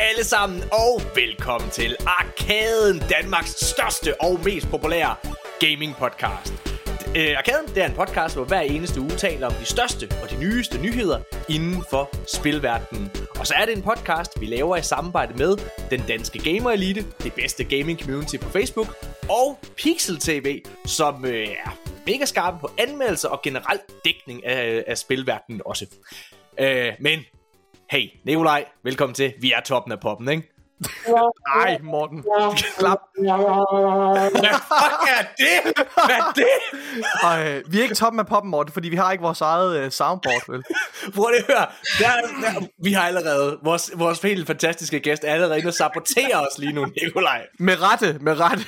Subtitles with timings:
[0.00, 5.14] alle sammen, og velkommen til Arkaden, Danmarks største og mest populære
[5.60, 6.52] gaming podcast.
[7.16, 10.30] Øh, Arkaden, det er en podcast, hvor hver eneste uge taler om de største og
[10.30, 13.10] de nyeste nyheder inden for spilverdenen.
[13.38, 15.56] Og så er det en podcast, vi laver i samarbejde med
[15.90, 18.88] den danske gamer elite, det bedste gaming community på Facebook,
[19.28, 24.98] og Pixel TV, som øh, er mega skarpe på anmeldelser og generelt dækning af, af
[24.98, 25.86] spilverdenen også.
[26.60, 27.24] Øh, men
[27.90, 29.32] hey, Nikolaj, velkommen til.
[29.40, 30.52] Vi er toppen af poppen, ikke?
[31.46, 32.24] Ej, Morten.
[32.78, 32.98] Klap.
[33.18, 35.74] Hvad fuck er det?
[36.06, 36.46] Hvad er det?
[37.22, 39.90] Ej, vi er ikke toppen af poppen, Morten, fordi vi har ikke vores eget uh,
[39.90, 40.62] soundboard, vel?
[41.14, 41.66] Prøv at høre.
[41.98, 42.10] Der,
[42.42, 46.58] der, vi har allerede, vores, vores helt fantastiske gæst er allerede inde og saboterer os
[46.58, 47.46] lige nu, Nikolaj.
[47.58, 48.64] Med rette, med rette.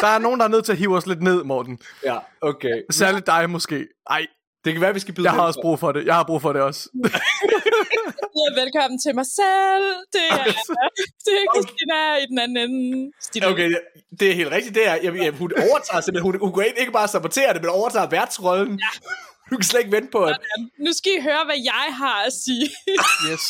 [0.00, 1.78] der er nogen, der er nødt til at hive os lidt ned, Morten.
[2.04, 2.82] Ja, okay.
[2.90, 3.86] Særligt dig måske.
[4.10, 4.26] Ej,
[4.68, 6.06] Det kan være, vi skal byde jeg har også brug for det.
[6.06, 6.88] Jeg har brug for det også.
[8.62, 9.86] Velkommen til mig selv.
[10.14, 10.44] Det er,
[11.26, 13.12] det er Christina i den anden ende.
[13.20, 13.46] Stine.
[13.46, 13.76] Okay,
[14.20, 14.74] det er helt rigtigt.
[14.74, 17.62] Det er, jeg, jeg, hun overtager simpelthen, hun, hun går ind ikke bare saboterer det,
[17.62, 18.78] men overtager værtsrollen.
[18.78, 18.90] Ja.
[19.50, 20.38] Du kan slet ikke vente på, at...
[20.78, 22.66] Nu skal I høre, hvad jeg har at sige.
[23.30, 23.44] Yes.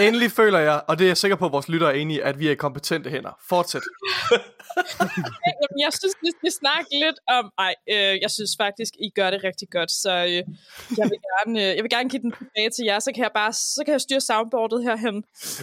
[0.00, 2.38] Endelig føler jeg, og det er jeg sikker på, at vores lyttere er enige at
[2.38, 3.38] vi er i kompetente hænder.
[3.48, 3.82] Fortsæt.
[5.60, 7.44] Jamen, jeg synes, vi skal snakke lidt om...
[7.66, 10.40] Ej, øh, jeg synes faktisk, I gør det rigtig godt, så øh,
[10.98, 13.32] jeg, vil gerne, øh, jeg vil gerne give den tilbage til jer, så kan jeg
[13.40, 15.16] bare så kan jeg styre soundboardet herhen.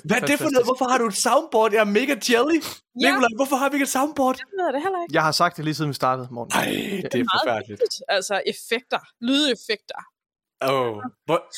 [0.08, 0.66] Hvad er det for noget?
[0.72, 1.70] Hvorfor har du et soundboard?
[1.74, 2.60] Jeg er mega jelly.
[3.02, 3.08] Ja.
[3.08, 4.36] Nikolaj, hvorfor har vi ikke et soundboard?
[4.40, 5.14] Jeg ved det heller ikke.
[5.18, 6.52] Jeg har sagt det lige siden vi startede, Morten.
[6.58, 6.66] Nej,
[7.12, 7.70] det er Meget forfærdeligt.
[7.70, 8.04] vigtigt.
[8.18, 9.00] Altså, effekter.
[9.28, 10.02] Lydeffekter.
[10.62, 11.04] Oh.
[11.26, 11.52] Hvor...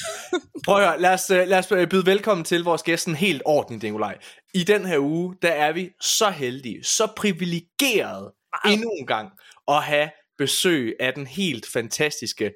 [0.65, 3.15] Prøv at høre, lad os, øh, lad os øh, byde velkommen til vores gæst sådan
[3.15, 4.17] helt ordentligt, Nikolaj.
[4.53, 8.33] I den her uge, der er vi så heldige, så privilegerede
[8.65, 9.31] endnu en gang
[9.67, 12.51] at have besøg af den helt fantastiske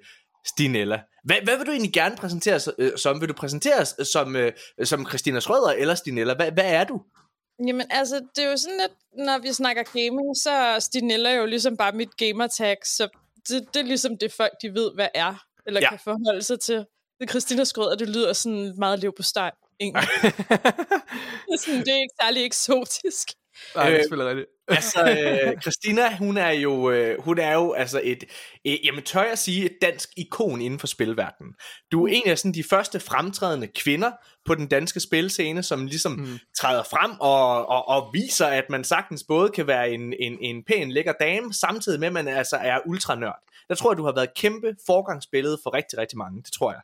[0.46, 1.02] Stinella.
[1.24, 3.22] Hvad, hvad vil du egentlig gerne præsentere øh, som?
[3.22, 4.54] Vil du præsenteres som, øh,
[4.84, 6.34] som Christina Schrøder eller Stinella?
[6.34, 7.02] Hvad, hvad er du?
[7.68, 11.46] Jamen altså, det er jo sådan lidt, når vi snakker gaming, så er Stinella jo
[11.46, 13.08] ligesom bare mit gamertag, så
[13.50, 15.90] det, det er ligesom det folk, de ved, hvad er, eller Ja.
[15.90, 16.86] kan forholde sig til.
[17.20, 19.52] Det Christina Skrød, og det lyder sådan meget lev på steg.
[19.80, 20.08] egentlig.
[21.48, 23.28] Det er sådan, det er ikke særlig eksotisk.
[23.76, 24.48] Nej, det Øh, er selvfølgelig rigtigt.
[24.78, 25.02] altså,
[25.56, 28.24] øh, Christina, hun er jo, øh, hun er jo altså et,
[28.68, 31.54] øh, jamen tør jeg sige, et dansk ikon inden for spilverdenen.
[31.92, 34.12] Du er en af sådan de første fremtrædende kvinder
[34.46, 36.40] på den danske spilscene, som ligesom mm.
[36.60, 40.64] træder frem og, og, og viser, at man sagtens både kan være en, en, en
[40.68, 43.40] pæn, lækker dame, samtidig med, at man altså er ultranørd.
[43.70, 46.44] Der tror jeg, du har været et kæmpe forgangsbillede for rigtig, rigtig mange.
[46.44, 46.82] Det tror jeg.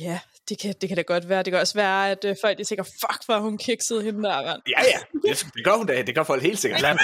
[0.00, 1.42] Ja, det kan, det kan da godt være.
[1.42, 4.22] Det kan også være, at øh, folk de tænker, fuck, hvor er hun kiksede hende
[4.22, 4.62] der, mand.
[4.68, 4.98] Ja, ja.
[5.28, 6.02] Det, det gør hun da.
[6.02, 6.80] Det gør folk helt sikkert.
[6.80, 6.90] Lad,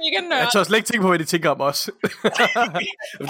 [0.00, 1.84] Mega Jeg tør slet ikke tænke på, hvad de tænker om os.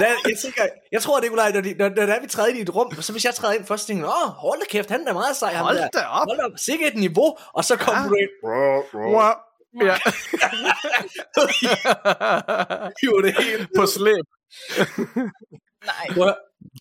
[0.00, 0.62] Der, jeg, tænker,
[0.92, 3.02] jeg tror, Nikolaj, når, de, når, når der er, vi træder ind i et rum,
[3.02, 5.04] så hvis jeg træder ind først, så tænker jeg, åh, hold da kæft, han er
[5.04, 5.54] da meget sej.
[5.54, 5.88] Hold der.
[5.88, 6.26] da op.
[6.28, 7.36] Hold da op, sikke et niveau.
[7.54, 8.08] Og så kommer Ja.
[8.08, 8.30] du ind.
[9.14, 9.32] Wow.
[9.82, 9.96] Ja,
[13.00, 13.68] Hiver det hele.
[13.76, 14.24] på slæb.
[15.86, 16.06] Nej.
[16.14, 16.34] Prøv.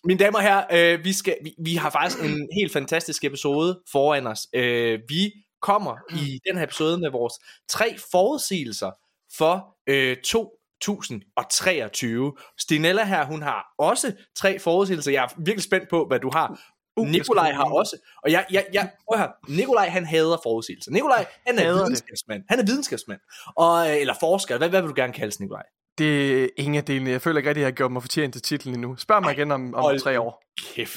[0.04, 3.80] Mine damer og herrer, øh, vi, skal, vi, vi har faktisk en helt fantastisk episode
[3.92, 4.46] foran os.
[4.54, 7.34] Øh, vi kommer i den her episode med vores
[7.68, 8.90] tre forudsigelser
[9.36, 12.32] for øh, 2023.
[12.58, 15.12] Stinella her, hun har også tre forudsigelser.
[15.12, 16.60] Jeg er virkelig spændt på, hvad du har.
[16.96, 17.96] Uh, Nikolaj har også.
[18.22, 19.28] Og jeg, jeg, jeg, prøv her.
[19.48, 20.90] Nikolaj, han hader forudsigelser.
[20.90, 21.82] Nikolaj, han er Hader det.
[21.84, 22.42] videnskabsmand.
[22.48, 23.20] Han er videnskabsmand.
[23.56, 24.58] Og, øh, eller forsker.
[24.58, 25.62] Hvad, hvad vil du gerne kaldes, Nikolaj?
[25.98, 27.10] Det er ingen af delene.
[27.10, 28.96] Jeg føler ikke rigtig, at jeg har gjort mig fortjent til titlen endnu.
[28.96, 30.42] Spørg mig igen om, om hold tre år.
[30.74, 30.94] Kæft.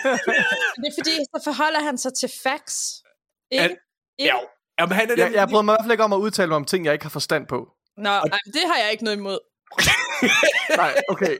[0.80, 3.02] Det er fordi, så forholder han sig til facts.
[3.50, 3.64] Ikke?
[3.64, 3.80] At- ikke?
[4.18, 4.34] Ja,
[4.80, 6.56] Jamen, han er Jeg, jeg bryder mig i hvert fald ikke om at udtale mig
[6.56, 7.68] om ting, jeg ikke har forstand på.
[7.96, 9.38] Nå, ej, det har jeg ikke noget imod.
[10.82, 11.36] Nej, okay.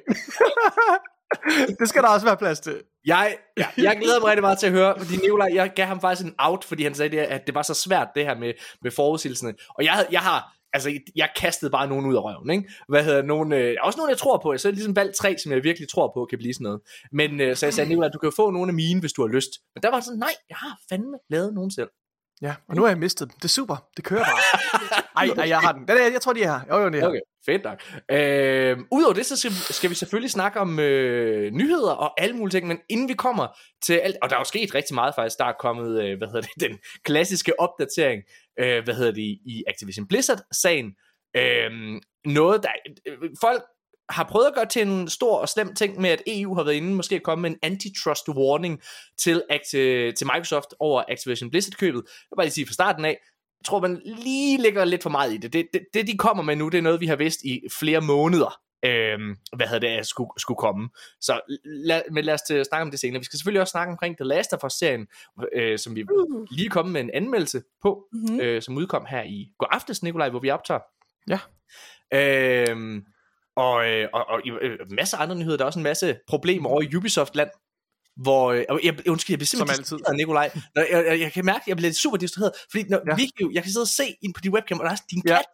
[1.78, 2.82] det skal der også være plads til.
[3.06, 6.00] Jeg, ja, jeg glæder mig rigtig meget til at høre, fordi Nikolaj, jeg gav ham
[6.00, 8.52] faktisk en out, fordi han sagde, det, at det var så svært, det her med,
[8.82, 9.54] med forudsigelserne.
[9.68, 12.70] Og jeg, jeg har, altså, jeg kastede bare nogen ud af røven, ikke?
[12.88, 14.56] Hvad hedder nogen, øh, også nogen, jeg tror på.
[14.56, 16.80] Så har ligesom valgt tre, som jeg virkelig tror på, kan blive sådan noget.
[17.12, 19.28] Men øh, så jeg sagde, Nikolaj, du kan få nogle af mine, hvis du har
[19.28, 19.50] lyst.
[19.74, 21.88] Men der var sådan, nej, jeg har fandme lavet nogen selv.
[22.42, 23.36] Ja, og nu har jeg mistet dem.
[23.36, 23.76] Det er super.
[23.96, 24.40] Det kører bare.
[25.16, 25.88] Ej, ej jeg har den.
[25.88, 26.60] den er, jeg tror, de er her.
[26.76, 27.08] Jo, jo, de er her.
[27.08, 27.82] Okay, fedt nok.
[28.10, 32.58] Øh, Udover det, så skal, skal vi selvfølgelig snakke om øh, nyheder og alle mulige
[32.58, 33.46] ting, men inden vi kommer
[33.82, 36.28] til alt, og der er jo sket rigtig meget faktisk, der er kommet, øh, hvad
[36.28, 38.22] hedder det, den klassiske opdatering,
[38.58, 40.94] øh, hvad hedder det, i Activision Blizzard-sagen.
[41.36, 41.70] Øh,
[42.24, 42.68] noget, der,
[43.06, 43.62] øh, folk
[44.08, 46.74] har prøvet at gøre til en stor og slem ting med, at EU har været
[46.74, 48.80] inde, måske at komme med en antitrust warning
[49.18, 52.02] til, Acti- til Microsoft over Activision Blizzard-købet.
[52.06, 53.18] Jeg vil bare lige sige fra starten af,
[53.60, 55.52] jeg tror, man lige lægger lidt for meget i det.
[55.52, 55.86] Det, det.
[55.94, 59.36] det, de kommer med nu, det er noget, vi har vidst i flere måneder øhm,
[59.56, 60.88] hvad hedder det, skulle, skulle komme.
[61.20, 63.20] Så lad, men lad os til, snakke om det senere.
[63.20, 65.06] Vi skal selvfølgelig også snakke omkring The Last of Us-serien,
[65.52, 66.46] øh, som vi Uh.
[66.50, 68.40] lige kommet med en anmeldelse på, Mm-hmm.
[68.40, 70.80] øh, som udkom her i går aftes, Nikolaj, hvor vi optager.
[71.28, 71.38] Ja.
[72.14, 73.04] Øhm,
[73.56, 75.56] og, øh, og, og øh, masser af andre nyheder.
[75.56, 77.50] Der er også en masse problemer over i Ubisoft-land.
[78.16, 80.50] Hvor, øh, og jeg, undskyld, jeg bliver simpelthen distraheret, Nikolaj.
[80.74, 83.10] Når, jeg, jeg, jeg, kan mærke, at jeg bliver super distraheret, fordi når Ja.
[83.10, 83.16] ja.
[83.16, 85.36] video, jeg kan sidde og se ind på din webcam, og der er din Ja.
[85.36, 85.44] kat,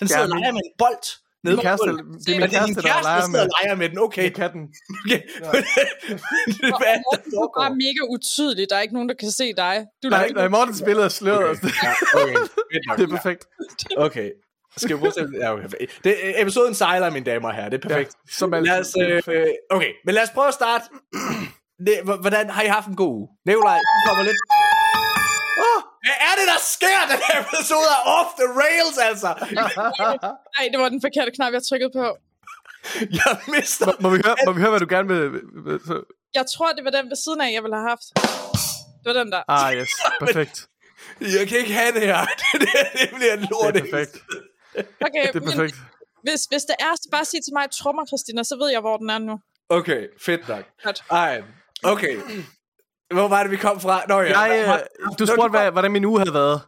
[0.00, 1.04] den sidder Ja, og leger med en bold.
[1.44, 3.74] Nede Min kæreste, det er min det er kæreste, der kæreste, der leger med, leger
[3.74, 3.98] med den.
[3.98, 4.30] Okay.
[4.30, 4.62] katten.
[5.04, 5.22] okay.
[6.80, 8.66] Hvad er det, Du er bare mega utydelig.
[8.70, 9.86] Der er ikke nogen, der kan se dig.
[10.02, 11.56] Du Nej, lader nej, Mortens billede er sløret.
[11.56, 11.68] Okay.
[11.84, 11.92] Ja,
[12.22, 12.34] okay.
[12.98, 13.46] Det er perfekt.
[13.96, 14.30] Okay.
[14.76, 15.86] Skal vi bruge ja, okay.
[16.04, 17.68] det, Episoden sejler, mine damer og herrer.
[17.68, 18.12] Det er perfekt.
[18.14, 19.18] Ja, som Lad altid.
[19.18, 20.84] os, øh, øh, okay, men lad os prøve at starte.
[21.86, 23.28] Det, hvordan har I haft en god uge?
[23.46, 24.36] Nikolaj, du kommer lidt.
[26.06, 27.00] Hvad er det, der sker?
[27.12, 29.30] Den her episode er off the rails, altså.
[30.56, 32.06] Nej, det var den forkerte knap, jeg trykkede på.
[33.20, 33.86] Jeg mister...
[33.86, 35.18] Må, må, vi høre, må vi høre, hvad du gerne vil...
[36.34, 38.06] Jeg tror, det var den ved siden af, jeg ville have haft.
[39.00, 39.42] Det var den der.
[39.48, 39.90] Ah, yes.
[40.24, 40.68] Perfekt.
[41.20, 42.20] Jeg kan ikke have det her.
[42.62, 42.68] Det,
[43.00, 43.74] det, bliver en lort.
[43.74, 44.16] Det er perfekt.
[45.06, 45.76] Okay, Det er men perfekt.
[46.22, 48.96] hvis, hvis det er, så bare sig til mig, trommer, Christina, så ved jeg, hvor
[48.96, 49.40] den er nu.
[49.68, 50.64] Okay, fedt nok.
[51.10, 51.42] Ej,
[51.84, 52.16] okay.
[53.14, 54.02] Hvor var det, vi kom fra?
[54.08, 54.40] Nå ja.
[54.40, 56.60] Jeg, øh, du spurgte, hvad, hvordan min uge havde været.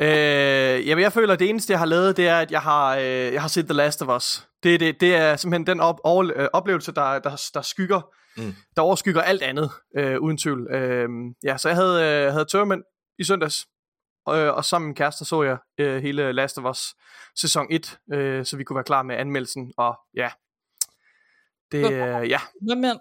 [0.00, 2.96] Øh, jamen, jeg føler, at det eneste, jeg har lavet, det er, at jeg har,
[2.96, 4.48] øh, jeg har set The Last of Us.
[4.62, 8.00] Det, det, det er simpelthen den op, over, øh, oplevelse, der, der, der skygger,
[8.36, 8.54] Mm.
[8.76, 10.70] der overskygger alt andet, øh, uden tvivl.
[10.74, 11.08] Øh,
[11.44, 12.82] ja, så jeg havde, øh, havde tørmænd
[13.18, 13.66] i søndags,
[14.28, 16.94] øh, og sammen med min kæreste så jeg øh, hele Last of Us
[17.36, 20.30] sæson 1, øh, så vi kunne være klar med anmeldelsen, og ja,
[21.72, 22.98] det, øh, ja, Tømmermænd.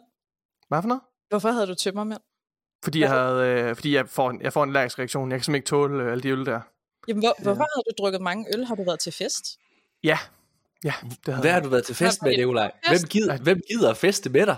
[0.67, 1.01] hvad for noget?
[1.29, 2.21] Hvorfor havde du tømmermænd?
[2.83, 5.31] Fordi jeg, havde, øh, fordi jeg får, en, jeg får en allergisk reaktion.
[5.31, 6.61] Jeg kan simpelthen ikke tåle øh, alle de øl der.
[7.07, 8.65] Jamen, hvor, hvorfor havde du drukket mange øl?
[8.65, 9.43] Har du været til fest?
[10.03, 10.19] Ja,
[10.83, 12.71] ja, det havde Hvad har du været til fest med, Nikolaj?
[12.87, 14.57] Hvem gider, hvem gider at feste med dig?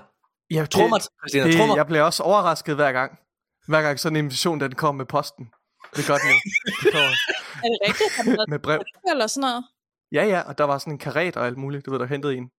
[0.51, 1.75] Ja, det, Trummer, Christina, det, trummer.
[1.75, 3.19] jeg bliver også overrasket hver gang.
[3.67, 5.49] Hver gang sådan en invitation, den kommer med posten.
[5.95, 6.35] Det er godt nu.
[6.83, 7.09] Det kommer
[7.63, 8.11] Er det rigtigt?
[8.15, 8.81] Har du været med brev.
[9.09, 9.63] eller sådan noget?
[10.11, 12.35] Ja, ja, og der var sådan en karet og alt muligt, du ved, der hentede
[12.35, 12.51] en.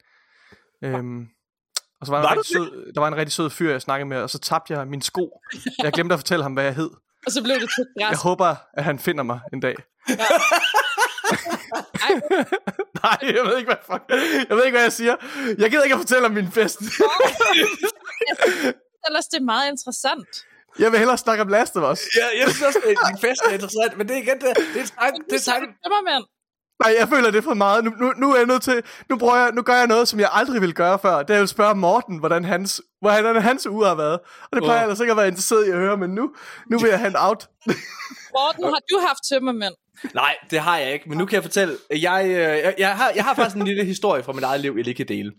[0.85, 1.29] Øhm,
[2.01, 3.83] og så var, der, Var en rigtig sød, der var en rigtig sød fyr, jeg
[3.83, 5.41] snakkede med, og så tabte jeg min sko.
[5.83, 6.91] Jeg glemte at fortælle ham, hvad jeg hed.
[7.27, 8.23] Og så blev det til Jeg græs.
[8.23, 9.75] håber, at han finder mig en dag.
[12.07, 12.13] Ej.
[13.03, 14.03] Nej, jeg ved ikke, hvad, fuck.
[14.49, 15.15] jeg ved ikke, hvad jeg siger.
[15.59, 16.79] Jeg gider ikke at fortælle om min fest.
[19.07, 20.29] Ellers det er meget interessant.
[20.79, 22.01] Jeg vil hellere snakke om Last of Us.
[22.21, 24.81] Ja, jeg synes også, at din fest er interessant, men det er igen det, det
[24.85, 25.65] er tank, det er tank.
[26.81, 27.85] Nej, jeg føler det er for meget.
[27.85, 28.83] Nu, nu, nu er jeg nødt til...
[29.09, 31.23] Nu, prøver jeg, nu gør jeg noget, som jeg aldrig ville gøre før.
[31.23, 34.19] Det er at spørge Morten, hvordan hans, hvordan hans uge har været.
[34.43, 36.35] Og det plejer jeg ellers ikke at være interesseret i at høre, men nu,
[36.71, 37.49] nu vil jeg en out.
[38.37, 39.75] Morten, har du haft tømmermænd?
[40.15, 41.77] Nej, det har jeg ikke, men nu kan jeg fortælle.
[41.91, 44.75] Jeg, øh, jeg, jeg, har, jeg har faktisk en lille historie fra mit eget liv,
[44.77, 45.33] jeg lige kan dele.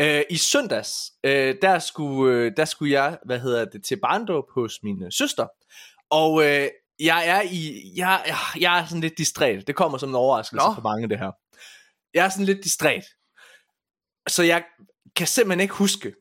[0.00, 0.90] Øh, I søndags,
[1.24, 5.12] øh, der, skulle, øh, der skulle jeg, hvad hedder det, til barndåb hos min øh,
[5.12, 5.46] søster.
[6.10, 6.68] Og øh,
[7.00, 9.66] jeg er i, jeg, jeg, jeg er sådan lidt distræt.
[9.66, 10.74] Det kommer som en overraskelse Nå.
[10.74, 11.30] for mange, det her.
[12.14, 13.04] Jeg er sådan lidt distræt.
[14.28, 14.64] Så jeg
[15.16, 16.14] kan simpelthen ikke huske,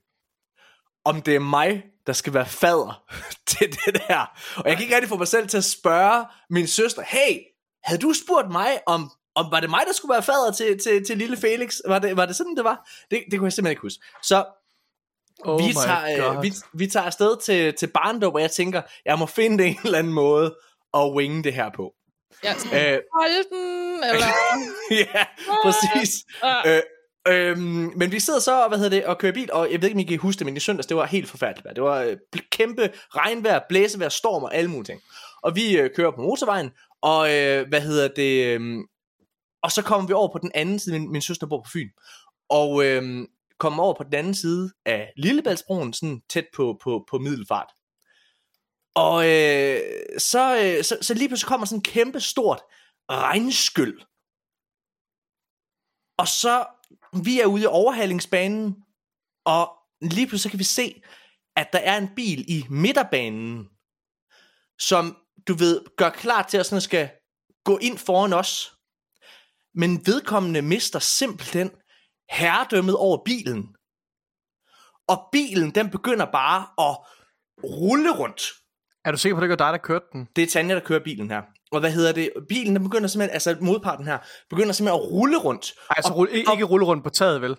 [1.05, 3.03] om det er mig, der skal være fader
[3.47, 4.25] til det der.
[4.55, 7.39] Og jeg kan ikke rigtig få mig selv til at spørge min søster, hey,
[7.83, 11.05] havde du spurgt mig om, om var det mig, der skulle være fader til, til,
[11.05, 11.77] til lille Felix?
[11.87, 12.89] Var det, var det sådan, det var?
[13.11, 14.05] Det, det kunne jeg simpelthen ikke huske.
[14.23, 14.45] Så
[15.45, 16.35] Oh vi, my tager, God.
[16.37, 19.77] øh, vi, vi tager afsted til, til barndåb, og jeg tænker, jeg må finde en
[19.85, 20.55] eller anden måde
[20.93, 21.93] at winge det her på.
[22.43, 24.27] Ja, Øh, Hold den, eller...
[25.15, 25.25] ja,
[25.63, 26.25] præcis.
[26.43, 26.77] Ah.
[26.77, 26.81] Øh,
[27.27, 29.95] øhm, men vi sidder så hvad hedder det, og kører bil, og jeg ved ikke,
[29.95, 31.73] om I kan huske det, men i søndags, det var helt forfærdeligt vejr.
[31.73, 32.17] Det var øh,
[32.51, 35.01] kæmpe regnvejr, blæsevejr, storm og alle mulige ting.
[35.43, 36.69] Og vi øh, kører på motorvejen,
[37.01, 38.77] og øh, hvad hedder det, øh,
[39.63, 41.89] og så kommer vi over på den anden side, min, min søster bor på Fyn,
[42.49, 43.27] og øh,
[43.63, 47.69] kommer over på den anden side af Lillebæltsbroen, sådan tæt på, på, på middelfart.
[48.95, 49.79] Og øh,
[50.17, 52.61] så, øh, så, så lige pludselig kommer sådan en kæmpe stort
[53.11, 53.97] regnskyld.
[56.17, 56.65] Og så,
[57.25, 58.75] vi er ude i overhalingsbanen,
[59.45, 59.63] og
[60.01, 61.01] lige pludselig så kan vi se,
[61.55, 63.69] at der er en bil i midterbanen,
[64.79, 65.17] som,
[65.47, 67.09] du ved, gør klar til at sådan skal
[67.63, 68.75] gå ind foran os.
[69.75, 71.71] Men vedkommende mister simpelthen
[72.31, 73.75] herredømmet over bilen.
[75.07, 76.97] Og bilen, den begynder bare at
[77.63, 78.43] rulle rundt.
[79.05, 80.27] Er du sikker på, at det ikke var dig, der kørte den?
[80.35, 81.41] Det er Tanja, der kører bilen her.
[81.71, 82.31] Og hvad hedder det?
[82.49, 84.17] Bilen, den begynder simpelthen, altså modparten her,
[84.49, 85.73] begynder simpelthen at rulle rundt.
[85.89, 87.57] Ej, altså Og- rulle, ikke, ikke rulle rundt på taget, vel?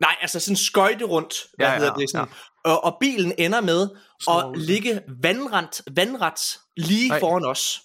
[0.00, 2.28] Nej, altså sådan skøjte rundt, hvad Ja, ja, ja, hedder det sådan.
[2.64, 2.70] Ja.
[2.70, 3.90] Og, og bilen ender med at
[4.22, 4.56] Snor ud.
[4.56, 7.12] ligge vandret, vandret lige.
[7.12, 7.20] Ej.
[7.20, 7.80] foran os.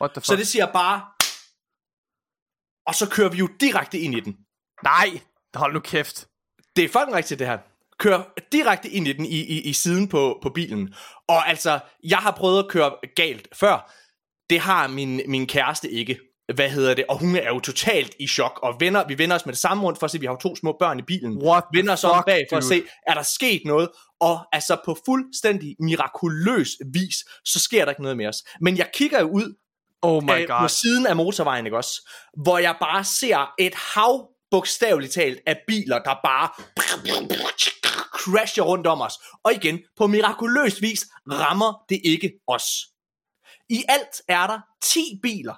[0.00, 0.26] What the fuck?
[0.26, 1.00] Så det siger bare...
[2.86, 4.36] Og så kører vi jo direkte ind i den.
[4.84, 5.20] Nej,
[5.54, 6.26] hold nu kæft.
[6.76, 7.58] Det er fucking rigtigt, det her.
[7.98, 10.94] Kør direkte ind i den i, i, i siden på, på bilen.
[11.28, 13.92] Og altså, jeg har prøvet at køre galt før.
[14.50, 16.18] Det har min, min kæreste ikke.
[16.54, 17.04] Hvad hedder det?
[17.08, 18.60] Og hun er jo totalt i chok.
[18.62, 20.36] Og vender, vi vender os med det samme rundt for at se, at vi har
[20.36, 21.42] to små børn i bilen.
[21.42, 22.74] What vender os om bag for at dude?
[22.74, 23.88] se, er der sket noget?
[24.20, 28.36] Og altså på fuldstændig mirakuløs vis, så sker der ikke noget med os.
[28.60, 29.54] Men jeg kigger jo ud
[30.02, 30.68] Oh my øh, på god.
[30.68, 32.10] siden af motorvejen, ikke også?
[32.42, 36.48] Hvor jeg bare ser et hav, bogstaveligt talt, af biler, der bare
[38.22, 39.14] crasher rundt om os.
[39.44, 42.64] Og igen, på mirakuløs vis rammer det ikke os.
[43.68, 45.54] I alt er der 10 biler,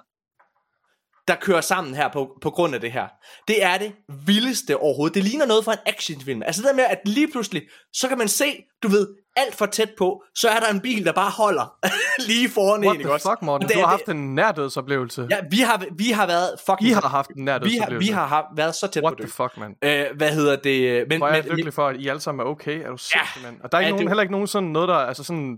[1.27, 3.07] der kører sammen her på, på grund af det her.
[3.47, 5.15] Det er det vildeste overhovedet.
[5.15, 6.43] Det ligner noget fra en actionfilm.
[6.43, 9.65] Altså det der med, at lige pludselig, så kan man se, du ved, alt for
[9.65, 11.75] tæt på, så er der en bil, der bare holder
[12.27, 13.29] lige foran en, What the også?
[13.29, 13.67] fuck, Morten?
[13.67, 15.27] Det Du er har haft en nærdødsoplevelse.
[15.29, 16.89] Ja, vi har, vi har været fucking...
[16.89, 18.07] I har haft en vi har, nærdødsoplevelse.
[18.07, 19.33] vi har haft, været så tæt What på the det.
[19.33, 19.75] fuck, man?
[19.83, 21.05] Øh, hvad hedder det?
[21.09, 22.79] Men, Hvor er jeg men, lykkelig for, at I alle sammen er okay.
[22.85, 23.55] Er du sindssyg, mand?
[23.63, 25.57] Og der er, Ja, ikke nogen, det- heller ikke nogen sådan noget, der, altså sådan,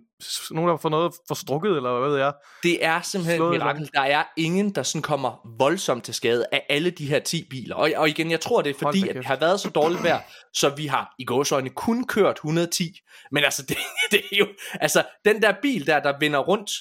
[0.52, 2.34] nogen, der har fået noget forstrukket, eller hvad ved jeg.
[2.64, 3.90] det er simpelthen et mirakel.
[3.94, 7.76] Der er ingen, der sådan kommer voldsomt til skade af alle de her 10 biler.
[7.76, 10.20] Og, og igen, jeg tror, det er fordi, at det har været så dårligt vejr,
[10.60, 13.00] så vi har i gåsøjne kun kørt 110.
[13.32, 13.78] Men altså, det,
[14.12, 14.48] det er jo...
[14.74, 16.72] Altså, den der bil der, der vender rundt,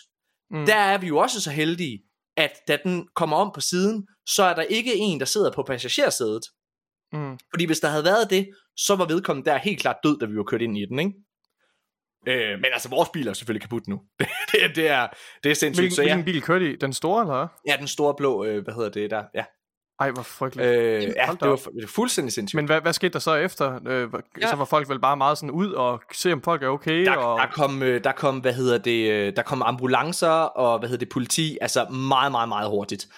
[0.50, 0.66] Mm.
[0.66, 2.02] der er vi jo også så heldige,
[2.37, 5.62] at da den kommer om på siden, så er der ikke en, der sidder på
[5.62, 6.42] passagersædet.
[7.12, 7.38] Mm.
[7.52, 10.37] Fordi hvis der havde været det, så var vedkommende der helt klart død, da vi
[10.37, 11.12] var kørt ind i den, ikke?
[12.28, 14.00] Øh, men altså, vores bil er selvfølgelig kaput nu.
[14.52, 15.09] det, det, er,
[15.42, 15.83] det er sindssygt.
[15.83, 16.76] Hvilken, så ja, hvilken bil kørte I?
[16.76, 19.25] Den store, eller ja, den store blå, øh, hvad hedder det der?
[19.35, 19.45] Ja,
[20.00, 20.69] Ej, hvor frygteligt.
[20.69, 22.57] øh, ja det var det var fuldstændig sindssygt.
[22.57, 23.81] Men hvad, hvad skete der så efter?
[23.87, 24.09] Øh,
[24.41, 24.49] Ja.
[24.50, 27.05] Så var folk vel bare meget sådan ud og se, om folk er okay?
[27.05, 27.38] der, og...
[27.41, 31.05] der, kom, øh, der kom, hvad hedder det, øh, der kom ambulancer og, hvad hedder
[31.05, 33.09] det, politi, altså meget, meget, meget hurtigt.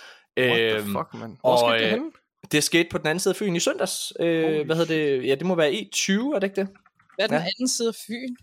[0.41, 1.37] What the Øhm, fuck, man?
[1.41, 2.11] Hvor og, skete det øh, henne?
[2.53, 4.13] Det skete på den anden side af Fyn i søndags.
[4.21, 5.27] Øh, Holy hvad hedder det?
[5.29, 6.69] Ja, det må være E20, er det ikke det?
[7.15, 7.45] Hvad er den Ja.
[7.59, 8.35] anden side af Fyn?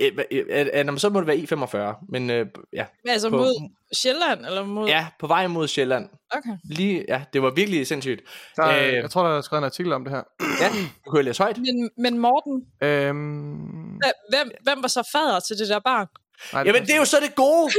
[0.00, 2.84] Øh, hva- øh, nå, så må det være E45, men øh, ja.
[3.08, 4.88] Altså På- mod Sjælland, eller mod...
[4.88, 6.08] ja, på vej mod Sjælland.
[6.30, 6.50] Okay.
[6.64, 8.20] Lige, ja, det var virkelig sindssygt.
[8.56, 10.22] Der, er- øh, jeg tror, der er skrevet en artikel om det her.
[10.60, 10.68] Ja,
[11.04, 11.58] du kan jo læse højt.
[11.58, 13.98] Men, men Morten, Øhm,
[14.30, 16.06] hvem, hvem var så fader til det der barn?
[16.52, 17.70] nej, Jamen, det er jo så det gode.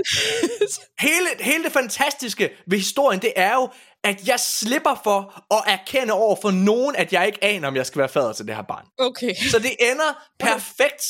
[1.07, 3.69] hele, hele det fantastiske ved historien, det er jo,
[4.03, 7.85] at jeg slipper for at erkende over for nogen, at jeg ikke aner, om jeg
[7.85, 8.85] skal være fader til det her barn.
[8.97, 9.33] Okay.
[9.51, 11.03] Så det ender perfekt.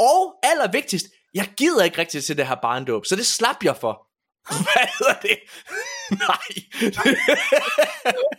[0.00, 4.06] Og allervigtigst, jeg gider ikke rigtig til det her barndåb, så det slap jeg for.
[4.64, 5.38] Hvad hedder det?
[6.28, 6.48] Nej.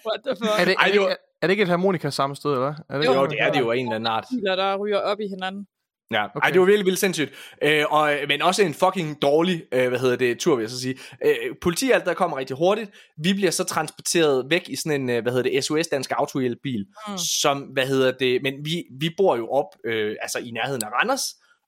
[0.08, 0.60] What the fuck?
[0.60, 2.76] Er det, Ej, er, det var- er det ikke et harmonika sammenstød, eller hvad?
[2.90, 4.26] Er det, Jo, jo, det er det jo af en eller anden art.
[4.32, 5.68] Biler, der ryger op i hinanden.
[6.12, 6.40] Ja, okay.
[6.44, 7.32] Ej, det var virkelig vildt sindssygt.
[7.64, 10.80] Øh, og, men også en fucking dårlig, øh, hvad hedder det, tur, vil jeg så
[10.82, 10.96] sige.
[11.26, 12.92] Øh, politi alt der kommer rigtig hurtigt.
[13.24, 16.86] Vi bliver så transporteret væk i sådan en, øh, hvad hedder det, SOS Dansk Autohjælp-bil,
[17.08, 17.12] Mm.
[17.12, 17.18] mm.
[17.42, 20.90] som, hvad hedder det, men vi, vi bor jo op, øh, altså i nærheden af
[20.90, 21.22] Randers,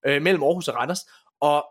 [0.07, 0.99] øh, mellem Aarhus og Randers,
[1.41, 1.65] og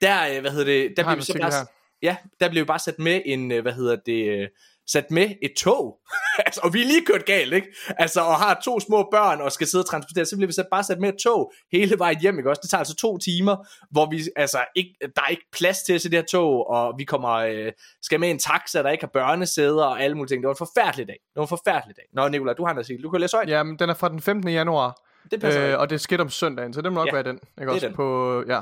[0.00, 1.66] der, øh, hvad hedder det, der blev vi så bare, her.
[2.02, 4.48] ja, der blev vi bare sat med en, øh, hvad hedder det, øh,
[4.88, 5.98] sat med et tog.
[6.46, 7.68] altså, og vi er lige kørt galt, ikke?
[7.98, 10.64] Altså, og har to små børn og skal sidde og transportere, så bliver vi så
[10.70, 12.60] bare sat med et tog hele vejen hjem, ikke også?
[12.62, 13.56] Det tager altså to timer,
[13.90, 16.94] hvor vi, altså, ikke, der er ikke plads til at se det her tog, og
[16.98, 20.42] vi kommer, øh, skal med en taxa, der ikke har børnesæder og alle mulige ting.
[20.42, 21.18] Det var en forfærdelig dag.
[21.28, 22.04] Det var en forfærdelig dag.
[22.12, 23.02] Nå, Nicolaj, du har en artikel.
[23.02, 23.48] Du kan læse højt.
[23.48, 24.50] Ja, men den er fra den 15.
[24.50, 27.22] januar, Det passer øh, og det skete om søndagen, så det må nok Ja, være
[27.22, 27.40] den.
[27.60, 27.94] Ikke er også den.
[27.94, 28.60] på, ja.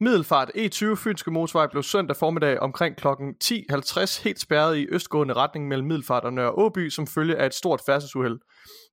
[0.00, 3.06] Middelfart E20 Fynske Motorvej blev søndag formiddag omkring kl.
[3.08, 7.54] 10.50 helt spærret i østgående retning mellem Middelfart og Nørre Åby som følge af et
[7.54, 8.38] stort færdselsuheld.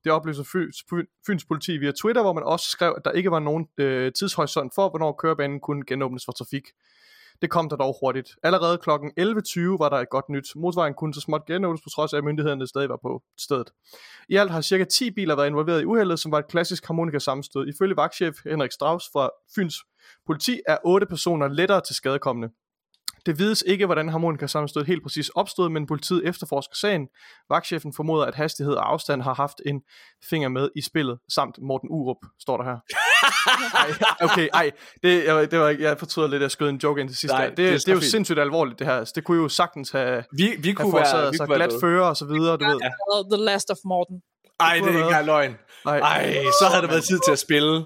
[0.03, 3.31] Det oplyser Fyns, Fyn- Fyns politi via Twitter, hvor man også skrev, at der ikke
[3.31, 6.63] var nogen øh, tidshorisont for, hvornår kørebanen kunne genåbnes for trafik.
[7.41, 8.29] Det kom der dog hurtigt.
[8.43, 8.89] Allerede kl.
[8.89, 10.55] 11.20 var der et godt nyt.
[10.55, 13.69] Motorvejen kunne så småt genåbnes, på trods af, at myndighederne stadig var på stedet.
[14.29, 17.19] I alt har cirka 10 biler været involveret i uheldet, som var et klassisk harmonika
[17.19, 17.67] sammenstød.
[17.67, 19.75] Ifølge vagtchef Henrik Strauss fra Fyns
[20.25, 22.49] politi er otte personer lettere til skadekommende.
[23.25, 27.07] Det vides ikke, hvordan harmonika sammenstød helt præcis opstod, men politiet efterforsker sagen.
[27.49, 29.81] Vagtchefen formoder, at hastighed og afstand har haft en
[30.29, 32.77] finger med i spillet, samt Morten Urup, står der her.
[33.83, 34.71] ej, okay, ej,
[35.03, 37.31] det, jeg, det var, jeg fortryder lidt, at jeg skød en joke ind til sidst.
[37.33, 37.49] Nej, der.
[37.49, 38.11] det, det er det, det, er jo fint.
[38.11, 38.93] sindssygt alvorligt, det her.
[38.93, 41.69] Altså, Det kunne jo sagtens have, vi, vi have kunne være, vi kunne være glat
[41.69, 41.79] døde.
[41.79, 42.79] fører og så videre, du ved.
[43.31, 44.21] The Last of Morten.
[44.59, 45.57] Ej, det er have ikke engang løgn.
[45.85, 47.85] Ej, Ej, så havde der været tid til at spille.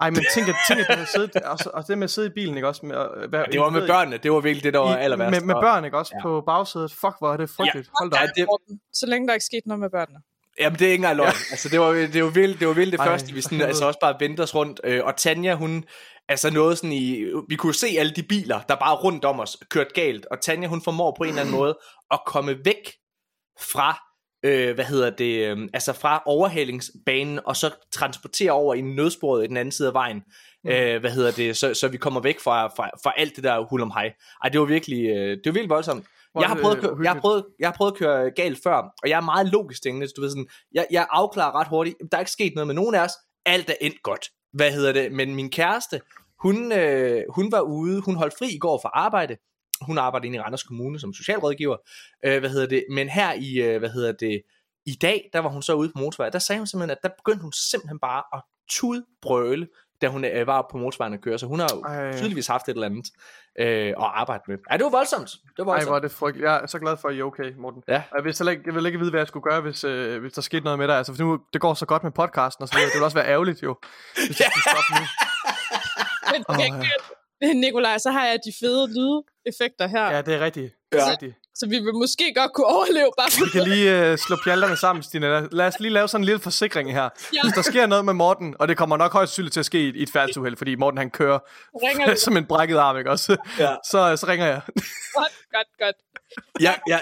[0.00, 2.28] Ej, men tænk, at, tænk, at du havde siddet, og, og det med at sidde
[2.28, 2.86] i bilen, ikke også?
[2.86, 5.30] Med, at være, Det var med børnene, det var virkelig det, der var aller værst.
[5.30, 6.12] med, med børn, ikke også?
[6.14, 6.18] Ja.
[6.18, 6.22] Ja.
[6.22, 6.92] På bagsædet.
[6.92, 7.90] Fuck, hvor er det frygteligt.
[8.00, 8.46] Hold da Ja, det.
[8.92, 10.18] Så længe der ikke skete noget med børnene.
[10.60, 11.28] Jamen, det er ikke engang løgn.
[11.50, 13.86] Altså, det var, det var vildt det, var vildt det Ej, første, vi sådan, altså
[13.86, 14.80] også bare vendte os rundt.
[14.84, 15.84] Øh, og Tanja, hun,
[16.28, 19.56] altså noget sådan i, vi kunne se alle de biler, der bare rundt om os,
[19.70, 20.26] kørt galt.
[20.30, 21.78] Og Tanja, hun formår på en eller anden måde
[22.10, 22.92] at komme væk
[23.60, 23.98] fra
[24.42, 29.46] øh, hvad hedder det, øh, altså fra overhalingsbanen, og så transportere over i nødsporet i
[29.46, 30.22] den anden side af vejen.
[30.64, 30.70] Mm.
[30.70, 33.66] Øh, hvad hedder det, så, så vi kommer væk fra, fra, fra alt det der
[33.70, 34.12] hul om hej.
[34.44, 36.06] Ej, det var virkelig, øh, det var virkelig voldsomt.
[36.40, 38.76] Jeg har, prøvet at køre, jeg, har prøvet, jeg har prøvet at køre galt før,
[39.02, 42.16] og jeg er meget logisk tænkende, du ved sådan, jeg, jeg afklarer ret hurtigt, der
[42.16, 43.12] er ikke sket noget med nogen af os,
[43.46, 44.28] alt er endt godt.
[44.52, 45.12] Hvad hedder det?
[45.12, 46.00] Men min kæreste,
[46.42, 49.36] hun, øh, hun var ude, hun holdt fri i går fra arbejde,
[49.80, 51.76] hun arbejder inde i Randers Kommune som socialrådgiver,
[52.24, 54.42] øh, hvad hedder det, men her i, øh, hvad hedder det,
[54.86, 57.08] i dag, der var hun så ude på motorvejen, der sagde hun simpelthen, at der
[57.08, 59.68] begyndte hun simpelthen bare at tudbrøle,
[60.00, 62.12] da hun øh, var på motorvejen at køre, så hun har jo Ej.
[62.12, 63.06] tydeligvis haft et eller andet
[63.60, 64.58] øh, at arbejde med.
[64.70, 65.30] Ja, det var voldsomt.
[65.56, 65.88] Det var Ej, voldsomt.
[65.88, 66.46] hvor er det frygteligt.
[66.46, 67.82] Jeg er så glad for, at I er okay, Morten.
[67.88, 68.02] Ja.
[68.12, 70.32] Og Jeg, heller ikke, jeg ville ikke vide, hvad jeg skulle gøre, hvis, øh, hvis
[70.32, 70.96] der skete noget med dig.
[70.96, 72.88] Altså, for nu, det går så godt med podcasten og sådan noget.
[72.92, 73.76] Det ville også være ærgerligt, jo.
[74.14, 75.04] Hvis jeg skulle stoppe nu.
[76.32, 78.94] Men til gengæld, Nikolaj, så har jeg de fede
[79.46, 80.74] lydeffekter her, Ja, det er rigtigt.
[80.92, 81.10] Det er Ja.
[81.10, 81.34] rigtigt.
[81.54, 84.76] så vi vil måske godt kunne overleve bare for Vi kan lige øh, slå pjalterne
[84.76, 85.48] sammen, Stine.
[85.52, 87.02] Lad, os lige lave sådan en lille forsikring her.
[87.34, 87.42] Ja.
[87.42, 89.80] Hvis der sker noget med Morten, og det kommer nok højst sandsynligt til at ske
[89.84, 91.38] i, et- et færdsuheld, fordi Morten han kører
[91.74, 93.36] ringer som en brækket arm, ikke også?
[93.58, 93.74] Ja.
[93.90, 94.60] Så, så ringer jeg.
[95.14, 95.96] Godt, godt, godt.
[96.60, 97.00] Ja, ja.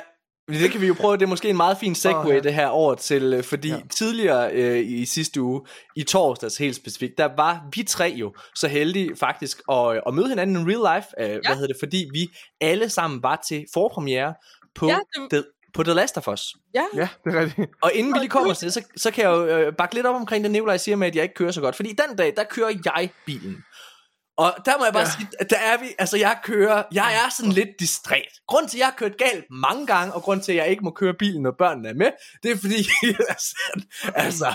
[0.48, 2.40] Men Det kan vi jo prøve, det er måske en meget fin segue, Åh, ja.
[2.40, 3.78] det her over til, øh, fordi ja.
[3.90, 5.60] Tidligere øh, i sidste uge,
[5.96, 10.28] i torsdags helt specifikt, der var vi tre jo så heldige faktisk at, at møde
[10.28, 11.38] hinanden in real life, øh, ja.
[11.46, 12.26] hvad hedder det, fordi vi
[12.60, 14.34] alle sammen var til forpremiere
[14.74, 15.42] på, Ja, ja, det- the,
[15.74, 16.42] på The Last of Us.
[16.74, 17.70] Ja, Ja, det er rigtigt.
[17.82, 20.06] Og inden vi lige kommer til det, så, så kan jeg jo øh, bakke lidt
[20.06, 21.76] op omkring det, Nikolaj siger med, at jeg ikke kører så godt.
[21.76, 23.56] Fordi den dag, der kører jeg bilen.
[24.36, 25.10] Og der må jeg bare ja.
[25.10, 28.28] Sige, der er vi, altså jeg kører, jeg er sådan lidt distræt.
[28.48, 30.84] Grund til, at jeg har kørt galt mange gange, og grund til, at jeg ikke
[30.84, 32.10] må køre bilen, når børnene er med,
[32.42, 32.88] det er fordi,
[33.28, 33.56] altså,
[34.14, 34.54] altså,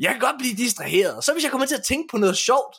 [0.00, 1.24] jeg kan godt blive distraheret.
[1.24, 2.76] Så hvis jeg kommer til at tænke på noget sjovt,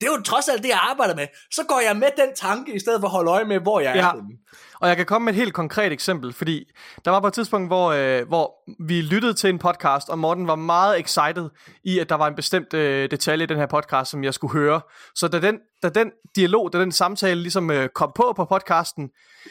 [0.00, 2.74] det er jo trods alt det, jeg arbejder med, så går jeg med den tanke,
[2.74, 4.00] i stedet for at holde øje med, hvor jeg Ja.
[4.00, 4.38] er henne.
[4.80, 6.64] Og jeg kan komme med et helt konkret eksempel, fordi
[7.04, 8.54] der var på et tidspunkt, hvor, øh, hvor
[8.86, 11.50] vi lyttede til en podcast, og Morten var meget excited
[11.84, 14.52] i, at der var en bestemt øh, detalje i den her podcast, som jeg skulle
[14.52, 14.80] høre.
[15.14, 19.10] Så da den, da den dialog, da den samtale ligesom øh, kom på på podcasten,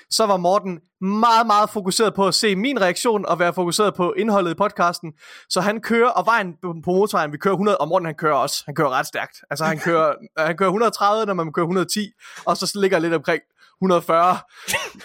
[0.10, 4.14] så var Morten meget, meget fokuseret på at se min reaktion og være fokuseret på
[4.18, 5.14] indholdet i podcasten.
[5.50, 8.36] Så han kører, og vejen på på motorvejen, vi kører 100, og Morten han kører
[8.36, 9.38] også, han kører ret stærkt.
[9.50, 10.14] Altså han kører,
[10.48, 12.12] han kører 130, når man kører 110,
[12.46, 13.42] og så ligger lidt omkring
[13.84, 14.38] 140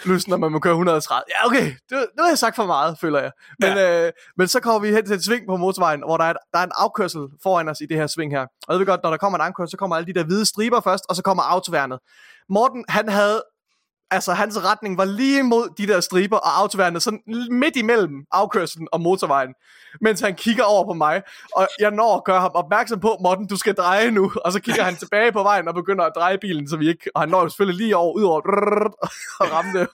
[0.03, 1.23] plus når man må køre 130.
[1.29, 3.31] Ja, okay, det, det har jeg sagt for meget, føler jeg.
[3.59, 4.05] Men, ja.
[4.05, 6.59] øh, men så kommer vi hen til et sving på motorvejen, hvor der er, der
[6.59, 8.41] er en afkørsel foran os i det her sving her.
[8.41, 10.45] Og jeg ved godt, når der kommer en afkørsel, så kommer alle de der hvide
[10.45, 11.99] striber først, og så kommer autoværnet.
[12.49, 13.43] Morten, han havde
[14.11, 18.87] altså hans retning var lige imod de der striber og autoværnet, sådan midt imellem afkørselen
[18.91, 19.53] og motorvejen,
[20.01, 21.21] mens han kigger over på mig,
[21.55, 24.59] og jeg når at gøre ham opmærksom på, Morten, du skal dreje nu, og så
[24.59, 27.29] kigger han tilbage på vejen og begynder at dreje bilen, så vi ikke, og han
[27.29, 28.41] når jo selvfølgelig lige over, ud over,
[29.41, 29.87] og ramte,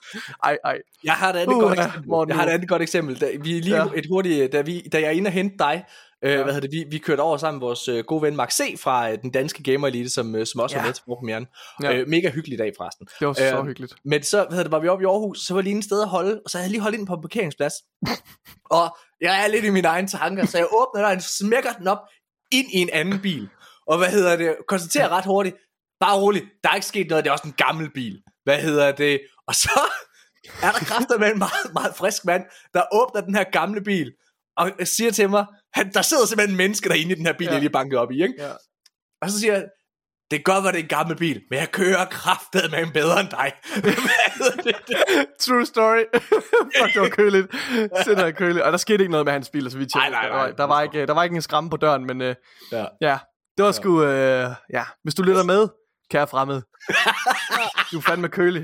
[0.44, 0.78] ej, ej.
[1.04, 2.08] Jeg har et andet Uh, godt eksempel.
[2.08, 3.20] Morten, Jeg har et andet godt eksempel.
[3.20, 3.84] Da, vi er lige ja.
[3.94, 5.84] et hurtigt, da, vi, da jeg er inde og hente dig,
[6.24, 6.42] øh, Ja.
[6.42, 8.80] hvad hedder det, vi, vi kørte over sammen med vores øh, gode ven Max C.
[8.80, 10.80] fra øh, den danske Gamer Elite, som, øh, som også Ja.
[10.82, 11.46] var med til forpremieren.
[11.82, 11.92] Ja.
[11.96, 13.06] Øh, mega hyggelig dag forresten.
[13.20, 13.94] Det var så Øh, hyggeligt.
[14.04, 16.02] Men så hvad hedder det, var vi oppe i Aarhus, så var lige en sted
[16.02, 17.72] at holde, og så havde jeg lige holdt ind på en parkeringsplads.
[18.78, 21.98] og jeg er lidt i mine egne tanker, så jeg åbner døren, smækker den op
[22.52, 23.48] ind i en anden bil.
[23.86, 25.56] Og hvad hedder det, konstaterer ret hurtigt,
[26.00, 28.22] bare roligt, der er ikke sket noget, det er også en gammel bil.
[28.44, 29.20] Hvad hedder det?
[29.48, 29.80] Og så
[30.62, 32.42] er der kræfter med en meget, meget frisk mand,
[32.74, 34.12] der åbner den her gamle bil,
[34.56, 37.44] og siger til mig, han, der sidder simpelthen en menneske derinde i den her bil,
[37.46, 37.52] Ja.
[37.52, 38.34] jeg lige banket op i, ikke?
[38.38, 38.52] Ja.
[39.22, 39.64] Og så siger jeg,
[40.30, 42.92] det kan godt være, det er en gammel bil, men jeg kører kraftet med en
[42.92, 43.52] bedre end dig.
[45.44, 46.02] True story.
[46.78, 47.46] Fuck, det var køligt.
[48.04, 48.62] Sindssygt køligt.
[48.64, 50.10] Og der skete ikke noget med hans bil, så vi tjekkede.
[50.10, 50.46] Nej, nej, Der, nej.
[50.46, 52.34] var, der, var ikke, der var ikke en skræmme på døren, men øh,
[52.72, 52.84] Ja.
[53.00, 53.18] ja,
[53.56, 55.68] det var sgu, øh, ja, hvis du lytter med,
[56.10, 56.62] kære fremmed.
[57.92, 58.62] du er fandme kølig.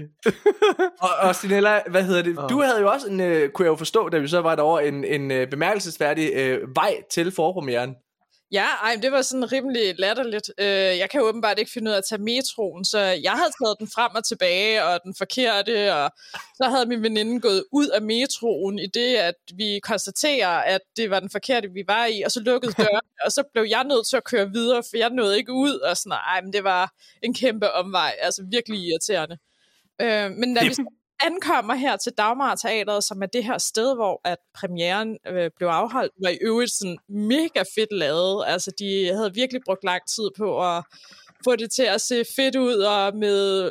[1.01, 2.37] Og, og Stinella, hvad hedder det?
[2.51, 4.89] Du havde jo også en, øh, kunne jeg jo forstå, da vi så var derovre,
[4.89, 7.95] en, en øh, bemærkelsesværdig øh, vej til forpremieren.
[8.53, 10.51] Ja, ej, det var sådan rimelig latterligt.
[10.59, 10.67] Øh,
[10.99, 13.88] jeg kan åbenbart ikke finde ud af at tage metroen, så jeg havde taget den
[13.95, 16.11] frem og tilbage, og den forkerte, og
[16.57, 21.11] så havde min veninde gået ud af metroen i det, at vi konstaterer, at det
[21.11, 24.07] var den forkerte, vi var i, og så lukkede døren, og så blev jeg nødt
[24.09, 26.93] til at køre videre, for jeg nåede ikke ud, og sådan, ej, men det var
[27.23, 29.37] en kæmpe omvej, altså virkelig irriterende.
[30.01, 30.75] Øh, men da vi
[31.23, 35.69] ankommer her til Dagmar Teateret, som er det her sted, hvor at premieren øh, blev
[35.69, 38.45] afholdt, var i øvrigt sådan mega fedt lavet.
[38.47, 40.85] Altså, de havde virkelig brugt lang tid på at
[41.45, 43.71] få det til at se fedt ud, og med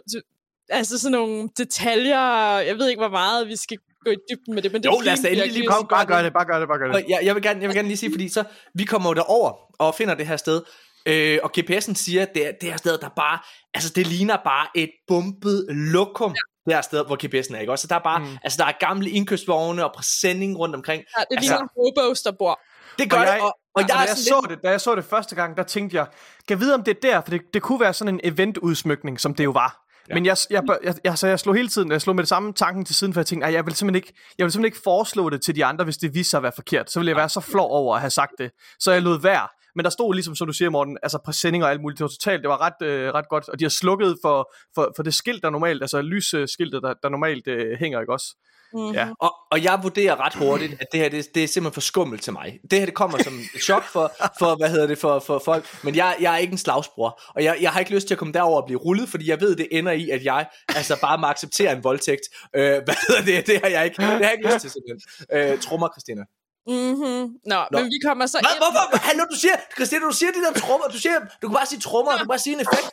[0.70, 2.58] altså sådan nogle detaljer.
[2.60, 5.00] Jeg ved ikke, hvor meget vi skal gå i dybden med det, men det Jo,
[5.04, 7.06] lad os da endelig lige komme- Bare gør det, bare gør det, bare gør det.
[7.10, 8.44] Jeg, jeg, vil gerne, jeg vil gerne lige sige, fordi så,
[8.76, 10.62] vi kommer jo derover og finder det her sted,
[11.06, 13.40] øh, og GPS'en siger, at det er det her sted, der bare,
[13.74, 16.36] altså det ligner bare et bumpet lokum.
[16.66, 17.82] Det er sted, hvor GPS'en er, ikke også?
[17.82, 18.38] Så der er bare, mm.
[18.44, 21.04] altså der er gamle indkøbsvogne og præsending rundt omkring.
[21.18, 22.60] Ja, det altså, ligner hobos, der bor.
[23.00, 24.58] Det gør Og det, jeg- og, og Og jeg da, er jeg sådan så lidt,
[24.58, 26.06] det, da jeg så det første gang, der tænkte jeg,
[26.48, 29.20] kan jeg vide, om det er der, for det, det kunne være sådan en eventudsmykning,
[29.20, 29.78] som det jo var.
[30.10, 30.14] Ja.
[30.14, 32.54] Men jeg, jeg, jeg, jeg, så jeg slog hele tiden, jeg slog med det samme
[32.54, 34.84] tanken til siden, for jeg tænkte, "Ej, jeg vil simpelthen ikke, jeg vil simpelthen ikke
[34.84, 36.92] foreslå det til de andre, hvis det viser sig at være forkert.
[36.92, 38.52] Så ville jeg være så flov over at have sagt det.
[38.80, 39.48] Så jeg lod være.
[39.76, 41.98] Men der stod ligesom, som du siger, Morten, altså præsending og alt muligt.
[41.98, 43.50] Det var totalt, det var ret, øh, ret godt.
[43.50, 47.10] Og de har slukket for, for, for det skilt, der normalt, altså lysskiltet, der, der
[47.10, 48.36] normalt øh, hænger, ikke også?
[48.74, 48.94] Mm-hmm.
[48.94, 49.10] Ja.
[49.20, 52.22] og, og jeg vurderer ret hurtigt, at det her, det, det er simpelthen for skummelt
[52.22, 52.60] til mig.
[52.72, 55.84] Det her, det kommer som et chok for, for hvad hedder det, for, for folk.
[55.84, 58.18] Men jeg, jeg er ikke en slagsbror, og jeg, jeg har ikke lyst til at
[58.18, 61.18] komme derover og blive rullet, fordi jeg ved, det ender i, at jeg altså bare
[61.18, 62.22] må acceptere en voldtægt.
[62.56, 63.48] Øh, hvad hedder det?
[63.48, 65.02] Det har jeg ikke, det har jeg ikke lyst til simpelthen.
[65.34, 66.22] Øh, trummer, Christina.
[66.68, 67.22] Mm-hmm.
[67.52, 68.60] Nå, Nå, men vi kommer så Hvad, ind...
[68.64, 68.98] hvorfor?
[69.08, 71.80] Hallo, du siger, Christina, du siger de der trommer, du siger, du kan bare sige
[71.80, 72.90] trommer, du kan bare sige en effekt.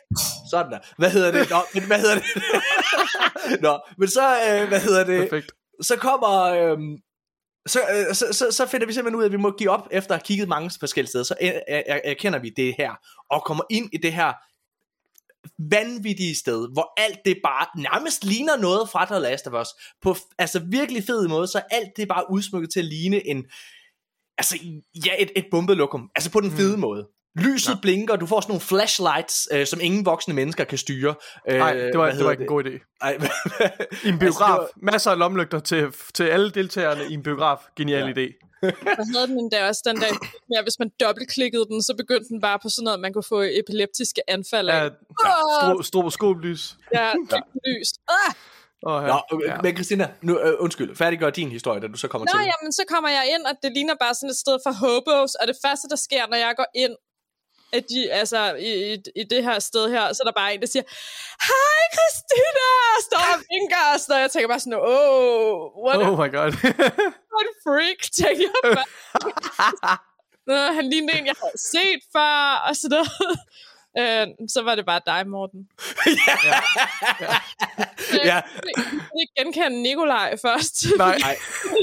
[0.51, 0.79] Sådan der.
[0.97, 1.49] Hvad hedder det?
[1.49, 2.25] Nå, men hvad hedder det?
[3.65, 5.21] Nå, men så, øh, hvad hedder det?
[5.29, 5.51] Perfekt.
[5.81, 6.77] Så kommer, øh,
[7.67, 9.87] så, øh, så, så, så finder vi simpelthen ud af, at vi må give op,
[9.91, 12.91] efter at have kigget mange forskellige steder, så øh, øh, erkender vi det her,
[13.31, 14.33] og kommer ind i det her
[15.71, 19.67] vanvittige sted, hvor alt det bare nærmest ligner noget fra The Last of Us,
[20.01, 23.45] på altså virkelig fed måde, så alt det er bare udsmykket til at ligne en,
[24.37, 24.57] altså
[25.05, 26.81] ja, et, et bombelokum, altså på den fede mm.
[26.81, 27.07] måde.
[27.37, 27.77] Lyset ja.
[27.81, 31.15] blinker, du får sådan nogle flashlights, øh, som ingen voksne mennesker kan styre.
[31.49, 32.97] Øh, Nej, det var, det var ikke en god idé.
[33.01, 34.49] Ej, I en Altså, biograf.
[34.59, 37.57] det var- Masser af lomlygter til, til alle deltagerne i en biograf.
[37.77, 38.25] Genial Ja.
[38.25, 38.38] idé.
[38.61, 40.07] Jeg havde den endda også den der,
[40.53, 43.41] ja, hvis man dobbeltklikkede den, så begyndte den bare på sådan noget, man kunne få
[43.41, 44.83] epileptiske anfald af.
[44.83, 44.89] Ja,
[45.61, 46.77] stro, stroboskoplys.
[46.93, 47.39] Ja, ja.
[47.65, 47.93] lys.
[48.09, 48.33] Ah!
[48.83, 52.25] Oh, Nå, øh, men Christina, nu, øh, undskyld, færdiggør din historie, da du så kommer
[52.25, 52.51] Nå, til.
[52.51, 55.47] jamen, så kommer jeg ind, og det ligner bare sådan et sted for hobos, og
[55.47, 56.95] det første, der sker, når jeg går ind,
[57.73, 60.61] at de, altså, i, i, i det her sted her, så er der bare en,
[60.61, 60.83] der siger,
[61.49, 62.67] Hej Christina!
[62.95, 64.21] Og står og vinker, og sådan noget.
[64.21, 65.55] Jeg tænker bare sådan, oh,
[65.85, 66.51] what, a, Oh my god.
[67.33, 69.97] what a freak, tænker jeg bare.
[70.47, 73.39] Nå, han lignede en, jeg havde set før, og sådan noget.
[73.97, 75.67] Øh, så var det bare dig, Morten.
[78.23, 78.43] ja, Jeg
[79.09, 80.85] kunne ikke genkende Nikolaj først.
[80.97, 81.17] Nej.
[81.27, 81.37] nej,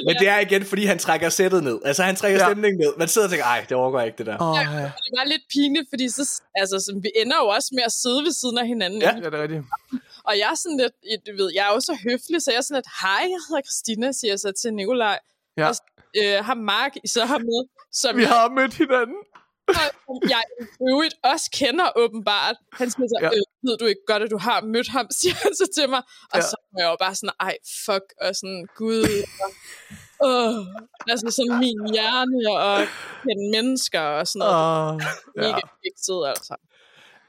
[0.07, 1.79] men det er igen, fordi han trækker sættet ned.
[1.85, 2.45] Altså, han trækker Ja.
[2.45, 2.51] ja.
[2.53, 2.93] stemningen ned.
[2.99, 4.37] Man sidder og tænker, ej, det overgår jeg ikke, det der.
[4.41, 4.83] Oh, ja.
[4.83, 8.23] det var lidt pinligt, fordi så, altså, så, vi ender jo også med at sidde
[8.25, 9.01] ved siden af hinanden.
[9.03, 9.11] Ja.
[9.15, 9.65] ja, det er rigtigt.
[10.25, 12.61] Og jeg er sådan lidt, du ved, jeg er jo så høflig, så jeg er
[12.61, 15.19] sådan lidt, hej, jeg hedder Christina, siger jeg så til Nikolaj.
[15.57, 15.69] Ja.
[15.69, 15.75] Og
[16.21, 19.17] øh, har Mark så har med, som Vi jeg, har mødt hinanden.
[20.35, 20.43] Jeg
[20.91, 22.57] øvrigt også kender åbenbart.
[22.73, 23.27] Han siger så, Ja.
[23.27, 26.03] øh, ved du ikke godt, at du har mødt ham, siger han så til mig.
[26.33, 26.41] Og Ja.
[26.41, 29.05] så er jeg jo bare sådan, ej, fuck, og sådan, gud.
[30.25, 30.67] Åh,
[31.09, 32.79] altså sådan min hjerne og
[33.23, 34.95] kende mennesker og sådan noget.
[34.95, 35.01] Oh,
[35.37, 35.43] Ja.
[35.43, 35.49] ja.
[35.49, 36.55] Mega fikset, altså.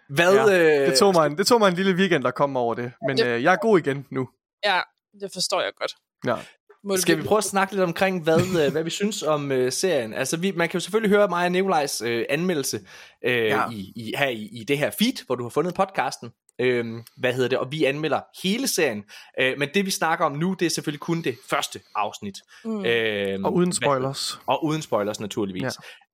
[0.09, 2.59] Hvad, Ja, øh, det, tog mig en, det tog mig en lille weekend at komme
[2.59, 2.91] over det.
[3.07, 4.29] Men Det- øh, jeg er god igen nu.
[4.65, 4.81] Ja,
[5.21, 5.93] det forstår jeg godt.
[6.25, 6.35] Ja.
[6.83, 9.71] Må Skal vi prøve at snakke lidt omkring, hvad, øh, hvad vi synes om øh,
[9.71, 10.13] serien?
[10.13, 12.79] Altså, vi, man kan jo selvfølgelig høre mig og Nikolajs øh, anmeldelse
[13.25, 13.69] øh, Ja.
[13.71, 16.29] i, i, her i, i det her feed, hvor du har fundet podcasten.
[16.61, 17.57] Øhm, hvad hedder det?
[17.57, 19.03] Og vi anmelder hele serien.
[19.41, 22.35] Øh, men det, vi snakker om nu, det er selvfølgelig kun det første afsnit.
[22.65, 22.85] Mm.
[22.85, 24.39] Øhm, Og uden hvad- spoilers.
[24.47, 25.61] Og uden spoilers, naturligvis.
[25.61, 25.67] Ja.
[25.67, 25.71] Ja.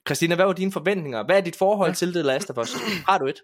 [0.08, 1.26] Christina, hvad var dine forventninger?
[1.26, 1.96] Hvad er dit forhold ja.
[1.96, 2.74] til The Last of Us?
[3.08, 3.42] Har du et?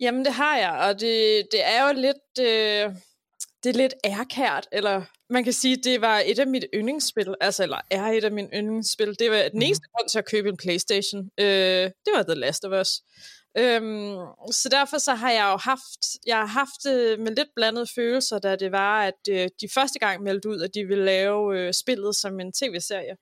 [0.00, 2.90] Jamen, det har jeg, og det, det er jo lidt, øh,
[3.64, 7.62] det er lidt ærkært, eller man kan sige, det var et af mit yndlingsspil, altså,
[7.62, 9.18] eller er et af mine yndlingsspil.
[9.18, 9.62] Det var den Mhm.
[9.62, 11.30] eneste grund til at købe en Playstation.
[11.40, 11.46] Øh,
[12.04, 13.02] det var The Last of Us.
[13.58, 14.16] Øhm,
[14.52, 18.38] så derfor så har jeg jo haft, jeg har haft øh, med lidt blandede følelser,
[18.38, 21.74] da det var, at øh, de første gang meldte ud, at de ville lave øh,
[21.74, 23.16] spillet som en tv-serie.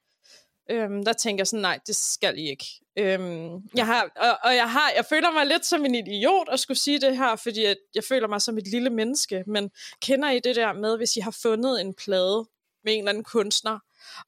[0.71, 2.67] Øhm, der tænker jeg sådan, nej, det skal I ikke.
[2.99, 6.61] Øhm, jeg har, og, og jeg, har, jeg føler mig lidt som en idiot at
[6.61, 9.71] skulle sige det her, fordi at jeg føler mig som et lille menneske, men
[10.03, 12.47] kender I det der med, hvis I har fundet en plade
[12.85, 13.79] med en eller anden kunstner,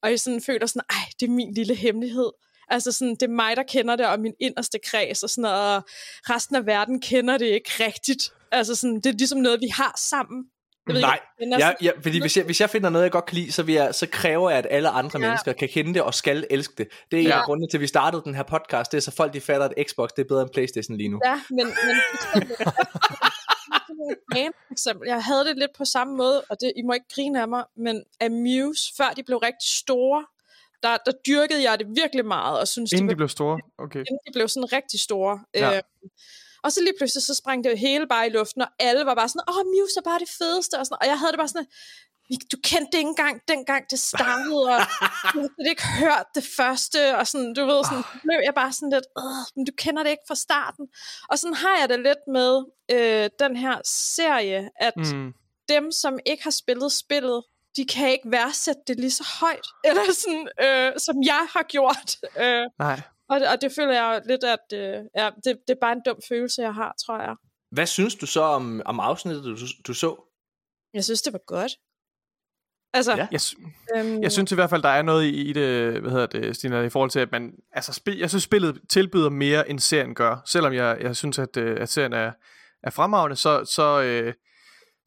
[0.03, 2.31] og I sådan føler sådan, ej, det er min lille hemmelighed.
[2.69, 5.77] Altså sådan, det er mig, der kender det, og min inderste kreds, og sådan noget,
[5.77, 5.83] og
[6.31, 8.33] resten af verden kender det ikke rigtigt.
[8.51, 10.45] Altså sådan, det er ligesom noget, vi har sammen.
[10.89, 13.27] Jeg ved Nej, ikke, kender ja, fordi hvis jeg, hvis jeg finder noget, jeg godt
[13.27, 15.27] kan lide, så, vil jeg, så kræver jeg, at alle andre Ja.
[15.27, 16.89] mennesker kan kende det og skal elske det.
[17.11, 17.39] Det er en Ja.
[17.39, 18.93] af grundene til, at vi startede den her podcast.
[18.93, 21.21] Det er så folk, de fatter, at Xbox det er bedre end Playstation lige nu.
[21.25, 21.97] Ja, men, men
[24.71, 27.49] eksempel, jeg havde det lidt på samme måde, og det, I må ikke grine af
[27.49, 30.27] mig, men Amuse, før de blev rigtig store,
[30.83, 33.61] der, der dyrkede jeg det virkelig meget, og synes, Inden de, de blev store.
[33.79, 33.99] Okay.
[33.99, 35.41] inden de blev sådan rigtig store.
[35.55, 35.77] Ja.
[35.77, 35.83] Øh,
[36.63, 39.15] og så lige pludselig, så sprang det jo hele bare i luften, og alle var
[39.15, 41.49] bare sådan, åh, Muse er bare det fedeste, og, sådan, og jeg havde det bare
[41.49, 41.67] sådan,
[42.29, 44.81] "Vi- du kendte det ikke engang, dengang det startede, og
[45.35, 48.73] du havde ikke hørt det første, og sådan, du ved, sådan, så blev jeg bare
[48.73, 50.85] sådan lidt, Åh, men du kender det ikke fra starten.
[51.31, 52.53] Og sådan har jeg det lidt med
[52.95, 53.77] øh, den her
[54.17, 55.33] serie, at Mm.
[55.69, 57.43] dem, som ikke har spillet spillet,
[57.77, 62.17] de kan ikke værdsætte det lige så højt, eller sådan, øh, som jeg har gjort.
[62.39, 63.01] Øh, Nej.
[63.29, 66.19] Og, og det føler jeg lidt, at øh, ja, det, det er bare en dum
[66.29, 67.35] følelse, jeg har, tror jeg.
[67.71, 70.17] Hvad synes du så om, om afsnittet, du, du så?
[70.95, 71.73] Jeg synes, det var godt.
[72.95, 73.29] Altså, Ja.
[73.33, 73.55] Jeg, sy-
[73.97, 76.57] øhm, jeg synes i hvert fald, der er noget i, i det, hvad hedder det,
[76.57, 80.15] Stina, i forhold til, at man, altså, spil, jeg synes, spillet tilbyder mere, end serien
[80.15, 80.43] gør.
[80.47, 82.33] Selvom jeg, jeg synes, at, øh, at serien er,
[82.83, 84.35] er fremragende, så, så, øh,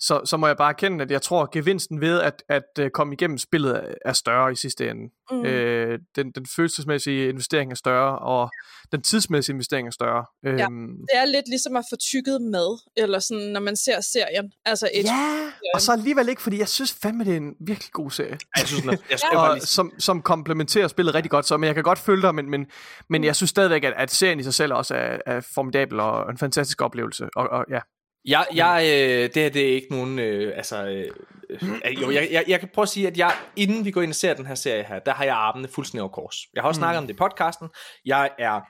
[0.02, 2.90] så, så må jeg bare erkende, at jeg tror, at gevinsten ved at, at øh,
[2.90, 5.02] komme igennem spillet er- større i sidste ende.
[5.32, 5.46] mm, Mm.
[5.46, 8.50] Øh, den, den følelsesmæssige investering er større, og
[8.92, 10.26] den tidsmæssige investering er større.
[10.44, 10.50] Ja.
[10.50, 14.52] Øhm, det er lidt ligesom at få tykket med, eller sådan, når man ser serien.
[14.66, 17.92] Altså et, ja, og så alligevel ikke, fordi jeg synes fandme, det er en virkelig
[17.92, 18.38] god serie.
[18.58, 21.68] Jeg synes, den er, jeg, jeg, og som, som komplementerer spillet rigtig godt, så men
[21.68, 22.66] jeg kan godt følge dig, men, men,
[23.10, 26.32] men jeg synes stadigvæk, at, at serien i sig selv også er, er formidabel og
[26.32, 27.30] en fantastisk oplevelse.
[27.36, 27.80] Og, og ja,
[28.26, 31.12] Jeg, jeg, øh, det her det er ikke nogen, øh, altså, øh,
[31.50, 34.12] øh, jo, jeg, jeg, jeg kan prøve at sige, at jeg, inden vi går ind
[34.12, 36.36] og ser den her serie her, der har jeg armene fuldstændig over kors.
[36.54, 36.82] Jeg har også mm.
[36.82, 37.70] snakket om det i podcasten.
[38.06, 38.62] Jeg er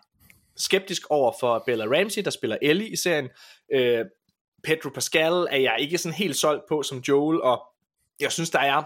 [0.57, 3.29] skeptisk over for Bella Ramsey, der spiller Ellie i serien.
[3.73, 4.05] Øh,
[4.63, 7.61] Pedro Pascal er jeg ikke sådan helt solgt på som Joel, og
[8.19, 8.83] jeg synes, der er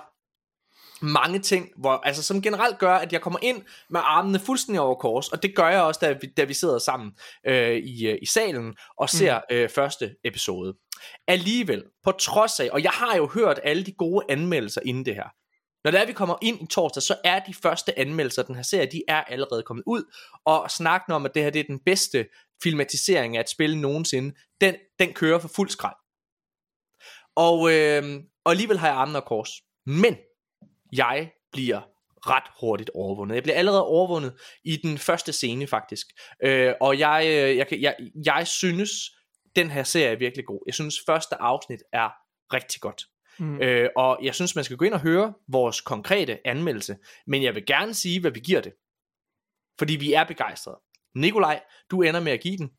[1.02, 4.96] mange ting, hvor, altså, som generelt gør, at jeg kommer ind med armene fuldstændig over
[4.96, 7.12] kors, og det gør jeg også, da vi, da vi sidder sammen
[7.48, 9.56] øh, i, øh, i salen og ser mm.
[9.56, 10.74] øh, første episode.
[11.28, 15.16] Alligevel, på trods af, og jeg har jo hørt alle de gode anmeldelser inden det
[15.16, 15.30] her,
[15.84, 18.56] når det er, vi kommer ind i torsdag, så er de første anmeldelser af den
[18.56, 20.04] her serie, de er allerede kommet ud,
[20.46, 22.26] og snakken om, at det her det er den bedste
[22.64, 25.96] filmatisering af et spil nogensinde, den, den kører for fuld skrald.
[27.36, 29.50] Og, øh, og alligevel har jeg armene og kors.
[29.86, 30.18] Men
[30.98, 31.82] jeg bliver
[32.30, 33.36] ret hurtigt overvundet.
[33.36, 36.08] Jeg bliver allerede overvundet i den første scene faktisk.
[36.44, 38.92] Øh, og jeg, øh, jeg, jeg, jeg synes,
[39.56, 40.64] den her serie er virkelig god.
[40.66, 42.10] Jeg synes, første afsnit er
[42.54, 43.02] rigtig godt.
[43.40, 43.62] Mm.
[43.62, 46.98] Øh, og jeg synes, man skal gå ind og høre vores konkrete anmeldelse.
[47.28, 48.74] Men jeg vil gerne sige, hvad vi giver det.
[49.80, 50.80] Fordi vi er begejstrede.
[51.16, 52.72] Nikolaj, du ender med at give den.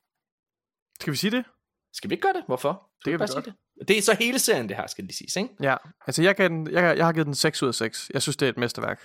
[1.01, 1.45] skal vi sige det?
[1.93, 2.45] Skal vi ikke gøre det?
[2.47, 2.91] Hvorfor?
[3.01, 3.45] Skal Det kan vi sige godt.
[3.45, 3.55] Det?
[3.89, 5.49] Det er så hele serien, det her, skal lige siges, ikke?
[5.63, 8.11] Ja, altså jeg, gav den, jeg, jeg har givet den 6 ud af 6.
[8.15, 9.01] Jeg synes, det er et mesterværk.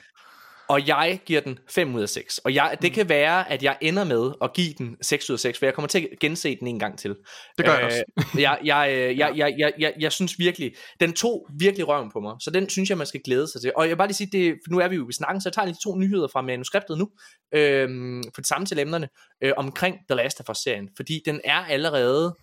[0.71, 2.37] Og jeg giver den 5 ud af 6.
[2.37, 5.39] Og jeg, det kan være, at jeg ender med at give den 6 ud af
[5.39, 7.15] 6, for jeg kommer til at gense den en gang til.
[7.57, 8.03] Det gør jeg også.
[8.39, 12.19] jeg, jeg, øh, jeg, jeg, jeg, jeg, jeg synes virkelig, den tog virkelig røven på
[12.19, 13.71] mig, så den synes jeg, man skal glæde sig til.
[13.75, 15.53] Og jeg vil bare lige sige, det, nu er vi jo i snakken, så jeg
[15.53, 17.09] tager lige to nyheder fra manuskriptet nu,
[17.53, 19.09] øhm, for det samme til emnerne,
[19.43, 22.35] øh, omkring The Last of Us-serien, fordi den er allerede,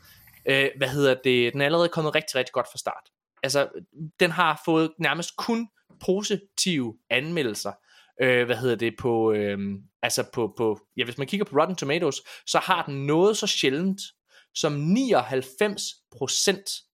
[0.51, 3.11] øh, hvad hedder det, den er allerede kommet rigtig, rigtig godt fra start.
[3.43, 3.69] Altså,
[4.21, 5.69] den har fået nærmest kun
[6.07, 7.73] positive anmeldelser,
[8.23, 9.59] øh, hvad hedder det, på, øh,
[10.03, 13.47] altså på, på, ja, hvis man kigger på Rotten Tomatoes, så har den noget så
[13.47, 14.01] sjældent,
[14.55, 16.85] som 99%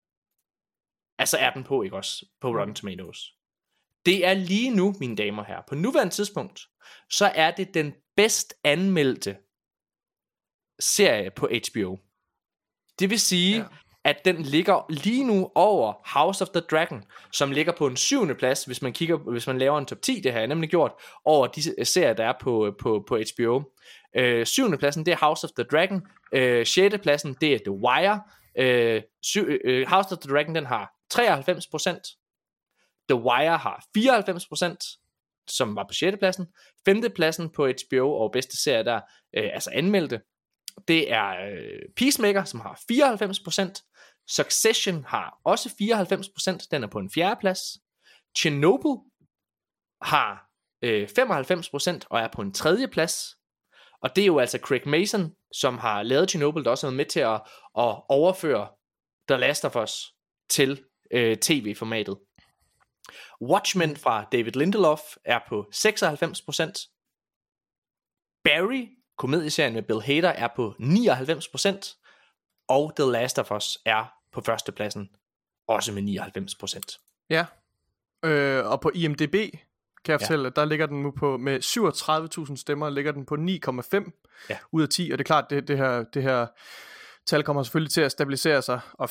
[1.19, 3.19] altså er den på, ikke også, på Rotten Tomatoes.
[4.07, 6.61] Det er lige nu, mine damer og herrer, på nuværende tidspunkt,
[7.11, 9.37] så er det den bedst anmeldte
[10.81, 11.97] serie på HBO.
[12.99, 13.65] Det vil sige, Ja.
[14.05, 18.35] at den ligger lige nu over House of the Dragon, som ligger på en syvende
[18.35, 20.93] plads, hvis man kigger, hvis man laver en top 10, det har jeg nemlig gjort,
[21.25, 23.63] over de øh, serier, der er på, på, på HBO.
[24.17, 26.03] Øh, syvende pladsen, det er House of the Dragon.
[26.33, 28.21] Øh, sjette pladsen, det er The Wire.
[28.59, 32.21] Øh, syv, øh, House of the Dragon, den har 93%.
[33.11, 35.01] The Wire har 94%,
[35.49, 36.47] som var på sjette pladsen.
[36.85, 39.01] Femte pladsen på HBO og bedste serie der,
[39.37, 40.21] øh, altså anmeldte,
[40.89, 43.91] det er øh, Peacemaker, som har 94%.
[44.29, 45.69] Succession har også
[46.63, 47.61] 94%, den er på en fjerde plads.
[48.39, 49.01] Chernobyl
[50.03, 50.49] har
[50.83, 53.37] øh, 95% og er på en tredje plads.
[54.03, 56.97] Og det er jo altså Craig Mason, som har lavet Chernobyl, der også har været
[56.97, 57.35] med til at,
[57.79, 58.69] at overføre
[59.29, 60.15] The Last of Us
[60.49, 62.19] til øh, tv-formatet.
[63.43, 66.91] Watchmen fra David Lindelof er på 96%.
[68.45, 72.01] Barry, komedieserien med Bill Hader, er på 99%.
[72.69, 75.09] Og The Last of Us er på førstepladsen,
[75.69, 77.27] også med 99%.
[77.31, 77.47] Ja.
[78.25, 80.27] Øh, og på IMDb, kan jeg Ja.
[80.27, 81.61] fortælle, at der ligger den nu på, med
[82.51, 84.59] 37.000 stemmer, ligger den på 9,5 Ja.
[84.73, 86.47] ud af 10, og det er klart, det, det, her, det her
[87.27, 89.09] tal kommer selvfølgelig til at stabilisere sig, og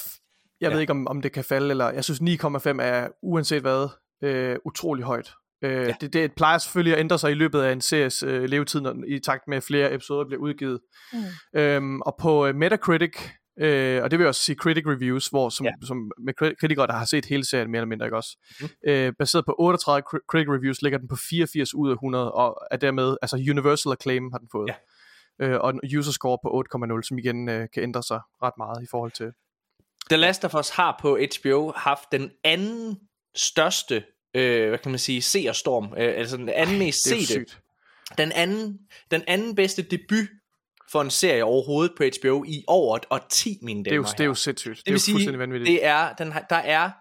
[0.62, 0.74] jeg Ja.
[0.74, 3.88] ved ikke, om, om det kan falde, eller jeg synes 9,5 er uanset hvad,
[4.22, 5.34] øh, utrolig højt.
[5.64, 5.94] Øh, Ja.
[6.02, 8.96] det, det plejer selvfølgelig at ændre sig i løbet af en series øh, levetid, når,
[9.08, 10.80] i takt med at flere episoder bliver udgivet.
[11.14, 11.60] Mm.
[11.60, 13.16] Øhm, og på øh, Metacritic,
[13.60, 15.72] øh, og det vil også sige critic reviews, hvor som, Ja.
[15.88, 18.38] som med kri- kritikere, der har set hele serien mere eller mindre, ikke også?
[18.62, 18.70] Mhm.
[18.88, 22.58] Øh, baseret på 38 cri- critic reviews, ligger den på 84 ud af 100, og
[22.72, 24.70] er dermed, altså universal acclaim har den fået.
[25.40, 25.46] Ja.
[25.48, 26.64] Øh, og en user score på
[26.98, 29.32] 8,0, som igen øh, kan ændre sig ret meget i forhold til...
[30.10, 32.98] The Last of Us har på HBO haft den anden
[33.36, 37.46] største, øh, hvad kan man sige, seerstorm, øh, altså den anden mest er jo sete,
[38.18, 38.80] den anden,
[39.12, 40.28] den anden bedste debut
[40.92, 44.12] for en serie overhovedet på HBO i over et årti, mine Det er jo, damer
[44.12, 44.78] det er jo sindssygt.
[44.78, 45.68] Det, det er jo sige, fuldstændig vanvittigt.
[45.68, 46.92] det er, den der er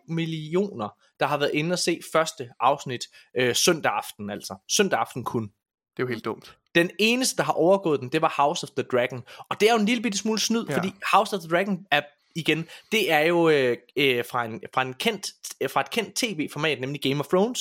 [0.00, 0.88] 4,7 millioner,
[1.20, 3.04] der har været inde og se første afsnit
[3.36, 4.56] øh, søndag aften, altså.
[4.68, 5.42] Søndag aften kun.
[5.42, 5.50] det
[5.96, 6.56] er jo helt dumt.
[6.74, 9.22] Den eneste, der har overgået den, det var House of the Dragon.
[9.50, 10.76] Og det er jo en lille bitte smule snyd, ja.
[10.76, 12.00] fordi House of the Dragon er
[12.36, 15.26] igen, det er jo øh, øh, fra, en, fra, en kendt,
[15.60, 17.60] øh, fra et kendt tv-format, nemlig Game of Thrones,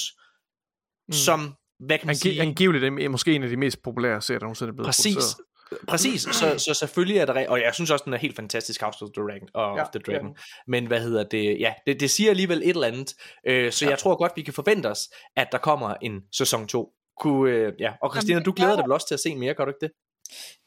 [1.07, 1.13] mm.
[1.13, 2.41] som, hvad kan man Angi- sige...
[2.41, 5.13] angiveligt er måske en af de mest populære serier, der nogensinde er blevet Præcis.
[5.13, 5.45] produceret.
[5.87, 9.03] Præcis, så, så selvfølgelig er der, og jeg synes også, den er helt fantastisk, House
[9.03, 9.49] of the Dragon.
[9.53, 10.25] Og Ja, of the Dragon.
[10.25, 10.37] den.
[10.67, 13.13] Men hvad hedder det, ja, det, det siger alligevel et eller andet,
[13.47, 13.89] øh, så ja.
[13.89, 16.91] jeg tror godt, vi kan forvente os, at der kommer en sæson 2.
[17.19, 17.93] Kunne, øh, ja.
[18.01, 18.75] Og Christina, Jamen, du glæder ja.
[18.77, 19.91] dig vel også til at se mere, gør du ikke det?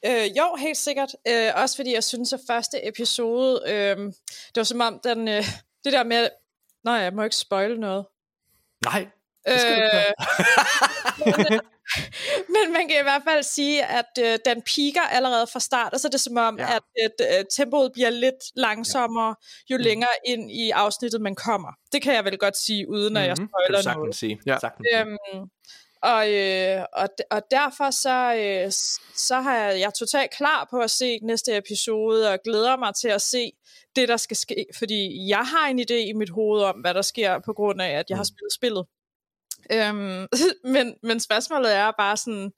[0.06, 1.08] Øh, jo, helt sikkert.
[1.28, 5.44] Øh, også fordi jeg synes, at første episode, øh, det var som om den, øh,
[5.84, 6.28] det der med,
[6.84, 8.04] nej, jeg må ikke spoile noget.
[8.84, 9.06] Nej,
[9.48, 11.60] Øh, skal du ikke men,
[12.54, 16.00] men man kan i hvert fald sige, at øh, den piker allerede fra start, og
[16.00, 16.76] så er det som om, Ja.
[16.76, 19.34] at øh, tempoet bliver lidt langsommere,
[19.70, 19.82] jo Mm.
[19.82, 21.68] længere ind i afsnittet man kommer.
[21.92, 23.48] Det kan jeg vel godt sige, uden at jeg Mhm.
[23.48, 23.48] kan
[23.82, 24.14] spoiler noget.
[24.14, 24.40] sige.
[24.46, 24.58] Ja.
[24.60, 24.86] Sagtens.
[24.94, 25.16] Øhm,
[26.02, 28.72] og, øh, og, og derfor så, øh,
[29.16, 32.92] så har jeg, jeg er totalt klar på at se næste episode, og glæder mig
[33.00, 33.50] til at se
[33.96, 34.66] det, der skal ske.
[34.78, 37.90] Fordi jeg har en idé i mit hoved om, hvad der sker, på grund af,
[37.90, 38.34] at jeg har Mm.
[38.34, 38.84] spillet spillet.
[39.72, 40.26] Øhm,
[40.74, 42.52] men, men spørgsmålet er bare sådan,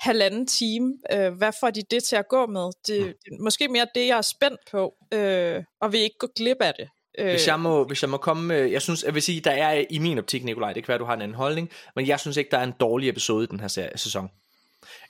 [0.00, 0.94] halvanden time.
[1.12, 2.70] Øh, hvad får de det til at gå med?
[2.86, 3.06] Det, Mm.
[3.24, 6.56] det er måske mere det, jeg er spændt på, øh, og vil ikke gå glip
[6.60, 6.88] af det.
[7.18, 9.84] Øh, Hvis jeg, må, hvis jeg må komme jeg synes, jeg vil sige, der er
[9.90, 12.36] i min optik, Nikolaj, det kan være, du har en anden holdning, men jeg synes
[12.36, 14.28] ikke, der er en dårlig episode i den her serie, sæson.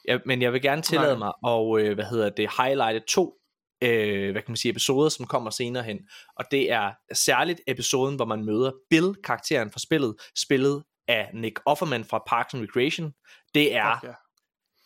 [0.04, 1.32] Jeg, men jeg vil gerne tillade Nej.
[1.42, 3.34] mig at, øh, hvad hedder det, highlighte to,
[3.82, 5.98] øh, hvad kan man sige, episoder, som kommer senere hen.
[6.36, 11.60] Og det er særligt episoden, hvor man møder Bill, karakteren fra spillet, spillet af Nick
[11.66, 13.12] Offerman fra Parks and Recreation.
[13.54, 14.12] Det er, Okay.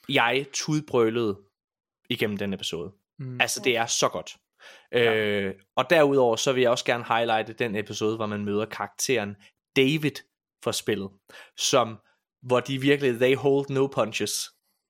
[0.09, 1.39] jeg tudbrølede
[2.11, 2.93] igennem den episode.
[3.19, 3.41] Mm.
[3.41, 4.37] Altså, det er så godt.
[4.95, 9.37] Øh, og derudover, så vil jeg også gerne highlighte den episode, hvor man møder karakteren
[9.77, 10.17] David
[10.65, 11.11] fra spillet,
[11.59, 11.99] som,
[12.43, 14.33] hvor de virkelig, they hold no punches.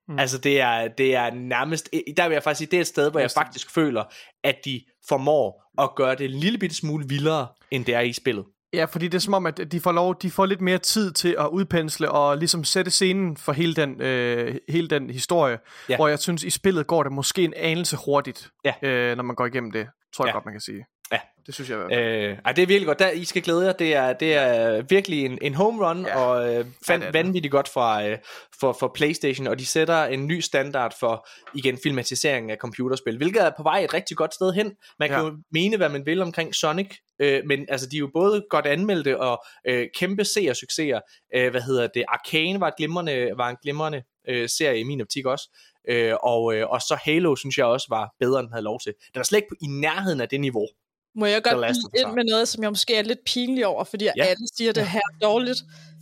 [0.08, 0.18] Mm.
[0.18, 3.10] Altså, det er, det er nærmest, der vil jeg faktisk sige, det er et sted,
[3.10, 4.04] hvor jeg faktisk føler,
[4.44, 8.12] at de formår at gøre det en lille bitte smule vildere, end det er i
[8.12, 8.44] spillet.
[8.74, 11.12] Ja, fordi det er som om, at de får lov, de får lidt mere tid
[11.12, 15.58] til at udpensle og ligesom sætte scenen for hele den, øh, hele den historie.
[15.88, 15.96] Ja.
[15.96, 18.74] Hvor jeg synes, i spillet går det måske en anelse hurtigt, Ja.
[18.82, 19.86] øh, når man går igennem det.
[20.16, 20.32] Tror jeg Ja.
[20.32, 20.84] godt, man kan sige.
[21.12, 21.18] Ja.
[21.46, 22.30] Det synes jeg i hvert fald.
[22.30, 22.98] Øh, ej, det er virkelig godt.
[22.98, 23.72] Der, I skal glæde jer.
[23.72, 26.18] Det er, det er virkelig en, en home run, Ja.
[26.20, 27.14] og øh, Ja, fan, det det.
[27.14, 28.18] vanvittigt godt fra, øh,
[28.60, 33.42] for, for Playstation, og de sætter en ny standard for, igen, filmatisering af computerspil, hvilket
[33.42, 34.72] er på vej et rigtig godt sted hen.
[34.98, 35.24] Man kan Ja.
[35.24, 38.66] jo mene, hvad man vil omkring Sonic, øh, men altså, de er jo både godt
[38.66, 41.00] anmeldte og øh, kæmpe seersucceser.
[41.36, 42.04] Øh, hvad hedder det?
[42.08, 45.58] Arcane var, et glimrende, var en glimrende øh, serie i min optik også.
[45.88, 48.80] Øh, og, øh, og så Halo, synes jeg også var bedre, end den havde lov
[48.80, 48.92] til.
[49.14, 50.66] Den er slet ikke på, i nærheden af det niveau.
[51.14, 51.76] Må jeg godt Us.
[52.00, 54.24] ind med noget, som jeg måske er lidt pinlig over, fordi ja.
[54.24, 55.58] Alle siger, det her er dårligt.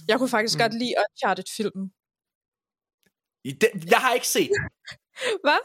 [0.08, 0.60] Jeg kunne faktisk Mm.
[0.60, 1.90] godt lide Uncharted-filmen.
[3.44, 4.50] I den, jeg har ikke set
[5.44, 5.58] Hvad?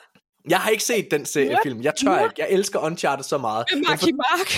[0.50, 1.60] Jeg har ikke set den serie What?
[1.64, 1.82] film.
[1.82, 2.32] Jeg tør What?
[2.32, 2.42] ikke.
[2.42, 3.66] Jeg elsker Uncharted så meget.
[3.74, 4.50] Med Marky Mark.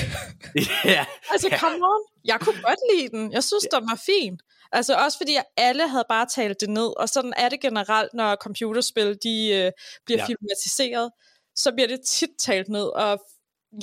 [0.96, 2.02] ja, altså, come on.
[2.26, 3.32] Jeg kunne godt lide den.
[3.32, 4.40] Jeg synes, den var fin.
[4.72, 8.36] Altså også fordi alle havde bare talt det ned, og sådan er det generelt, når
[8.36, 9.72] computerspil de, øh,
[10.06, 10.26] bliver ja.
[10.26, 11.12] filmatiseret,
[11.56, 13.20] så bliver det tit talt ned, og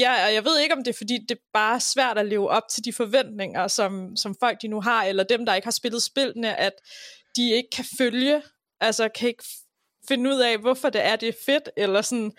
[0.01, 2.51] ja, og jeg ved ikke, om det er fordi, det er bare svært at leve
[2.51, 5.73] op til de forventninger, som, som folk de nu har, eller dem, der ikke har
[5.73, 6.73] spillet spillene, at
[7.37, 8.43] de ikke kan følge,
[8.81, 9.45] altså kan ikke
[10.09, 12.33] finde ud af, hvorfor det er, det er fedt, eller sådan.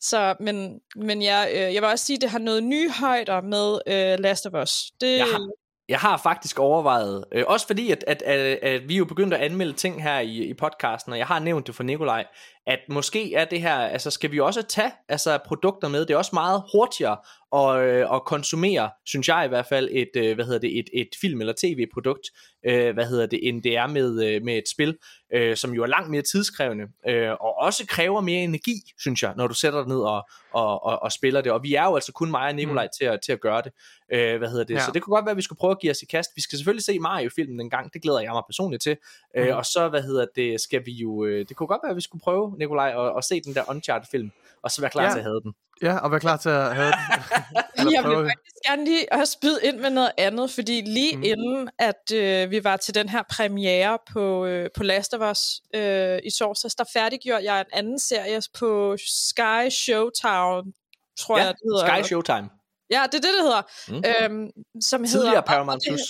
[0.00, 3.40] Så, men, men jeg, øh, jeg vil også sige, at det har noget nye højder
[3.40, 4.90] med øh, Last of Us.
[5.00, 5.50] Det, Jeg har-
[5.88, 9.40] jeg har faktisk overvejet, øh, også fordi, at, at, at, at vi jo begyndt at
[9.40, 12.26] anmelde ting her i, i podcasten, og jeg har nævnt det for Nikolaj,
[12.66, 16.18] at måske er det her, altså skal vi også tage altså, produkter med, det er
[16.18, 17.16] også meget hurtigere
[17.52, 20.88] at, øh, at konsumere, synes jeg i hvert fald, et, øh, hvad hedder det, et,
[20.92, 22.30] et film- eller tv-produkt,
[22.66, 24.96] øh, hvad hedder det, end det er med, øh, med et spil,
[25.34, 29.32] øh, som jo er langt mere tidskrævende, øh, og også kræver mere energi, synes jeg,
[29.36, 31.94] når du sætter dig ned og, og, og, og spiller det, og vi er jo
[31.94, 32.90] altså kun mig og Nikolaj mm.
[32.98, 33.72] til, at, til at gøre det,
[34.12, 34.80] øh, hvad hedder det, Ja.
[34.80, 36.40] så det kunne godt være, at vi skulle prøve at give os i kast, vi
[36.40, 38.96] skal selvfølgelig se Mario-filmen en gang, det glæder jeg mig personligt til,
[39.36, 39.56] øh, Mhm.
[39.56, 42.00] og så, hvad hedder det, skal vi jo, øh, det kunne godt være, at vi
[42.00, 44.30] skulle prøve, Nikolaj, at, at se den der Uncharted-film,
[44.62, 45.10] og så være klar Ja.
[45.10, 45.52] til at have den.
[45.82, 47.92] Ja, og vær klar til at have den.
[47.94, 51.22] Jeg vil faktisk gerne lige også byde ind med noget andet, fordi lige Mm.
[51.22, 55.60] inden, at øh, vi var til den her premiere på, øh, på Last of Us
[55.74, 60.72] øh, i torsdags, der færdiggjorde jeg en anden serie på Sky Showtown,
[61.18, 61.96] tror Ja, jeg, det hedder.
[62.02, 62.48] Sky Showtime.
[62.90, 63.62] Ja, det er det, det hedder.
[63.88, 64.34] Mm.
[64.36, 64.50] Øhm,
[64.82, 66.00] som Tidligere hedder, Paramount Plus.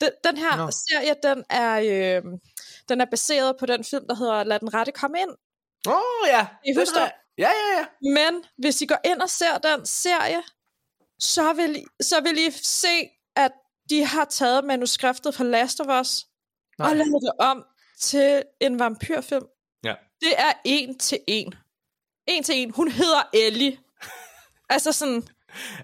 [0.00, 0.70] Den, den her no.
[0.70, 1.72] serie, den er,
[2.16, 2.22] øh,
[2.88, 5.30] den er baseret på den film, der hedder Lad den rette komme ind.
[5.86, 6.46] Åh, oh, ja.
[6.66, 7.00] I Den husker?
[7.00, 7.86] er- Ja, ja, ja.
[8.02, 10.42] Men hvis I går ind og ser den serie,
[11.18, 13.52] så vil, I, så vil I se, at
[13.90, 16.26] de har taget manuskriptet fra Last of Us
[16.78, 16.90] Nej.
[16.90, 17.64] og lavet det om
[18.00, 19.44] til en vampyrfilm.
[19.84, 19.94] Ja.
[20.20, 21.54] Det er en til en.
[22.26, 22.70] En til en.
[22.70, 23.78] Hun hedder Ellie.
[24.70, 25.28] altså sådan,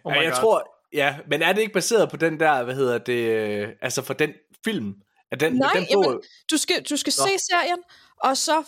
[0.04, 0.40] Oh ja, jeg God.
[0.40, 4.03] tror, ja, men er det ikke baseret på den der, hvad hedder det, øh, altså
[4.03, 4.30] for den
[4.64, 4.95] film?
[5.30, 6.20] Er den, Nej, den bog, jamen,
[6.51, 7.26] du skal, du skal Nå.
[7.26, 7.78] se serien,
[8.20, 8.64] og så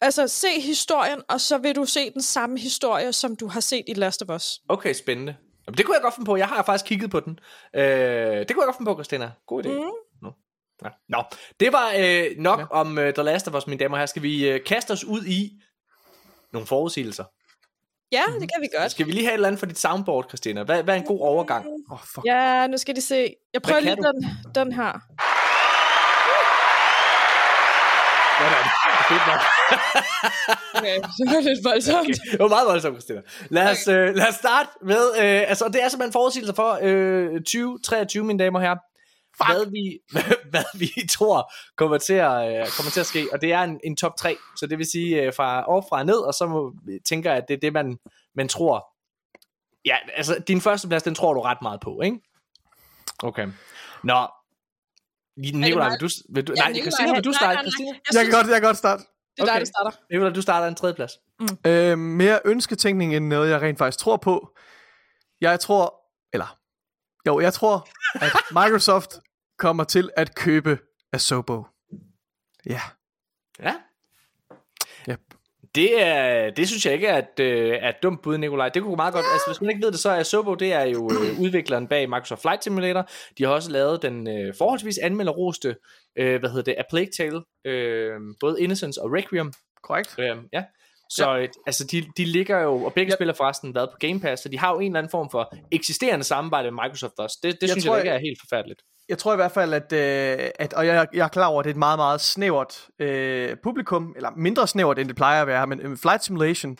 [0.00, 3.84] altså se historien, og så vil du se den samme historie, som du har set
[3.88, 4.60] i Last of Us.
[4.68, 5.36] Okay, spændende.
[5.66, 6.36] Jamen, det kunne jeg godt finde på.
[6.36, 7.38] Jeg har faktisk kigget på den.
[7.74, 7.86] Øh, det
[8.26, 9.30] kunne jeg godt finde på, Christina.
[9.46, 9.68] God idé.
[9.68, 9.90] Mm.
[10.22, 10.32] Nå.
[10.84, 10.88] Ja.
[11.08, 11.22] Nå,
[11.60, 12.66] det var øh, nok ja.
[12.70, 14.06] om øh, The Last of Us, mine damer og herrer.
[14.06, 15.50] Skal vi øh, kaste os ud i
[16.52, 17.24] nogle forudsigelser?
[18.16, 18.90] Ja, det kan vi godt.
[18.90, 20.62] Skal vi lige have et eller andet for dit soundboard, Christina?
[20.62, 21.66] Hvad, hvad er en god overgang?
[21.90, 22.26] Oh, fuck.
[22.26, 23.34] Ja, nu skal de se.
[23.54, 24.18] Jeg prøver lige den,
[24.54, 24.92] den her.
[28.38, 28.70] Hvad er det?
[29.08, 29.40] Fedt nok.
[30.74, 31.98] Okay, det var lidt voldsomt.
[32.00, 32.14] Okay.
[32.32, 33.20] Det var meget voldsomt, Christina.
[33.50, 37.40] Lad os, øh, lad os starte med, øh, altså det er simpelthen forudsigelser for øh,
[37.40, 38.76] 2023, mine damer og herrer.
[39.36, 39.98] Hvad vi,
[40.50, 43.80] hvad vi tror kommer til, at, øh, kommer til at ske, og det er en,
[43.84, 46.46] en top 3, så det vil sige øh, fra op fra og ned, og så
[46.46, 46.74] må,
[47.08, 47.98] tænker jeg, at det er det, man,
[48.34, 48.86] man tror.
[49.84, 52.18] Ja, altså din første plads, den tror du ret meget på, ikke?
[53.22, 53.48] Okay.
[54.04, 54.26] Nå,
[55.36, 57.54] Nikolaj, vil du, vil du, Ja, nej, Nikolaj, Christina, vil du nej, starte?
[57.54, 57.62] nej, nej.
[57.62, 57.88] Christina?
[57.88, 59.02] Jeg Jeg synes, kan godt, jeg kan godt starte.
[59.36, 59.60] det er dig, Okay.
[59.60, 59.96] der starter.
[60.10, 61.12] Nikolaj, du starter en tredje plads.
[61.66, 64.56] Øh, mere ønsketænkning end noget, jeg rent faktisk tror på.
[65.40, 65.94] Jeg tror,
[66.32, 66.58] eller
[67.26, 69.10] jo, jeg tror, at Microsoft
[69.58, 70.78] kommer til at købe
[71.12, 71.62] Asobo.
[72.66, 72.80] Ja.
[73.62, 73.74] Ja.
[75.10, 75.20] Yep.
[75.74, 78.68] Det, er, det synes jeg ikke er et, øh, er et dumt bud, Nikolaj.
[78.68, 79.26] Det kunne meget godt...
[79.32, 82.08] Altså, hvis man ikke ved det, så er Sobo, det er jo øh, udvikleren bag
[82.08, 83.08] Microsoft Flight Simulator.
[83.38, 85.76] De har også lavet den øh, forholdsvis anmelderoste,
[86.18, 87.42] øh, hvad hedder det, A Plague Tale.
[87.64, 89.52] Øh, både Innocence og Requiem.
[89.82, 90.14] Korrekt.
[90.18, 90.64] Øh, ja.
[91.10, 91.46] Så ja.
[91.66, 93.16] altså, de, de ligger jo, og begge Ja.
[93.16, 95.54] spiller forresten været på Game Pass, så de har jo en eller anden form for
[95.72, 97.38] eksisterende samarbejde med Microsoft også.
[97.42, 98.82] Det, det Jeg synes tror, jeg ikke er helt forfærdeligt.
[99.08, 101.64] Jeg tror i hvert fald, at, øh, at og jeg, jeg er klar over, at
[101.64, 105.46] det er et meget, meget snævert øh, publikum, eller mindre snævert, end det plejer at
[105.46, 106.76] være, men øh, Flight Simulation,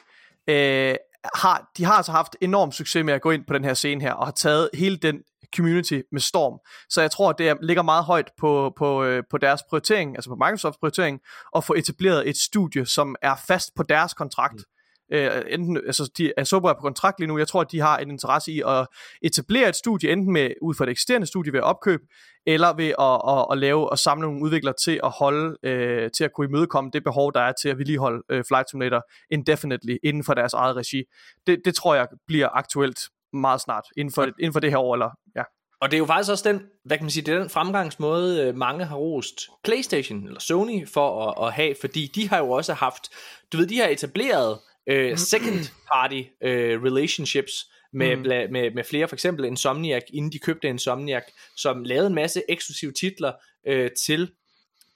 [0.49, 0.95] øh,
[1.35, 4.01] har, de har altså haft enorm succes med at gå ind på den her scene
[4.01, 5.23] her, og har taget hele den
[5.57, 6.59] community med storm.
[6.89, 10.37] Så jeg tror, det ligger meget højt på, på, øh, på deres prioritering, altså på
[10.37, 11.21] Microsofts prioritering,
[11.57, 14.55] at få etableret et studie, som er fast på deres kontrakt.
[14.55, 14.74] Mm.
[15.13, 17.81] Øh, enten, altså de er Sobo er på kontrakt lige nu, jeg tror, at de
[17.81, 18.87] har en interesse i at
[19.23, 22.01] etablere et studie, enten med ud fra et eksisterende studie ved opkøb,
[22.47, 26.25] eller ved at, at, at lave og samle nogle udviklere til at holde, øh, til
[26.25, 30.25] at kunne imødekomme det behov, der er til at vedligeholde øh, Flight Simulator indefinitely inden
[30.25, 31.03] for deres eget regi.
[31.47, 33.01] Det, det tror jeg bliver aktuelt
[33.33, 35.43] meget snart, inden for, inden for det her år, eller ja.
[35.81, 38.43] Og det er jo faktisk også den, hvad kan man sige, det er den fremgangsmåde,
[38.43, 42.51] øh, mange har rost PlayStation eller Sony for at, at have, fordi de har jo
[42.51, 43.09] også haft,
[43.53, 47.53] du ved, de har etableret øh, second party øh, relationships
[47.93, 48.23] med, Mm.
[48.23, 48.53] mm.
[48.53, 51.23] med, med flere, for eksempel Insomniac, inden de købte Insomniac,
[51.57, 53.33] som lavede en masse eksklusive titler
[53.67, 54.31] øh, til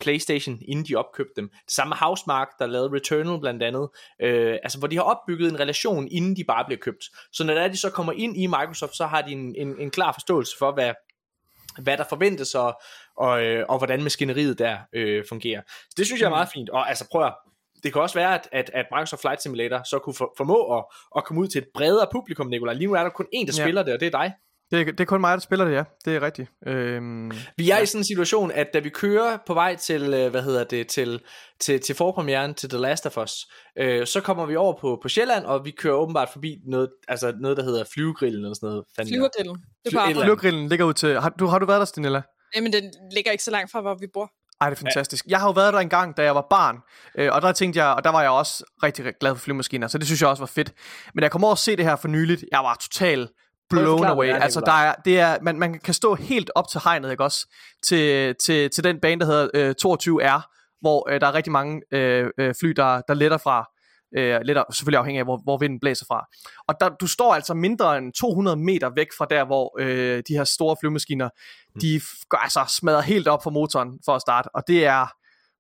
[0.01, 1.49] PlayStation, inden de opkøbte dem.
[1.49, 3.89] Det samme med Housemark, der lavede Returnal blandt andet,
[4.23, 7.05] øh, altså hvor de har opbygget en relation, inden de bare bliver købt.
[7.33, 9.81] Så når det er, de så kommer ind i Microsoft, så har de en, en,
[9.81, 10.93] en klar forståelse for, hvad,
[11.83, 12.81] hvad der forventes, og,
[13.17, 15.63] og, øh, og hvordan maskineriet der øh, fungerer.
[15.67, 17.35] Så det synes jeg er meget fint, og altså prøv at,
[17.83, 20.85] det kan også være, at, at, at Microsoft Flight Simulator så kunne for, formå at,
[21.17, 22.75] at komme ud til et bredere publikum, Nicolaj.
[22.75, 23.65] Lige nu er der kun én, der Ja.
[23.65, 24.33] spiller det, og det er dig.
[24.71, 25.85] Det, er- det er kun mig, der spiller det, ja.
[26.05, 26.51] Det er rigtigt.
[26.67, 27.83] Øhm, Vi er ja.
[27.83, 30.87] i sådan en situation, at da vi kører på vej til, øh, hvad hedder det,
[30.89, 31.21] til,
[31.61, 33.33] til, til forpremieren til The Last of Us,
[33.79, 37.33] øh, så kommer vi over på, på Sjælland, og vi kører åbenbart forbi noget, altså
[37.41, 38.85] noget der hedder flyvegrillen eller sådan noget.
[39.09, 39.57] Flyvergrillen.
[39.85, 40.21] Det er Fly-.
[40.23, 41.21] Flyvergrillen ligger ud til...
[41.21, 42.23] Har du, har du været der, Stinella?
[42.57, 44.31] Jamen, den ligger ikke så langt fra, hvor vi bor.
[44.61, 45.25] Ej, det er fantastisk.
[45.29, 46.77] Jeg har jo været der en gang, da jeg var barn,
[47.19, 49.99] øh, og der tænkte jeg, og der var jeg også rigtig, glad for flymaskiner, så
[49.99, 50.73] det synes jeg også var fedt.
[51.15, 53.31] Men jeg kom over at se det her for nyligt, jeg var totalt
[53.71, 54.27] blown forklare, away.
[54.27, 57.11] det er, Altså, der er, det er, man, man kan stå helt op til hegnet,
[57.11, 57.55] ikke også?
[57.87, 61.83] Til, til, til den bane, der hedder øh, 22R, hvor øh, der er rigtig mange
[61.93, 63.67] øh, øh, fly, der, der letter fra.
[64.17, 66.27] Øh, letter selvfølgelig afhængig af, hvor, hvor vinden blæser fra.
[66.69, 70.35] Og der, du står altså mindre end 200 meter væk fra der, hvor øh, de
[70.37, 71.29] her store flymaskiner,
[71.75, 71.81] Mm.
[71.81, 72.01] de
[72.31, 74.49] gør, altså, smadrer helt op for motoren for at starte.
[74.55, 75.07] Og det er,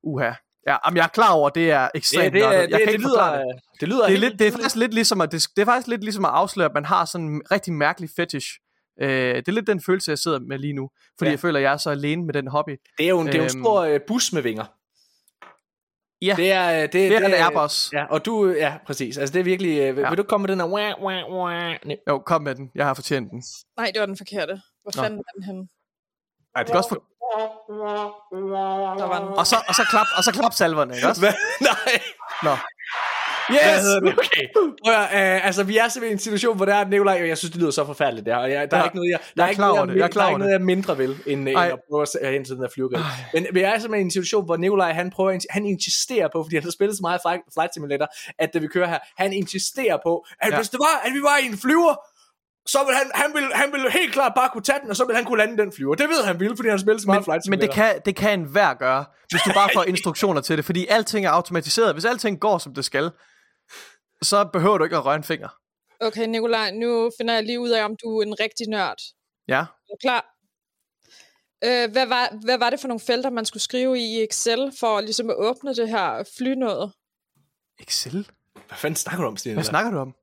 [0.02, 0.24] uha,
[0.66, 2.52] ja, jamen, jeg er klar over, at det er ekstremt Ja, det, nørdet.
[2.52, 3.80] det, jeg det, kan det, ikke lyder, forklare det.
[3.80, 5.88] det lyder Det er, lidt, det, er faktisk lidt ligesom at, det, det er faktisk
[5.88, 8.48] lidt ligesom at afsløre, at man har sådan en rigtig mærkelig fetish.
[9.02, 10.90] Øh, det er lidt den følelse, jeg sidder med lige nu.
[11.18, 11.32] Fordi Ja.
[11.32, 12.76] jeg føler, at jeg er så alene med den hobby.
[12.98, 13.64] det er jo en, det er jo en Øhm.
[13.64, 14.64] stor øh, bus med vinger.
[16.22, 17.92] Ja, Det er, øh, det, det er han Airbus.
[17.92, 19.18] Ja, og du, ja, præcis.
[19.18, 19.78] Altså, det er virkelig...
[19.78, 20.08] Øh, vil, Ja.
[20.08, 20.66] vil du komme med den her...
[20.68, 21.76] Wah, wah, wah?
[21.84, 21.96] Nej.
[22.08, 22.70] Jo, kom med den.
[22.74, 23.42] Jeg har fortjent den.
[23.76, 24.60] Nej, det var den forkerte.
[24.82, 25.02] Hvor Nå.
[25.02, 25.68] fanden er den henne?
[26.56, 27.02] Ej, Det kan også få...
[28.98, 29.28] Der var den.
[29.28, 31.20] Og så, og så klap, og så klap salverne, ikke også?
[31.24, 31.32] Hvad?
[31.60, 32.00] Nej.
[32.42, 32.50] Nå.
[33.52, 33.84] Yes!
[33.96, 34.44] Okay.
[34.86, 37.38] At, øh, altså, vi er simpelthen i en situation, hvor der er Nikolaj, og jeg
[37.38, 38.40] synes, det lyder så forfærdeligt, det her.
[38.40, 38.84] Og jeg, der er Ja.
[38.86, 39.96] ikke noget, jeg, der Jeg er er ikke klar noget.
[39.98, 41.70] Jeg er klar der er ikke noget, jeg mindre vil, end, end Ej.
[41.72, 43.04] at prøve at se hen til den der flyvergrill.
[43.34, 46.56] Men vi er simpelthen i en situation, hvor Nikolaj, han prøver, han insisterer på, fordi
[46.56, 49.98] han har spillet så meget Flight, flight Simulator, at det vi kører her, han insisterer
[50.06, 50.56] på, at Ja.
[50.58, 51.94] hvis det var, at vi var i en flyver,
[52.74, 55.04] så vil han, han, vil, han vil helt klart bare kunne tage den, og så
[55.06, 55.94] vil han kunne lande den flyver.
[55.94, 57.84] Det ved han vil, fordi han har spillet så meget Flight Men, men Simulator.
[57.84, 60.86] det kan, det kan en hver gøre, hvis du bare får instruktioner til det, fordi
[60.90, 61.92] alting er automatiseret.
[61.94, 63.10] Hvis alting går, som det skal,
[64.22, 65.48] så behøver du ikke at røre en finger.
[66.00, 68.96] Okay, Nikolaj, nu finder jeg lige ud af, om du er en rigtig nørd.
[69.48, 69.58] Ja.
[69.60, 70.34] Er du klar?
[71.64, 74.72] Øh, hvad, var, hvad var det for nogle felter, man skulle skrive i i Excel,
[74.80, 76.92] for ligesom at åbne det her flynåde?
[77.80, 78.30] Excel?
[78.52, 79.54] Hvad fanden snakker du om, Stine?
[79.54, 80.14] Hvad snakker du om?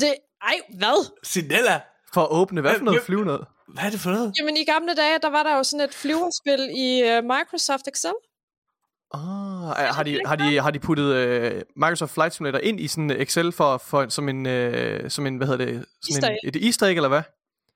[0.00, 1.10] Det, ej, hvad?
[1.22, 1.80] Sinella,
[2.14, 3.46] For at åbne, hvad for noget Hvem- flyve noget?
[3.74, 4.32] hvad er det for noget?
[4.38, 8.12] Jamen, i gamle dage, der var der jo sådan et flyverspil i uh, Microsoft Excel.
[9.14, 13.10] Ah, har, de, har, de, har de puttet uh, Microsoft Flight Simulator ind i sådan
[13.10, 15.84] Excel for, for som en, uh, som en, hvad hedder det?
[16.02, 17.22] Sådan en, et easter egg, eller hvad?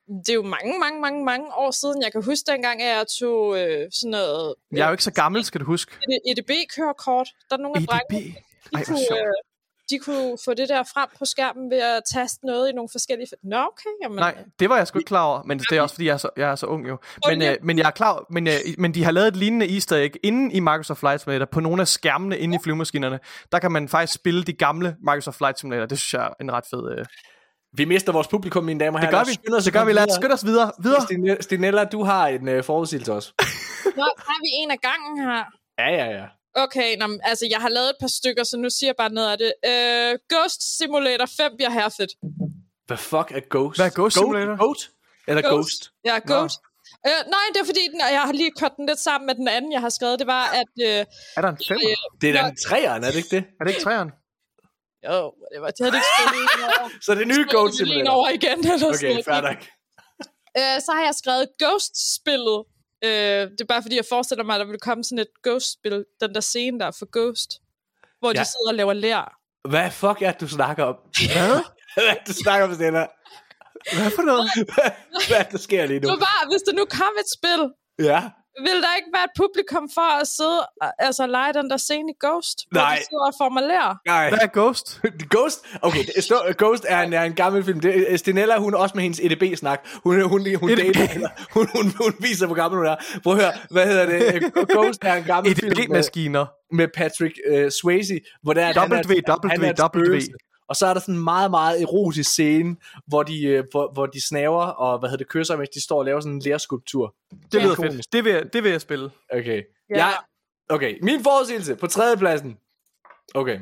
[0.09, 2.03] Det er jo mange, mange, mange, mange år siden.
[2.03, 5.13] Jeg kan huske dengang, at jeg tog øh, sådan noget Jeg er jo ikke så
[5.13, 5.93] gammel, skal du huske.
[6.31, 7.29] EDB-kørekort.
[7.51, 7.91] Der er nogle af EDB?
[7.91, 8.35] drengene, de,
[8.75, 9.35] Ej, kunne, øh,
[9.93, 13.27] de kunne få det der frem på skærmen ved at taste noget i nogle forskellige...
[13.45, 13.91] Nå, okay.
[14.03, 16.13] Jamen, Nej, det var jeg sgu ikke klar over, men det er også fordi, jeg
[16.13, 16.99] er så, jeg er så ung jo.
[17.29, 19.97] Men, øh, men jeg er klar, men, øh, men de har lavet et lignende easter
[19.97, 23.19] egg inde i Microsoft Flight Simulator, på nogle af skærmene inde i flyvemaskinerne.
[23.53, 25.87] Der kan man faktisk spille de gamle Microsoft Flight Simulator.
[25.87, 26.99] Det synes jeg er en ret fed...
[26.99, 27.05] Øh.
[27.77, 29.25] Vi mister vores publikum, mine damer og Det herrer.
[29.25, 29.35] gør Lad os vi.
[29.45, 29.93] skynde os Det gør vi.
[29.93, 30.21] Lad os videre.
[30.21, 30.73] skynde os videre.
[30.83, 31.01] videre.
[31.03, 33.33] Stine- Stinella, du har en øh, forudsigelse også.
[33.97, 35.45] Nå, har vi en af gangen her?
[35.79, 36.27] Ja, ja, ja.
[36.55, 39.31] Okay, nå, altså, jeg har lavet et par stykker, så nu siger jeg bare noget
[39.33, 39.53] af det.
[39.71, 42.13] Øh, Ghost Simulator 5 bliver her fedt.
[42.87, 43.79] Hvad fuck er Ghost?
[43.79, 44.15] Hvad er Ghost?
[44.17, 44.57] Simulator?
[44.57, 44.91] Goat?
[45.29, 45.53] Eller Ghost?
[45.55, 45.91] Ghost.
[46.05, 46.59] Ja, Ghost.
[47.07, 49.49] Øh, nej, det er fordi, den, jeg har lige kørt den lidt sammen med den
[49.49, 50.19] anden, jeg har skrevet.
[50.19, 50.73] Det var, at...
[50.89, 51.05] Øh,
[51.37, 51.97] Er der en femmer?
[52.21, 53.45] Det er da en træeren, er det ikke det?
[53.61, 54.11] Er det ikke træeren?
[55.09, 56.89] jo, det var, det havde ikke over.
[57.05, 58.11] Så det er nye Lige Simulator.
[58.11, 59.61] over igen, eller Okay, fair nok.
[60.59, 62.59] Øh, så har jeg skrevet Ghost-spillet.
[63.05, 63.11] Øh,
[63.51, 66.35] det er bare fordi, jeg forestiller mig, at der vil komme sådan et Ghost-spil, den
[66.35, 67.51] der scene der for Ghost,
[68.21, 68.41] hvor ja.
[68.41, 69.39] De sidder og laver lær.
[69.69, 70.97] Hvad fuck er det, du snakker om?
[71.33, 71.61] Hvad?
[71.95, 73.07] Hvad er det, du snakker om, Stine?
[73.97, 74.51] Hvad for noget?
[75.29, 76.09] Hvad det, der sker lige nu?
[76.09, 77.63] Nu bare, hvis der nu kom et spil,
[78.09, 78.21] Ja.
[78.61, 80.61] Vil der ikke være et publikum for at sidde
[80.99, 82.97] altså lege den der scene i Ghost, hvor Nej.
[82.97, 83.95] de sidder og formulerer?
[84.07, 84.29] Nej.
[84.29, 85.01] Hvad er Ghost?
[85.35, 85.59] Ghost?
[85.83, 86.05] Okay,
[86.59, 87.81] Ghost er en, er en gammel film.
[87.81, 89.81] Det, Stinella, hun er også med hendes EDB-snak.
[90.05, 90.95] Hun, hun, hun, EDB.
[90.95, 92.97] dater, hun, hun, hun, viser, hvor gammel hun er.
[93.23, 94.55] Prøv at høre, hvad hedder det?
[94.75, 96.47] Ghost er en gammel film med, EDB-maskiner.
[96.73, 99.73] med Patrick uh, Swayze, hvor der er, han er, W, han er
[100.73, 104.07] Og så er der sådan en meget, meget erotisk scene, hvor de, øh, hvor, hvor
[104.07, 107.15] de snaver og hvad hedder det, kysser, mens de står og laver sådan en lærerskulptur.
[107.53, 107.97] Det lyder Ikonisk.
[107.97, 108.13] fedt.
[108.13, 109.11] Det vil, jeg, det vil jeg spille.
[109.33, 109.63] Okay.
[109.91, 109.97] Ja.
[109.97, 110.07] Ja.
[110.07, 110.17] Jeg,
[110.69, 112.59] okay, min forudsigelse på tredjepladsen.
[113.35, 113.59] Okay.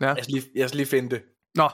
[0.00, 0.06] Ja.
[0.06, 1.22] Jeg skal lige, jeg skal lige finde det.
[1.54, 1.68] Nå,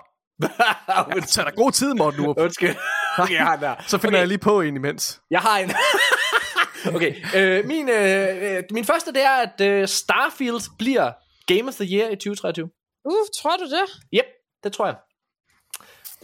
[1.33, 2.39] så er der god tid, Morten Urup.
[2.39, 2.77] Undskyld.
[3.19, 3.75] Okay, jeg har den her.
[3.87, 4.19] Så finder okay.
[4.19, 5.21] jeg lige på en imens.
[5.31, 5.71] Jeg har en.
[6.97, 11.13] okay, øh, min, øh, øh, min første det er, at øh, Starfield bliver
[11.47, 12.71] Game of the Year i 2023.
[13.05, 13.87] Uh, tror du det?
[14.15, 14.27] Yep,
[14.65, 14.97] det tror jeg.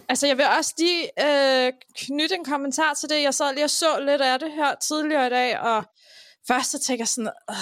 [0.09, 3.22] Altså, jeg vil også lige øh, knytte en kommentar til det.
[3.22, 5.84] Jeg sad lige og så lidt af det her tidligere i dag, og
[6.49, 7.57] først så tænker jeg sådan, "Ugh,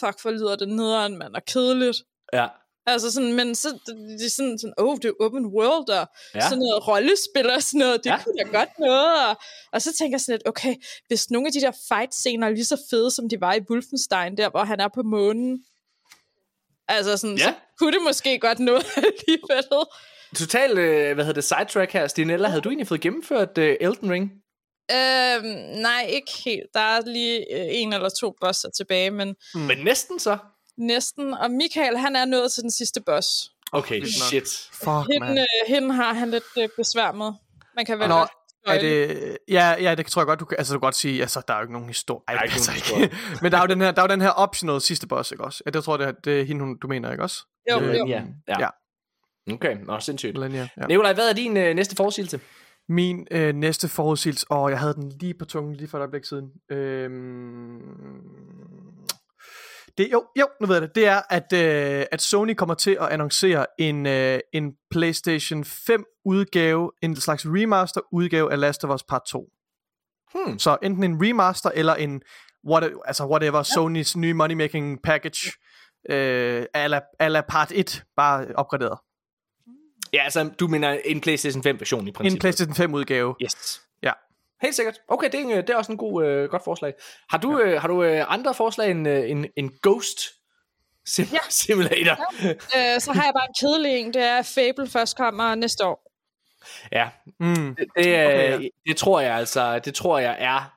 [0.00, 1.98] fuck, hvor lyder det nederen, mand, og kedeligt.
[2.32, 2.46] Ja.
[2.86, 6.40] Altså sådan, men så er sådan, sådan, oh, det er open world, og Ja.
[6.40, 8.22] sådan noget rollespil og sådan noget, det ja.
[8.24, 9.28] kunne da godt noget.
[9.28, 9.36] Og,
[9.72, 10.74] og så tænker jeg sådan lidt, okay,
[11.06, 14.36] hvis nogle af de der fight-scener er lige så fede, som de var i Wolfenstein,
[14.36, 15.64] der hvor han er på månen,
[16.88, 17.42] altså sådan, Ja.
[17.44, 19.64] så kunne det måske godt noget alligevel.
[20.36, 22.06] Total, øh, hvad hedder det, sidetrack her.
[22.06, 24.30] Stinella, havde du egentlig fået gennemført øh, Elden Ring?
[24.92, 25.44] Øhm,
[25.80, 26.66] nej, ikke helt.
[26.74, 29.60] Der er lige øh, en eller to bosser tilbage, men Mm.
[29.60, 30.38] Men næsten så.
[30.78, 31.34] næsten.
[31.34, 33.28] Og Michael, han er nået til den sidste boss.
[33.72, 34.68] Okay, shit.
[34.72, 35.38] Fuck, Hende, man.
[35.38, 37.32] øh, hende har han lidt øh, besvær med.
[37.76, 38.26] Man kan vel Nå,
[38.66, 41.20] Er det, ja, ja, det tror jeg godt, du kan, altså du kan godt sige,
[41.20, 42.22] altså der er jo ikke nogen historie.
[42.28, 43.16] Ej, ikke nogen ikke.
[43.42, 45.44] Men der er jo den her, der er jo den her optional sidste boss, ikke
[45.44, 45.62] også?
[45.66, 47.46] Ja, det tror jeg, det er, det er hende, hun, du mener, ikke også?
[47.70, 48.06] Jo, Øh, jo.
[48.06, 48.22] Ja.
[48.48, 48.54] ja.
[48.60, 48.68] Ja.
[49.52, 50.34] Okay, nå, sindssygt.
[50.34, 50.86] Melania, ja.
[50.86, 52.40] Nikolaj, hvad er din øh, næste forudsigelse?
[52.88, 56.24] Min øh, næste forudsigelse, åh, jeg havde den lige på tungen lige for et øjeblik
[56.24, 56.50] siden.
[56.70, 57.80] Øhm,
[59.98, 60.94] det, jo, jo, nu ved jeg det.
[60.94, 66.04] Det er, at, øh, at Sony kommer til at annoncere en, øh, en PlayStation 5
[66.24, 69.48] udgave, en slags remaster udgave af Last of Us Part 2.
[70.34, 70.58] Hmm.
[70.58, 72.22] Så enten en remaster eller en
[72.68, 73.62] what, altså whatever, ja.
[73.62, 75.52] Sonys nye money-making package.
[76.10, 78.98] øh, ala, ala part 1, bare opgraderet.
[80.12, 82.40] Ja, altså, du mener en PlayStation 5 version i En princippet.
[82.40, 83.34] PlayStation 5 udgave.
[83.42, 83.80] Yes.
[84.64, 84.66] Ja.
[84.66, 84.98] Helt sikkert.
[85.08, 86.94] Okay, det er, en, øh, det er også en god, øh, godt forslag.
[87.30, 90.20] Har du, øh, har du øh, andre forslag end øh, en, en Ghost
[91.08, 91.38] sim- Ja.
[91.50, 92.16] Simulator?
[92.44, 94.14] Øh, så har jeg bare en kedelig en.
[94.14, 96.10] Det er, Fable først kommer næste år.
[96.92, 97.08] Ja,
[97.40, 97.74] Mm.
[97.74, 100.74] det, det, øh, Okay, okay, det tror jeg altså, det tror jeg er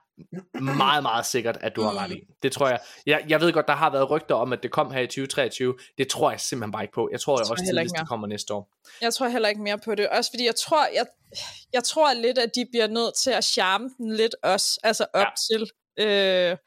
[0.61, 2.22] meget, meget sikkert, at du har ret i.
[2.43, 2.80] Det tror jeg.
[3.05, 3.26] jeg.
[3.30, 5.76] Jeg ved godt, der har været rygter om, at det kom her i 2023.
[5.97, 7.09] Det tror jeg simpelthen bare ikke på.
[7.11, 8.70] Jeg tror, Det jeg tror også jeg tidligst, det kommer næste år.
[9.01, 10.09] Jeg tror heller ikke mere på det.
[10.09, 11.05] Også fordi jeg tror, jeg,
[11.74, 14.80] jeg tror lidt, at de bliver nødt til at charme den lidt også.
[14.84, 15.30] Altså op ja.
[15.51, 15.70] til.
[15.99, 16.57] Øh,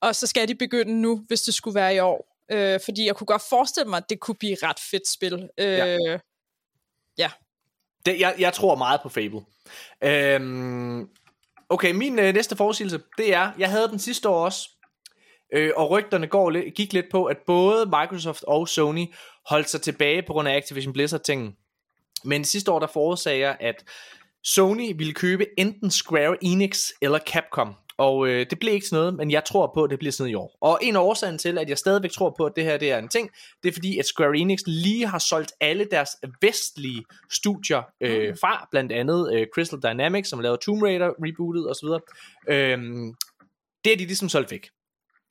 [0.00, 2.36] og så skal de begynde nu, hvis det skulle være i år.
[2.50, 5.48] Øh, fordi jeg kunne godt forestille mig, at det kunne blive et ret fedt spil.
[5.58, 5.96] Øh, Ja.
[7.18, 7.30] ja.
[8.06, 9.40] Det, jeg, jeg tror meget på Fable.
[10.04, 11.08] Øhm,
[11.68, 14.68] okay, min øh, næste forudsigelse, det er, jeg havde den sidste år også,
[15.54, 19.06] øh, og rygterne går, gik lidt på, at både Microsoft og Sony
[19.48, 21.56] holdt sig tilbage på grund af Activision Blizzard-tingen.
[22.24, 23.84] Men sidste år, der forudsagde jeg, at
[24.44, 27.74] Sony ville købe enten Square Enix eller Capcom.
[27.98, 30.22] Og øh, det blev ikke sådan noget, men jeg tror på, at det bliver sådan
[30.22, 30.58] noget i år.
[30.60, 32.98] Og en af årsagen til, at jeg stadigvæk tror på, at det her det er
[32.98, 33.30] en ting,
[33.62, 38.68] det er fordi, at Square Enix lige har solgt alle deres vestlige studier øh, fra,
[38.70, 41.88] blandt andet øh, Crystal Dynamics, som lavede Tomb Raider rebootet osv.
[42.48, 43.14] Øhm,
[43.84, 44.68] det er de ligesom solgt væk.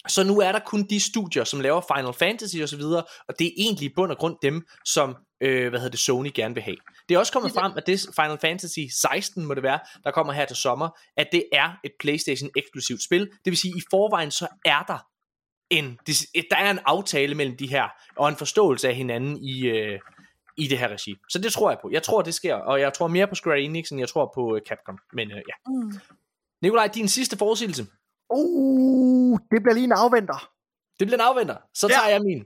[0.07, 3.39] Så nu er der kun de studier, som laver Final Fantasy og så videre, og
[3.39, 6.53] det er egentlig i bund og grund dem, som øh, hvad hedder det, Sony gerne
[6.53, 6.77] vil have.
[7.09, 10.33] Det er også kommet frem, at det Final Fantasy 16 må det være, der kommer
[10.33, 13.21] her til sommer, at det er et PlayStation eksklusivt spil.
[13.21, 15.07] Det vil sige, at i forvejen så er der
[15.69, 15.99] en,
[16.51, 19.99] der er en aftale mellem de her, og en forståelse af hinanden i, øh,
[20.57, 21.15] i det her regi.
[21.29, 21.89] Så det tror jeg på.
[21.91, 24.55] Jeg tror, det sker, og jeg tror mere på Square Enix, end jeg tror på
[24.55, 24.97] øh, Capcom.
[25.13, 25.53] Men øh, ja.
[25.67, 25.91] Mm.
[26.61, 27.85] Nikolaj, din sidste forudsigelse.
[28.29, 30.49] Uh, det bliver lige en afventer.
[30.99, 31.57] Det bliver en afventer.
[31.73, 31.93] Så Ja.
[31.93, 32.45] tager jeg min.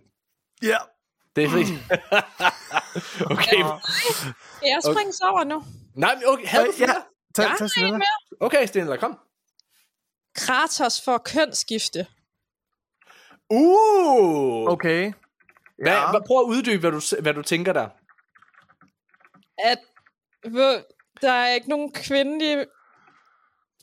[0.64, 0.78] Ja.
[1.40, 1.70] Det er fint.
[3.34, 3.62] okay.
[4.56, 5.32] Skal jeg springe okay.
[5.32, 5.64] over nu?
[5.96, 6.46] Nej, men okay.
[6.46, 6.86] Havde du Ja.
[6.86, 7.02] flere?
[7.36, 7.92] Tag, Jeg tag en Stella.
[7.98, 8.18] mere.
[8.40, 9.20] Okay, Stenler, kom.
[10.36, 12.08] Kratos får kønsskifte.
[13.50, 14.72] Uh!
[14.72, 15.14] Okay.
[15.84, 16.12] Hvad, Ja.
[16.12, 17.90] hvad, prøv at uddybe, hvad du, hvad du tænker der.
[19.64, 19.80] At
[21.22, 22.66] der er ikke nogen kvindelige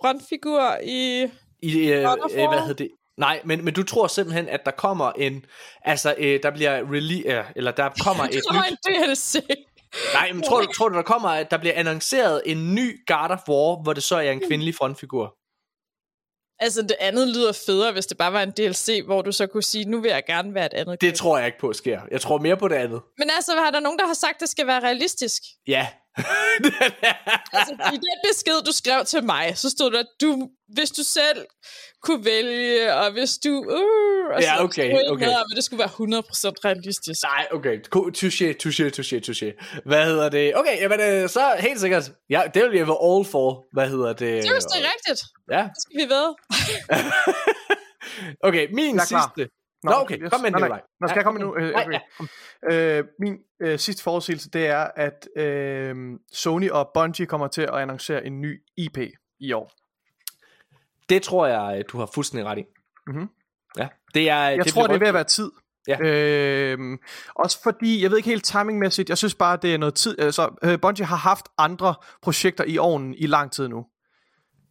[0.01, 1.23] frontfigur i...
[1.63, 2.91] I, øh, øh, hvad hedder det?
[3.19, 5.45] Nej, men, men du tror simpelthen, at der kommer en,
[5.83, 8.77] altså, øh, der bliver rele- øh, eller der kommer et nyt, en
[9.09, 9.35] DLC.
[10.15, 13.31] nej, men tror du, tror du, der kommer, at der bliver annonceret en ny God
[13.31, 15.35] of War, hvor det så er en kvindelig frontfigur?
[16.59, 19.63] Altså, det andet lyder federe, hvis det bare var en DLC, hvor du så kunne
[19.63, 21.01] sige, nu vil jeg gerne være et andet.
[21.01, 22.01] Det tror jeg ikke på sker.
[22.11, 23.01] Jeg tror mere på det andet.
[23.19, 25.43] Men altså, har der nogen, der har sagt, at det skal være realistisk?
[25.67, 25.87] Ja.
[27.53, 31.03] Altså, i den besked, du skrev til mig, så stod der, at du, hvis du
[31.03, 31.47] selv
[32.03, 33.51] kunne vælge, og hvis du...
[33.51, 35.25] Uh, og Ja, så okay, ikke okay.
[35.25, 35.95] noget at det skulle være 100%
[36.65, 37.23] realistisk.
[37.23, 37.77] Nej, okay.
[38.19, 39.49] Touché, touché, touché, touché.
[39.85, 40.57] Hvad hedder det?
[40.57, 42.11] Okay, jamen, øh, så helt sikkert.
[42.31, 43.67] Ja, det vil jeg være all for.
[43.73, 44.45] Hvad hedder det?
[44.45, 45.21] Seriøst, det er rigtigt.
[45.51, 45.63] Ja.
[45.63, 46.27] Det skal vi ved.
[48.43, 49.49] Okay, min sidste.
[49.83, 50.19] Nå, okay.
[50.31, 50.81] Kom med, nej, nej.
[51.01, 51.57] Nå, skal jeg komme nu?
[51.57, 51.99] Øh, Nej, okay.
[52.71, 52.99] ja.
[52.99, 55.95] Øh, min øh, sidste forudsigelse, det er, at øh,
[56.33, 58.99] Sony og Bungie kommer til at annoncere en ny IP
[59.41, 59.73] i år.
[61.09, 62.65] Det tror jeg, du har fuldstændig ret i.
[63.07, 63.29] Mhm.
[63.79, 64.39] Ja, det er...
[64.39, 65.51] Jeg det tror, det er ved at være tid.
[65.89, 65.99] Ja.
[66.01, 66.99] Øhm,
[67.35, 70.19] også fordi, jeg ved ikke helt timingmæssigt, jeg synes bare, det er noget tid.
[70.19, 73.87] Altså, øh, Bungie har haft andre projekter i ovnen i lang tid nu.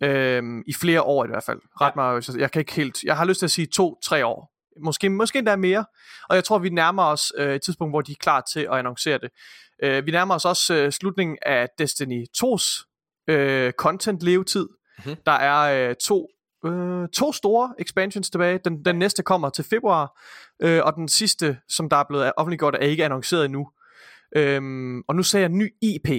[0.04, 1.60] Øhm, I flere år i hvert fald.
[1.82, 4.26] Ret mig, hvis jeg- jeg kan ikke helt, jeg har lyst til at sige to-tre
[4.26, 4.55] år.
[4.84, 5.86] Måske, måske endda mere.
[6.30, 8.74] Og jeg tror, vi nærmer os øh, et tidspunkt, hvor de er klar til at
[8.74, 9.30] annoncere det.
[9.84, 12.86] Øh, vi nærmer os også øh, slutningen af Destiny 2's
[13.28, 14.68] øh, content levetid.
[15.06, 15.16] Mhm.
[15.26, 16.28] Der er øh, to,
[16.66, 18.60] øh, to store expansions tilbage.
[18.66, 20.22] Den, den næste kommer til februar,
[20.62, 23.68] øh, og den sidste, som der er blevet offentliggjort, er ikke annonceret endnu.
[24.36, 26.10] Øhm, og nu sagde jeg ny IP.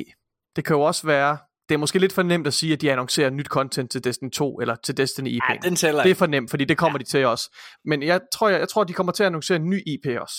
[0.57, 1.39] Det kan jo også være,
[1.69, 4.31] det er måske lidt for nemt at sige, at de annoncerer nyt content til Destiny
[4.31, 5.43] 2 eller til Destiny IP.
[5.51, 7.05] Ja, den tæller det er for nemt, fordi det kommer ja.
[7.05, 7.57] de til også.
[7.85, 10.37] Men jeg tror, jeg, jeg tror, de kommer til at annoncere en ny IP også.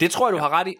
[0.00, 0.74] Det tror jeg, du har ret i.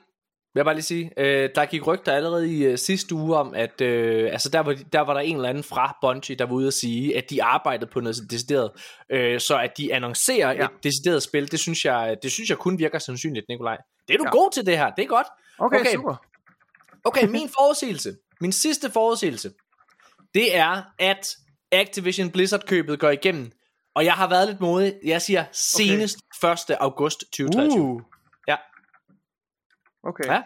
[0.54, 1.10] Vil jeg bare lige sige.
[1.18, 4.76] Øh, der gik rygter allerede i øh, sidste uge om, at øh, altså der, var,
[4.92, 7.42] der var der en eller anden fra Bungie, der var ude at sige, at de
[7.42, 8.70] arbejdede på noget decideret.
[9.12, 10.58] Øh, så at de annoncerer ja.
[10.58, 10.64] Ja.
[10.64, 13.76] et decideret spil, det synes, jeg, det synes jeg kun virker sandsynligt, Nikolaj.
[14.08, 14.28] Det er du ja.
[14.28, 14.38] Ja.
[14.38, 15.26] god til det her, det er godt.
[15.58, 15.80] Okay.
[15.80, 15.94] okay.
[15.94, 16.16] super.
[17.04, 19.52] Okay, min forudsigelse, min sidste forudsigelse,
[20.34, 21.36] det er, at
[21.72, 23.52] Activision Blizzard-købet går igennem.
[23.94, 24.94] Og jeg har været lidt modig.
[25.04, 26.76] Jeg siger senest 1.
[26.80, 27.82] august 2023.
[27.82, 28.00] Uh.
[28.48, 28.56] Ja.
[30.02, 30.26] Okay.
[30.26, 30.42] Ja.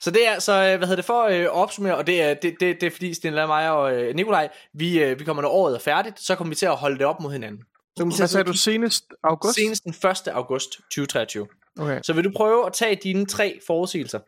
[0.00, 2.34] Så det er, så øh, hvad hedder det for øh, at opsummere, og det er,
[2.34, 5.42] det, det, det er fordi Sten Lad, mig og øh, Nikolaj, vi, øh, vi kommer
[5.42, 7.60] når året er færdigt, så kommer vi til at holde det op mod hinanden.
[7.60, 9.54] Så kommer Hvad sagde du senest august?
[9.54, 10.28] senest den 1.
[10.28, 11.46] august 2023.
[11.80, 12.00] Okay.
[12.02, 14.20] Så vil du prøve at tage dine tre forudsigelser?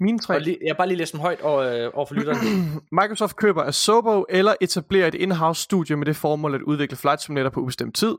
[0.00, 0.34] Mine tre.
[0.34, 2.40] Og lige, jeg har bare lige læst dem højt over, øh, over for lytterne.
[3.02, 7.50] Microsoft køber Asobo eller etablerer et in-house studie med det formål at udvikle Flight Simulator
[7.50, 8.16] på ubestemt tid.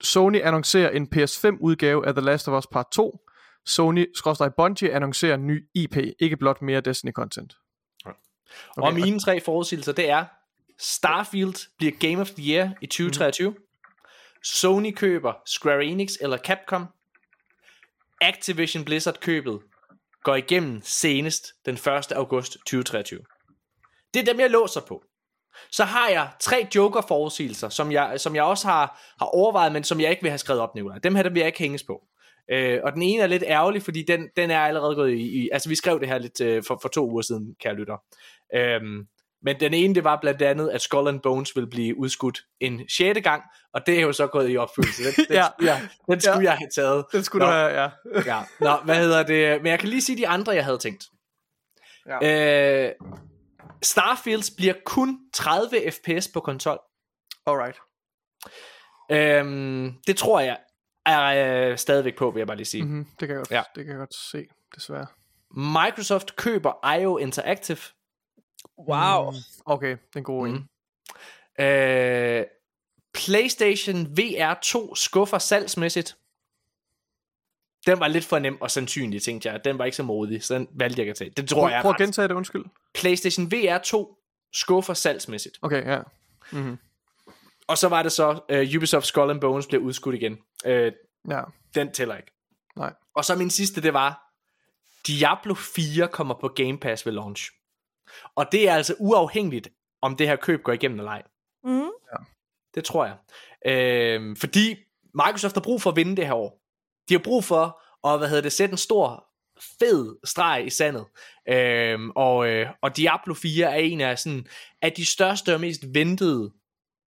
[0.00, 3.20] Sony annoncerer en PS5-udgave af The Last of Us Part 2.
[3.68, 7.58] Sony-Bungie annoncerer en ny IP, ikke blot mere Destiny-content.
[8.04, 8.16] Okay.
[8.76, 10.24] Og mine tre forudsigelser, det er,
[10.78, 13.50] Starfield bliver Game of the Year i 2023.
[13.50, 13.56] Mm.
[14.44, 16.86] Sony køber Square Enix eller Capcom.
[18.20, 19.60] Activision Blizzard købet
[20.24, 22.12] går igennem senest den 1.
[22.12, 23.18] august 2023.
[24.14, 25.02] Det er dem, jeg låser på.
[25.70, 29.84] Så har jeg tre joker forudsigelser, som jeg, som jeg også har, har overvejet, men
[29.84, 30.98] som jeg ikke vil have skrevet op Nicolaj.
[30.98, 32.02] Dem her, dem vil jeg ikke hænges på.
[32.50, 35.48] Øh, og den ene er lidt ærgerlig, fordi den, den er allerede gået i, i...
[35.52, 37.96] Altså, vi skrev det her lidt øh, for, for to uger siden, kære lytter.
[38.54, 39.06] Øhm,
[39.42, 42.88] men den ene, det var blandt andet, at Skull and Bones vil blive udskudt en
[42.88, 43.42] sjette gang,
[43.74, 45.02] og det er jo så gået i opfyldelse.
[45.04, 45.46] Den, den, Ja.
[45.62, 46.50] jeg, den skulle Ja.
[46.50, 47.04] jeg have taget.
[47.12, 47.52] Den skulle Nå.
[47.52, 47.88] du have, ja.
[48.26, 48.42] Ja.
[48.60, 49.62] Nå, hvad hedder det?
[49.62, 51.04] Men jeg kan lige sige de andre, jeg havde tænkt.
[52.06, 52.86] ja.
[52.86, 52.92] Øh,
[53.82, 56.78] Starfields bliver kun 30 fps på konsol.
[57.46, 57.76] Alright.
[59.10, 60.58] Øhm, det tror jeg
[61.06, 62.82] er øh, stadigvæk på, vil jeg bare lige sige.
[62.84, 63.04] Mm-hmm.
[63.20, 63.56] Det, kan jeg godt, Ja.
[63.56, 63.62] ja.
[63.74, 65.06] det kan jeg godt se, desværre.
[65.56, 67.78] Microsoft køber IO Interactive.
[68.78, 69.32] Wow.
[69.66, 70.56] Okay, den gode Mm.
[71.58, 71.64] en.
[71.64, 72.44] Øh,
[73.14, 76.16] PlayStation VR 2 skuffer salgsmæssigt.
[77.86, 79.64] Den var lidt for nem og sandsynlig, tænkte jeg.
[79.64, 81.30] Den var ikke så modig, så den valgte jeg at tage.
[81.30, 82.64] Det tror Prøv, jeg prøv at gentage det, undskyld.
[82.94, 84.16] PlayStation VR 2
[84.52, 85.58] skuffer salgsmæssigt.
[85.62, 86.00] Okay, ja.
[86.52, 86.78] Mm-hmm.
[87.68, 90.32] Og så var det så, uh, Ubisoft Skull and Bones blev udskudt igen.
[90.66, 90.72] Uh,
[91.30, 91.42] Ja,
[91.74, 92.30] den tæller ikke.
[92.76, 92.92] nej.
[93.14, 94.32] Og så min sidste, det var,
[95.06, 97.50] Diablo 4 kommer på Game Pass ved launch.
[98.34, 99.68] Og det er altså uafhængigt,
[100.02, 101.22] om det her køb går igennem eller ej.
[101.64, 101.90] Mm.
[102.74, 103.16] Det tror jeg.
[103.66, 104.76] Øh, fordi
[105.14, 106.62] Microsoft har brug for at vinde det her år.
[107.08, 109.24] De har brug for at hvad hedder det, sætte en stor,
[109.78, 111.04] fed streg i sandet.
[111.48, 114.46] Øh, og, øh, og Diablo 4 er en af, sådan,
[114.82, 116.52] af de største og mest ventede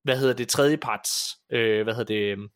[0.03, 2.49] hvad hedder det, tredjeparts, øh, hvad hedder det,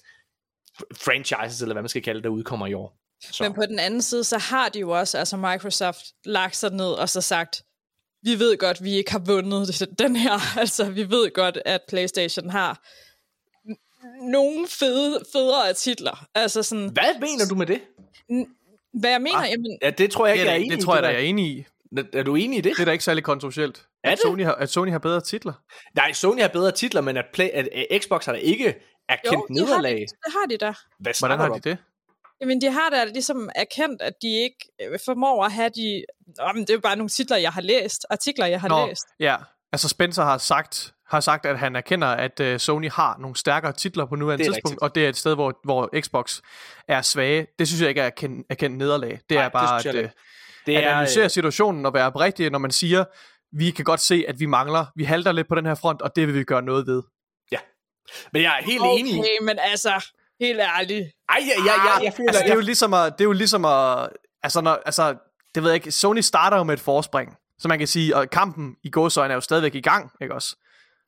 [0.93, 3.00] franchises, eller hvad man skal kalde det, der udkommer i år.
[3.32, 3.43] Så.
[3.43, 6.91] Men på den anden side, så har de jo også, altså Microsoft, lagt sig ned
[6.91, 7.64] og så sagt,
[8.26, 10.58] vi ved godt, vi ikke har vundet det- den her.
[10.60, 12.82] Altså, vi ved godt, at PlayStation har
[14.32, 16.26] nogle fede, federe titler.
[16.36, 17.82] Altså sådan, Hvad mener du med det?
[18.94, 20.66] hvad jeg mener, ah, jamen, Ja, det tror jeg Det, ikke, er, jeg er da-
[20.66, 20.86] enig det i.
[20.86, 21.10] tror jeg der.
[21.10, 21.66] jeg er enig i.
[22.14, 22.72] Er du enig i det?
[22.76, 23.86] Det er da ikke særlig kontroversielt.
[24.04, 24.22] Er at, det?
[24.22, 25.54] Sony har, at Sony har bedre titler.
[25.96, 28.76] Nej, Sony har bedre titler, men at, play, at, at Xbox har da ikke
[29.10, 29.94] erkendt jo, de har, nederlag.
[30.00, 30.74] det, det har de da.
[31.00, 31.78] Hvad Hvordan har de det?
[32.46, 36.04] Jamen, de har da ligesom erkendt, at de ikke øh, formår at have de...
[36.54, 38.06] Men det er jo bare nogle titler, jeg har læst.
[38.10, 39.04] Artikler, jeg har Nå, læst.
[39.20, 39.36] ja.
[39.72, 43.72] Altså Spencer har sagt, har sagt, at han erkender, at uh, Sony har nogle stærkere
[43.74, 44.82] titler på nuværende Det tidspunkt, rigtigt.
[44.84, 46.41] og det er et sted, hvor, hvor Xbox
[46.88, 47.48] er svage.
[47.60, 49.10] Det synes jeg ikke er at erkende, erkende nederlag.
[49.10, 50.12] Det Nej, er det bare synes jeg at, øh,
[50.66, 53.06] Det at er, analysere situationen og være oprigtig, når man siger,
[53.58, 56.16] vi kan godt se, at vi mangler, vi halter lidt på den her front, og
[56.16, 57.04] det vil vi gøre noget ved.
[58.34, 59.14] men jeg er helt enig.
[59.14, 60.06] i- Okay, men altså,
[60.40, 61.06] helt ærligt.
[61.30, 63.26] Ej, ja, ja, ja, jeg føler, Altså, det er jeg, jo ligesom at, det er
[63.26, 64.10] jo ligesom at
[64.44, 65.16] altså, når, altså,
[65.56, 68.30] det ved jeg ikke, Sony starter jo med et forspring, så man kan sige, og
[68.30, 70.56] kampen i gåsøjne er jo stadigvæk i gang, ikke også?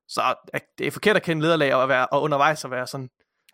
[0.08, 3.10] Så at det er forkert at kende lederlag og, være, og undervejs at være sådan,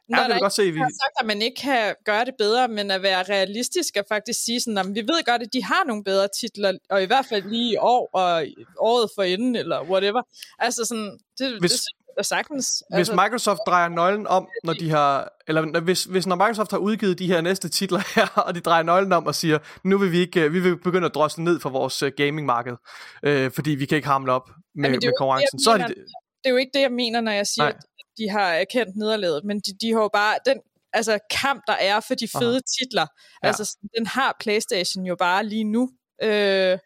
[0.09, 2.25] ja, der vi godt se, at vi, Jeg har sagt, at man ikke kan gøre
[2.25, 5.53] det bedre, men at være realistisk og faktisk sige sådan, at vi ved godt, at
[5.53, 8.45] de har nogle bedre titler, og i hvert fald lige i år, og
[8.77, 10.21] året for inden, eller whatever.
[10.59, 11.79] Altså sådan, det, Hvis- det
[12.21, 12.83] sagtens.
[12.89, 16.77] hvis altså, Microsoft drejer nøglen om, når de har, eller hvis, hvis når Microsoft har
[16.77, 20.11] udgivet de her næste titler her, og de drejer nøglen om og siger, nu vil
[20.11, 22.75] vi ikke, øh, vi vil begynde at drosle ned for vores uh, gamingmarked,
[23.23, 25.83] øh, fordi vi kan ikke hamle op med, Jamen, med konkurrencen, det, så er de,
[25.87, 27.77] det er jo ikke det, jeg mener, når jeg siger, Nej.
[27.77, 30.57] at de har erkendt nederlaget, men de, de har jo bare, den
[30.93, 33.07] altså, kamp, der er for de fede titler,
[33.43, 33.47] Ja.
[33.47, 35.89] altså den har Playstation jo bare lige nu.
[36.23, 36.77] Øh,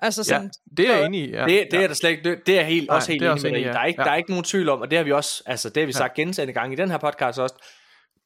[0.00, 1.44] altså sådan, ja, det er jeg enig i, ja.
[1.44, 3.30] det, det er der slet ikke, det, det er helt, Nej, også helt det er
[3.30, 3.70] enig også med dig enig i.
[3.70, 3.86] i, Der er, ja.
[3.88, 4.04] ikke, Ja.
[4.04, 5.92] der er ikke nogen tvivl om, og det har vi også, altså det har vi
[5.92, 7.54] sagt gentagende gange i den her podcast også,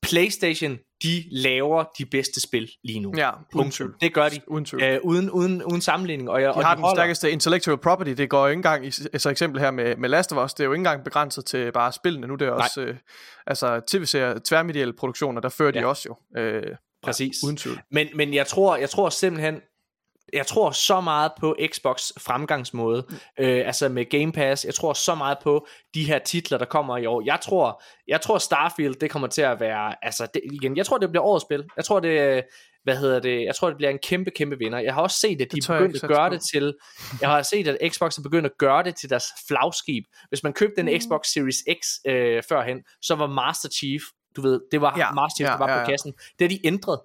[0.03, 3.12] Playstation, de laver de bedste spil lige nu.
[3.16, 3.95] Ja, uden tvivl.
[4.01, 4.41] Det gør de.
[4.49, 4.83] Uden tvivl.
[4.83, 6.31] Øh, uden, uden, uden sammenligning.
[6.31, 6.97] Og, jeg, De og har den holder.
[7.03, 8.11] stærkeste intellectual property.
[8.11, 10.61] Det går jo ikke engang, i, altså eksempel her med, med Last of Us, det
[10.61, 12.27] er jo ikke engang begrænset til bare spillene.
[12.27, 12.97] Nu det er det også øh,
[13.47, 15.87] altså tv-serier, tværmedielle produktioner, der fører de Ja.
[15.87, 16.41] også jo.
[16.41, 16.62] Øh,
[17.03, 17.37] Præcis.
[17.45, 17.81] uden tvivl.
[17.91, 19.61] Men, men jeg, tror, jeg tror simpelthen,
[20.33, 23.07] jeg tror så meget på Xbox fremgangsmåde,
[23.39, 26.97] øh, altså med Game Pass, jeg tror så meget på de her titler, der kommer
[26.97, 27.22] i år.
[27.24, 30.99] Jeg tror, jeg tror Starfield, det kommer til at være, altså det, igen, jeg tror
[30.99, 31.64] det bliver årets spil.
[31.76, 32.45] Jeg tror det,
[32.85, 34.78] hvad hedder det, jeg tror det bliver en kæmpe, kæmpe vinder.
[34.78, 36.74] Jeg har også set, at de er begyndt at gøre det til,
[37.20, 40.05] jeg har set, at Xbox er begyndt at gøre det til deres flagskib.
[40.28, 44.03] Hvis man købte den Xbox Series X øh, førhen, så var Master Chief,
[44.37, 45.91] du ved, det var Ja, Master Chief, ja, der var ja, på ja.
[45.91, 46.12] kassen.
[46.12, 47.01] Det har de ændret.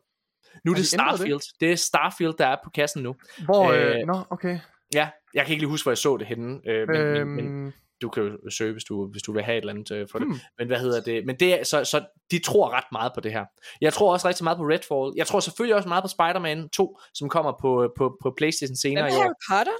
[0.65, 0.87] Nu er det det?
[0.87, 1.39] Starfield.
[1.39, 1.59] Det?
[1.59, 3.15] det er Starfield, der er på kassen nu.
[3.45, 4.59] Hvor, Øh, øh, nå, okay.
[4.93, 7.49] Ja, jeg kan ikke lige huske, hvor jeg så det henne, øh, men, Øhm, men,
[7.49, 10.07] men du kan jo søge, hvis du, hvis du vil have et eller andet øh,
[10.11, 10.27] for det.
[10.27, 10.37] Hmm.
[10.57, 11.25] Men hvad hedder det?
[11.25, 13.45] Men det er, så, så de tror ret meget på det her.
[13.81, 15.13] Jeg tror også rigtig meget på Redfall.
[15.17, 19.09] Jeg tror selvfølgelig også meget på Spider-Man 2, som kommer på, på, på Playstation senere
[19.09, 19.21] er år.
[19.21, 19.77] Harry Potter?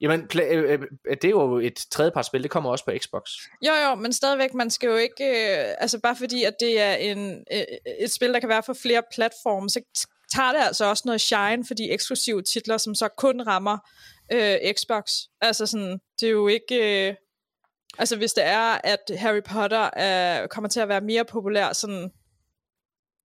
[0.00, 3.22] Jamen, øh, øh, øh, det er jo et tredjepartsspil, det kommer også på Xbox.
[3.66, 5.24] Jo, jo, men stadigvæk, man skal jo ikke...
[5.24, 7.64] Øh, altså bare fordi, at det er en, øh,
[8.00, 9.80] et spil, der kan være for flere platforme, så
[10.34, 13.78] tager det altså også noget shine for de eksklusive titler, som så kun rammer
[14.32, 15.12] øh, Xbox.
[15.40, 17.08] Altså sådan, det er jo ikke...
[17.08, 17.14] Øh,
[17.98, 19.84] altså hvis det er, at Harry Potter
[20.42, 22.10] øh, kommer til at være mere populær sådan,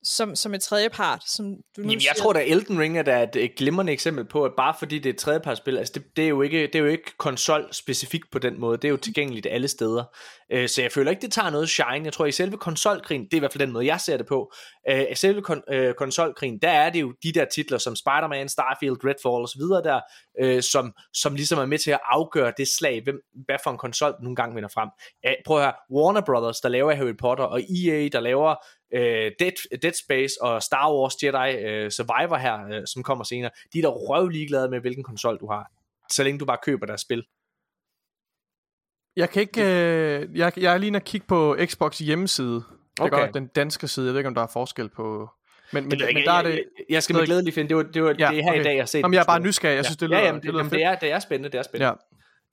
[0.03, 2.11] som, som et tredjepart, som du nu Jamen, siger.
[2.15, 5.09] jeg tror, at Elden Ring er da et, glimrende eksempel på, at bare fordi det
[5.09, 8.39] er et tredjepartsspil, altså det, det, er jo ikke, det er jo ikke konsol-specifikt på
[8.39, 10.03] den måde, det er jo tilgængeligt alle steder.
[10.51, 12.05] Øh, så jeg føler ikke, det tager noget shine.
[12.05, 14.25] Jeg tror, i selve konsolkrigen, det er i hvert fald den måde, jeg ser det
[14.25, 14.53] på,
[14.89, 18.49] øh, i selve kon- øh, konsolkrigen, der er det jo de der titler som Spider-Man,
[18.49, 20.01] Starfield, Redfall osv., der,
[20.39, 23.77] øh, som, som ligesom er med til at afgøre det slag, hvem, hvad for en
[23.77, 24.89] konsol nogle gange vinder frem.
[25.25, 28.55] Øh, prøv at høre, Warner Brothers, der laver Harry Potter, og EA, der laver
[28.93, 33.51] øh, Dead, Dead Space og Star Wars Jedi øh, Survivor her, øh, som kommer senere,
[33.73, 35.71] de er da røv ligeglade med, hvilken konsol du har,
[36.11, 37.23] så længe du bare køber deres spil.
[39.15, 39.61] Jeg kan ikke...
[39.61, 42.53] Øh, jeg, jeg er lige at kigge på Xbox hjemmeside.
[42.53, 42.63] Det
[42.99, 43.17] Okay.
[43.19, 44.05] godt, den danske side.
[44.05, 45.29] Jeg ved ikke, om der er forskel på...
[45.73, 46.25] Men, men, Det men ikke.
[46.25, 46.51] der er det...
[46.51, 48.49] jeg, jeg skal med glæde lige finde, det var, det var Ja, det er her
[48.51, 48.59] okay.
[48.59, 48.99] i dag, jeg har set.
[48.99, 49.75] Jamen, jeg er bare nysgerrig.
[49.75, 51.57] Jeg synes, det lyder, ja, jamen, det lyder jamen, det, er, det er spændende, det
[51.57, 51.95] er spændende.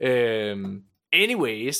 [0.01, 0.51] Ja.
[0.51, 0.81] Øhm,
[1.13, 1.77] anyways,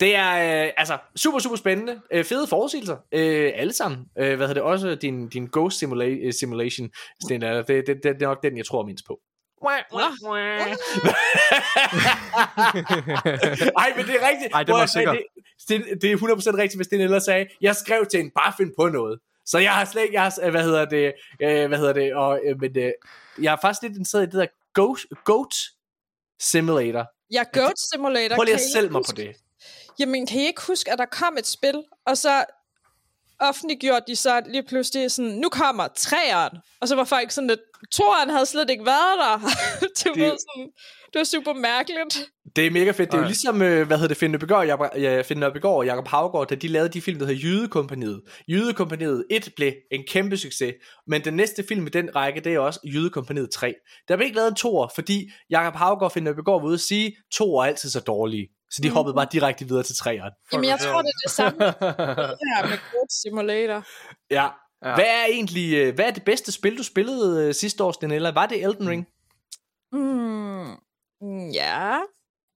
[0.00, 2.00] det er øh, altså super, super spændende.
[2.12, 2.96] Øh, fede forudsigelser.
[3.12, 4.00] Øh, alle sammen.
[4.18, 4.62] Øh, hvad hedder det?
[4.62, 6.90] Også din, din Ghost simula- Simulation.
[7.28, 9.18] Det, det, det, det er nok den, jeg tror mindst på.
[13.82, 14.54] Ej, men det er rigtigt.
[14.54, 15.16] Ej, det var sikkert.
[15.68, 16.20] Det, det, det er 100%
[16.56, 19.18] rigtigt, hvis den ellers sagde, jeg skrev til en, bare find på noget.
[19.46, 22.40] Så jeg har slet ikke, jeg har, hvad hedder det, øh, hvad hedder det, og,
[22.44, 22.92] øh, men øh,
[23.42, 25.54] jeg er faktisk lidt interesseret i det der Goat, Goat
[26.40, 27.06] Simulator.
[27.32, 28.36] Ja, Goat Simulator.
[28.36, 29.36] Prøv lige kan at sælge mig på det.
[29.98, 32.44] Jamen, kan I ikke huske, at der kom et spil, og så
[33.40, 36.58] offentliggjorde de så lige pludselig sådan, nu kommer træeren.
[36.80, 37.60] Og så var folk sådan lidt,
[37.92, 39.38] toeren havde slet ikke været der.
[40.04, 40.68] du Det- ved sådan,
[41.12, 42.28] det var super mærkeligt.
[42.56, 43.10] Det er mega fedt.
[43.12, 45.86] Det er jo ligesom, øh, hvad hedder det, Finn Nørbegaard, Jacob, ja, Finn Nørbegaard og
[45.86, 48.20] Jacob Havgård, da de lavede de film, der hedder Jydekompaniet.
[48.48, 50.74] Jydekompaniet 1 blev en kæmpe succes,
[51.06, 53.74] men den næste film i den række, det er også Jydekompaniet 3.
[54.08, 56.80] Der blev ikke lavet en toer, fordi Jacob Havgård og Finn Nørbegaard var ude at
[56.80, 58.48] sige, toer er altid så dårlige.
[58.70, 58.94] Så de Mhm.
[58.94, 60.32] hoppede bare direkte videre til træeren.
[60.52, 61.58] Jamen, jeg tror, det er det samme
[62.48, 63.86] her med Goat Simulator.
[64.30, 64.48] Ja.
[64.84, 64.94] Ja.
[64.94, 68.30] Hvad er egentlig, øh, hvad er det bedste spil, du spillede øh, sidste år, Stenella?
[68.30, 69.06] Var det Elden Ring?
[69.92, 70.76] Mm,
[71.20, 71.98] mm, ja,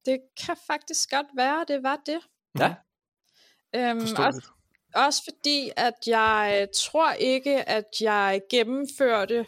[0.05, 2.21] det kan faktisk godt være, det var det.
[2.59, 2.75] Ja.
[3.75, 4.49] Øhm, også,
[4.95, 9.47] også fordi, at jeg tror ikke, at jeg gennemførte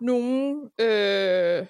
[0.00, 1.66] nogen, øh,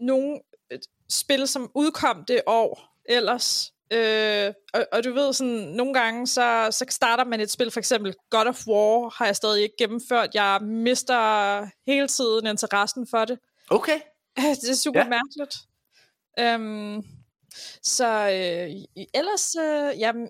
[0.00, 0.78] nogen øh,
[1.10, 3.72] spil, som udkom det år ellers.
[3.90, 7.80] Øh, og, og du ved sådan, nogle gange, så, så starter man et spil, for
[7.80, 10.34] eksempel God of War har jeg stadig ikke gennemført.
[10.34, 13.38] Jeg mister hele tiden interessen for det.
[13.70, 14.00] Okay.
[14.62, 15.08] Det er super Ja.
[15.08, 15.56] mærkeligt.
[16.40, 17.02] Øhm,
[17.82, 20.28] så øh, ellers, øh, jamen,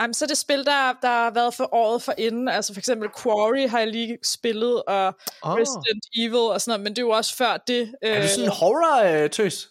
[0.00, 2.48] jamen, så er det spil, der, der har været for året for inden.
[2.48, 5.06] Altså for eksempel Quarry har jeg lige spillet, og
[5.42, 5.54] oh.
[5.56, 7.94] Resident Evil og sådan noget, men det er jo også før det.
[8.02, 9.68] Er Øh, du sådan en horror-tøs?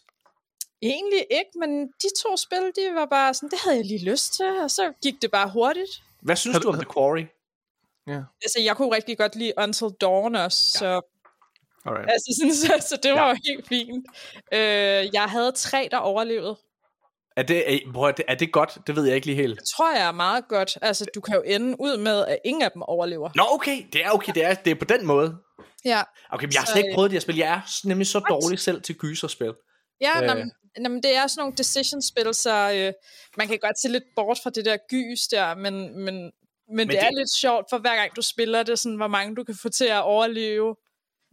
[0.81, 4.33] Egentlig ikke, men de to spil, de var bare sådan, det havde jeg lige lyst
[4.33, 5.89] til, og så gik det bare hurtigt.
[6.21, 7.25] Hvad synes du om The Quarry?
[8.07, 8.21] Ja.
[8.43, 10.79] Altså, jeg kunne rigtig godt lide Until Dawn også, ja.
[10.79, 11.01] så
[11.85, 12.09] Alright.
[12.11, 14.05] Altså, sådan, så, så det var jo helt fint.
[14.53, 16.57] Øh, jeg havde tre, der overlevede.
[17.37, 18.77] Er det, er, prøv, at- er det godt?
[18.87, 19.59] Det ved jeg ikke lige helt.
[19.59, 20.77] Det tror jeg er meget godt.
[20.81, 23.29] Altså, du kan jo ende ud med, at ingen af dem overlever.
[23.35, 23.85] Nå, okay.
[23.93, 24.31] Det er okay.
[24.35, 25.35] Det er, det er på den måde.
[25.85, 26.01] Ja,
[26.31, 27.37] Okay, men jeg har slet ikke øh, prøvet de her spil.
[27.37, 29.53] Jeg er nemlig så dårlig selv til gyserspil.
[30.01, 30.45] ja Øh.
[30.77, 30.83] Øh.
[30.83, 32.93] jamen, det er sådan nogle decision-spil, så øh,
[33.37, 36.31] man kan godt se lidt bort fra det der gys der, men, men, men,
[36.75, 39.35] men det, det- er lidt sjovt, for hver gang du spiller det, sådan, hvor mange
[39.35, 40.75] du kan få til at overleve.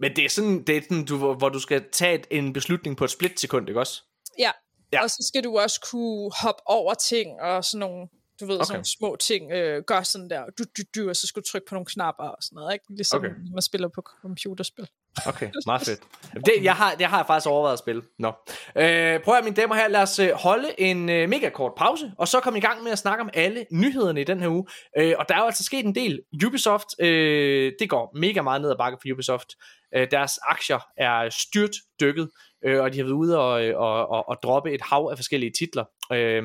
[0.00, 2.96] Men det er sådan, det er sådan du, hvor hvor du skal tage en beslutning
[2.96, 4.02] på et splitsekund, ikke også?
[4.38, 4.50] Ja.
[4.92, 5.02] Ja.
[5.02, 8.08] og så skal du også kunne hoppe over ting, og sådan nogle,
[8.40, 8.64] du ved, okay.
[8.64, 11.46] Sådan nogle små ting, øh, gør sådan der, du, du, du, og så skal du
[11.48, 12.84] trykke på nogle knapper og sådan noget, ikke?
[12.90, 13.30] Ligesom Okay.
[13.54, 14.88] man spiller på computerspil.
[15.26, 16.00] Okay, meget fedt.
[16.46, 18.02] Det, jeg, har, det har jeg faktisk overvejet at spille.
[18.18, 18.32] Nå.
[18.76, 22.12] Øh, prøv at mine damer her, lad os øh, holde en øh, mega kort pause,
[22.18, 24.66] og så komme i gang med at snakke om alle nyhederne i den her uge.
[24.98, 26.20] Øh, og der er jo altså sket en del.
[26.46, 29.48] Ubisoft, øh, det går mega meget ned ad bakke for Ubisoft.
[29.94, 32.30] Øh, deres aktier er styrt dykket,
[32.64, 35.52] øh, og de har været ude og, og, og, og droppe et hav af forskellige
[35.58, 35.84] titler.
[36.12, 36.42] Øh,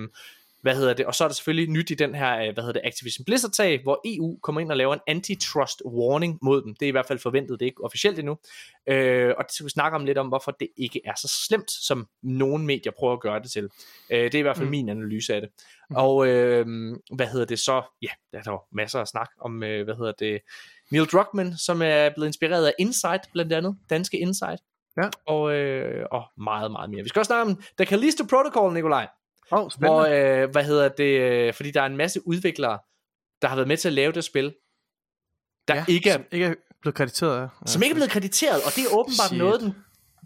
[0.63, 2.81] hvad hedder det, og så er der selvfølgelig nyt i den her, øh, hvad hedder
[2.81, 6.75] det, Activision Blizzard-sag, hvor EU kommer ind og laver en antitrust warning mod dem.
[6.75, 8.37] Det er i hvert fald forventet, det er ikke officielt endnu.
[8.87, 11.71] Øh, og det skal vi snakke om lidt om, hvorfor det ikke er så slemt,
[11.71, 13.69] som nogle medier prøver at gøre det til.
[14.09, 14.71] Øh, det er i hvert fald mm.
[14.71, 15.49] min analyse af det.
[15.89, 15.95] Mm.
[15.95, 16.65] Og øh,
[17.15, 17.81] hvad hedder det så?
[18.01, 20.41] Ja, der er der masser af snak om, øh, hvad hedder det,
[20.91, 24.61] Neil Druckmann, som er blevet inspireret af Insight, blandt andet, danske Insight.
[24.97, 25.09] Ja.
[25.27, 27.03] Og, øh, og meget, meget mere.
[27.03, 29.07] Vi skal også snakke om The Callisto Protocol, Nikolaj.
[29.51, 32.79] Oh, Hvor, øh, hvad hedder det, øh, fordi der er en masse udviklere,
[33.41, 34.53] der har været med til at lave det spil,
[35.67, 37.39] der ja, ikke er, ikke er blevet krediteret.
[37.41, 37.47] Ja.
[37.65, 39.37] som ikke er blevet krediteret, og det er åbenbart Shit.
[39.37, 39.75] noget, den,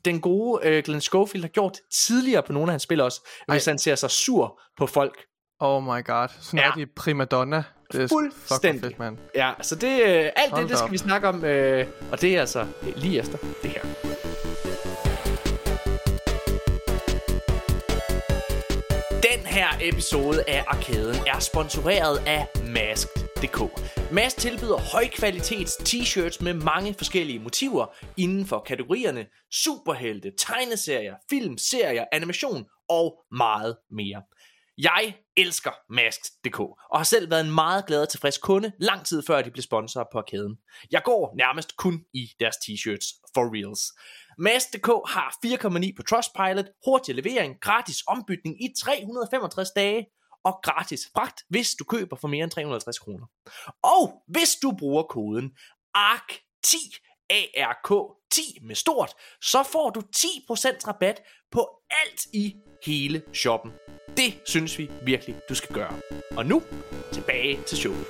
[0.05, 3.67] den gode øh, Glenn Schofield har gjort tidligere på nogle af hans spil også, hvis
[3.67, 3.71] Ej.
[3.71, 5.17] han ser sig sur på folk.
[5.59, 6.27] Oh my god.
[6.41, 6.63] Sådan Ja.
[6.65, 6.69] ja.
[6.69, 7.63] rigtig primadonna.
[7.91, 8.81] Det er Fuldstændig.
[8.81, 9.17] fedt, mand.
[9.35, 10.91] Ja, så det, øh, alt Hold det, det skal op.
[10.91, 14.06] vi snakke om, øh, og det er altså lige efter det her.
[19.87, 23.59] Episode af Arkaden er sponsoreret af Mask.dk.
[24.11, 27.85] Mask tilbyder højkvalitets t-shirts med mange forskellige motiver
[28.17, 34.21] inden for kategorierne superhelte, tegneserier, film, serier, animation og meget mere.
[34.77, 39.23] Jeg elsker Mask.dk og har selv været en meget glad og tilfreds kunde lang tid
[39.27, 40.57] før de blev sponsor på arkaden.
[40.91, 43.81] Jeg går nærmest kun i deres t-shirts for reals.
[44.37, 50.05] Mask.dk har 4,9 på Trustpilot, hurtig levering, gratis ombytning i 365 dage
[50.43, 53.25] og gratis fragt, hvis du køber for mere end 350 kroner.
[53.83, 55.51] Og hvis du bruger koden
[55.97, 56.75] ARK10,
[57.33, 59.11] ARK10 med stort,
[59.41, 61.21] så får du 10% rabat
[61.51, 63.71] på alt i hele shoppen.
[64.17, 65.99] Det synes vi virkelig, du skal gøre.
[66.31, 66.63] Og nu,
[67.13, 68.07] tilbage til showet.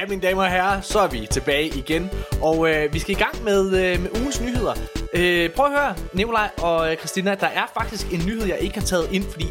[0.00, 2.10] Ja, mine damer og herrer, så er vi tilbage igen,
[2.42, 4.74] og øh, vi skal i gang med, øh, med ugens nyheder.
[5.12, 8.78] Øh, prøv at høre, Nikolaj og øh, Christina, der er faktisk en nyhed, jeg ikke
[8.78, 9.46] har taget ind, fordi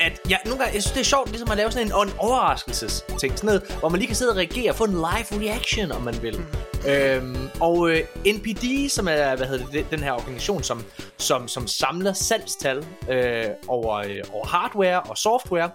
[0.00, 2.14] at jeg, nogle gange, jeg synes, det er sjovt ligesom at lave sådan en, en
[2.18, 6.02] overraskelsesting, sådan noget, hvor man lige kan sidde og reagere, få en live reaction, om
[6.02, 6.38] man vil.
[6.38, 6.90] Mm.
[6.90, 10.84] Øhm, og øh, NPD, som er hvad hedder det, den her organisation, som,
[11.18, 15.70] som, som samler salgstal øh, over, øh, over hardware og software,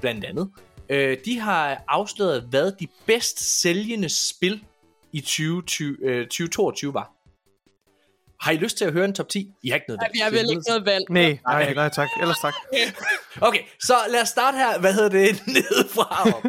[0.00, 0.48] blandt andet,
[0.88, 4.64] øh, de har afsløret, hvad de bedst sælgende spil
[5.12, 7.12] i 2020, øh, 2022 var.
[8.40, 9.52] Har I lyst til at høre en top 10?
[9.62, 11.04] I har ikke noget Ej, vi har vel ikke noget valg.
[11.10, 12.08] Nej, nej, nej tak.
[12.20, 12.54] Ellers tak.
[13.40, 16.44] Okay, så lad os starte her, hvad hedder det, nedefra op.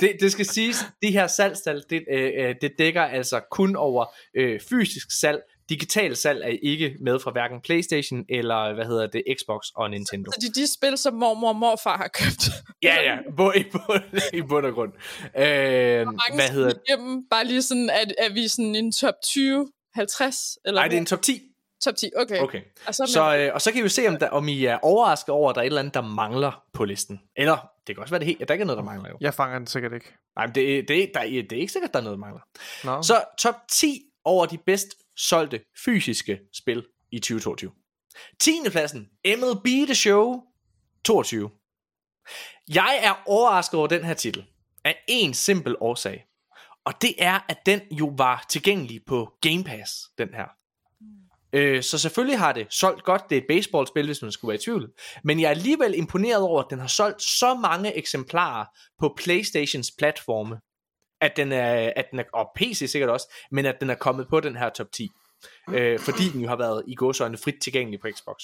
[0.00, 4.04] det, det skal siges, de her salgstal, det, øh, øh, det dækker altså kun over
[4.34, 5.40] øh, fysisk salg.
[5.68, 10.30] Digital salg er ikke med fra hverken Playstation eller, hvad hedder det, Xbox og Nintendo.
[10.32, 12.48] Så det er de spil, som mormor og morfar har købt.
[12.82, 14.92] Ja, ja, bo, i, bund, i bund og grund.
[15.38, 16.80] Øh, Mange hvad hedder det?
[16.88, 20.58] Igennem, bare lige sådan, at, er vi sådan en top 20, 50?
[20.64, 21.42] Eller Nej, det er en top 10.
[21.84, 22.38] top 10, okay.
[22.40, 22.60] Okay.
[22.86, 25.28] Og så, Så, øh, og så kan vi se, om, der, om I er overrasket
[25.28, 27.20] over, at der er et eller andet, der mangler på listen.
[27.36, 29.16] Eller, det kan også være det helt, at der ikke er noget, der mangler jo.
[29.20, 30.14] Jeg fanger den sikkert ikke.
[30.36, 32.04] Nej, men det, er- det, er- der, er- det er ikke sikkert, at der er
[32.04, 32.40] noget, der mangler.
[32.84, 33.02] Nå.
[33.02, 34.88] Så top 10 over de bedst
[35.18, 37.72] solgte fysiske spil i 2022.
[38.40, 38.50] 10.
[38.70, 40.42] pladsen, MLB The Show
[41.04, 41.50] 22.
[42.68, 44.44] Jeg er overrasket over den her titel
[44.84, 46.24] af en simpel årsag.
[46.84, 50.46] Og det er, at den jo var tilgængelig på Game Pass, den her.
[51.52, 53.22] Øh, så selvfølgelig har det solgt godt.
[53.30, 54.92] Det er et baseballspil, hvis man skulle være i tvivl.
[55.24, 58.64] Men jeg er alligevel imponeret over, at den har solgt så mange eksemplarer
[58.98, 60.60] på Playstations platforme,
[61.20, 64.28] at den er, at den er, og PC sikkert også, men at den er kommet
[64.28, 65.10] på den her top 10.
[65.68, 68.42] Øh, fordi den jo har været i gåsøjne frit tilgængelig på Xbox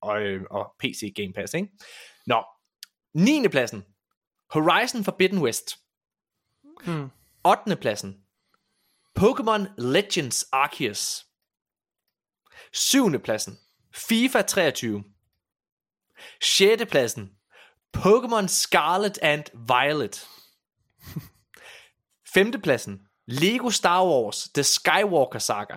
[0.00, 1.68] og, øh, og PC Game Pass, ikke?
[2.26, 2.44] Nå,
[3.14, 3.48] 9.
[3.48, 3.84] pladsen,
[4.50, 5.76] Horizon Forbidden West.
[6.84, 7.10] Hmm.
[7.44, 7.76] 8.
[7.76, 8.16] pladsen,
[9.18, 11.26] Pokémon Legends Arceus.
[12.72, 13.18] 7.
[13.18, 13.58] pladsen,
[13.94, 15.04] FIFA 23.
[16.42, 16.84] 6.
[16.90, 17.30] pladsen,
[17.96, 20.28] Pokémon Scarlet and Violet.
[22.34, 22.52] 5.
[22.62, 25.76] pladsen, Lego Star Wars The Skywalker Saga.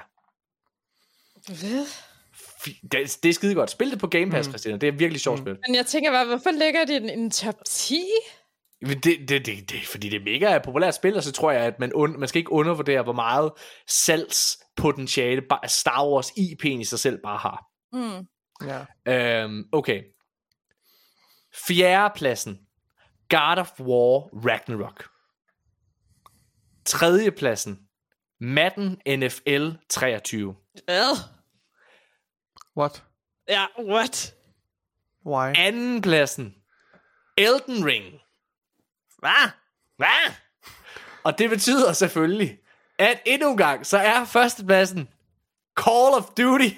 [1.47, 1.85] Hvad?
[2.91, 3.69] Det, det er skide godt.
[3.69, 4.51] Spil det på Game Pass, mm.
[4.51, 4.77] Christina.
[4.77, 5.43] Det er virkelig sjovt mm.
[5.43, 5.57] spil.
[5.67, 8.03] Men jeg tænker bare, hvorfor ligger det i en, en top 10?
[8.81, 11.61] Men Det, det, det, det, fordi det er mega populært spil, og så tror jeg,
[11.61, 13.51] at man, un, man skal ikke undervurdere, hvor meget
[13.87, 17.65] salgspotentiale bare Star Wars IP'en i sig selv bare har.
[17.93, 18.27] Mm.
[18.67, 19.43] Ja.
[19.43, 20.01] Øhm, okay.
[21.67, 22.59] Fjerde pladsen.
[23.29, 25.11] God of War Ragnarok.
[26.86, 27.79] Tredje pladsen.
[28.39, 30.55] Madden NFL 23.
[30.86, 31.17] Hvad?
[32.77, 33.03] What?
[33.49, 34.36] Ja, what?
[35.25, 35.53] Why?
[35.57, 36.55] Anden pladsen.
[37.38, 38.05] Elden Ring.
[39.19, 39.49] Hvad?
[39.97, 40.34] Hvad?
[41.23, 42.59] Og det betyder selvfølgelig,
[42.99, 45.09] at endnu en gang, så er førstepladsen
[45.78, 46.69] Call of Duty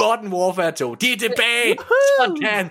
[0.00, 0.94] Modern Warfare 2.
[0.94, 1.76] De er tilbage!
[2.20, 2.70] Sådan!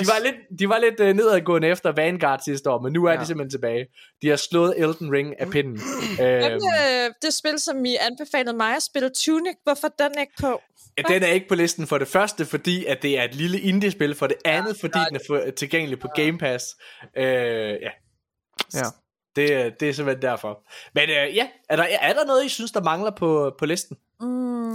[0.00, 3.12] de var lidt, de var lidt uh, nedadgående efter Vanguard sidste år, men nu er
[3.12, 3.20] ja.
[3.20, 3.86] de simpelthen tilbage.
[4.22, 5.80] De har slået Elden Ring af pinden.
[6.16, 6.54] Hvem, øhm.
[6.54, 10.60] øh, det spil, som I anbefalede mig at spille, Tunic, hvorfor den ikke på?
[11.08, 14.14] Den er ikke på listen for det første, fordi at det er et lille indie-spil.
[14.14, 16.64] For det andet, ja, fordi den er for, tilgængelig på Game Pass.
[17.16, 17.90] Øh, ja.
[18.74, 18.84] Ja.
[19.36, 20.62] Det, det er simpelthen derfor.
[20.94, 23.96] Men øh, ja, er der, er der noget, I synes, der mangler på, på listen?
[24.20, 24.70] Mm.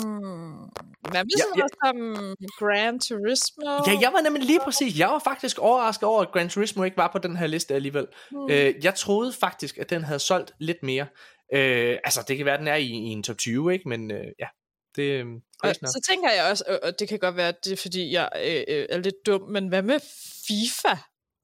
[1.12, 1.68] Hvad med sådan ja, ja.
[1.86, 3.64] som Gran Turismo?
[3.88, 4.99] Ja, jeg var nemlig lige præcis.
[4.99, 8.08] Jeg var faktisk overrasket over, at Gran Turismo ikke var på den her liste alligevel.
[8.32, 8.49] Mm.
[8.49, 11.06] Øh, jeg troede faktisk, at den havde solgt lidt mere.
[11.53, 13.89] Øh, altså, det kan være, at den er i, i en top 20, ikke?
[13.89, 14.47] Men øh, ja,
[14.95, 15.26] det, øh,
[15.64, 18.30] og så tænker jeg også, og det kan godt være, at det er fordi, jeg
[18.36, 19.99] øh, øh, er lidt dum, men hvad med
[20.47, 20.95] FIFA?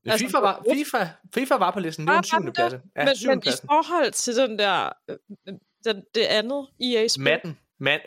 [0.05, 2.73] Altså, FIFA, var, FIFA, FIFA var på listen, det var en syvende plads.
[2.73, 5.17] Ja, men, men i forhold til den der, øh,
[5.85, 7.23] den, det andet EA-spil.
[7.23, 7.57] Madden,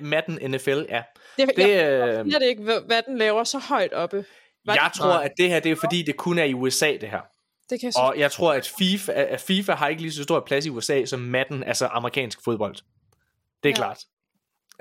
[0.01, 1.03] Madden NFL, ja.
[1.37, 4.25] Det, det, jeg, øh, jeg det ikke, hvad den laver så højt oppe.
[4.67, 7.11] Var jeg tror, at det her, det er fordi, det kun er i USA, det
[7.11, 7.21] her.
[7.71, 10.41] Det kan jeg og jeg tror, at FIFA, at FIFA har ikke lige så stor
[10.47, 12.75] plads i USA som Madden, altså amerikansk fodbold.
[12.75, 12.83] Det
[13.63, 13.75] er ja.
[13.75, 13.99] klart.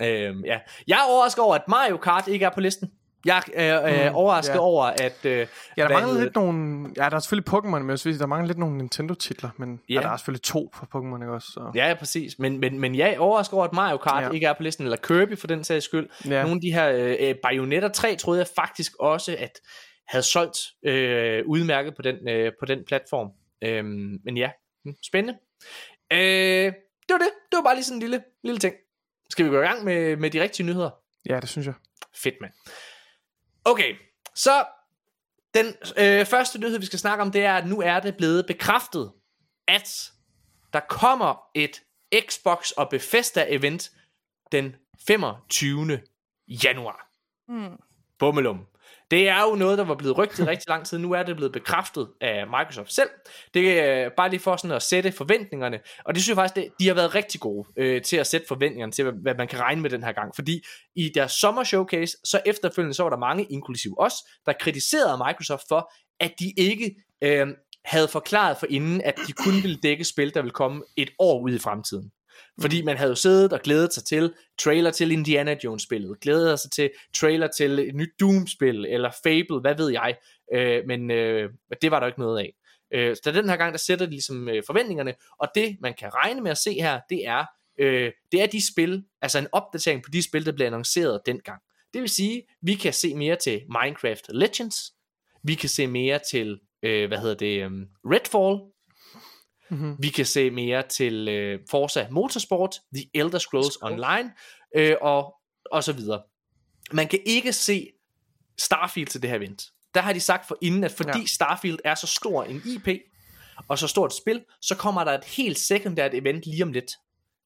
[0.01, 0.59] Øhm, ja.
[0.87, 2.91] Jeg er overrasket over, at Mario Kart ikke er på listen.
[3.25, 4.59] Jeg er øh, mm, overrasket ja.
[4.59, 5.25] over, at...
[5.25, 5.47] Øh,
[5.77, 6.89] ja, der mangler lidt nogle...
[6.97, 9.93] Ja, der er selvfølgelig Pokémon, men jeg der mangler lidt nogle Nintendo-titler, men ja.
[9.93, 11.47] ja, der er selvfølgelig to for Pokémon, ikke også?
[11.47, 11.71] Så.
[11.75, 12.39] Ja, præcis.
[12.39, 14.29] Men, men, men jeg er overrasket over, at Mario Kart ja.
[14.29, 16.09] ikke er på listen, eller Kirby for den sags skyld.
[16.25, 16.41] Ja.
[16.41, 16.89] Nogle af de her...
[16.89, 19.59] Øh, øh Bayonetta 3 troede jeg faktisk også, at
[20.07, 23.31] havde solgt øh, udmærket på den, øh, på den platform.
[23.63, 23.85] Øh,
[24.25, 24.51] men ja,
[24.85, 25.39] hm, spændende.
[26.11, 26.73] Øh,
[27.07, 27.31] det var det.
[27.51, 28.75] Det var bare lige sådan en lille, lille ting.
[29.29, 30.89] Skal vi gå i gang med, med de rigtige nyheder?
[31.29, 31.73] Ja, det synes jeg.
[32.15, 32.53] Fedt, mand.
[33.65, 33.95] Okay,
[34.35, 34.65] så
[35.53, 35.65] den
[35.97, 39.11] øh, første nyhed, vi skal snakke om, det er, at nu er det blevet bekræftet,
[39.67, 40.11] at
[40.73, 41.81] der kommer et
[42.29, 43.91] Xbox og Bethesda event
[44.51, 44.75] den
[45.07, 45.99] 25.
[46.47, 47.09] januar.
[47.47, 47.77] Mm.
[48.19, 48.65] Bummelum.
[49.13, 50.97] Det er jo noget, der var blevet rygtet rigtig lang tid.
[50.97, 53.09] Nu er det blevet bekræftet af Microsoft selv.
[53.53, 55.79] Det er bare lige for sådan at sætte forventningerne.
[56.05, 58.47] Og det synes jeg faktisk, det, de har været rigtig gode øh, til at sætte
[58.47, 60.35] forventningerne til, hvad, hvad man kan regne med den her gang.
[60.35, 60.61] Fordi
[60.95, 64.13] i deres sommer showcase, så efterfølgende, så var der mange, inklusiv os,
[64.45, 67.47] der kritiserede Microsoft for, at de ikke øh,
[67.85, 71.41] havde forklaret for inden, at de kun ville dække spil, der vil komme et år
[71.41, 72.11] ud i fremtiden.
[72.61, 76.71] Fordi man havde jo siddet og glædet sig til trailer til Indiana Jones-spillet, glædet sig
[76.71, 80.15] til trailer til et nyt Doom-spil, eller Fable, hvad ved jeg.
[80.53, 81.49] Øh, men øh,
[81.81, 82.53] det var der ikke noget af.
[82.93, 86.13] Øh, så den her gang, der sætter de ligesom øh, forventningerne, og det man kan
[86.13, 87.45] regne med at se her, det er,
[87.79, 91.61] øh, det er de spil, altså en opdatering på de spil, der blev annonceret dengang.
[91.93, 94.77] Det vil sige, vi kan se mere til Minecraft Legends,
[95.43, 98.72] vi kan se mere til, øh, hvad hedder det, um, Redfall,
[99.69, 99.95] Mm-hmm.
[99.99, 104.31] Vi kan se mere til øh, Forza Motorsport, The Elder Scrolls Online
[104.75, 105.35] øh, og,
[105.71, 106.21] og så videre.
[106.91, 107.89] Man kan ikke se
[108.57, 109.63] Starfield til det her event.
[109.93, 111.25] Der har de sagt for inden, at fordi ja.
[111.25, 112.87] Starfield er så stor en IP,
[113.67, 116.91] og så stort et spil, så kommer der et helt sekundært event lige om lidt.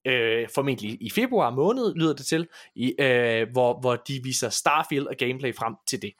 [0.05, 5.07] Øh, formentlig i februar måned, lyder det til, i, øh, hvor, hvor de viser Starfield
[5.07, 6.13] og gameplay frem til det.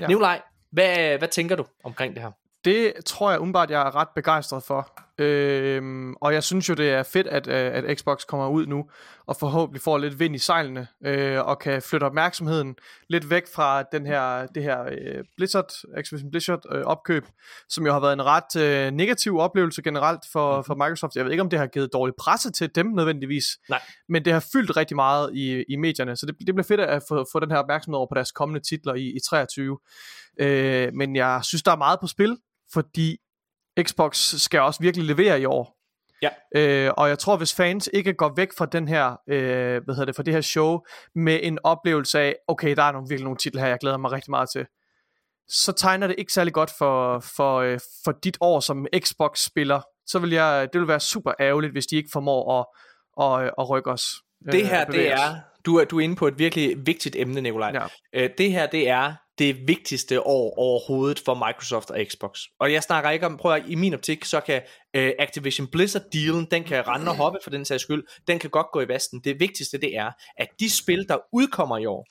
[0.00, 0.06] Ja.
[0.06, 2.30] Nikolaj, hvad, hvad tænker du omkring det her?
[2.64, 5.07] Det tror jeg umiddelbart, jeg er ret begejstret for.
[5.18, 8.84] Øhm, og jeg synes jo, det er fedt, at, øh, at Xbox kommer ud nu,
[9.26, 12.76] og forhåbentlig får lidt vind i sejlene, øh, og kan flytte opmærksomheden
[13.08, 17.26] lidt væk fra den her, det her øh, Blizzard, Activision Blizzard øh, opkøb,
[17.68, 20.64] som jo har været en ret øh, negativ oplevelse generelt for, mm-hmm.
[20.64, 21.16] for Microsoft.
[21.16, 23.82] Jeg ved ikke, om det har givet dårlig presse til dem nødvendigvis, Nej.
[24.08, 27.02] men det har fyldt rigtig meget i, i medierne, så det, det bliver fedt at
[27.08, 29.78] få, få den her opmærksomhed over på deres kommende titler i, i 23.
[30.40, 32.36] Øh, men jeg synes, der er meget på spil,
[32.72, 33.16] fordi
[33.82, 35.78] Xbox skal også virkelig levere i år.
[36.22, 36.28] Ja.
[36.56, 40.04] Øh, og jeg tror, hvis fans ikke går væk fra den her, øh, hvad hedder
[40.04, 40.78] det, fra det her show,
[41.14, 44.12] med en oplevelse af, okay, der er nogle, virkelig nogle titler her, jeg glæder mig
[44.12, 44.66] rigtig meget til,
[45.48, 49.80] så tegner det ikke særlig godt for, for, øh, for dit år som Xbox-spiller.
[50.06, 52.66] Så vil jeg, det vil være super ærgerligt, hvis de ikke formår at,
[53.24, 54.04] at, at rykke os.
[54.46, 55.36] Øh, det her, det er,
[55.66, 57.70] du er, du er inde på et virkelig vigtigt emne, Nikolaj.
[57.74, 57.86] Ja.
[58.22, 62.40] Øh, det her, det er det vigtigste år overhovedet for Microsoft og Xbox.
[62.60, 64.62] Og jeg snakker ikke om, prøv at, i min optik, så kan
[64.94, 68.50] øh, Activision Blizzard dealen, den kan rende og hoppe for den sags skyld, den kan
[68.50, 69.20] godt gå i vasten.
[69.24, 72.06] Det vigtigste det er, at de spil, der udkommer i år,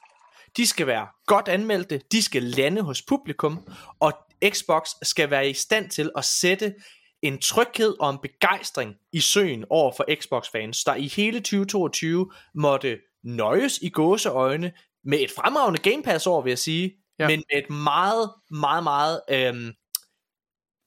[0.57, 3.67] de skal være godt anmeldte, de skal lande hos publikum,
[3.99, 4.13] og
[4.49, 6.73] Xbox skal være i stand til at sætte
[7.21, 12.97] en tryghed og en begejstring i søen over for Xbox-fans, der i hele 2022 måtte
[13.23, 14.71] nøjes i gåseøjne
[15.03, 17.27] med et fremragende Game Pass år, vil jeg sige, ja.
[17.27, 19.73] men med et meget, meget, meget øhm,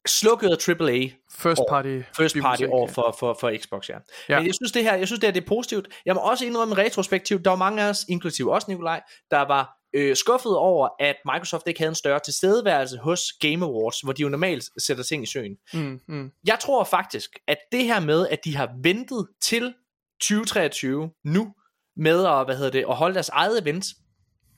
[0.06, 2.00] slukkede AAA First party.
[2.16, 2.92] first party over ja.
[2.92, 3.94] for, for, for Xbox, ja.
[3.94, 4.00] Ja.
[4.28, 4.38] ja.
[4.38, 5.88] Men jeg synes det her, jeg synes det her, det er positivt.
[6.06, 9.00] Jeg må også indrømme retrospektivt, der var mange af os, inklusive også Nikolaj,
[9.30, 14.00] der var øh, skuffet over, at Microsoft ikke havde en større tilstedeværelse hos Game Awards,
[14.00, 15.56] hvor de jo normalt sætter ting i søen.
[15.74, 16.30] Mm, mm.
[16.46, 19.74] Jeg tror faktisk, at det her med, at de har ventet til
[20.20, 21.54] 2023 nu,
[21.96, 23.84] med at, hvad hedder det, at holde deres eget event,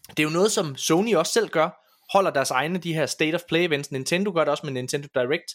[0.08, 3.34] det er jo noget, som Sony også selv gør, holder deres egne de her State
[3.34, 3.90] of Play events.
[3.90, 5.54] Nintendo gør det også med Nintendo Direct.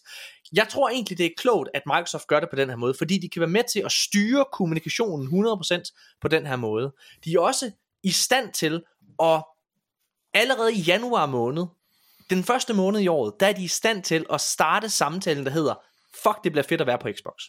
[0.54, 3.18] Jeg tror egentlig, det er klogt, at Microsoft gør det på den her måde, fordi
[3.18, 6.94] de kan være med til at styre kommunikationen 100% på den her måde.
[7.26, 7.72] De er også
[8.04, 8.84] i stand til
[9.24, 9.44] at
[10.34, 11.66] allerede i januar måned,
[12.30, 15.52] den første måned i året, der er de i stand til at starte samtalen, der
[15.52, 15.74] hedder,
[16.24, 17.44] fuck, det bliver fedt at være på Xbox.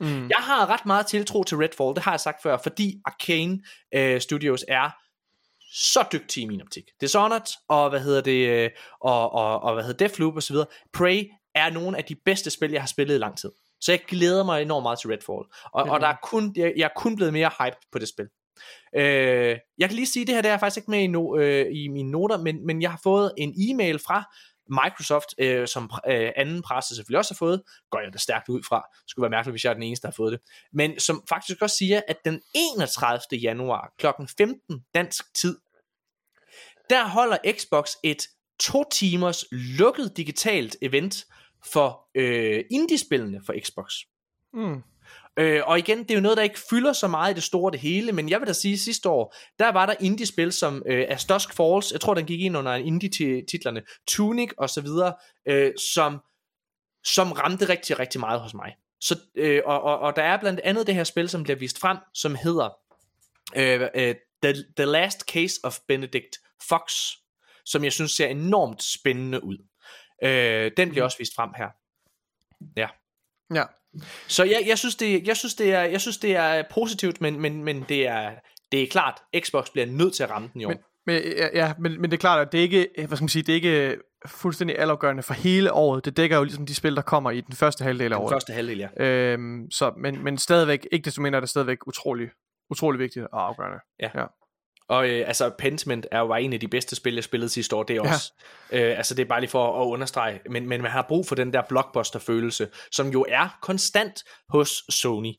[0.00, 0.28] Mm.
[0.28, 3.60] Jeg har ret meget tiltro til Redfall, det har jeg sagt før, fordi Arcane
[3.94, 4.90] øh, Studios er
[5.76, 6.84] så dygtige i min optik.
[7.00, 8.70] Dishonored og hvad hedder det øh,
[9.00, 10.66] og, og, og hvad hedder Deathloop og så videre.
[10.92, 13.50] Prey er nogle af de bedste spil jeg har spillet i lang tid.
[13.80, 15.44] Så jeg glæder mig enormt meget til Redfall.
[15.72, 18.28] Og, og der er kun, jeg, jeg er kun blevet mere hyped på det spil.
[18.96, 21.66] Øh, jeg kan lige sige, det her det er faktisk ikke med i, no, øh,
[21.72, 24.24] i mine noter, men, men jeg har fået en e-mail fra
[24.68, 28.62] Microsoft, øh, som øh, anden presse selvfølgelig også har fået, går jeg da stærkt ud
[28.68, 30.40] fra, det skulle være mærkeligt, hvis jeg er den eneste, der har fået det,
[30.72, 33.20] men som faktisk også siger, at den 31.
[33.40, 34.06] januar kl.
[34.38, 35.58] 15 dansk tid,
[36.90, 38.28] der holder Xbox et
[38.60, 41.26] to timers lukket digitalt event
[41.72, 43.92] for øh, indie-spillene for Xbox.
[44.52, 44.82] Mm.
[45.38, 47.72] Øh, og igen, det er jo noget, der ikke fylder så meget i det store
[47.72, 50.82] det hele, men jeg vil da sige, at sidste år, der var der indie-spil som
[50.86, 55.14] øh, As Dusk Falls, jeg tror, den gik ind under indie-titlerne, Tunic og så videre,
[55.48, 56.20] øh, som,
[57.04, 58.74] som ramte rigtig, rigtig meget hos mig.
[59.00, 61.80] Så, øh, og, og, og der er blandt andet det her spil, som bliver vist
[61.80, 62.68] frem, som hedder
[63.56, 66.36] øh, øh, The, The Last Case of Benedict
[66.68, 66.92] Fox,
[67.64, 69.58] som jeg synes ser enormt spændende ud.
[70.22, 71.68] Øh, den bliver også vist frem her.
[72.76, 72.88] Ja.
[73.54, 73.64] Ja.
[74.28, 77.40] Så jeg, jeg, synes, det, jeg, synes, det er, jeg synes, det er positivt, men,
[77.40, 78.34] men, men det, er,
[78.72, 80.68] det er klart, Xbox bliver nødt til at ramme den i år.
[80.68, 83.22] Men, men, ja, ja men, men det er klart, at det er ikke, hvad skal
[83.22, 86.04] man sige, det er ikke fuldstændig altafgørende for hele året.
[86.04, 88.32] Det dækker jo ligesom de spil, der kommer i den første halvdel af den året.
[88.32, 89.04] første halvdel, ja.
[89.04, 92.28] Øhm, så, men, men stadigvæk, ikke desto mindre er det stadigvæk utrolig,
[92.70, 93.78] utrolig vigtigt og afgørende.
[94.88, 97.82] Og øh, altså, Pentiment er jo en af de bedste spil, jeg spillede sidste år,
[97.82, 98.12] det er Ja.
[98.14, 98.32] også.
[98.72, 100.40] Øh, altså, det er bare lige for at understrege.
[100.50, 105.32] Men, men man har brug for den der blockbuster-følelse, som jo er konstant hos Sony.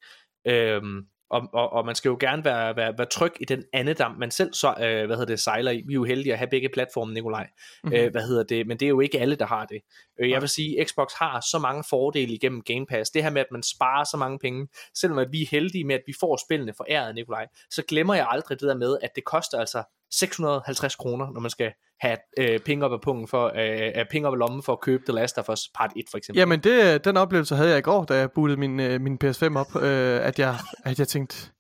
[0.48, 4.15] Øhm, og, og, og man skal jo gerne være, være, være tryg i den andedam,
[4.19, 5.83] man selv så, øh, hvad hedder det, sejler i.
[5.87, 7.43] Vi er jo heldige at have begge platforme, Nikolaj.
[7.43, 7.93] Mhm.
[7.93, 8.05] Mm-hmm.
[8.05, 8.67] Øh, hvad hedder det?
[8.67, 9.81] Men det er jo ikke alle, der har det.
[10.19, 13.09] Øh, jeg vil sige, Xbox har så mange fordele igennem Game Pass.
[13.09, 15.95] Det her med, at man sparer så mange penge, selvom at vi er heldige med,
[15.95, 19.23] at vi får spillene foræret, Nikolaj, så glemmer jeg aldrig det der med, at det
[19.23, 24.05] koster altså 650 kroner, når man skal have øh, penge op af pungen for, øh,
[24.11, 26.39] penge op af lommen for at købe The Last of Us Part 1 for eksempel.
[26.39, 29.57] Jamen, det, den oplevelse havde jeg i går, da jeg bootede min, øh, min PS5
[29.57, 30.55] op, øh, at, jeg,
[30.85, 31.51] at jeg tænkte,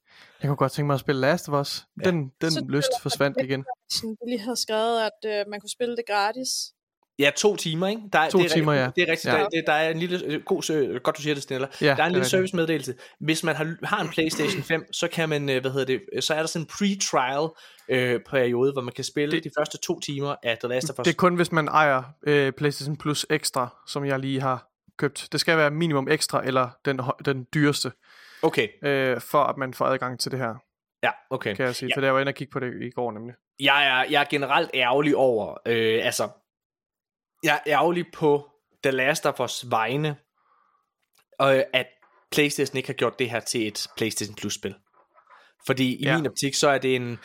[0.41, 1.85] jeg kunne godt tænke mig at spille Last of Us.
[2.03, 2.09] Ja.
[2.09, 3.65] Den, den Så lyst forsvandt igen.
[3.91, 6.49] Sådan, vi lige havde skrevet, at øh, man kunne spille det gratis.
[7.19, 8.01] Ja, to timer, ikke?
[8.13, 8.89] Der er, To det er, timer, ja.
[8.95, 9.33] Det er rigtigt.
[9.33, 9.39] Ja.
[9.39, 11.67] Der, det, der er en lille, øh, god, øh, godt du siger det, Sniller.
[11.81, 12.93] Ja, der er en lille servicemeddelelse.
[13.19, 16.33] Hvis man har, har en Playstation 5, så kan man, øh, hvad hedder det, så
[16.33, 19.99] er der sådan en pre-trial øh, periode, hvor man kan spille Det- de første to
[19.99, 21.03] timer af The Last of Us.
[21.03, 24.67] Det er kun, hvis man ejer øh, PlayStation Plus Extra, som jeg lige har
[24.97, 25.27] købt.
[25.31, 27.91] Det skal være minimum ekstra, eller den, den dyreste,
[28.41, 30.55] Okay, øh, for at man får adgang til det her,
[31.03, 31.55] ja, okay.
[31.55, 31.89] kan jeg sige.
[31.89, 31.95] Ja.
[31.97, 33.35] For der var inde og kigge på det i går nemlig.
[33.59, 36.27] jeg er, jeg er generelt ærgerlig over, øh, altså,
[37.43, 38.49] jeg er ærgerlig på
[38.83, 40.15] The Last of Us vegne,
[41.39, 41.85] og at
[42.31, 44.75] Playstation ikke har gjort det her til et Playstation Plus spil.
[45.65, 46.17] Fordi i Ja.
[46.17, 47.19] min optik, så er det en,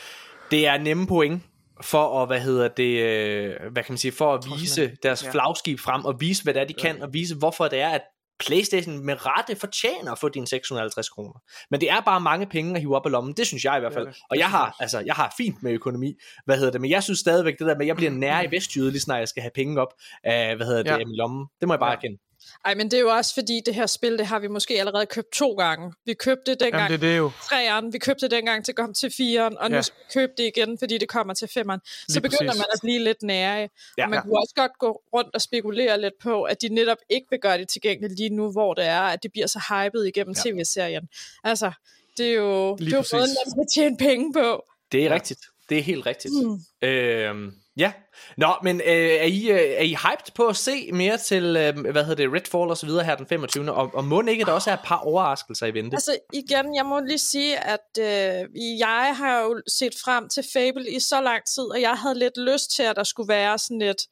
[0.51, 1.43] det er nemme point
[1.83, 5.31] for at, hvad hedder det, øh, hvad kan man sige, for at vise deres ja.
[5.31, 8.03] flagskib frem, og vise, hvad det er, de kan, og vise, hvorfor det er, at
[8.47, 11.43] Playstation med rette fortjener at få dine 650 kroner.
[11.71, 13.81] Men det er bare mange penge at hive op af lommen, det synes jeg i
[13.81, 14.07] hvert er fald.
[14.07, 14.17] det.
[14.31, 16.15] Og jeg har, altså, jeg har fint med økonomi,
[16.45, 18.51] hvad hedder det, men jeg synes stadigvæk det der med, at jeg bliver nær i
[18.51, 19.93] vestjyde, lige snart jeg skal have penge op
[20.25, 20.99] af, hvad hedder det, Ja.
[20.99, 21.47] min lomme.
[21.61, 21.97] Det må jeg bare Ja.
[21.97, 22.19] erkende.
[22.65, 25.07] Ej, men det er jo også fordi, det her spil, det har vi måske allerede
[25.07, 25.93] købt to gange.
[26.07, 27.31] Vi købte det dengang Jamen, det er det jo.
[27.49, 29.83] træeren, vi købte det dengang til komme til firen, og nu Ja.
[29.83, 31.81] skal vi købe det igen, fordi det kommer til femeren.
[31.85, 32.59] Så Lige begynder præcis.
[32.59, 33.69] man at blive lidt nære.
[33.99, 34.05] Ja.
[34.05, 34.23] Og man Ja.
[34.23, 37.59] kunne også godt gå rundt og spekulere lidt på, at de netop ikke vil gøre
[37.59, 40.51] det tilgængeligt lige nu, hvor det er, at det bliver så hypet igennem Ja.
[40.51, 41.09] tv-serien.
[41.45, 41.73] Altså,
[42.17, 44.65] det er jo, Lige det er jo måden, man skal tjene penge på.
[44.93, 45.15] Det er Ja.
[45.15, 45.41] rigtigt.
[45.69, 46.35] Det er helt rigtigt.
[46.83, 46.89] Mm.
[46.89, 47.93] Øhm, ja.
[48.37, 51.91] Nå, men øh, er, I, øh, er I hyped på at se mere til, øh,
[51.93, 53.73] hvad hedder det, Redfall og så videre her den 25.
[53.73, 55.95] Og, og må ikke, der også er et par overraskelser i vente?
[55.95, 60.91] Altså igen, jeg må lige sige, at øh, jeg har jo set frem til Fable
[60.91, 63.83] i så lang tid, og jeg havde lidt lyst til, at der skulle være sådan
[63.83, 64.03] et,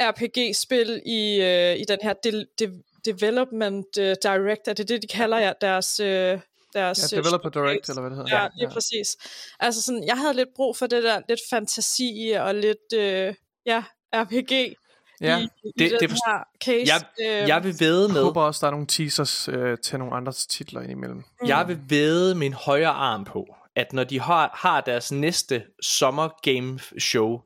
[0.00, 5.02] RPG-spil i, øh, i den her de, de, Development øh, uh, Direct, er det det,
[5.02, 6.00] de kalder jer, deres...
[6.00, 6.38] Øh,
[6.74, 8.42] deres ja, Developer Direct, eller hvad det hedder.
[8.42, 8.72] Ja, lige ja.
[8.72, 9.16] præcis.
[9.60, 13.34] Altså sådan, jeg havde lidt brug for det der lidt fantasi og lidt, øh,
[13.66, 13.84] ja,
[14.14, 14.76] RPG
[15.20, 16.92] Ja, i, i det, den det, her case.
[16.94, 18.16] Jeg, øh, jeg vil væde med...
[18.16, 21.16] Jeg håber også, der er nogle teasers øh, til nogle andre titler indimellem.
[21.16, 21.48] Mm.
[21.48, 26.28] Jeg vil væde min højre arm på, at når de har, har deres næste sommer
[26.42, 27.40] game show,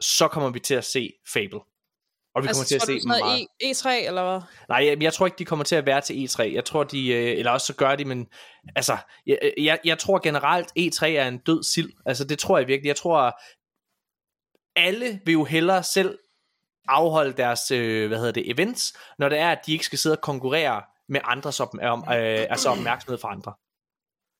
[0.00, 1.60] så kommer vi til at se Fable.
[2.38, 3.46] Og vi altså, kommer til at se dem meget.
[3.60, 4.40] E, E3, eller hvad?
[4.68, 6.54] Nej, jeg, jeg tror ikke, de kommer til at være til E3.
[6.54, 7.08] Jeg tror, de...
[7.08, 8.26] Øh, eller også så gør de, men...
[8.76, 8.96] Altså,
[9.26, 11.92] jeg, jeg, jeg tror generelt, E3 er en død sild.
[12.06, 12.88] Altså, det tror jeg virkelig.
[12.88, 13.40] Jeg tror,
[14.76, 16.18] alle vil jo hellere selv
[16.88, 20.16] afholde deres, øh, hvad hedder det, events, når det er, at de ikke skal sidde
[20.16, 23.52] og konkurrere med andres op, om, øh, altså opmærksomhed for andre.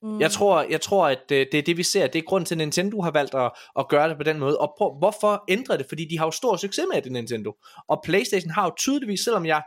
[0.03, 0.21] Mm.
[0.21, 2.07] Jeg tror, jeg tror at øh, det er det, vi ser.
[2.07, 4.59] Det er grund til, at Nintendo har valgt at, at gøre det på den måde.
[4.59, 5.87] Og på, hvorfor ændre det?
[5.89, 7.53] Fordi de har jo stor succes med det, Nintendo.
[7.89, 9.63] Og PlayStation har jo tydeligvis, selvom jeg,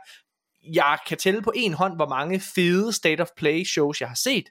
[0.74, 4.20] jeg kan tælle på en hånd, hvor mange fede State of Play shows, jeg har
[4.22, 4.44] set,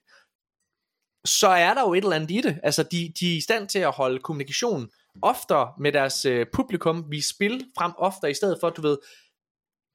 [1.26, 2.60] så er der jo et eller andet i det.
[2.64, 4.90] Altså, de, de er i stand til at holde kommunikation
[5.22, 8.98] oftere med deres øh, publikum, vi spil frem oftere, i stedet for, du ved,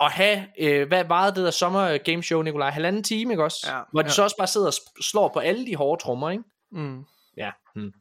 [0.01, 2.70] at have, øh, hvad var det der sommer game show, Nikolaj?
[2.70, 3.73] Halvanden time, ikke også?
[3.73, 4.12] Ja, Hvor de ja.
[4.12, 6.44] så også bare sidder og slår på alle de hårde trommer, ikke?
[6.73, 7.05] Mm.
[7.36, 7.51] Ja.
[7.74, 7.93] Hmm.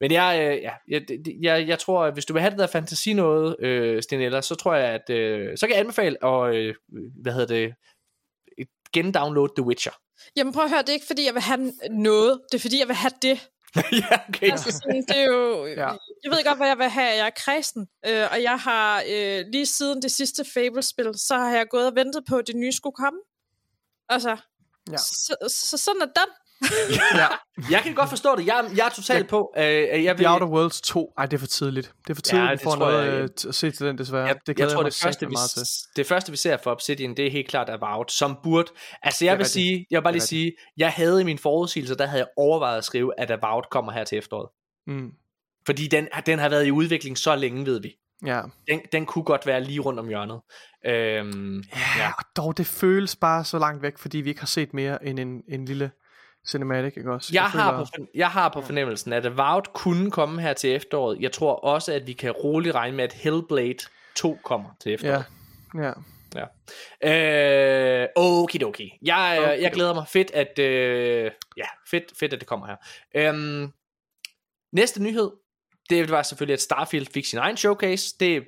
[0.00, 1.02] Men jeg, øh, ja, jeg,
[1.40, 4.54] jeg, jeg tror, at hvis du vil have det der fantasi noget, øh, Stenella, så
[4.54, 6.74] tror jeg, at øh, så kan jeg anbefale at, øh,
[7.22, 7.74] hvad hedder det,
[8.92, 9.92] gendownload The Witcher.
[10.36, 12.78] Jamen prøv at høre, det er ikke fordi, jeg vil have noget, det er fordi,
[12.80, 13.48] jeg vil have det.
[14.10, 14.50] ja, okay.
[14.50, 15.88] Altså, sådan, det er jo, ja.
[16.24, 17.06] Jeg ved godt, hvad jeg vil have.
[17.06, 21.56] Jeg er kristen, øh, og jeg har øh, lige siden det sidste Fable-spil, så har
[21.56, 23.18] jeg gået og ventet på, at det nye skulle komme.
[24.08, 24.36] Altså,
[24.90, 24.96] ja.
[24.96, 26.30] så, så sådan er den
[27.14, 27.26] ja.
[27.70, 28.46] Jeg kan godt forstå det.
[28.46, 29.52] Jeg, jeg er totalt jeg, på.
[29.56, 30.24] Øh, jeg vil...
[30.24, 31.92] The Outer Worlds 2, ej, det er for tidligt.
[32.02, 34.26] Det er for tidligt, ja, det for noget jeg, at se til den, desværre.
[34.26, 35.62] Jeg, det jeg tror, det første, vi, til.
[35.96, 38.72] det første, vi ser for Obsidian, det er helt klart Avowed, som burde...
[39.02, 39.52] Altså, jeg vil rigtigt.
[39.52, 42.78] sige, jeg vil bare lige sige, jeg havde i min forudsigelse, der havde jeg overvejet
[42.78, 44.48] at skrive, at Avowed kommer her til efteråret.
[44.86, 45.10] Mm.
[45.66, 47.92] Fordi den, den har været i udvikling så længe, ved vi.
[48.26, 48.42] Ja.
[48.70, 50.40] Den, den kunne godt være lige rundt om hjørnet.
[50.86, 54.46] Øhm, ja, ja, og dog, det føles bare så langt væk, fordi vi ikke har
[54.46, 55.90] set mere end en, en lille
[56.48, 57.30] cinematic, ikke også?
[57.32, 58.06] Jeg, jeg, har, føler...
[58.06, 61.20] på, jeg har på fornemmelsen, at Avowed kunne komme her til efteråret.
[61.20, 63.78] Jeg tror også, at vi kan roligt regne med, at Hellblade
[64.14, 65.24] 2 kommer til efteråret.
[65.74, 65.92] Ja, ja.
[66.34, 68.02] Ja.
[68.02, 68.98] Øh, okidoki.
[69.02, 69.62] Jeg, okay.
[69.62, 70.04] jeg glæder mig.
[70.08, 72.76] Fedt, at, øh, ja, fedt, fedt, at det kommer her.
[73.14, 73.72] Øhm,
[74.72, 75.30] næste nyhed,
[75.90, 78.14] det var selvfølgelig, at Starfield fik sin egen showcase.
[78.20, 78.44] Det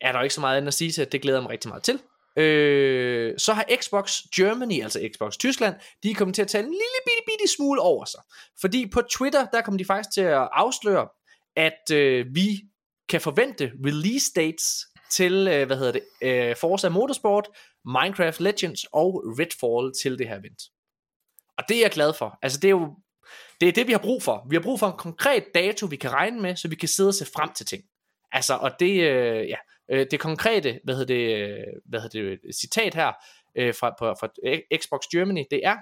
[0.00, 1.82] er der ikke så meget andet at sige til, det glæder jeg mig rigtig meget
[1.82, 1.98] til.
[2.36, 6.70] Øh, så har Xbox Germany, altså Xbox Tyskland, de er kommet til at tage en
[6.70, 8.20] lille bitte, bitte smule over sig.
[8.60, 11.08] Fordi på Twitter, der kommer de faktisk til at afsløre,
[11.56, 12.60] at øh, vi
[13.08, 17.48] kan forvente release dates til, øh, hvad hedder det, øh, Forza Motorsport,
[17.84, 20.62] Minecraft Legends og Redfall til det her event.
[21.58, 22.38] Og det er jeg glad for.
[22.42, 22.96] Altså det er jo,
[23.60, 24.46] det er det vi har brug for.
[24.50, 27.08] Vi har brug for en konkret dato, vi kan regne med, så vi kan sidde
[27.08, 27.82] og se frem til ting.
[28.32, 29.56] Altså, og det, øh, ja,
[29.90, 33.12] Øh, det konkrete, hvad hedder det, øh, hvad hedder det citat her
[33.58, 34.28] øh, fra, på, fra
[34.78, 35.76] Xbox Germany, det er,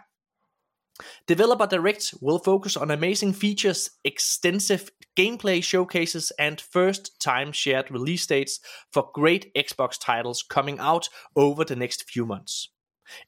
[1.28, 8.27] Developer Direct will focus on amazing features, extensive gameplay showcases, and first time shared release
[8.27, 8.60] dates
[8.93, 12.68] for great Xbox titles coming out over the next few months,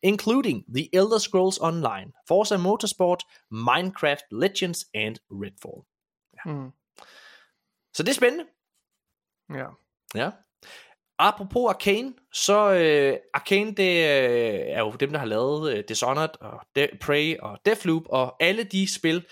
[0.03, 5.87] including The Elder Scrolls Online, Forza Motorsport, Minecraft Legends, and Redfall.
[6.35, 6.53] Ja.
[6.53, 6.73] Mm.
[7.95, 8.45] Så det er spændende.
[9.51, 9.67] Ja.
[10.15, 10.31] Ja.
[11.23, 16.41] Apropos Arcane, så øh, Arcane det øh, er jo dem, der har lavet øh, Dishonored
[16.41, 19.25] og De- Prey og Deathloop, og alle de spil,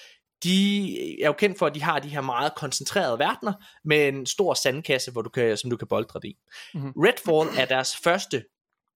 [0.45, 3.53] de er jo kendt for, at de har de her meget koncentrerede verdener
[3.85, 6.37] med en stor sandkasse, hvor du kan, som du kan boldre i.
[6.75, 6.93] Mm-hmm.
[6.97, 8.45] Redfall er deres første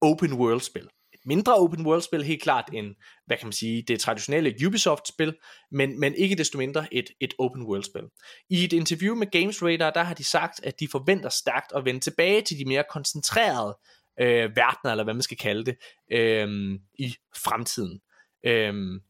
[0.00, 0.88] open world spil
[1.24, 2.94] mindre open world spil, helt klart end,
[3.26, 5.36] hvad kan man sige, det traditionelle Ubisoft spil,
[5.70, 8.02] men, men ikke desto mindre et, et open world spil.
[8.50, 11.84] I et interview med Games Radar, der har de sagt, at de forventer stærkt at
[11.84, 13.78] vende tilbage til de mere koncentrerede
[14.20, 15.76] øh, verdener, eller hvad man skal kalde det,
[16.12, 18.00] øh, i fremtiden.
[18.46, 19.00] Øh,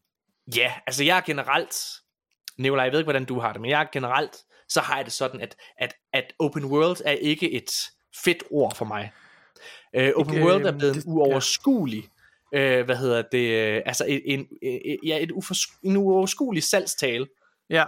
[0.55, 1.75] ja, altså jeg er generelt,
[2.57, 4.35] Nicolaj, jeg ved ikke, hvordan du har det, men jeg er generelt,
[4.67, 7.71] så har jeg det sådan, at, at, at open world er ikke et
[8.23, 9.11] fedt ord for mig.
[9.97, 12.03] Uh, open ikke, world er blevet en uoverskuelig,
[12.53, 12.79] ja.
[12.79, 17.27] uh, hvad hedder det, uh, altså en, en, en, ja, et ufors- en uoverskuelig salgstale.
[17.69, 17.85] Ja,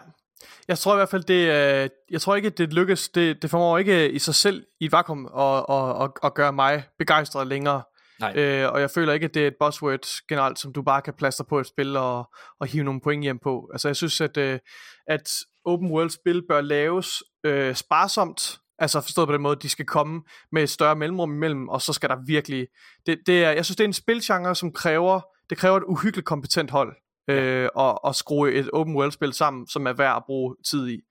[0.68, 3.78] jeg tror i hvert fald, det, uh, jeg tror ikke, det lykkes, det, det formår
[3.78, 7.82] ikke i sig selv i et vakuum at, at, at, at gøre mig begejstret længere.
[8.20, 8.34] Nej.
[8.36, 11.14] Øh, og jeg føler ikke, at det er et buzzword generelt, som du bare kan
[11.14, 13.70] plaster på et spil og, og hive nogle point hjem på.
[13.74, 14.60] Altså jeg synes, at, øh,
[15.08, 15.30] at
[15.66, 20.22] open world spil bør laves øh, sparsomt Altså forstået på den måde, de skal komme
[20.52, 22.68] med et større mellemrum imellem, og så skal der virkelig...
[23.06, 26.26] Det, det er, jeg synes, det er en spilgenre, som kræver, det kræver et uhyggeligt
[26.26, 26.96] kompetent hold,
[27.30, 30.88] øh, og, og skrue et open world spil sammen, som er værd at bruge tid
[30.90, 31.02] i.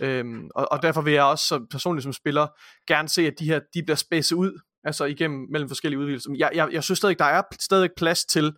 [0.00, 2.46] Øhm, og, og derfor vil jeg også som, personligt som spiller
[2.86, 6.30] gerne se, at de her de bliver spacet ud, altså igennem mellem forskellige udvidelser.
[6.38, 8.52] Jeg, jeg, jeg synes stadig, der er stadig plads til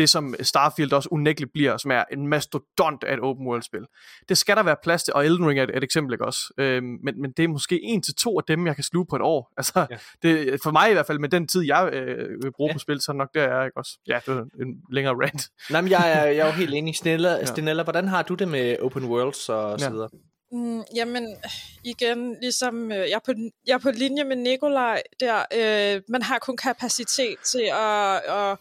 [0.00, 3.86] det, som Starfield også unægteligt bliver, som er en mastodont af et open world spil.
[4.28, 6.40] Det skal der være plads til, og Elden Ring er et, et eksempel ikke også.
[6.58, 9.16] Øhm, men, men det er måske en til to af dem, jeg kan sluge på
[9.16, 9.50] et år.
[9.60, 9.96] Altså, ja.
[10.22, 12.72] det, for mig i hvert fald, med den tid, jeg øh, vil bruge ja.
[12.72, 13.98] på spil, så nok der er ikke også.
[14.06, 15.48] Ja, det er en længere rant.
[15.70, 16.96] Nej, men jeg er, jeg er jo helt enig.
[16.96, 17.44] Snella, ja.
[17.44, 19.84] Stenella, hvordan har du det med open worlds og ja.
[19.84, 20.08] så videre?
[20.52, 21.36] Mm, jamen,
[21.84, 23.32] igen, ligesom øh, jeg, er på,
[23.66, 25.38] jeg er på linje med Nikolaj der.
[25.54, 28.58] Øh, man har kun kapacitet til at, at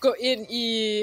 [0.00, 1.02] gå ind i,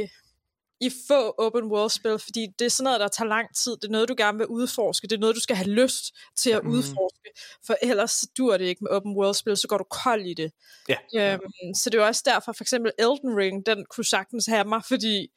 [0.79, 3.71] i få open world spil, fordi det er sådan noget, der tager lang tid.
[3.71, 5.07] Det er noget, du gerne vil udforske.
[5.07, 6.03] Det er noget, du skal have lyst
[6.37, 6.69] til at mm.
[6.69, 7.29] udforske.
[7.67, 10.51] For ellers dur det ikke med open world spil, så går du kold i det.
[10.89, 11.33] Ja.
[11.33, 14.81] Øhm, så det er også derfor, for eksempel Elden Ring, den kunne sagtens have mig,
[14.87, 15.27] fordi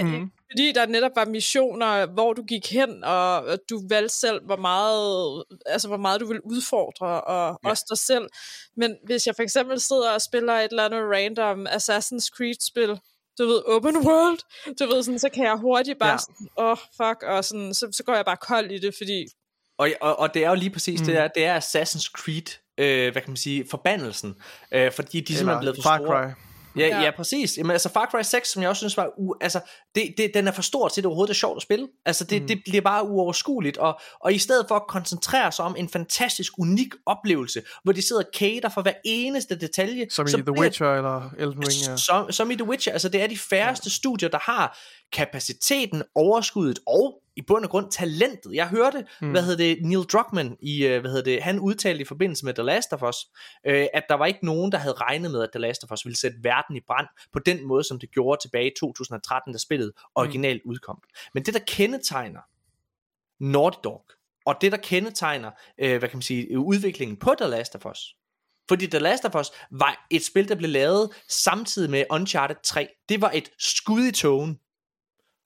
[0.00, 0.30] Mm.
[0.50, 5.44] Fordi der netop var missioner, hvor du gik hen, og du valgte selv, hvor meget,
[5.66, 7.70] altså, hvor meget du vil udfordre, og ja.
[7.70, 8.28] også dig selv.
[8.76, 12.98] Men hvis jeg for eksempel sidder og spiller et eller andet random Assassin's Creed-spil,
[13.38, 14.38] du ved, open world,
[14.78, 16.18] du ved, sådan, så kan jeg hurtigt bare ja.
[16.18, 19.26] sådan, åh, oh, fuck, og sådan, så, så går jeg bare kold i det, fordi...
[19.78, 21.06] Og, og, og det er jo lige præcis mm.
[21.06, 24.34] det der, det er Assassin's Creed, øh, hvad kan man sige, forbandelsen,
[24.72, 26.24] øh, fordi de er simpelthen blevet for store.
[26.24, 26.51] Cry.
[26.76, 27.00] Ja, ja.
[27.00, 27.56] ja præcis.
[27.58, 29.60] Jamen, altså Far Cry 6, som jeg også synes var, u- altså,
[29.94, 31.88] det, det, den er for stor til, at det overhovedet er sjovt at spille.
[32.06, 32.48] Altså, det, mm.
[32.48, 36.52] det bliver bare uoverskueligt, og, og i stedet for at koncentrere sig om en fantastisk,
[36.58, 40.06] unik oplevelse, hvor de sidder og cater for hver eneste detalje.
[40.10, 41.96] Som i The bliver, Witcher eller Elden Ring, ja.
[41.96, 43.90] Som, som i The Witcher, altså det er de færreste ja.
[43.90, 44.78] studier, der har
[45.12, 48.54] kapaciteten, overskuddet og i bund og grund talentet.
[48.54, 49.30] Jeg hørte, mm.
[49.30, 52.54] hvad hedder det, Neil Druckmann, i, øh, hvad hedder det, han udtalte i forbindelse med
[52.54, 53.16] The Last of Us,
[53.66, 56.04] øh, at der var ikke nogen, der havde regnet med, at The Last of Us
[56.04, 59.58] ville sætte verden i brand på den måde, som det gjorde tilbage i 2013, da
[59.58, 60.70] spillet originalt mm.
[60.70, 61.02] udkom.
[61.34, 62.40] Men det, der kendetegner
[63.40, 64.04] Naughty Dog,
[64.46, 68.16] og det, der kendetegner, øh, hvad kan man sige, udviklingen på The Last of Us,
[68.68, 72.88] fordi The Last of Us var et spil, der blev lavet samtidig med Uncharted 3.
[73.08, 74.58] Det var et skud i togen.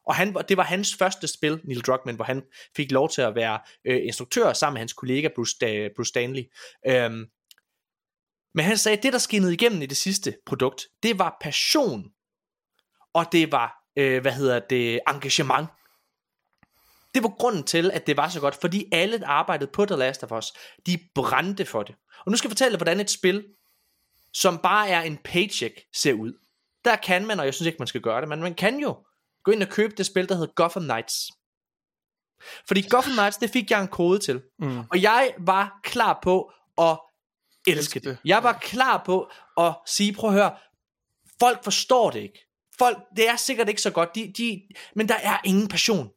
[0.07, 2.43] Og han, det var hans første spil, Neil Druckmann, hvor han
[2.77, 6.43] fik lov til at være øh, instruktør sammen med hans kollega Bruce, da, Bruce Stanley.
[6.87, 7.27] Øhm,
[8.55, 12.05] men han sagde, at det der skinnede igennem i det sidste produkt, det var passion,
[13.15, 15.69] og det var, øh, hvad hedder det, engagement.
[17.15, 19.97] Det var grunden til, at det var så godt, fordi alle, der arbejdede på The
[19.97, 20.53] Last of Us,
[20.87, 21.95] de brændte for det.
[22.27, 23.45] Og nu skal jeg fortælle dig, hvordan et spil,
[24.33, 26.33] som bare er en paycheck, ser ud.
[26.85, 28.97] Der kan man, og jeg synes ikke, man skal gøre det, men man kan jo
[29.47, 31.31] gå ind og købe det spil, der hedder Gotham Knights.
[32.69, 34.43] Fordi Gotham Knights, det fik jeg en kode til.
[34.59, 34.79] Mm.
[34.79, 36.99] Og jeg var klar på at
[37.67, 38.19] elske det.
[38.25, 40.57] Jeg var klar på at sige, prøv at høre,
[41.41, 42.39] folk forstår det ikke.
[42.79, 44.63] Folk, det er sikkert ikke så godt, de, de,
[44.95, 46.11] men der er ingen passion.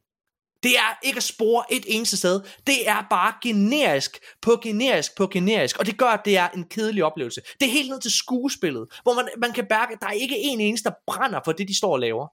[0.64, 2.42] Det er ikke at spore et eneste sted.
[2.68, 5.78] Det er bare generisk på generisk på generisk.
[5.78, 7.42] Og det gør, at det er en kedelig oplevelse.
[7.60, 10.38] Det er helt ned til skuespillet, hvor man, man kan mærke, at der er ikke
[10.38, 12.28] en eneste, der brænder for det, de står og laver.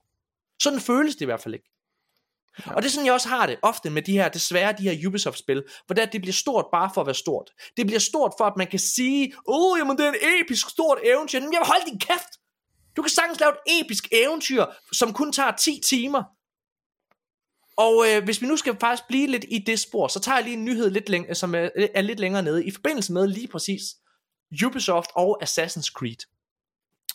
[0.61, 1.69] Sådan føles det i hvert fald ikke.
[2.65, 2.73] Ja.
[2.75, 5.07] Og det er sådan, jeg også har det ofte med de her, desværre de her
[5.07, 7.51] Ubisoft-spil, hvor det, det bliver stort bare for at være stort.
[7.77, 10.69] Det bliver stort for, at man kan sige, åh, oh, jamen det er en episk
[10.69, 11.39] stort eventyr.
[11.39, 12.31] Men jeg vil holde din kæft!
[12.95, 16.23] Du kan sagtens lave et episk eventyr, som kun tager 10 timer.
[17.77, 20.43] Og øh, hvis vi nu skal faktisk blive lidt i det spor, så tager jeg
[20.43, 23.47] lige en nyhed, lidt læng- som er, er lidt længere nede, i forbindelse med lige
[23.47, 23.81] præcis
[24.65, 26.25] Ubisoft og Assassin's Creed.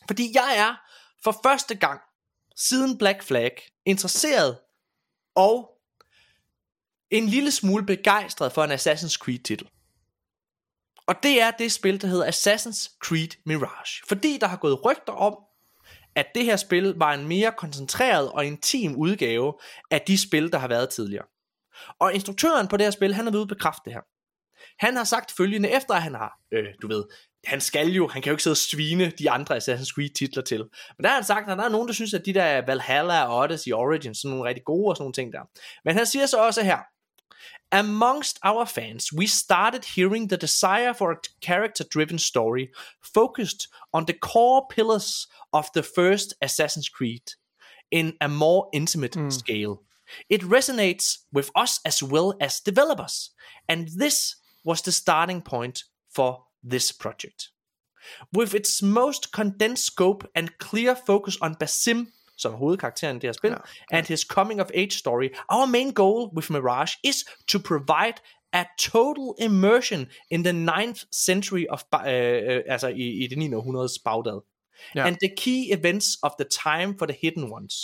[0.06, 0.74] Fordi jeg er
[1.24, 2.00] for første gang
[2.56, 3.50] siden Black Flag
[3.86, 4.58] interesseret
[5.34, 5.68] og
[7.10, 9.68] en lille smule begejstret for en Assassin's Creed titel.
[11.06, 14.02] Og det er det spil, der hedder Assassin's Creed Mirage.
[14.08, 15.36] Fordi der har gået rygter om,
[16.14, 19.54] at det her spil var en mere koncentreret og intim udgave
[19.90, 21.24] af de spil, der har været tidligere.
[21.98, 24.00] Og instruktøren på det her spil, han har været ude bekræfte det her.
[24.78, 27.04] Han har sagt følgende, efter at han har, øh, du ved,
[27.44, 30.42] han skal jo, han kan jo ikke sidde og svine de andre Assassin's Creed titler
[30.42, 30.58] til.
[30.58, 33.24] Men der har han sagt, at der er nogen, der synes, at de der Valhalla
[33.24, 35.40] og Odyssey Origins, sådan nogle rigtig gode og sådan nogle ting der.
[35.84, 36.78] Men han siger så også her,
[37.74, 42.66] Amongst our fans, we started hearing the desire for a character-driven story
[43.14, 47.34] focused on the core pillars of the first Assassin's Creed
[47.90, 49.32] in a more intimate mm.
[49.32, 49.82] scale.
[50.28, 53.30] It resonates with us as well as developers,
[53.68, 57.50] and this was the starting point for this project.
[58.36, 63.32] With its most condensed scope and clear focus on Basim, som hovedkarakteren i det her
[63.32, 63.60] spil, yeah.
[63.92, 68.20] and his coming of age story, our main goal with Mirage is to provide
[68.52, 73.54] a total immersion in the 9th century of, øh, øh, altså i, i det 9.
[73.54, 74.40] århundredes Bagdad.
[74.94, 75.06] Ja.
[75.06, 77.74] And the key events of the time for the hidden ones.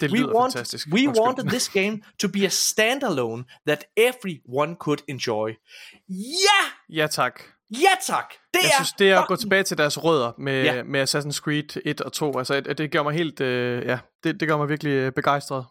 [0.00, 0.86] Det We, want, fantastisk.
[0.86, 1.20] we Undskyld.
[1.20, 5.54] wanted this game to be a standalone that everyone could enjoy.
[6.08, 6.60] Ja!
[6.88, 7.53] Ja tak.
[7.70, 8.34] Ja tak!
[8.54, 10.82] Det Jeg er synes, det er at gå tilbage til deres rødder med, Ja.
[10.82, 12.38] med Assassin's Creed 1 og 2.
[12.38, 15.64] Altså, det, det gør mig helt, øh, ja, det, det gør mig virkelig øh, begejstret.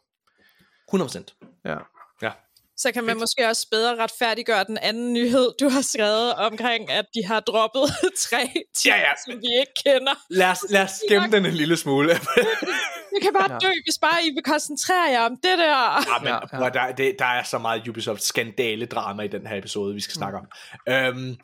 [0.96, 1.62] 100%.
[1.66, 1.76] Ja.
[2.22, 2.32] Ja.
[2.78, 7.06] Så kan man måske også bedre retfærdiggøre den anden nyhed, du har skrevet omkring, at
[7.16, 7.84] de har droppet
[8.30, 9.12] tre ting, Ja, ja.
[9.26, 10.14] som vi ikke kender.
[10.30, 12.10] Lad os, lad os gemme den en lille smule.
[13.14, 13.58] Jeg kan bare Ja.
[13.58, 15.66] dø, hvis bare I vil koncentrere jer om det der.
[15.68, 16.70] Ja, men Ja, ja.
[16.70, 20.38] Der, det, der er så meget Ubisoft skandale-drama i den her episode, vi skal snakke
[20.40, 20.46] om.
[20.90, 21.36] Øhm,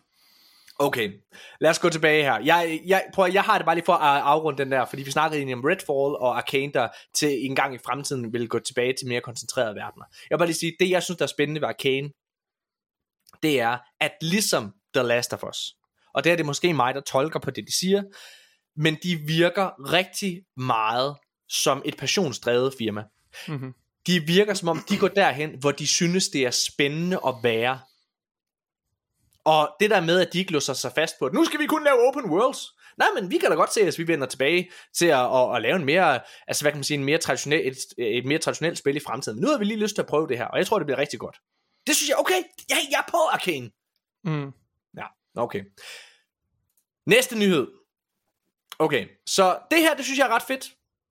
[0.79, 1.11] okay,
[1.61, 2.39] lad os gå tilbage her.
[2.39, 5.11] Jeg, jeg, prøv, jeg har det bare lige for at afrunde den der, fordi vi
[5.11, 8.93] snakkede egentlig om Redfall og Arcane, der til en gang i fremtiden vil gå tilbage
[8.93, 10.05] til mere koncentrerede verdener.
[10.29, 12.09] Jeg vil bare lige sige, det jeg synes, der er spændende ved Arcane,
[13.43, 15.75] det er, at ligesom The Last of Us,
[16.13, 18.03] og det er det måske mig, der tolker på det, de siger,
[18.75, 21.15] men de virker rigtig meget
[21.49, 23.03] som et passionsdrevet firma
[23.47, 23.73] Mm-hmm.
[24.07, 27.79] de virker som om, de går derhen, hvor de synes, det er spændende at være.
[29.53, 31.65] Og det der med, at de ikke låser sig fast på, at nu skal vi
[31.65, 32.61] kun lave open worlds.
[32.97, 35.61] Nej, men vi kan da godt se, at vi vender tilbage til at, at, at
[35.61, 38.77] lave en mere, altså hvad kan man sige, en mere traditionel, et, et mere traditionelt
[38.77, 39.37] spil i fremtiden.
[39.37, 40.85] Men nu har vi lige lyst til at prøve det her, og jeg tror, det
[40.85, 41.37] bliver rigtig godt.
[41.87, 43.71] Det synes jeg, okay, jeg, jeg er på Arcane.
[44.23, 44.51] Mm.
[44.97, 45.05] Ja,
[45.35, 45.63] okay.
[47.05, 47.67] Næste nyhed.
[48.79, 50.65] Okay, så det her, det synes jeg er ret fedt.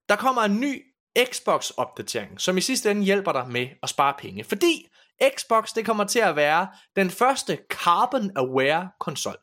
[0.09, 0.85] Der kommer en ny
[1.19, 4.45] Xbox-opdatering, som i sidste ende hjælper dig med at spare penge.
[4.45, 4.89] Fordi
[5.37, 9.37] Xbox, det kommer til at være den første carbon-aware konsol.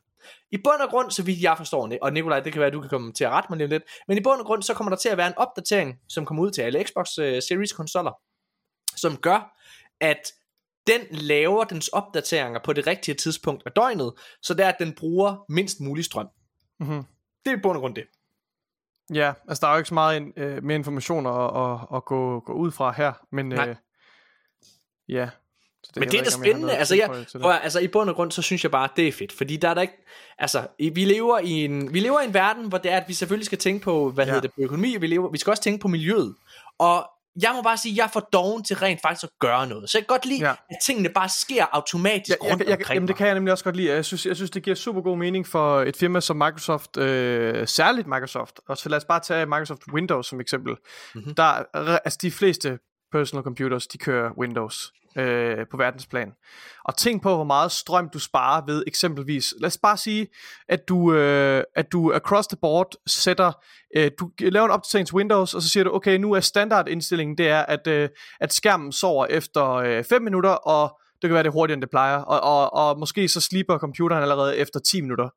[0.50, 2.80] I bund og grund, så vidt jeg forstår, og Nikolaj, det kan være, at du
[2.80, 4.90] kan komme til at rette mig lige lidt, men i bund og grund, så kommer
[4.90, 8.12] der til at være en opdatering, som kommer ud til alle Xbox uh, Series konsoller,
[8.96, 9.56] som gør,
[10.00, 10.32] at
[10.86, 14.12] den laver dens opdateringer på det rigtige tidspunkt af døgnet,
[14.42, 16.28] så det er, at den bruger mindst mulig strøm.
[16.80, 17.04] Mm-hmm.
[17.44, 18.04] Det er i bund og grund det.
[19.14, 22.04] Ja, altså der er jo ikke så meget in, øh, mere information at, at, at
[22.04, 23.68] gå, gå ud fra her, men Nej.
[23.68, 23.76] øh,
[25.08, 25.30] ja.
[25.86, 26.76] Så Men jeg det er da spændende.
[26.76, 27.40] Altså, jeg, det.
[27.42, 29.32] prøv, altså, i bund og grund, så synes jeg bare, det er fedt.
[29.32, 30.04] Fordi der er der ikke...
[30.38, 33.14] Altså, vi lever i en, vi lever i en verden, hvor det er, at vi
[33.14, 34.28] selvfølgelig skal tænke på, hvad Ja.
[34.28, 34.34] ja.
[34.34, 36.34] hedder det, på økonomi, vi, lever, vi skal også tænke på miljøet.
[36.78, 37.06] Og
[37.42, 39.90] jeg må bare sige, at jeg er for doven til rent faktisk at gøre noget.
[39.90, 40.46] Så jeg kan godt lide, Ja.
[40.48, 40.54] ja.
[40.70, 43.52] at tingene bare sker automatisk jeg, rundt jeg, jeg, omkring jamen, det kan jeg nemlig
[43.52, 43.92] også godt lide.
[43.92, 47.66] Jeg synes, jeg synes, det giver super god mening for et firma som Microsoft, øh,
[47.68, 48.60] særligt Microsoft.
[48.68, 50.72] Og så lad os bare tage Microsoft Windows som eksempel.
[50.72, 51.20] Mhm.
[51.20, 51.34] Mm-hmm.
[51.34, 51.42] Der,
[51.74, 52.78] er- altså de fleste
[53.16, 56.32] personal computers, de kører Windows øh, på verdensplan.
[56.84, 60.28] Og tænk på, hvor meget strøm du sparer ved eksempelvis, lad os bare sige,
[60.68, 63.52] at du, øh, at du across the board sætter,
[63.96, 67.38] øh, du laver en opdatering til Windows, og så siger du, okay, nu er standardindstillingen,
[67.38, 68.08] det er, at, øh,
[68.40, 71.90] at skærmen sover efter 5 minutter, og det kan være, det er hurtigere, end det
[71.90, 75.28] plejer, og, og, og måske så slipper computeren allerede efter 10 minutter,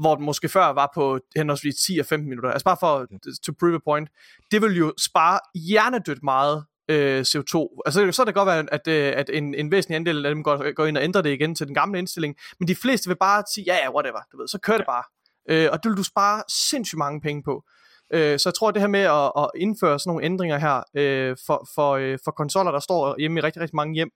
[0.00, 2.50] hvor den måske før var på henholdsvis 10 og 15 minutter.
[2.50, 3.06] Altså bare for
[3.44, 4.08] to prove a point.
[4.50, 7.82] Det vil jo spare hjernedødt meget øh, CO2.
[7.86, 10.42] Altså så kan det godt være, at, øh, at en, en væsentlig andel af dem
[10.42, 13.16] går, går ind og ændrer det igen til den gamle indstilling, men de fleste vil
[13.16, 15.02] bare sige, ja ja, whatever, du ved, så kører det bare.
[15.50, 17.64] Øh, og det vil du spare sindssygt mange penge på.
[18.12, 20.82] Øh, så jeg tror, at det her med at, at indføre sådan nogle ændringer her
[20.96, 24.10] øh, for, for, øh, for konsoller, der står hjemme i rigtig, rigtig mange hjem,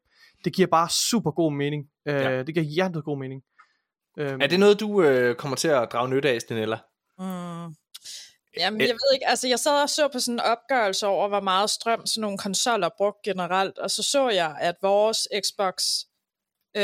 [0.45, 1.85] det giver bare super god mening.
[2.09, 2.43] Øh, Ja.
[2.43, 3.43] Det giver hjernedødt god mening.
[4.19, 6.79] Øh, Er det noget, du øh, kommer til at drage nytte af, Stenella?
[7.19, 7.75] Mm.
[8.57, 11.41] Jamen, jeg ved ikke, altså jeg sad og så på sådan en opgørelse over, hvor
[11.41, 15.75] meget strøm sådan nogle konsoller brugt generelt, og så så jeg, at vores Xbox,
[16.77, 16.83] øh,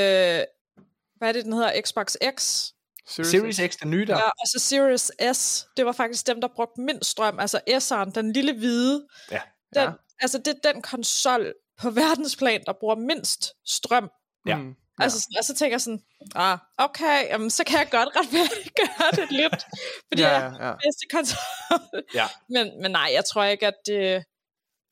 [1.17, 2.65] hvad er det, den hedder, Xbox X,
[3.07, 4.17] Series X, den nye der?
[4.17, 8.11] ja, og så Series S, det var faktisk dem, der brugte mindst strøm, altså S'eren,
[8.11, 9.41] den lille hvide, Ja.
[9.75, 9.91] den, Ja.
[10.21, 14.11] altså det er den konsol på verdensplan, der bruger mindst strøm.
[14.47, 14.57] Ja.
[14.57, 15.03] Mm, Ja.
[15.05, 16.01] Altså, og så tænker jeg sådan,
[16.35, 19.63] ah, okay, jamen, så kan jeg godt retfærdiggøre det lidt,
[20.09, 20.73] fordi ja, jeg ja, ja.
[20.73, 22.03] bedste konsol.
[22.15, 22.27] Ja.
[22.49, 24.25] men, men nej, jeg tror ikke, at det...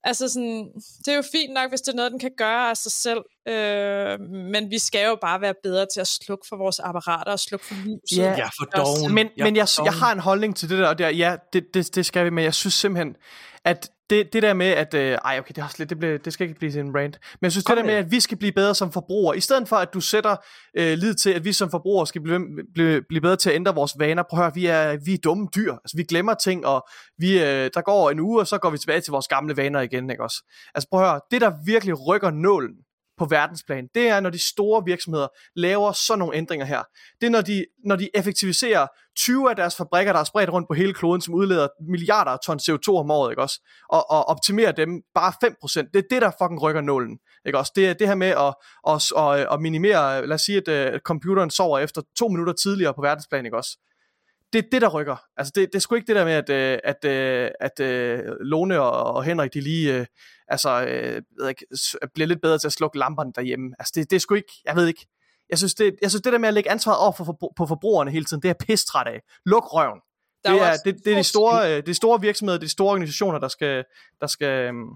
[0.04, 0.72] Altså sådan,
[1.04, 3.22] det er jo fint nok, hvis det er noget, den kan gøre af sig selv,
[3.48, 4.20] øh,
[4.52, 7.66] men vi skal jo bare være bedre til at slukke for vores apparater og slukke
[7.66, 8.16] for lyset.
[8.16, 8.30] Ja.
[8.30, 9.14] Jeg er for doven.
[9.14, 11.10] Men, Jeg er men jeg, jeg har en holdning til det der, og det er,
[11.10, 13.16] ja, det, det, det skal vi, men jeg synes simpelthen,
[13.64, 16.18] at det, det der med, at, øh, ej okay, det, er også lidt, det, bliver,
[16.18, 18.04] det skal ikke blive til en rant, men jeg synes Kom det der med, med
[18.04, 20.36] at vi skal blive bedre som forbrugere, i stedet for at du sætter
[20.78, 22.40] øh, lid til, at vi som forbrugere skal blive,
[22.74, 25.18] blive, blive bedre til at ændre vores vaner, prøv at høre, vi er, vi er
[25.18, 26.86] dumme dyr, altså vi glemmer ting, og
[27.18, 29.80] vi, øh, der går en uge, og så går vi tilbage til vores gamle vaner
[29.80, 30.42] igen, ikke også?
[30.74, 32.74] Altså prøv at høre, det der virkelig rykker nålen,
[33.18, 36.82] på verdensplan, det er, når de store virksomheder laver sådan nogle ændringer her.
[37.20, 38.86] Det er, når de, når de effektiviserer
[39.16, 42.38] 20 af deres fabrikker, der er spredt rundt på hele kloden, som udleder milliarder af
[42.44, 43.60] ton CO2 om året, ikke også?
[43.88, 45.90] Og, og optimerer dem bare 5%.
[45.94, 47.72] Det er det, der fucking rykker nålen, ikke også?
[47.76, 48.54] Det er det her med at,
[48.88, 52.94] at, at, at minimere, lad os sige, at uh, computeren sover efter to minutter tidligere
[52.94, 53.78] på verdensplan, ikke også?
[54.52, 55.16] det er det, der rykker.
[55.36, 57.86] Altså, det, det er sgu ikke det der med, at, øh, at, øh, at, at,
[57.86, 60.06] at Lone og, og Henrik, de lige uh,
[60.48, 61.66] altså, øh, ved ikke,
[62.14, 63.74] bliver lidt bedre til at slukke lamperne derhjemme.
[63.78, 65.06] Altså, det, det er sgu ikke, jeg ved ikke,
[65.50, 67.66] jeg synes, det, jeg synes, det der med at lægge ansvaret over for, for, på
[67.66, 69.20] forbrugerne hele tiden, det er pistræt af.
[69.46, 70.00] Luk røven.
[70.44, 73.84] det er, det, det, er de store, de store virksomheder, de store organisationer, der skal,
[74.20, 74.88] der skal, øhm,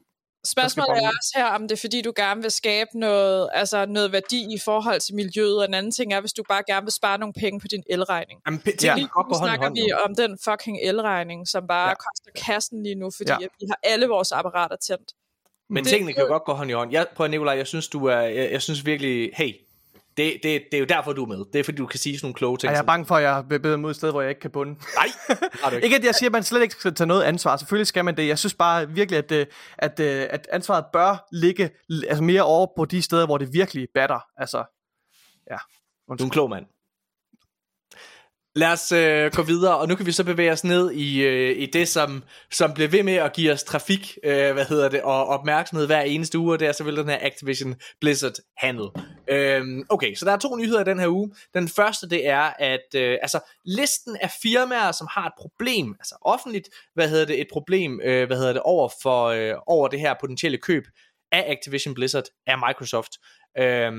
[0.47, 4.13] Spørgsmålet er også her, om det er fordi, du gerne vil skabe noget, altså noget
[4.13, 6.93] værdi i forhold til miljøet, og en anden ting er, hvis du bare gerne vil
[6.93, 8.41] spare nogle penge på din elregning.
[8.47, 8.95] Jamen, p- ja.
[8.95, 11.95] Lige nu snakker hånd, vi om den fucking elregning, som bare ja.
[11.95, 13.39] koster kassen lige nu, fordi ja.
[13.61, 15.13] vi har alle vores apparater tændt.
[15.71, 16.93] Men det, tingene kan jo godt gå hånd i hånd.
[16.93, 19.53] Jeg, prøver Nikolaj, jeg synes, du er, jeg, jeg synes virkelig, hey,
[20.17, 21.45] det, det, det er jo derfor, du er med.
[21.53, 22.69] Det er fordi, du kan sige sådan nogle kloge ting.
[22.69, 24.41] Er jeg er bange for, at jeg bevæger mig ud et sted, hvor jeg ikke
[24.41, 24.73] kan bunde.
[24.73, 25.85] Nej, har du ikke.
[25.85, 27.57] ikke at jeg siger, at man slet ikke skal tage noget ansvar.
[27.57, 28.29] Selvfølgelig skal man det.
[28.29, 29.47] Jeg synes bare virkelig, at, øh,
[29.79, 31.71] at, at, øh, at ansvaret bør ligge
[32.09, 34.21] altså mere over på de steder, hvor det virkelig batter.
[34.37, 34.65] Altså,
[35.51, 35.57] ja.
[36.09, 36.19] Undskyld.
[36.19, 36.67] Du er en klog mand.
[38.55, 41.63] Lad os øh, gå videre, og nu kan vi så bevæge os ned i, øh,
[41.63, 45.03] i det, som, som bliver ved med at give os trafik, øh, hvad hedder det,
[45.03, 48.89] og opmærksomhed hver eneste uge, og det er selvfølgelig den her Activision Blizzard handel.
[49.29, 51.31] Øh, okay, så der er to nyheder i den her uge.
[51.55, 56.15] Den første, det er, at øh, altså, listen af firmaer, som har et problem, altså
[56.23, 60.01] offentligt, hvad hedder det, et problem, øh, hvad hedder det, over, for, øh, over det
[60.01, 60.85] her potentielle køb
[61.33, 63.13] af Activision Blizzard af Microsoft,
[63.59, 63.93] øh,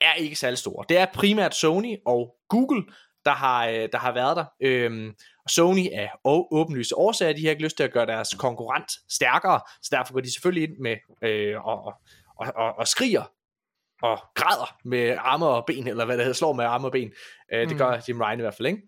[0.00, 0.82] er ikke særlig stor.
[0.82, 2.82] Det er primært Sony og Google,
[3.24, 4.44] der har, øh, der har været der.
[4.60, 8.92] Øhm, og Sony er åbenlyse årsager, de har ikke lyst til at gøre deres konkurrent
[9.10, 11.84] stærkere, så derfor går de selvfølgelig ind med øh, og,
[12.36, 13.22] og, og, og skriger
[14.02, 17.10] og græder med arme og ben, eller hvad det hedder, slår med arme og ben.
[17.52, 18.02] Øh, det gør mm.
[18.08, 18.82] Jim Ryan i hvert fald, ikke?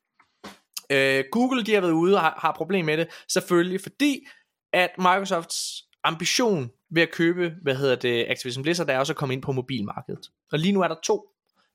[0.91, 4.27] Øh, Google, de har været ude og har, har problem med det, selvfølgelig fordi,
[4.73, 9.35] at Microsofts ambition ved at købe, hvad hedder det, Activision Blizzard, er også at komme
[9.35, 10.31] ind på mobilmarkedet.
[10.53, 11.29] Og lige nu er der to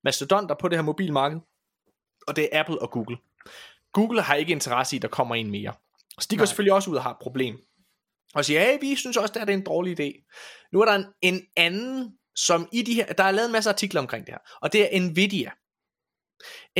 [0.03, 1.39] mastodonter på det her mobilmarked,
[2.27, 3.17] og det er Apple og Google.
[3.93, 5.73] Google har ikke interesse i, at der kommer en mere.
[6.19, 6.45] Så de går Nej.
[6.45, 7.57] selvfølgelig også ud og har et problem.
[8.35, 10.29] Og siger, hey, vi synes også, at det er en dårlig idé.
[10.73, 13.69] Nu er der en, en anden, som i de her, der er lavet en masse
[13.69, 15.51] artikler omkring det her, og det er Nvidia.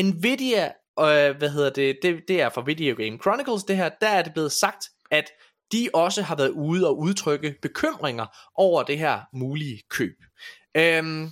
[0.04, 0.66] Nvidia,
[1.00, 4.22] øh, hvad hedder det, det, det er fra Video Game Chronicles, det her, der er
[4.22, 5.32] det blevet sagt, at
[5.72, 8.26] de også har været ude og udtrykke bekymringer
[8.56, 10.16] over det her mulige køb.
[10.78, 11.32] Øhm,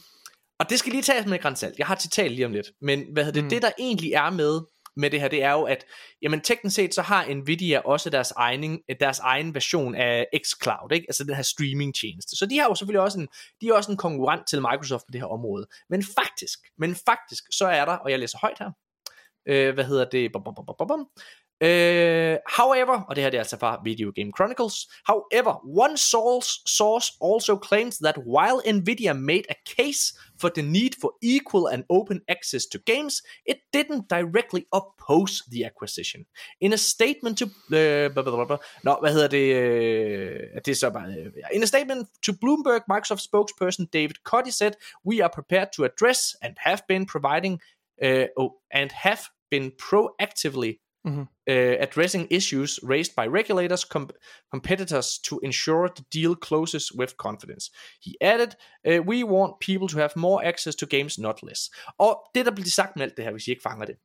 [0.60, 1.78] og det skal lige tages med grænsalt.
[1.78, 2.72] Jeg har citat lige om lidt.
[2.82, 3.50] Men hvad hedder det, mm.
[3.50, 4.62] det der egentlig er med
[4.98, 5.86] med det her, det er jo, at
[6.22, 11.06] jamen, teknisk set, så har Nvidia også deres egen, deres egen version af xCloud, ikke?
[11.10, 12.36] altså den her streaming tjeneste.
[12.38, 13.28] Så de har jo selvfølgelig også en,
[13.62, 15.68] de er også en konkurrent til Microsoft på det her område.
[15.90, 18.72] Men faktisk, men faktisk, så er der, og jeg læser højt her,
[19.48, 21.08] øh, hvad hedder det, bum, bum, bum, bum, bum,
[21.60, 27.18] Uh, however, og det her det er altså fra Video Game Chronicles, however, one source,
[27.22, 32.22] also claims that while Nvidia made a case for the need for equal and open
[32.28, 36.26] access to games, it didn't directly oppose the acquisition.
[36.62, 37.46] In a statement to...
[37.70, 39.48] Blah, Nå, hvad hedder det?
[39.56, 41.14] Uh, det er så bare...
[41.54, 44.72] In a statement to Bloomberg, Microsoft spokesperson David Cuddy said,
[45.10, 47.62] We are prepared to address and have been providing...
[48.04, 49.22] Uh, oh, and have
[49.52, 51.22] been proactively mm-hmm.
[51.22, 54.10] uh, addressing issues raised by regulators, com-
[54.52, 57.72] competitors to ensure the deal closes with confidence.
[58.06, 58.56] He added,
[58.88, 61.69] uh, we want people to have more access to games, not less.
[61.98, 63.95] Og det, der bliver sagt med alt det her, hvis I ikke fanger det,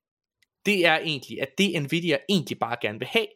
[0.67, 3.27] det er egentlig, at det Nvidia egentlig bare gerne vil have,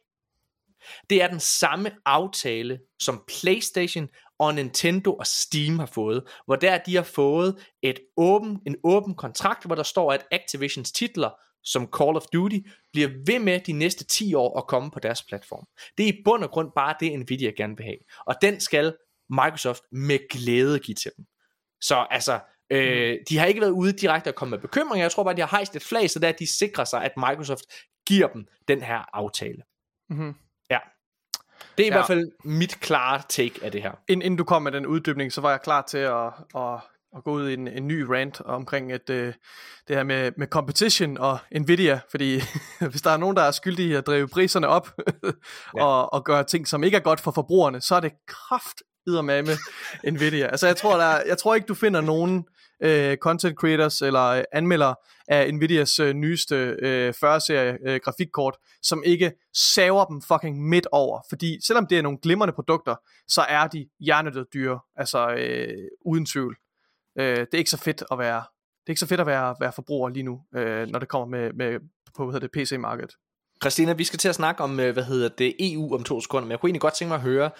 [1.10, 4.08] det er den samme aftale, som PlayStation
[4.38, 9.14] og Nintendo og Steam har fået, hvor der de har fået et åben, en åben
[9.14, 11.30] kontrakt, hvor der står, at Activisions titler
[11.66, 12.58] som Call of Duty
[12.92, 15.66] bliver ved med de næste 10 år at komme på deres platform.
[15.98, 17.98] Det er i bund og grund bare det, Nvidia gerne vil have.
[18.26, 18.96] Og den skal
[19.30, 21.24] Microsoft med glæde give til dem.
[21.80, 22.40] Så altså,
[22.70, 23.18] øh, mm.
[23.28, 25.04] de har ikke været ude direkte og komme med bekymringer.
[25.04, 27.12] Jeg tror bare, de har hejst et flag, så er, at de sikrer sig, at
[27.16, 27.64] Microsoft
[28.06, 29.62] giver dem den her aftale.
[30.10, 30.34] Mm-hmm.
[30.70, 30.78] Ja.
[31.78, 31.94] Det er i ja.
[31.94, 33.92] hvert fald mit klare take af det her.
[34.08, 36.26] Inden du kom med den uddybning, så var jeg klar til at,
[36.56, 36.80] at
[37.16, 39.34] at gå ud i en, en ny rant omkring et, øh,
[39.88, 42.40] det her med, med competition og Nvidia, fordi
[42.90, 44.88] hvis der er nogen, der er skyldige i at drive priserne op
[45.76, 45.84] ja.
[45.84, 48.76] og, og gøre ting, som ikke er godt for forbrugerne, så er det kraft
[49.06, 49.56] med
[50.12, 50.46] Nvidia.
[50.46, 52.44] Altså jeg tror, der er, jeg tror ikke, du finder nogen
[52.82, 54.94] øh, content creators eller anmeldere
[55.28, 61.20] af Nvidias øh, nyeste øh, 40-serie øh, grafikkort, som ikke saver dem fucking midt over.
[61.28, 62.94] Fordi selvom det er nogle glimrende produkter,
[63.28, 66.56] så er de hjernedød dyre, altså øh, uden tvivl.
[67.18, 68.44] Øh, det er ikke så fedt at være
[68.86, 71.26] det er ikke så fedt at være, være forbruger lige nu, øh, når det kommer
[71.38, 71.80] med, med
[72.16, 73.14] på hvad hedder det, PC-markedet.
[73.62, 76.44] Christina, vi skal til at snakke om, øh, hvad hedder det, EU om to sekunder,
[76.44, 77.50] men jeg kunne egentlig godt tænke mig at høre,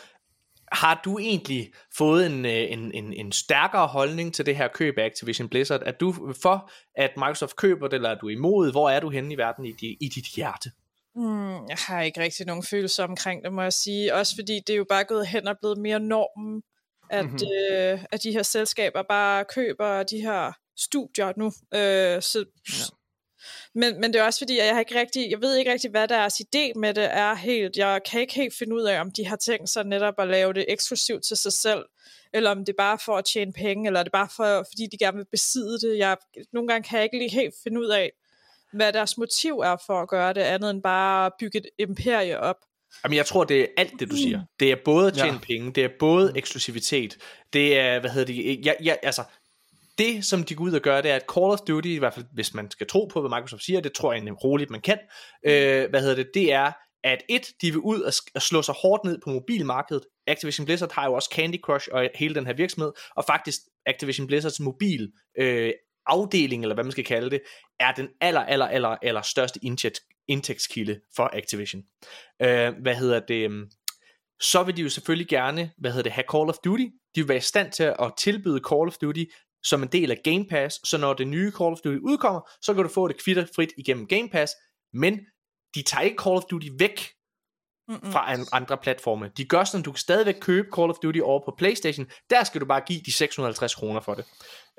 [0.73, 4.99] har du egentlig fået en, øh, en, en, en stærkere holdning til det her køb
[4.99, 5.83] af Activision Blizzard?
[5.87, 8.71] Er du for, at Microsoft køber det, eller er du imod?
[8.71, 10.71] Hvor er du henne i verden i, di, i dit hjerte?
[11.15, 14.15] Hmm, jeg har ikke rigtig nogen følelse omkring det, må jeg sige.
[14.15, 16.63] Også fordi det er jo bare gået hen og blevet mere normen,
[17.11, 17.39] at, mm-hmm.
[17.73, 21.47] øh, at de her selskaber bare køber de her studier nu.
[21.47, 22.85] Øh, så, ja.
[23.75, 25.91] men, men det er også fordi, at jeg, har ikke rigtig, jeg ved ikke rigtig,
[25.91, 27.77] hvad deres idé med det er helt.
[27.77, 30.53] Jeg kan ikke helt finde ud af, om de har tænkt sig netop at lave
[30.53, 31.85] det eksklusivt til sig selv,
[32.33, 34.87] eller om det er bare for at tjene penge, eller er det bare for, fordi
[34.93, 35.99] de gerne vil besidde det.
[35.99, 36.17] Jeg,
[36.53, 38.13] nogle gange kan jeg ikke lige helt finde ud af,
[38.73, 42.41] hvad deres motiv er for at gøre det, andet end bare at bygge et imperie
[42.41, 42.57] op.
[43.05, 44.41] Jamen, jeg tror, det er alt det, du siger.
[44.61, 45.39] Det er både at tjene ja.
[45.39, 47.19] penge, det er både eksklusivitet,
[47.53, 49.23] det er, hvad hedder det, ja, ja, altså,
[49.99, 52.15] det, som de går ud og gør, det er, at Call of Duty, i hvert
[52.15, 54.81] fald hvis man skal tro på, hvad Microsoft siger, det tror jeg egentlig roligt, man
[54.81, 54.99] kan,
[55.47, 56.73] øh, hvad hedder det, det er,
[57.05, 58.01] at et, de vil ud
[58.35, 60.03] og slå sig hårdt ned på mobilmarkedet.
[60.27, 64.27] Activision Blizzard har jo også Candy Crush og hele den her virksomhed, og faktisk Activision
[64.27, 65.73] Blizzards mobil øh,
[66.07, 67.41] afdeling, eller hvad man skal kalde det,
[67.81, 69.61] er den aller, aller, aller, aller største
[70.29, 71.83] indtægtskilde for Activision.
[72.43, 73.45] Øh, hvad hedder det?
[73.45, 73.71] Øhm,
[74.41, 76.85] så vil de jo selvfølgelig gerne, hvad hedder det, have Call of Duty.
[77.15, 79.25] De vil være i stand til at tilbyde Call of Duty
[79.65, 82.75] som en del af Game Pass, så når det nye Call of Duty udkommer, så
[82.75, 84.53] kan du få det kvitterfrit igennem Game Pass,
[84.93, 85.21] men
[85.75, 87.11] de tager ikke Call of Duty væk
[87.89, 88.13] Mm-mm.
[88.13, 89.31] fra andre platforme.
[89.37, 92.61] De gør sådan, du kan stadigvæk købe Call of Duty over på Playstation, der skal
[92.61, 94.25] du bare give de 650 kroner for det.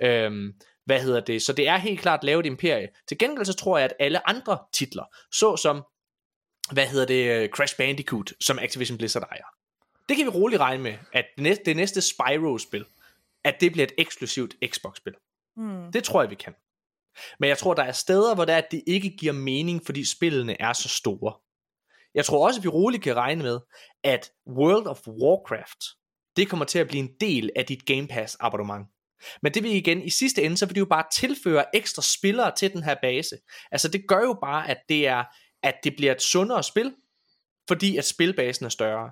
[0.04, 0.54] Øhm,
[0.88, 1.42] hvad hedder det?
[1.42, 2.88] Så det er helt klart lavet imperie.
[3.08, 5.84] Til gengæld så tror jeg, at alle andre titler, såsom,
[6.72, 9.44] hvad hedder det, Crash Bandicoot, som Activision Blizzard ejer,
[10.10, 12.86] det kan vi roligt regne med, at det næste, det næste Spyro-spil,
[13.44, 15.14] at det bliver et eksklusivt Xbox-spil.
[15.58, 15.92] Mm.
[15.92, 16.54] Det tror jeg, vi kan.
[17.40, 20.06] Men jeg tror, der er steder, hvor det, er, at det ikke giver mening, fordi
[20.06, 21.34] spillene er så store.
[22.14, 23.60] Jeg tror også, at vi roligt kan regne med,
[24.04, 25.84] at World of Warcraft,
[26.36, 28.88] det kommer til at blive en del af dit Game Pass abonnement.
[29.42, 32.56] Men det vil igen, i sidste ende, så vil det jo bare tilføre ekstra spillere
[32.56, 33.38] til den her base.
[33.72, 35.24] Altså det gør jo bare, at det er,
[35.64, 36.94] at det bliver et sundere spil,
[37.68, 39.12] fordi at spilbasen er større.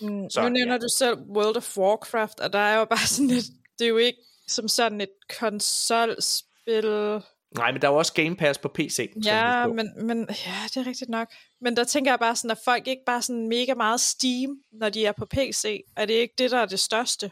[0.00, 0.78] Mm, så, nu nævner ja.
[0.78, 3.44] du selv World of Warcraft, og der er jo bare sådan et,
[3.78, 7.20] det er jo ikke som sådan et konsolspil.
[7.56, 9.12] Nej, men der er jo også Game Pass på PC.
[9.24, 11.28] Ja, men, men ja, det er rigtigt nok.
[11.60, 14.88] Men der tænker jeg bare sådan, at folk ikke bare sådan mega meget Steam, når
[14.88, 15.80] de er på PC.
[15.96, 17.30] Er det ikke det, der er det største?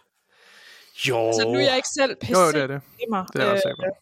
[1.08, 1.26] Jo.
[1.26, 2.30] Altså, nu er jeg ikke selv PC.
[2.30, 2.80] Jo, det er det.
[3.32, 3.92] Det er også øh,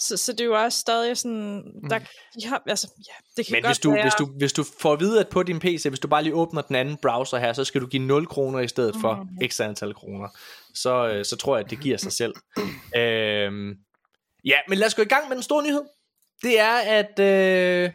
[0.00, 2.04] så, så det er jo også stadig sådan, der, mm.
[2.40, 4.02] de har, altså, ja, det kan Men godt hvis du, være...
[4.02, 6.34] hvis, du, hvis du får at vide, at på din PC, hvis du bare lige
[6.34, 9.28] åbner den anden browser her, så skal du give 0 kroner i stedet for mm.
[9.42, 10.28] ekstra antal kroner,
[10.74, 12.34] så, øh, så tror jeg, at det giver sig selv.
[12.96, 13.74] øhm,
[14.44, 15.82] ja, men lad os gå i gang med den store nyhed.
[16.42, 17.90] Det er, at øh,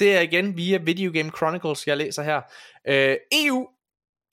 [0.00, 2.40] det er igen via Video Game Chronicles, jeg læser her.
[2.88, 3.66] Øh, EU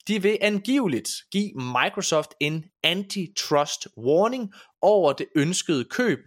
[0.08, 6.18] de vil angiveligt give Microsoft en antitrust warning over det ønskede køb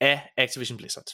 [0.00, 1.06] af Activision Blizzard.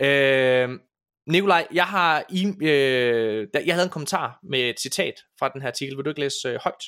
[0.00, 0.78] Øh,
[1.26, 5.68] Nikolaj, jeg har i, øh, jeg havde en kommentar med et citat fra den her
[5.68, 5.96] artikel.
[5.96, 6.84] Vil du ikke læse øh, højt?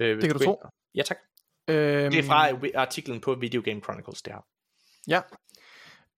[0.00, 0.62] Øh, det kan du tro.
[0.94, 1.18] Ja, tak.
[1.68, 2.10] Øhm...
[2.10, 4.40] Det er fra artiklen på Video Game Chronicles, det her.
[5.08, 5.20] Ja.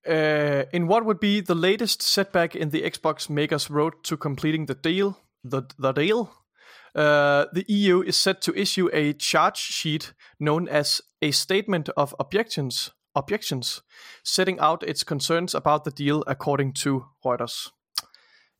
[0.09, 4.67] Uh, in what would be the latest setback in the Xbox makers' road to completing
[4.67, 5.11] the deal,
[5.51, 6.27] the, the deal,
[6.97, 12.15] uh, the EU is set to issue a charge sheet known as a statement of
[12.19, 13.81] objections objections,
[14.23, 17.71] setting out its concerns about the deal, according to Reuters.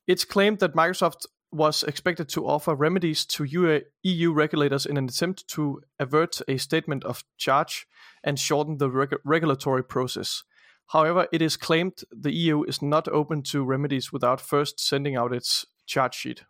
[0.07, 5.47] It's claimed that Microsoft was expected to offer remedies to EU regulators in an attempt
[5.49, 7.87] to avert a statement of charge
[8.23, 10.43] and shorten the reg- regulatory process.
[10.87, 15.33] However, it is claimed the EU is not open to remedies without first sending out
[15.33, 16.43] its charge sheet.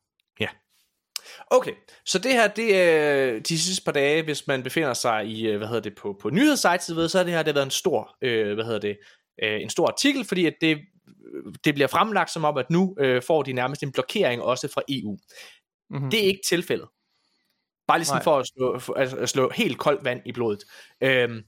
[1.52, 1.74] Okay,
[2.06, 5.58] så det her, det er de sidste par dage, hvis man befinder sig i, øh,
[5.58, 8.16] hvad hedder det, på, på nyhedssites, så har det her det har været en stor,
[8.22, 8.98] øh, hvad hedder det,
[9.44, 10.78] øh, en stor artikel, fordi at det,
[11.66, 14.82] det bliver fremlagt som om, at nu øh, får de nærmest en blokering også fra
[14.90, 15.18] EU.
[15.90, 16.10] Mm-hmm.
[16.12, 16.88] Det er ikke tilfældet.
[17.88, 18.24] Bare ligesom Nej.
[18.24, 20.64] for at slå, for at slå helt koldt vand i blodet.
[21.02, 21.44] Øhm,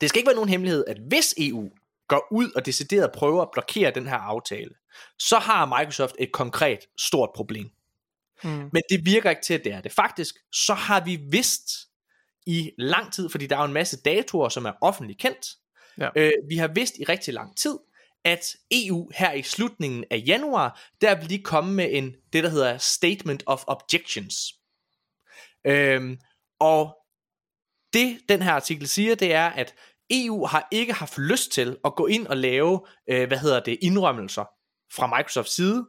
[0.00, 1.70] det skal ikke være nogen hemmelighed, at hvis EU
[2.08, 4.70] går ud og decideret prøver at blokere den her aftale,
[5.18, 7.70] så har Microsoft et konkret stort problem.
[8.44, 8.70] Mm.
[8.72, 9.92] Men det virker ikke til, at det er det.
[9.92, 11.70] Faktisk, så har vi vidst
[12.46, 15.46] i lang tid, fordi der er jo en masse datoer, som er offentligt kendt.
[15.98, 16.08] Ja.
[16.16, 17.78] Øh, vi har vidst i rigtig lang tid,
[18.24, 22.50] at EU her i slutningen af januar, der vil de komme med en, det der
[22.50, 24.34] hedder Statement of Objections.
[25.66, 26.18] Øhm,
[26.60, 26.96] og
[27.92, 29.74] det, den her artikel siger, det er, at
[30.10, 33.78] EU har ikke haft lyst til at gå ind og lave, øh, hvad hedder det,
[33.82, 34.44] indrømmelser
[34.92, 35.86] fra Microsofts side,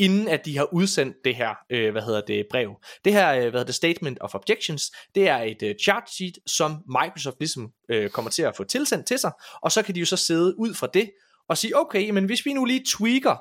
[0.00, 2.80] inden at de har udsendt det her, øh, hvad hedder det, brev.
[3.04, 6.38] Det her, øh, hvad hedder det, Statement of Objections, det er et øh, chart sheet,
[6.46, 9.32] som Microsoft ligesom øh, kommer til at få tilsendt til sig,
[9.62, 11.10] og så kan de jo så sidde ud fra det,
[11.48, 13.36] og sige, okay, men hvis vi nu lige tweaker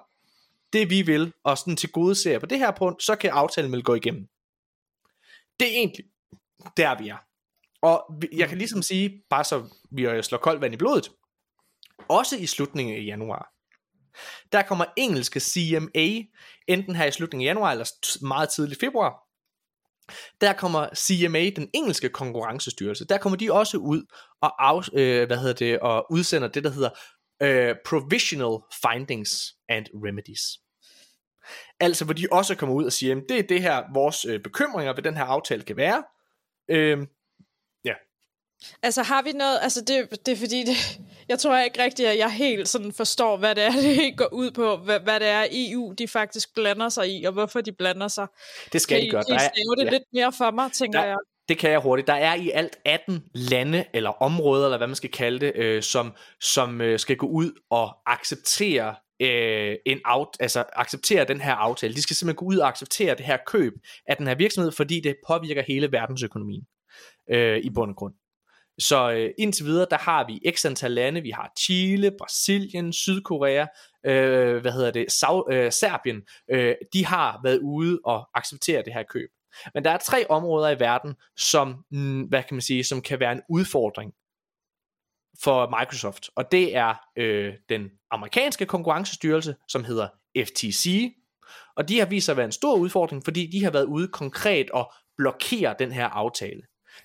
[0.74, 3.72] det vi vil, og sådan til gode ser på det her punkt, så kan aftalen
[3.72, 4.28] vel gå igennem.
[5.60, 6.06] Det er egentlig
[6.78, 7.18] der vi er.
[7.82, 11.12] Og jeg kan ligesom sige, bare så vi øh, slår koldt vand i blodet,
[12.08, 13.54] også i slutningen af januar,
[14.52, 16.24] der kommer engelske CMA,
[16.68, 17.86] enten her i slutningen af januar eller
[18.26, 19.14] meget tidligt februar.
[20.42, 24.04] Der kommer CMA, den engelske konkurrencestyrelse, der kommer de også ud
[24.42, 26.90] og, af, øh, hvad hedder det, og udsender det, der hedder
[27.42, 30.42] øh, Provisional Findings and Remedies.
[31.80, 34.44] Altså hvor de også kommer ud og siger, at det er det her, vores øh,
[34.44, 36.04] bekymringer ved den her aftale kan være.
[36.70, 37.08] Øh,
[38.84, 40.76] Altså har vi noget, altså det, det er fordi, det,
[41.30, 44.52] jeg tror ikke rigtigt, at jeg helt sådan forstår, hvad det er, det går ud
[44.52, 48.08] på, hvad, hvad det er, EU de faktisk blander sig i, og hvorfor de blander
[48.08, 48.28] sig.
[48.74, 49.24] Det skal kan de gøre.
[49.24, 49.92] Kan I det ja.
[49.92, 51.18] lidt mere for mig, tænker der, jeg.
[51.50, 52.08] Det kan jeg hurtigt.
[52.08, 55.84] Der er i alt 18 lande eller områder, eller hvad man skal kalde det, øh,
[55.84, 61.54] som, som øh, skal gå ud og acceptere øh, en out, altså acceptere den her
[61.54, 61.94] aftale.
[61.94, 63.74] De skal simpelthen gå ud og acceptere det her køb
[64.08, 66.64] af den her virksomhed, fordi det påvirker hele verdensøkonomien
[67.32, 68.14] øh, i bund og grund.
[68.80, 71.22] Så øh, indtil videre, der har vi x antal lande.
[71.22, 73.66] Vi har Chile, Brasilien, Sydkorea,
[74.06, 76.22] øh, hvad hedder det, Sau- øh, Serbien.
[76.52, 79.30] Øh, de har været ude og acceptere det her køb.
[79.74, 83.20] Men der er tre områder i verden, som, mm, hvad kan man sige, som kan
[83.20, 84.14] være en udfordring
[85.44, 86.30] for Microsoft.
[86.36, 90.08] Og det er øh, den amerikanske konkurrencestyrelse, som hedder
[90.38, 91.14] FTC.
[91.76, 94.08] Og de har vist sig at være en stor udfordring, fordi de har været ude
[94.08, 96.62] konkret og blokere den her aftale.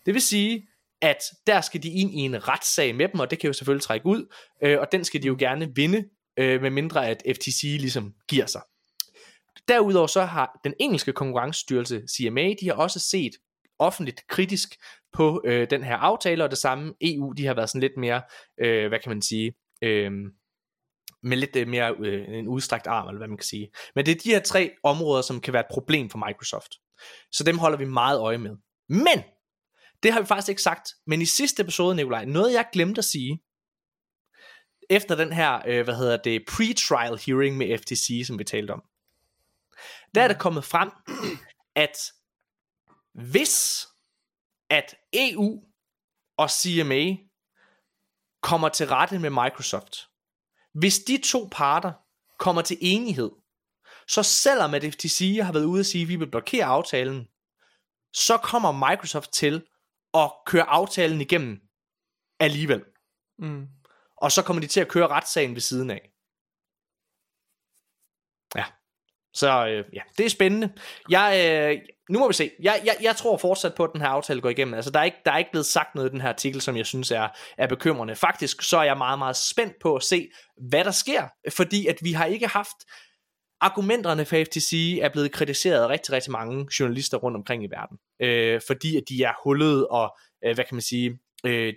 [0.06, 0.68] Det vil sige,
[1.04, 3.82] at der skal de ind i en retssag med dem, og det kan jo selvfølgelig
[3.82, 6.04] trække ud, øh, og den skal de jo gerne vinde,
[6.38, 8.62] øh, med mindre at FTC ligesom giver sig.
[9.68, 13.32] Derudover så har den engelske konkurrencestyrelse CMA, de har også set
[13.78, 14.76] offentligt kritisk
[15.12, 18.22] på øh, den her aftale, og det samme EU, de har været sådan lidt mere,
[18.60, 20.12] øh, hvad kan man sige, øh,
[21.22, 23.68] med lidt øh, mere øh, en udstrakt arm, eller hvad man kan sige.
[23.94, 26.72] Men det er de her tre områder, som kan være et problem for Microsoft.
[27.32, 28.56] Så dem holder vi meget øje med.
[28.88, 29.24] Men
[30.04, 33.04] det har vi faktisk ikke sagt, men i sidste episode, Nikolaj, noget jeg glemte at
[33.04, 33.42] sige,
[34.90, 38.82] efter den her, øh, hvad hedder det, pre-trial hearing med FTC, som vi talte om,
[40.14, 40.90] der er det kommet frem,
[41.74, 42.12] at
[43.14, 43.86] hvis
[44.70, 45.62] at EU
[46.36, 47.16] og CMA
[48.42, 49.96] kommer til rette med Microsoft,
[50.72, 51.92] hvis de to parter
[52.38, 53.30] kommer til enighed,
[54.08, 57.28] så selvom at FTC har været ude at sige, at vi vil blokere aftalen,
[58.12, 59.66] så kommer Microsoft til
[60.14, 61.60] at køre aftalen igennem
[62.40, 62.84] alligevel.
[63.38, 63.66] Mm.
[64.16, 66.10] Og så kommer de til at køre retssagen ved siden af.
[68.56, 68.64] Ja.
[69.34, 70.72] Så øh, ja, det er spændende.
[71.10, 72.50] Jeg, øh, nu må vi se.
[72.60, 74.74] Jeg, jeg, jeg tror fortsat på, at den her aftale går igennem.
[74.74, 76.76] Altså, der er, ikke, der er ikke blevet sagt noget i den her artikel, som
[76.76, 77.28] jeg synes er,
[77.58, 78.16] er bekymrende.
[78.16, 80.30] Faktisk så er jeg meget, meget spændt på at se,
[80.68, 81.28] hvad der sker.
[81.56, 82.76] Fordi at vi har ikke haft
[83.64, 87.98] argumenterne for FTC er blevet kritiseret af rigtig, rigtig mange journalister rundt omkring i verden,
[88.22, 91.74] øh, fordi at de er hullet og, øh, hvad kan man sige, øh,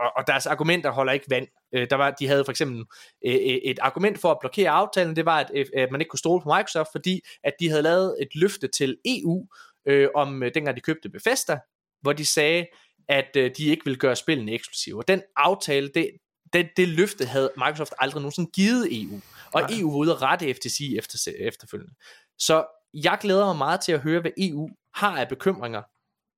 [0.00, 1.46] og, og deres argumenter holder ikke vand.
[1.74, 2.84] Øh, der var, de havde for eksempel
[3.26, 6.08] øh, øh, et argument for at blokere aftalen, det var, at, øh, at man ikke
[6.08, 9.46] kunne stole på Microsoft, fordi at de havde lavet et løfte til EU,
[9.88, 11.58] øh, om øh, dengang de købte Bethesda,
[12.02, 12.66] hvor de sagde,
[13.08, 14.98] at øh, de ikke ville gøre spillene eksklusive.
[14.98, 16.10] Og den aftale, det,
[16.52, 19.20] det, det løfte havde Microsoft aldrig nogensinde givet EU.
[19.54, 19.70] Og Nej.
[19.80, 21.94] EU var ude at rette FTC efter, efterfølgende.
[22.38, 22.64] Så
[22.94, 25.82] jeg glæder mig meget til at høre, hvad EU har af bekymringer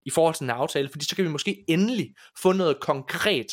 [0.07, 3.47] i forhold til den her aftale, fordi så kan vi måske endelig få noget konkret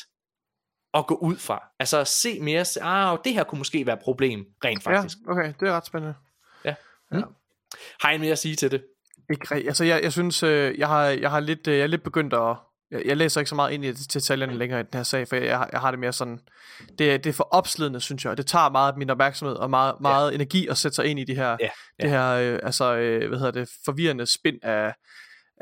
[0.93, 1.63] at gå ud fra.
[1.79, 5.17] Altså se mere, ah, det her kunne måske være et problem, rent faktisk.
[5.27, 6.15] Ja, okay, det er ret spændende.
[6.65, 6.75] Ja.
[7.11, 7.17] Mm.
[7.17, 7.23] ja.
[8.01, 8.83] Har I mere at sige til det?
[9.31, 12.03] Ikke Altså, jeg, jeg synes, øh, jeg har, jeg har lidt, øh, jeg er lidt
[12.03, 12.57] begyndt at,
[12.91, 15.35] jeg, jeg læser ikke så meget ind i detaljerne længere i den her sag, for
[15.35, 16.39] jeg, jeg har det mere sådan,
[16.79, 18.37] det, det er for opslidende, synes jeg.
[18.37, 20.35] Det tager meget af min opmærksomhed og meget, meget ja.
[20.35, 21.57] energi at sætte sig ind i de her, ja.
[21.59, 21.69] Ja.
[22.01, 24.93] det her øh, altså, øh, hvad hedder det, forvirrende spind af,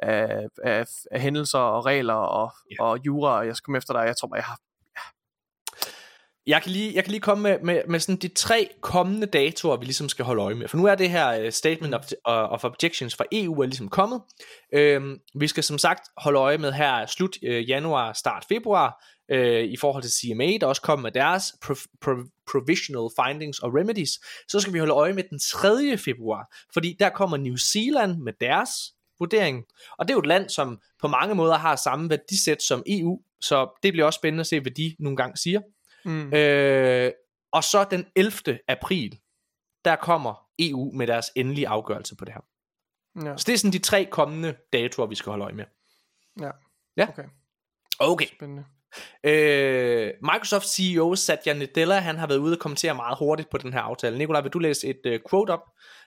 [0.03, 2.83] af, af, af hændelser og regler og, ja.
[2.83, 4.03] og jura, og jeg skal komme efter dig.
[4.07, 4.57] Jeg tror jeg har
[6.47, 9.77] jeg kan lige, jeg kan lige komme med, med, med sådan de tre kommende datoer,
[9.77, 10.67] vi ligesom skal holde øje med.
[10.67, 13.89] For nu er det her uh, Statement of, øh, of Objections fra EU er ligesom
[13.89, 14.21] kommet.
[14.73, 19.63] Øhm, vi skal som sagt holde øje med her slut øh, januar, start februar, øh,
[19.63, 24.19] i forhold til CMA, der også kommer med deres pro- pro- Provisional Findings og Remedies.
[24.47, 25.97] Så skal vi holde øje med den 3.
[25.97, 28.69] februar, fordi der kommer New Zealand med deres
[29.19, 29.63] vurdering.
[29.97, 33.21] Og det er jo et land, som på mange måder har samme værdisæt som EU,
[33.41, 35.61] så det bliver også spændende at se, hvad de nogle gange siger.
[36.05, 36.33] Mm.
[36.33, 37.11] Øh,
[37.51, 38.59] og så den 11.
[38.67, 39.19] april,
[39.85, 42.41] der kommer EU med deres endelige afgørelse på det her.
[43.25, 43.37] Ja.
[43.37, 45.65] Så det er sådan de tre kommende datoer, vi skal holde øje med.
[46.41, 46.51] ja.
[46.97, 47.07] Ja.
[47.09, 47.23] Okay,
[47.99, 48.25] Okay.
[48.35, 48.65] spændende.
[49.23, 53.73] Øh, Microsoft CEO Satya Nadella, han har været ude og kommentere meget hurtigt på den
[53.73, 54.17] her aftale.
[54.17, 55.63] Nikolaj, vil du læse et uh, quote op,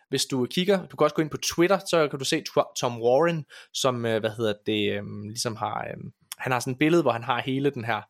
[0.09, 0.86] hvis du kigger?
[0.86, 2.44] Du kan også gå ind på Twitter, så kan du se
[2.77, 3.44] Tom Warren,
[3.74, 7.12] som, uh, hvad hedder det, um, ligesom har, um, han har sådan et billede, hvor
[7.12, 8.02] han har hele den her,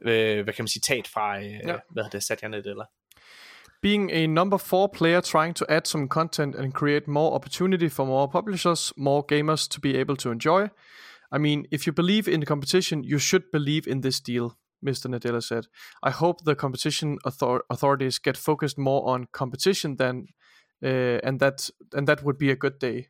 [0.00, 1.58] uh, hvad kan man sige, citat fra, uh, ja.
[1.58, 2.84] hvad hedder det, Satya Nadella.
[3.82, 8.04] Being a number four player trying to add some content and create more opportunity for
[8.04, 10.68] more publishers, more gamers to be able to enjoy.
[11.30, 15.08] I mean, if you believe in the competition, you should believe in this deal, Mr.
[15.08, 15.68] Nadella said.
[16.02, 20.26] I hope the competition author- authorities get focused more on competition than,
[20.82, 23.08] uh, and that and that would be a good day.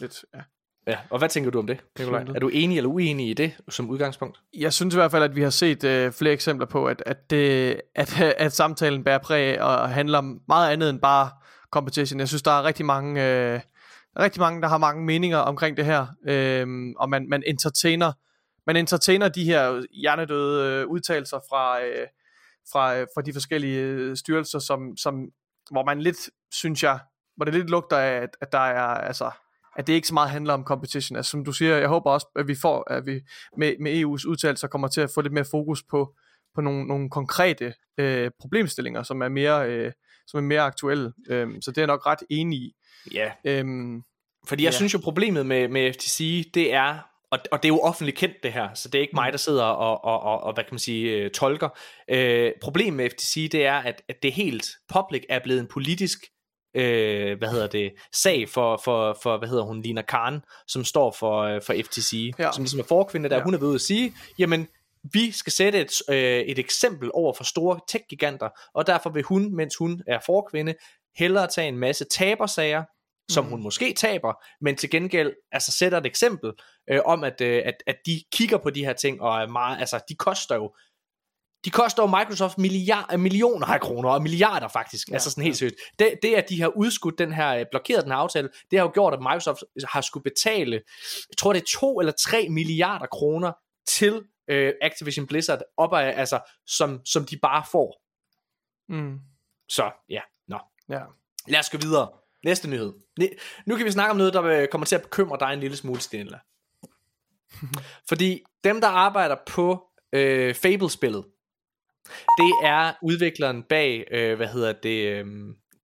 [0.00, 0.40] Lidt, ja.
[0.86, 2.24] Ja, og hvad tænker du om det, Nikolaj?
[2.34, 4.40] Er du enig eller uenig i det som udgangspunkt?
[4.54, 7.30] Jeg synes i hvert fald, at vi har set øh, flere eksempler på, at, at,
[7.30, 11.30] det, at, at samtalen bærer præg og handler om meget andet end bare
[11.70, 12.20] competition.
[12.20, 13.60] Jeg synes, der er rigtig mange, øh,
[14.18, 18.12] rigtig mange, der har mange meninger omkring det her, øh, og man, man entertainer
[18.66, 22.06] man entertainer de her hjernedøde øh, udtalelser fra, øh,
[22.72, 25.30] fra, øh, fra de forskellige øh, styrelser, som, som,
[25.70, 26.98] hvor man lidt, synes jeg,
[27.36, 29.30] hvor det lidt lugter af, at, at der er, altså,
[29.76, 31.16] at det ikke så meget handler om competition.
[31.16, 33.20] Altså som du siger, jeg håber også, at vi får, at vi
[33.56, 36.14] med, med EU's udtalelser kommer til at få lidt mere fokus på,
[36.54, 39.92] på nogle, nogle konkrete øh, problemstillinger, som er mere, øh,
[40.26, 41.12] som er mere aktuelle.
[41.28, 42.72] Øhm, så det er jeg nok ret enig i.
[43.12, 44.02] Ja, Øhm,
[44.48, 44.76] Fordi jeg Ja.
[44.76, 46.98] synes jo, problemet med, med FTC, det er,
[47.30, 49.38] og, og det er jo offentligt kendt det her, så det er ikke mig, der
[49.38, 51.68] sidder og, og, og, og hvad kan man sige, øh, tolker.
[52.10, 56.18] Øh, problemet med FTC, det er, at, at det helt public er blevet en politisk
[56.76, 61.10] øh, hvad hedder det, sag for, for, for, hvad hedder hun, Lina Khan, som står
[61.18, 62.52] for, øh, for FTC, Ja.
[62.52, 63.42] som ligesom er forkvinde, der Ja.
[63.42, 64.68] hun er ved at sige, jamen,
[65.12, 69.56] vi skal sætte et, øh, et eksempel over for store tech-giganter, og derfor vil hun,
[69.56, 70.74] mens hun er forkvinde,
[71.18, 72.84] hellere tage en masse tabersager,
[73.30, 73.50] som Mhm.
[73.52, 76.52] hun måske taber, men til gengæld altså sætter et eksempel
[76.90, 79.78] øh, om, at, øh, at, at de kigger på de her ting, og er meget,
[79.80, 80.74] altså de koster jo
[81.66, 85.56] de koster jo Microsoft milliard, millioner af kroner, og milliarder faktisk, ja, altså sådan helt
[85.56, 85.76] seriøst.
[85.98, 88.86] Det, det, at de har udskudt den her, øh, blokeret den her aftale, det har
[88.86, 90.82] jo gjort, at Microsoft har skulle betale,
[91.30, 93.52] jeg tror det er to eller tre milliarder kroner
[93.88, 98.02] til øh, Activision Blizzard, op af, altså, som, som de bare får.
[98.88, 99.18] mm,
[99.68, 100.58] Så ja, nå.
[100.88, 101.00] ja.
[101.48, 102.08] Lad os gå videre.
[102.44, 102.92] Næste nyhed.
[103.66, 105.76] Nu kan vi snakke om noget, der øh, kommer til at bekymre dig en lille
[105.76, 106.40] smule, Stine.
[108.08, 111.24] Fordi dem, der arbejder på øh, Fable-spillet,
[112.38, 115.24] det er udvikleren bag, øh, hvad hedder det, øh,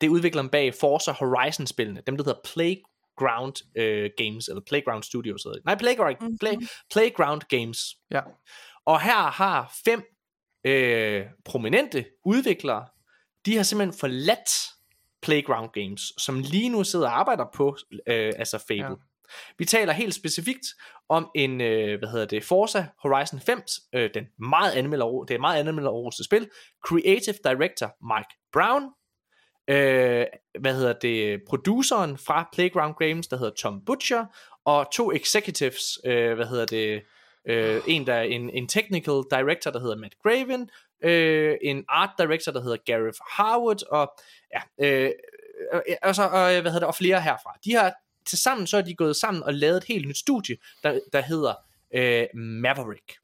[0.00, 5.42] det er udvikleren bag Forza Horizon-spillene, dem der hedder Playground øh, Games, eller Playground Studios,
[5.42, 5.64] hedder det.
[5.64, 6.38] nej, Playground, Mhm.
[6.38, 6.52] Play,
[6.92, 7.78] Playground Games.
[8.10, 8.20] Ja.
[8.86, 10.02] Og her har fem
[10.64, 12.86] øh, prominente udviklere,
[13.46, 14.50] de har simpelthen forladt
[15.22, 17.76] Playground Games, som lige nu sidder og arbejder på
[18.06, 18.82] øh, altså Fable.
[18.84, 18.94] Ja.
[19.58, 20.66] Vi taler helt specifikt
[21.08, 25.38] om en, øh, hvad hedder det, Forza Horizon 5, øh, den meget anmelder, det er
[25.38, 26.48] meget anmelderoste spil,
[26.84, 28.82] Creative Director Mike Brown,
[29.68, 30.26] øh,
[30.60, 34.26] hvad hedder det, produceren fra Playground Games, der hedder Tom Butcher,
[34.64, 37.02] og to executives, øh, hvad hedder det,
[37.48, 40.70] øh, en der er en, en technical director, der hedder Matt Graven,
[41.04, 44.12] øh, en art director, der hedder Gareth Harwood, og
[44.54, 45.10] ja, øh,
[45.72, 47.58] øh, øh og, så, og, øh, hvad hedder det, og flere herfra.
[47.64, 47.94] De har
[48.26, 51.20] til sammen så er de gået sammen og lavet et helt nyt studie, der, der
[51.20, 51.54] hedder
[51.94, 53.14] øh, Maverick.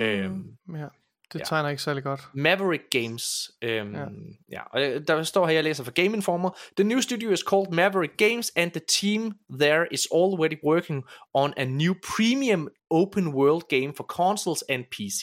[0.00, 0.04] Mm.
[0.06, 0.86] Øhm, ja.
[1.32, 1.44] Det Ja.
[1.44, 2.20] tegner ikke særlig godt.
[2.34, 3.50] Maverick Games.
[3.62, 4.00] Øhm, Ja.
[4.00, 4.06] ja.
[4.50, 4.62] ja.
[4.62, 6.50] Og øh, der står her, jeg læser fra Game Informer.
[6.76, 11.04] The new studio is called Maverick Games, and the team there is already working
[11.34, 15.22] on a new premium open world game for consoles and PC.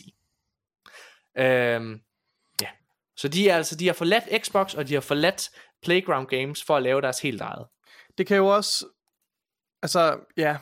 [1.38, 2.01] Øhm,
[2.61, 2.68] ja.
[3.18, 5.49] Så de er altså, de har forladt Xbox, og de har forladt
[5.84, 7.65] Playground Games for at lave deres helt eget.
[8.18, 8.85] Det kan jo også,
[9.81, 10.57] altså, ja,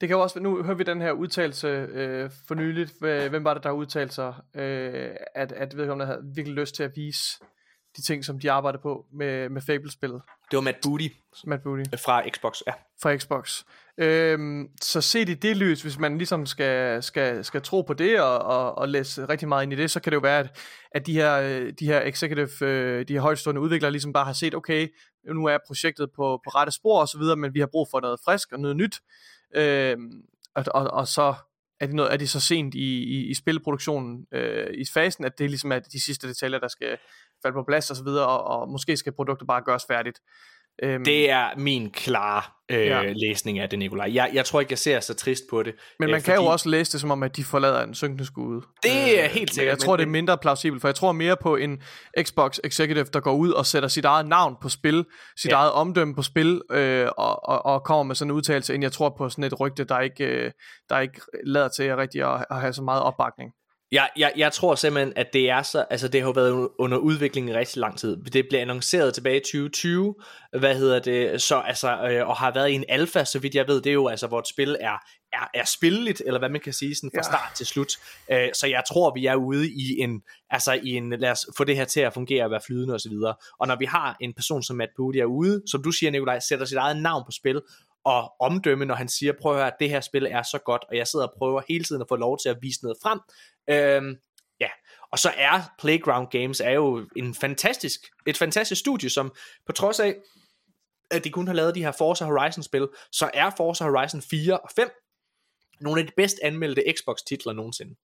[0.00, 3.54] det kan jo også, nu hører vi den her udtalelse øh, for nyligt, hvem var
[3.54, 7.44] det, der udtalte sig, øh, at, at vedkommende havde virkelig lyst til at vise
[7.96, 11.08] de ting, som de arbejder på med, med Fable-spillet, Det var Matt Booty
[11.44, 12.72] Matt Booty, fra Xbox, ja.
[13.02, 13.64] fra Xbox.
[13.98, 18.20] Øhm, så set i det lys, hvis man ligesom skal, skal, skal tro på det
[18.20, 20.58] og, og, og læse rigtig meget ind i det, så kan det jo være, at,
[20.90, 24.32] at de her, øh, de her executive, øh, de her højtstående udviklere ligesom bare har
[24.32, 24.88] set, okay,
[25.34, 28.00] nu er projektet på, på rette spor og så videre, men vi har brug for
[28.00, 29.00] noget frisk og noget nyt.
[29.56, 30.22] Øhm,
[30.54, 31.34] og, og, og så
[31.80, 35.38] er de, noget, er de så sent i, i, i spilproduktionen, øh, i fasen, at
[35.38, 36.98] det ligesom er de sidste detaljer, der skal
[37.44, 40.18] falde på plads videre, og, og måske skal produktet bare gøres færdigt.
[40.82, 43.02] Øhm, Det er min klare øh, Ja.
[43.12, 44.10] læsning af det, Nikolaj.
[44.14, 45.74] Jeg, jeg tror ikke, jeg ser så trist på det.
[45.98, 48.24] men øh, man kan jo også læse det som om, at de forlader en synkende
[48.26, 48.62] skude.
[48.82, 51.36] Det er helt men sikkert, Jeg tror, det er mindre plausibelt, for jeg tror mere
[51.42, 51.82] på en
[52.22, 55.04] Xbox executive, der går ud og sætter sit eget navn på spil,
[55.38, 55.56] sit Ja.
[55.56, 58.92] eget omdømme på spil, øh, og, og, og kommer med sådan en udtalelse, end jeg
[58.92, 60.50] tror på sådan et rygte, der ikke, øh,
[60.88, 63.50] der ikke lader til at rigtig at, at have så meget opbakning.
[63.94, 67.50] Jeg, jeg, jeg tror simpelthen, at det er så, altså det har været under udvikling
[67.50, 68.16] i rigtig lang tid.
[68.24, 70.14] Det blev annonceret tilbage i 2020,
[70.58, 73.68] hvad hedder det, så altså, øh, og har været i en alfa, så vidt jeg
[73.68, 74.98] ved, det er jo altså, hvor et spil er,
[75.32, 77.22] er, er spilleligt, eller hvad man kan sige, sådan fra Ja.
[77.22, 77.92] start til slut.
[78.32, 81.64] Øh, så jeg tror, vi er ude i en, altså i en, lad os få
[81.64, 83.12] det her til at fungere og være flydende osv.
[83.12, 86.10] Og, og når vi har en person som Matt Booty er ude, som du siger,
[86.10, 87.60] Nikolaj, sætter sit eget navn på spil,
[88.04, 90.84] og omdømme, når han siger, prøv at høre, at det her spil er så godt,
[90.88, 93.20] og jeg sidder og prøver hele tiden at få lov til at vise noget frem.
[93.70, 94.16] Øhm,
[94.60, 94.68] ja,
[95.12, 99.32] og så er Playground Games er jo en fantastisk, et fantastisk studie, som
[99.66, 100.14] på trods af,
[101.10, 104.58] at de kun har lavet de her Forza Horizon spil, så er Forza Horizon 4
[104.58, 104.90] og 5
[105.80, 107.96] nogle af de bedst anmeldte Xbox titler nogensinde.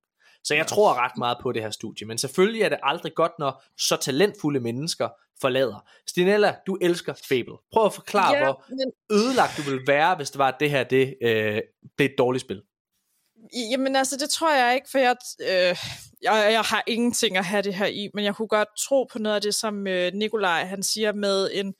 [0.43, 3.31] Så jeg tror ret meget på det her studie, men selvfølgelig er det aldrig godt,
[3.39, 5.09] når så talentfulde mennesker
[5.41, 5.87] forlader.
[6.07, 7.57] Stinella, du elsker Fable.
[7.73, 10.69] Prøv at forklare, Ja, hvor men ødelagt du ville være, hvis det var, at det
[10.69, 11.61] her det, øh,
[11.97, 12.61] blev et dårligt spil.
[13.71, 15.75] Jamen altså, det tror jeg ikke, for jeg, øh,
[16.21, 19.19] jeg, jeg har ingenting at have det her i, men jeg kunne godt tro på
[19.19, 21.73] noget af det, som øh, Nikolaj han siger med en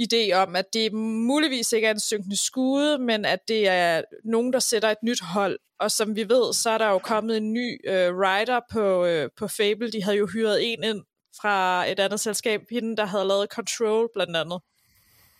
[0.00, 4.52] idé om, at det muligvis ikke er en synkende skude, men at det er nogen,
[4.52, 5.58] der sætter et nyt hold.
[5.80, 9.30] Og som vi ved, så er der jo kommet en ny øh, writer på, øh,
[9.36, 9.92] på Fable.
[9.92, 11.02] De havde jo hyret en ind
[11.40, 14.60] fra et andet selskab, hende der havde lavet Control blandt andet.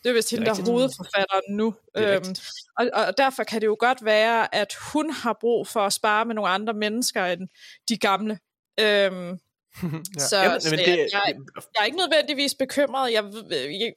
[0.04, 1.74] Det er vist hende, der er hovedforfatteren nu.
[1.96, 2.34] Øhm,
[2.78, 6.24] og, og derfor kan det jo godt være, at hun har brug for at spare
[6.24, 7.48] med nogle andre mennesker end
[7.88, 8.38] de gamle.
[8.80, 9.28] Øhm,
[9.82, 10.18] ja.
[10.18, 11.22] så Jamen, så men jeg, det, jeg,
[11.74, 13.12] jeg er ikke nødvendigvis bekymret.
[13.12, 13.92] Jeg, ved- jeg,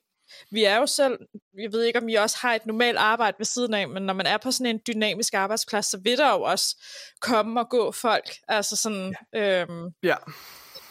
[0.51, 1.17] vi er jo selv,
[1.57, 4.13] jeg ved ikke, om I også har et normalt arbejde ved siden af, men når
[4.13, 6.75] man er på sådan en dynamisk arbejdsplads, så vil der jo også
[7.21, 8.35] komme og gå folk.
[8.47, 9.61] Altså sådan, ja.
[9.61, 10.15] øhm, ja.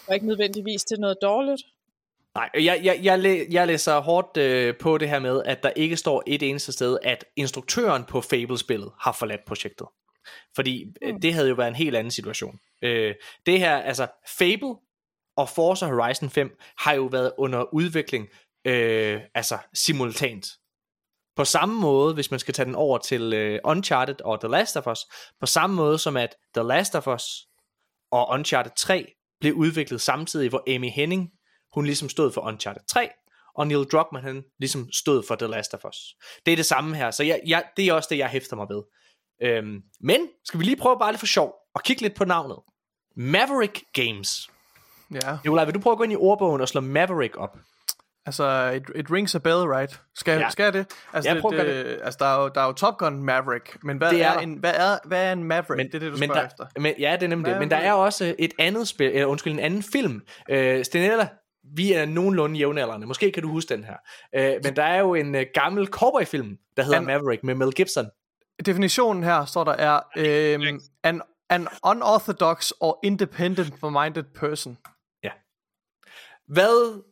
[0.07, 1.63] og ikke nødvendigvis til noget dårligt.
[2.37, 5.71] Nej, jeg, jeg, jeg, læ- jeg læser hårdt øh, på det her med, at der
[5.71, 9.87] ikke står et eneste sted, at instruktøren på Fable-spillet har forladt projektet.
[10.55, 11.21] Fordi mm.
[11.21, 12.59] det havde jo været en helt anden situation.
[12.83, 13.15] Øh,
[13.47, 14.07] det her, altså
[14.39, 14.75] Fable
[15.37, 18.29] og Forza Horizon 5 har jo været under udvikling,
[18.65, 20.47] øh, altså simultant.
[21.37, 24.77] På samme måde, hvis man skal tage den over til øh, Uncharted og The Last
[24.77, 25.01] of Us,
[25.41, 27.25] på samme måde som at The Last of Us
[28.13, 31.31] og Uncharted 3 blev udviklet samtidig, hvor Amy Henning
[31.77, 33.09] hun ligesom stod for Uncharted 3,
[33.57, 35.97] og Neil Druckmann han ligesom stod for The Last of Us.
[36.47, 38.67] Det er det samme her, så jeg, jeg, det er også det, jeg hæfter mig
[38.69, 38.83] ved.
[39.43, 42.57] Øhm, men skal vi lige prøve bare lidt for sjov, og kigge lidt på navnet.
[43.17, 44.51] Maverick Games.
[45.15, 45.39] ja.
[45.45, 47.59] Nikolaj, vil du prøve at gå ind i ordbogen og slå Maverick op?
[48.27, 50.01] Altså, it, it rings a bell, right?
[50.15, 50.51] Skal, Ja.
[50.51, 50.87] skal det?
[51.13, 53.79] Altså, Ja, det, prøv det, altså der, er jo, der er jo Top Gun Maverick,
[53.85, 54.41] men hvad, Det er er, der.
[54.41, 55.77] en, hvad, er, hvad er en Maverick?
[55.77, 56.81] Men, det er det, du men spørger der, efter.
[56.81, 57.59] Men, ja, det er nemlig det.
[57.61, 57.89] Men der Maverick.
[57.89, 60.21] er også et andet spil, eller undskyld, en anden film.
[60.51, 61.29] Øh, Stenella,
[61.75, 63.07] vi er nogenlunde jævnaldrende.
[63.07, 63.97] Måske kan du huske den her.
[64.35, 67.73] Øh, men der er jo en øh, gammel cowboy-film, der hedder An- Maverick med Mel
[67.73, 68.07] Gibson.
[68.67, 74.79] Definitionen her står der er øhm, an, an unorthodox or independent-minded person.
[76.49, 77.03] Hvad,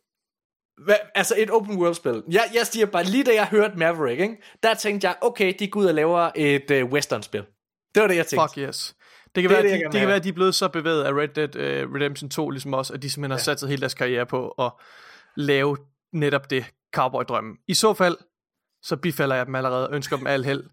[0.85, 2.23] hvad, altså et open world spil.
[2.31, 5.69] Jeg, jeg siger bare, lige da jeg hørte Maverick, ikke, der tænkte jeg, okay, de
[5.69, 7.45] går ud og laver et uh, western spil.
[7.95, 8.49] Det var det, jeg tænkte.
[8.49, 8.97] Fuck yes.
[9.35, 10.07] Det kan, Det være, det, de, det kan have.
[10.09, 11.57] være, at de er blevet så bevæget af Red Dead
[11.87, 13.57] uh, Redemption 2, ligesom os, at de simpelthen har Ja.
[13.57, 14.73] sat hele deres karriere på at
[15.37, 15.77] lave
[16.13, 16.65] netop det
[16.97, 17.55] cowboy-drømme.
[17.69, 18.17] I så fald,
[18.83, 20.65] så bifalder jeg dem allerede og ønsker dem al held.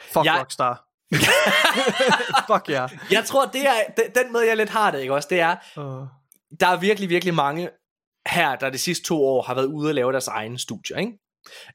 [0.00, 0.84] Fuck Jeg- Rockstar.
[2.52, 2.74] Fuck ja.
[2.80, 2.90] Yeah.
[3.10, 6.06] Jeg tror, det er, den, måde, jeg lidt har det, ikke også, det er, Uh,
[6.60, 7.70] der er virkelig, virkelig mange
[8.28, 11.12] her, der de sidste to år har været ude og lave deres egen studier, ikke?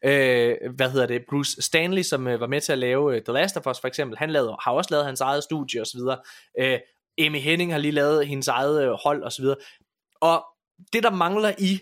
[0.06, 1.26] Øh, hvad hedder det?
[1.30, 3.88] Bruce Stanley, som øh, var med til at lave øh, The Last of Us for
[3.88, 6.00] eksempel, han lavede, har også lavet hans eget studie osv.
[6.60, 6.80] Øh,
[7.26, 9.46] Amy Henning har lige lavet hendes eget øh, hold osv.
[10.22, 10.46] Og
[10.94, 11.80] det, der mangler i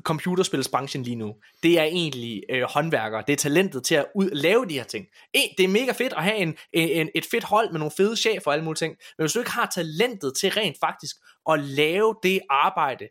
[0.00, 3.24] computerspilsbranchen lige nu, det er egentlig øh, håndværkere.
[3.26, 5.06] Det er talentet til at ud, lave de her ting.
[5.32, 8.16] En, det er mega fedt at have en, en, et fedt hold med nogle fede
[8.16, 8.96] chefer og alle mulige ting.
[9.18, 11.16] Men hvis du ikke har talentet til rent faktisk
[11.50, 13.08] at lave det arbejde,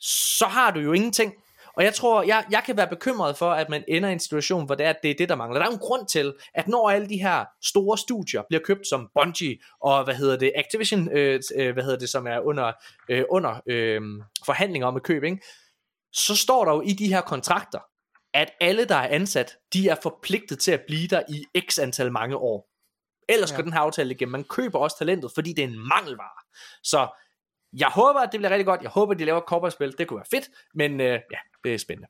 [0.00, 1.34] så har du jo ingenting.
[1.80, 4.66] Og jeg tror, jeg, jeg kan være bekymret for, at man ender i en situation,
[4.66, 5.60] hvor det er, at det er det, der mangler.
[5.60, 9.10] Der er en grund til, at når alle de her store studier bliver købt som
[9.14, 12.72] Bungie, og hvad hedder det, Activision, øh, øh, hvad hedder det, som er under,
[13.08, 14.00] øh, under øh,
[14.44, 15.42] forhandlinger om at købe, ikke?
[16.12, 17.78] så står der jo i de her kontrakter,
[18.34, 22.12] at alle, der er ansat, de er forpligtet til at blive der i x antal
[22.12, 22.70] mange år.
[23.28, 23.50] Ellers.
[23.50, 23.56] Ja.
[23.56, 24.32] går den her aftale igennem.
[24.32, 26.44] Man køber også talentet, fordi det er en mangelvare.
[26.82, 27.08] Så
[27.78, 28.82] jeg håber, at det bliver rigtig godt.
[28.82, 29.94] Jeg håber, at de laver cowboy-spil.
[29.98, 32.08] Det kunne være fedt, men øh, ja, det er spændende.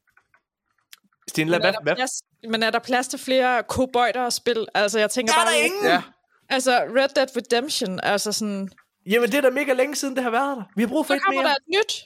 [1.28, 1.94] Stine, Men hvad, er, der hvad?
[1.96, 4.66] plads, men er der plads til flere kobøjter at spille?
[4.74, 5.46] Altså, jeg tænker Er bare...
[5.46, 5.84] der ingen?
[5.84, 6.02] Ja,
[6.48, 8.68] Altså, Red Dead Redemption, altså sådan...
[9.06, 10.62] Jamen, det er da mega længe siden, det har været der.
[10.76, 11.48] Vi har brug for Så et kommer mere.
[11.50, 12.04] der et nyt.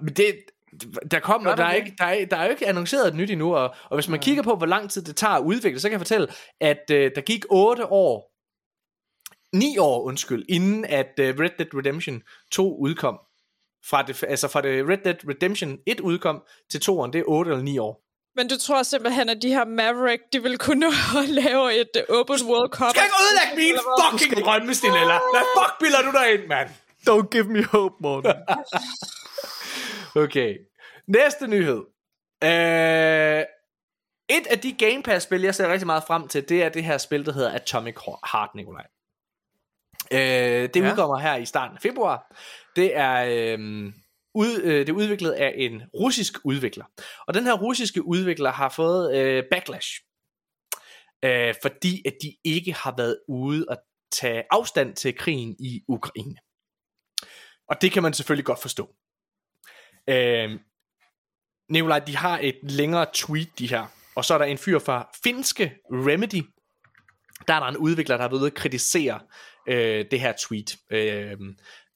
[0.00, 0.34] Men det,
[1.10, 3.30] der kommer, der der, er ikke, der, er, der er jo ikke annonceret et nyt
[3.30, 5.88] endnu, og, og hvis man kigger på, hvor lang tid det tager at udvikle, så
[5.88, 6.28] kan jeg fortælle,
[6.60, 8.31] at øh, der gik 8 år,
[9.54, 12.22] 9 år, undskyld, inden at øh, Red Dead Redemption
[12.52, 13.18] 2 udkom.
[13.84, 17.50] Fra det, altså fra det Red Dead Redemption 1 udkom til 2'eren, det er 8
[17.50, 18.02] eller 9 år.
[18.36, 20.92] Men du tror simpelthen, at de her Maverick, de vil kunne nå
[21.22, 22.86] at lave et uh, open world cup?
[22.86, 25.18] Du skal ikke ødelægge min fucking drømme, Stinella!
[25.34, 26.68] Hvad fuck bilder du dig ind, mand?
[27.10, 28.32] don't give me hope, Morten.
[30.16, 30.58] Okay.
[31.06, 31.82] Næste nyhed.
[32.44, 33.42] Øh,
[34.36, 36.98] et af de Game Pass-spil, jeg ser rigtig meget frem til, det er det her
[36.98, 37.94] spil, der hedder Atomic
[38.32, 38.86] Heart, Nikolaj.
[40.12, 40.90] Øh, det Ja.
[40.90, 42.36] udkommer her i starten af februar.
[42.76, 43.92] Det er, øh,
[44.34, 46.84] ud, øh, det er udviklet af en russisk udvikler.
[47.26, 49.88] Og den her russiske udvikler har fået øh, backlash.
[51.24, 53.76] Øh, fordi at de ikke har været ude og
[54.12, 56.36] tage afstand til krigen i Ukraine.
[57.68, 58.94] Og det kan man selvfølgelig godt forstå.
[60.08, 60.60] Øh,
[61.70, 63.86] Nikolaj, de har et længere tweet, de her.
[64.14, 66.42] Og så er der en fyr fra finske Remedy.
[67.48, 69.20] Der er der en udvikler, der har været ude at kritisere
[69.68, 70.76] øh, det her tweet.
[70.90, 71.38] Øh,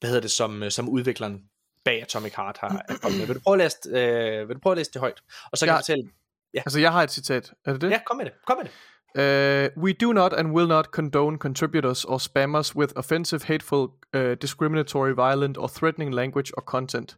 [0.01, 1.43] hvad hedder det, som, som udvikleren
[1.84, 3.26] bag Atomic Heart har kommet med.
[3.26, 5.22] Vil du prøve at læse, øh, vil du prøve at læse det højt?
[5.52, 5.74] Og så kan Ja.
[5.74, 6.10] jeg fortælle...
[6.55, 7.52] altså, jeg har et citat.
[7.64, 7.90] Er det det?
[7.90, 8.32] Ja, kom med det.
[8.47, 8.72] Kom med det.
[9.18, 14.32] Uh, we do not and will not condone contributors or spammers with offensive, hateful, uh,
[14.43, 17.16] discriminatory, violent or threatening language or content.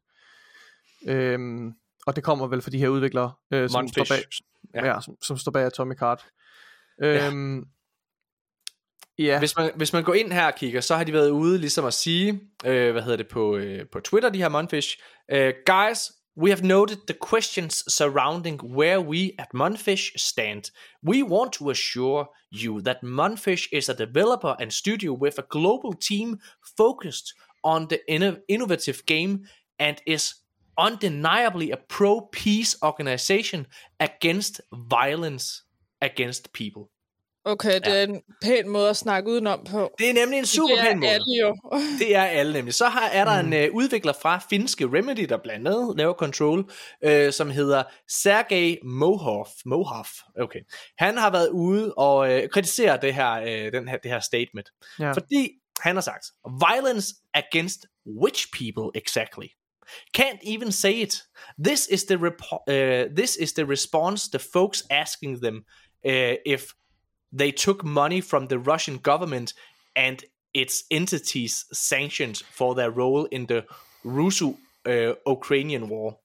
[1.08, 1.74] Um,
[2.06, 4.24] og det kommer vel fra de her udviklere, uh, som, står bag,
[4.74, 4.86] Ja.
[4.86, 4.94] ja.
[4.94, 6.26] Ja, som, som står bag Atomic Heart.
[7.02, 7.28] Ja.
[7.28, 7.64] Um, ja.
[9.18, 9.38] Ja.
[9.38, 11.84] Hvis man, hvis man går ind her og kigger, så har de været ude ligesom
[11.84, 14.98] at sige, øh, hvad hedder det på, øh, på Twitter, de her Monfish,
[15.30, 20.62] øh, Guys, we have noted the questions surrounding where we at Monfish stand.
[21.02, 25.92] We want to assure you that Monfish is a developer and studio with a global
[26.08, 26.40] team
[26.76, 27.34] focused
[27.64, 29.38] on the inno- innovative game
[29.78, 30.34] and is
[30.76, 33.66] undeniably a pro-peace organization
[33.98, 35.64] against violence
[36.00, 36.90] against people.
[37.48, 39.94] Okay, det er en pæn måde at snakke udenom på.
[39.98, 41.10] Det er nemlig en super det er pæn måde.
[41.10, 41.56] alle jo.
[42.00, 42.74] Det er alle nemlig.
[42.74, 43.52] Så har, er der mm.
[43.52, 46.58] en uh, udvikler fra finske Remedy, der blandt andet laver Control,
[47.06, 49.48] uh, som hedder Sergej Mohov.
[49.66, 50.06] Mohov.
[50.40, 50.60] Okay.
[50.98, 54.68] Han har været ude og uh, kritisere det her, uh, den her, det her statement.
[55.00, 55.12] Ja.
[55.12, 55.50] Fordi
[55.80, 57.86] han har sagt, violence against
[58.22, 59.46] which people exactly?
[60.18, 61.22] Can't even say it.
[61.64, 65.64] This is the repo- uh, this is the response the folks asking them
[66.04, 66.72] uh, if
[67.32, 69.54] they took money from the Russian government
[69.96, 70.16] and
[70.54, 73.62] its entities sanctioned for their role in the
[74.04, 76.18] Russo-Ukrainian war,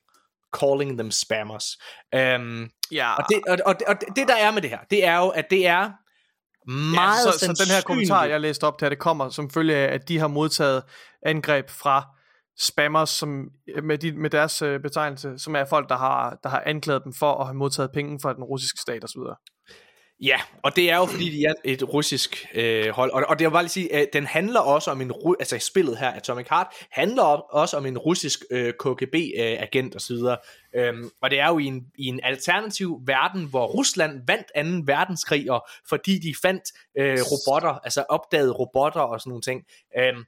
[0.52, 1.78] calling them spammers.
[2.14, 3.16] Um, ja.
[3.16, 5.50] og, det, og, og, og det, der er med det her, det er jo, at
[5.50, 5.92] det er
[6.72, 9.76] meget ja, så, så den her kommentar, jeg læste op til, det kommer som følge
[9.76, 10.84] af, at de har modtaget
[11.26, 12.04] angreb fra
[12.60, 13.50] spammers, som,
[13.84, 17.14] med, de, med deres øh, betegnelse, som er folk, der har, der har anklaget dem
[17.14, 19.22] for at have modtaget penge fra den russiske stat osv.
[20.22, 23.12] Ja, og det er jo fordi, de er et russisk øh, hold.
[23.12, 25.60] Og, og det er bare lige at sige, at den handler også om en, altså
[25.60, 30.16] spillet her, Atomic Heart, handler om, også om en russisk øh, KGB-agent osv.
[30.76, 34.94] Øhm, og det er jo i en, i en alternativ verden, hvor Rusland vandt 2.
[34.94, 36.64] verdenskrig, og fordi de fandt
[36.98, 39.64] øh, robotter, altså opdagede robotter og sådan nogle ting.
[39.98, 40.26] Øhm,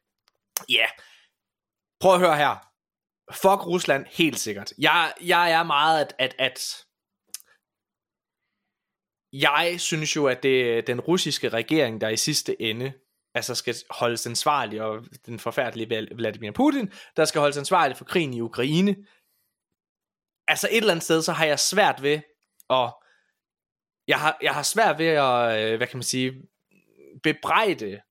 [0.69, 0.89] Ja, yeah.
[1.99, 2.71] prøv at høre her.
[3.31, 4.73] Fuck Rusland, helt sikkert.
[4.77, 6.85] Jeg, jeg er meget, at, at, at
[9.41, 12.93] jeg synes jo, at det er den russiske regering, der i sidste ende
[13.33, 18.33] altså skal holdes ansvarlig, og den forfærdelige Vladimir Putin, der skal holdes ansvarlig for krigen
[18.33, 18.95] i Ukraine.
[20.47, 22.19] Altså et eller andet sted, så har jeg svært ved
[22.69, 22.93] at,
[24.07, 26.33] jeg har, jeg har svært ved at, øh, hvad kan man sige,
[27.23, 28.01] bebrejde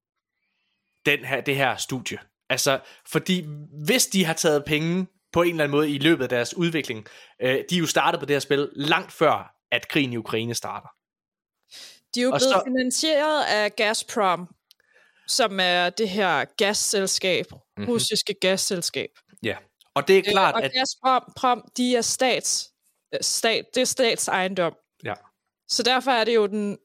[1.07, 2.19] den her, det her studie.
[2.49, 3.47] Altså, fordi
[3.85, 7.07] hvis de har taget penge på en eller anden måde i løbet af deres udvikling,
[7.43, 10.55] øh, de er jo startet på det her spil langt før, at krigen i Ukraine
[10.55, 10.89] starter.
[12.15, 14.49] De er jo Og blevet så- finansieret af Gazprom,
[15.29, 17.61] som er det her gasselskab, Mhm.
[17.77, 17.93] mm-hmm.
[17.93, 19.11] russiske gasselskab.
[19.43, 19.57] Ja.
[19.95, 20.73] Og det er klart, Øh, og at...
[20.73, 22.71] Gazprom, Prom, de er stats,
[23.15, 24.75] øh, stat, det er statsejendom.
[25.05, 25.15] Ja.
[25.69, 26.79] Så derfor er det jo den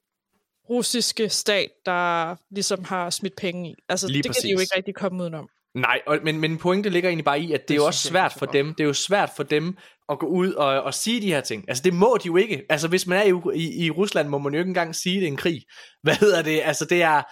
[0.70, 3.76] russiske stat, der ligesom har smidt penge i.
[3.90, 4.66] Altså, Lige det kan de jo præcis.
[4.66, 5.50] ikke rigtig komme udenom.
[5.76, 8.08] Nej, og, men, men pointet ligger egentlig bare i, at det, det er jo også
[8.08, 9.78] svært for dem, det er jo svært for dem
[10.10, 11.66] at gå ud og, og sige de her ting.
[11.68, 12.66] Altså det må de jo ikke.
[12.70, 15.24] Altså hvis man er i, i, i Rusland, må man jo ikke engang sige, det
[15.24, 15.62] er en krig.
[16.04, 16.62] Hvad hedder det?
[16.64, 17.24] Altså det er...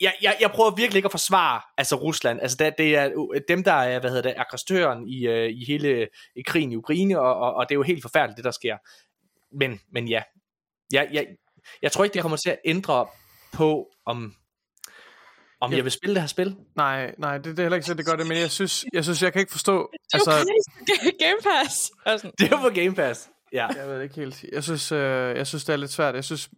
[0.00, 2.40] jeg, jeg, jeg prøver virkelig ikke at forsvare altså Rusland.
[2.40, 3.10] Altså det, det er
[3.48, 7.20] dem, der er, hvad hedder det, aggressøren i, uh, i hele i krigen i Ukraine,
[7.20, 8.76] og, og, og det er jo helt forfærdeligt, det der sker.
[9.58, 10.22] Men, men ja,
[10.92, 11.26] jeg, jeg,
[11.82, 13.06] jeg tror ikke, det kommer til at ændre
[13.52, 14.34] på, om,
[15.60, 15.76] om Ja.
[15.76, 16.56] jeg vil spille det her spil.
[16.76, 19.04] Nej, nej, det, det er heller ikke så, det gør det, men jeg synes, jeg
[19.04, 20.52] synes, jeg kan ikke forstå, Det er jo altså,
[21.24, 21.90] Game Pass.
[22.06, 23.30] Sådan, Det er på Game Pass.
[23.52, 23.66] Ja.
[23.76, 26.24] jeg ved det ikke helt, jeg synes, øh, jeg synes, det er lidt svært, jeg
[26.24, 26.50] synes,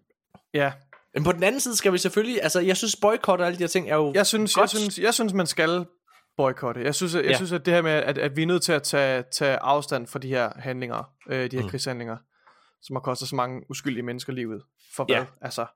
[0.55, 0.73] ja,
[1.15, 3.62] Men på den anden side skal vi selvfølgelig, altså jeg synes boykot og alle de
[3.62, 4.70] her ting er jo jeg synes, jeg godt.
[4.70, 5.87] synes, jeg synes, man skal
[6.37, 6.83] boykotte.
[6.85, 7.37] Jeg synes, jeg Ja.
[7.37, 10.07] synes, at det her med, at, at vi er nødt til at tage, tage afstand
[10.07, 11.65] fra de her handlinger, øh, de her Mm.
[11.65, 11.70] mm.
[11.70, 12.16] krigshandlinger,
[12.83, 14.62] som har kostet så mange uskyldige mennesker livet.
[14.97, 15.16] For Ja.
[15.19, 15.27] hvad?
[15.43, 15.66] Altså,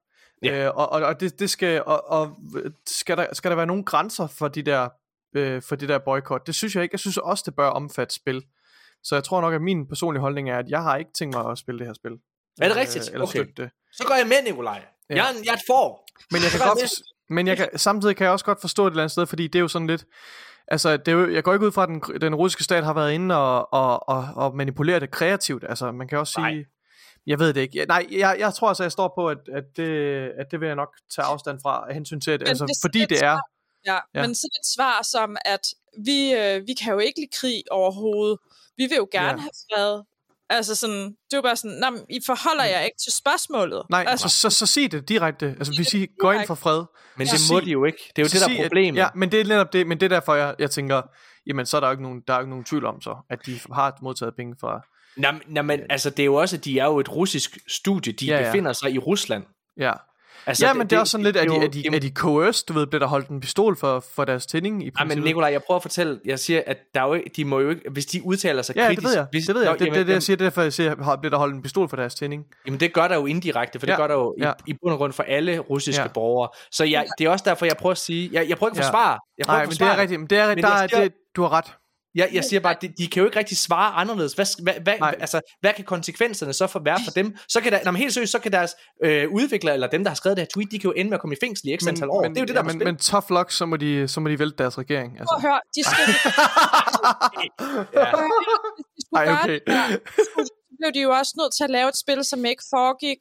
[0.43, 0.67] Ja.
[0.67, 2.37] øh, og, og, og det, det skal, og, og
[2.87, 4.89] skal, der, skal der være nogle grænser for de der,
[5.37, 6.47] øh, for de der boykot?
[6.47, 6.95] Det synes jeg ikke.
[6.95, 8.43] Jeg synes også, det bør omfatte spil.
[9.03, 11.51] Så jeg tror nok, at min personlige holdning er, at jeg har ikke tænkt mig
[11.51, 12.13] at spille det her spil.
[12.61, 13.09] Er det rigtigt?
[13.11, 13.47] Øh, eller Okay.
[13.57, 13.71] det.
[13.93, 14.83] Så går jeg med, Nikolaj.
[15.11, 15.15] Ja.
[15.15, 16.07] Jeg, jeg er et får.
[16.31, 16.89] Men jeg kan godt, for,
[17.35, 19.47] men jeg kan, samtidig kan jeg også godt forstå det et eller andet sted, fordi
[19.47, 20.05] det er jo sådan lidt,
[20.69, 22.93] altså det er jo, jeg går ikke ud fra, at den, den russiske stat har
[22.93, 26.65] været inde og, og, og, og manipulere det kreativt, altså man kan også sige, Nej.
[27.27, 29.65] Jeg ved det ikke, Jeg- nej, jeg, jeg tror altså, jeg står på, at, at,
[29.77, 29.89] det,
[30.39, 32.75] at det vil jeg nok tage afstand fra, af hensyn til, at, Men altså, det
[32.83, 33.39] fordi det et er,
[33.87, 33.99] Ja, Ja.
[34.15, 35.61] ja, men sådan et svar som, at
[36.05, 38.39] vi, øh, vi kan jo ikke lide krig overhovedet.
[38.77, 39.37] Vi vil jo gerne Ja.
[39.37, 40.03] have fred.
[40.51, 43.83] Altså sådan, det er jo bare sådan, nej, I forholder jer ikke til spørgsmålet.
[43.91, 46.85] nej, altså, altså, så, så sig det direkte, altså hvis I går ind for fred,
[47.17, 48.13] Men Så det må de jo ikke.
[48.17, 48.99] Det er jo så det, der er at- problemet.
[48.99, 51.03] Ja, men det er netop det, men det er derfor, jeg, jeg tænker,
[51.47, 53.17] jamen så er der jo ikke nogen, der er jo ikke nogen tvivl om så,
[53.31, 54.81] at de har modtaget penge fra,
[55.17, 58.13] Nå, nå, men altså, det er jo også, de er jo et russisk studie.
[58.13, 58.45] De Ja, ja.
[58.49, 59.45] befinder sig i Rusland.
[59.77, 59.93] ja,
[60.49, 62.11] Altså, ja, men det, det er også sådan lidt, at de, er de, er de
[62.11, 64.95] coerced, du ved, bliver der holdt en pistol for, for deres tænding i Ej, men
[65.09, 65.25] princippet?
[65.25, 67.83] Nikolaj, jeg prøver at fortælle, jeg siger, at der er jo, de må jo ikke,
[67.91, 69.01] hvis de udtaler sig ja, kritisk...
[69.03, 70.45] det ved jeg, hvis, det ved jeg, det, det, jamen, det, det, jeg siger, det
[70.45, 72.45] er derfor, jeg siger, bliver der holdt en pistol for deres tænding.
[72.67, 74.53] Jamen det gør der jo indirekte, for det Ja, gør der jo ja.
[74.67, 76.09] i, i bund og grund for alle russiske Ja.
[76.09, 76.49] borgere.
[76.73, 78.85] Så jeg, det er også derfor, jeg prøver at sige, jeg, jeg prøver ikke at
[78.85, 78.89] Ja.
[78.89, 79.19] forsvare.
[79.39, 80.87] Jeg prøver Nej, ikke men at det er rigtigt, men det er, Men der, er,
[80.89, 81.67] siger- det, du har ret.
[82.17, 84.33] Jeg, jeg siger bare, de, de kan jo ikke rigtig svare anderledes.
[84.33, 85.17] Hvad, hvad, hvad, Nej.
[85.21, 87.37] altså, hvad kan konsekvenserne så for være for dem?
[87.49, 88.75] Så kan der, når man helt seriøst, så kan deres
[89.05, 91.17] øh, udviklere, eller dem, der har skrevet det her tweet, de kan jo ende med
[91.17, 92.23] at komme i fængsel i x antal år.
[92.23, 94.21] men, det er jo det, der ja, men, men tough luck, så må de, så
[94.21, 95.11] må de vælte deres regering.
[95.13, 95.35] prøv Altså.
[95.39, 96.05] at høre, de skal,
[98.01, 98.11] ja.
[98.77, 99.59] hvis de skulle Ej, okay.
[100.37, 103.21] så blev de jo også nødt til at lave et spil, som ikke foregik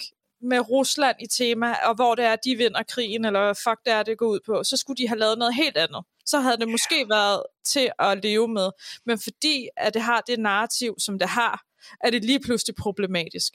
[0.51, 3.93] med Rusland i tema, og hvor det er, de vinder krigen, eller hvad fuck det
[3.93, 6.01] er, det går ud på, så skulle de have lavet noget helt andet.
[6.25, 8.69] Så havde det måske været til at leve med.
[9.05, 11.61] Men fordi at det har det narrativ, som det har,
[12.03, 13.53] er det lige pludselig problematisk.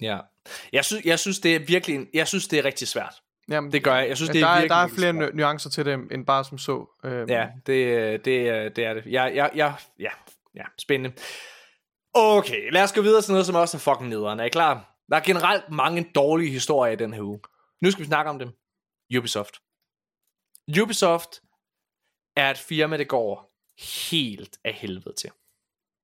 [0.00, 0.18] ja.
[0.72, 3.14] Jeg, synes, jeg synes, det er virkelig, en- jeg synes, det er rigtig svært.
[3.48, 4.08] Jamen, Det gør jeg.
[4.08, 5.34] Jeg synes, det der, er er, virkelig, der er flere svært.
[5.34, 6.98] nu- nuancer til det, end bare som så.
[7.04, 9.06] Øhm, Ja, det, det, det er det.
[9.06, 10.10] Jeg, jeg, jeg, ja,
[10.54, 11.16] ja, spændende.
[12.14, 14.40] Okay, lad os gå videre til noget, som også er fucking nederen.
[14.40, 14.96] Er I klar?
[15.10, 17.40] Der er generelt mange dårlige historier i den her uge.
[17.82, 18.48] Nu skal vi snakke om dem.
[19.18, 19.54] Ubisoft.
[20.82, 21.40] Ubisoft
[22.36, 23.52] er et firma, det går
[24.04, 25.30] helt af helvede til.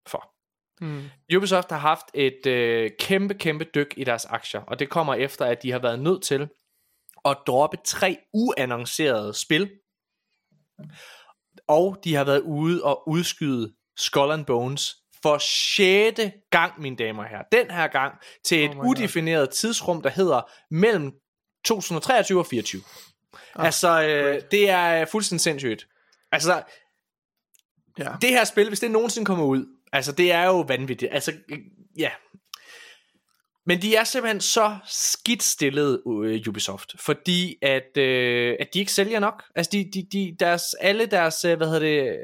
[0.06, 0.32] For.
[0.80, 1.10] Hmm.
[1.36, 5.44] Ubisoft har haft et øh, kæmpe, kæmpe dyk i deres aktier, og det kommer efter,
[5.44, 6.48] at de har været nødt til
[7.24, 9.70] at droppe tre uannoncerede spil,
[11.68, 17.22] og de har været ude og udskyde Skull and Bones for sjette gang, mine damer
[17.22, 17.44] og herrer.
[17.52, 18.90] Den her gang til et Oh oh God.
[18.90, 21.12] udefineret tidsrum, der hedder mellem
[21.64, 22.82] 2023 og 24.
[23.54, 24.50] Ah, altså, øh, great.
[24.50, 25.86] det er fuldstændig sindssygt.
[26.32, 26.62] Altså,
[27.98, 28.12] Ja.
[28.20, 31.14] det her spil, hvis det nogensinde kommer ud, altså det er jo vanvittigt.
[31.14, 31.58] Altså, øh,
[31.98, 32.10] ja.
[33.66, 38.92] Men de er simpelthen så skidt stillet, uh, Ubisoft, fordi at, øh, at de ikke
[38.92, 39.42] sælger nok.
[39.54, 42.18] Altså, de, de, de, deres, alle deres, øh, hvad hedder det,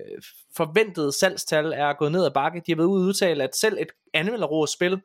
[0.56, 2.62] forventede salgstal er gået ned ad bakke.
[2.66, 5.00] De har været ude udtale, at selv et anmelderrådet spil,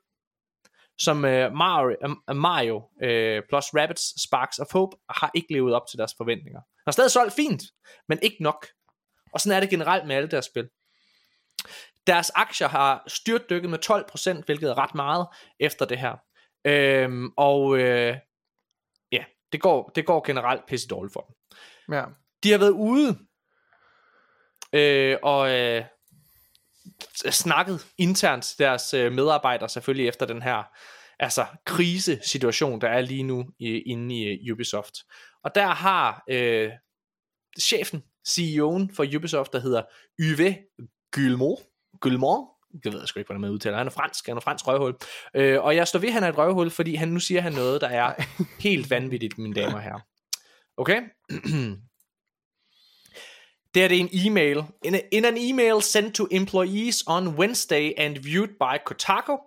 [1.00, 5.88] som øh, Mario, øh, Mario øh, plus Rabbids Sparks of Hope, har ikke levet op
[5.90, 6.60] til deres forventninger.
[6.60, 7.64] De har stadig solgt fint,
[8.10, 8.68] men ikke nok.
[9.34, 10.69] Og sådan er det generelt med alle deres spil.
[12.07, 13.80] Deres aktier har styrtdykket med
[14.39, 15.27] 12%, hvilket er ret meget
[15.60, 16.15] efter det her.
[16.65, 18.18] Øhm, og øh,
[19.11, 21.95] ja, det går, det går generelt pisse dårligt for dem.
[21.95, 22.05] ja.
[22.43, 23.18] De har været ude
[24.73, 25.85] øh, og øh,
[27.31, 30.64] snakket internt til deres øh, medarbejdere selvfølgelig efter den her
[31.19, 34.95] altså krisesituation, der er lige nu i, inde i øh, Ubisoft.
[35.43, 36.72] Og der har øh,
[37.61, 39.84] chefen, CEO'en for Ubisoft, der hedder
[40.20, 40.56] Yves
[41.12, 41.60] Guillemot,
[42.02, 42.48] Guillemot,
[42.84, 43.78] det ved jeg sgu ikke, hvordan man udtaler.
[43.78, 44.95] Han er fransk, han er fransk røvhul.
[45.36, 47.54] Øh, og jeg står ved, at han er et røvhul, fordi han nu siger han
[47.54, 48.14] noget, der er
[48.68, 50.00] helt vanvittigt, mine damer og herrer.
[50.78, 51.02] Okay?
[53.74, 54.64] Det er det en e-mail.
[54.84, 59.38] In, a, in an email sent to employees on Wednesday and viewed by Kotaku,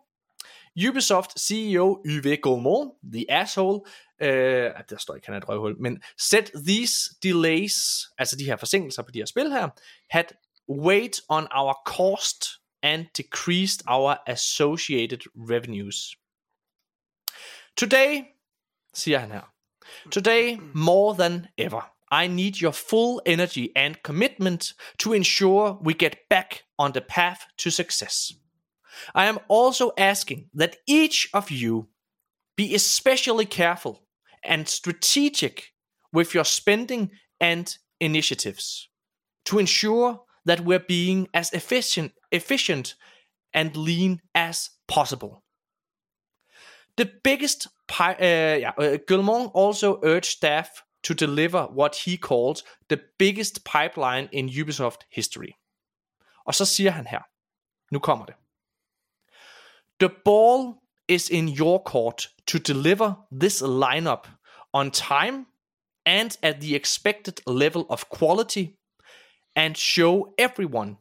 [0.77, 3.81] Ubisoft CEO Yves Guillemot, the asshole,
[4.21, 7.75] øh, der står ikke, han er et røvhul, men set these delays,
[8.19, 9.69] altså de her forsinkelser på de her spil her,
[10.11, 10.25] had
[10.69, 12.47] weighed on our cost
[12.83, 16.17] and decreased our associated revenues.
[17.77, 18.23] Today,
[18.95, 19.53] siger han her,
[20.11, 26.17] today more than ever, I need your full energy and commitment to ensure we get
[26.31, 28.33] back on the path to success.
[29.15, 31.89] I am also asking that each of you
[32.57, 34.07] be especially careful
[34.43, 35.73] and strategic
[36.13, 37.11] with your spending
[37.41, 38.89] and initiatives
[39.45, 42.95] to ensure that we're being as efficient, efficient
[43.53, 45.43] and lean as possible.
[46.97, 52.63] The biggest, pi- uh, yeah, uh, Guillemot also urged staff to deliver what he called
[52.89, 55.53] the biggest pipeline in Ubisoft history.
[56.47, 57.23] Og så siger han her,
[57.93, 58.35] nu kommer det.
[60.01, 60.75] The ball
[61.09, 64.29] is in your court to deliver this lineup
[64.73, 65.47] on time
[66.07, 68.77] and at the expected level of quality
[69.57, 70.97] and show everyone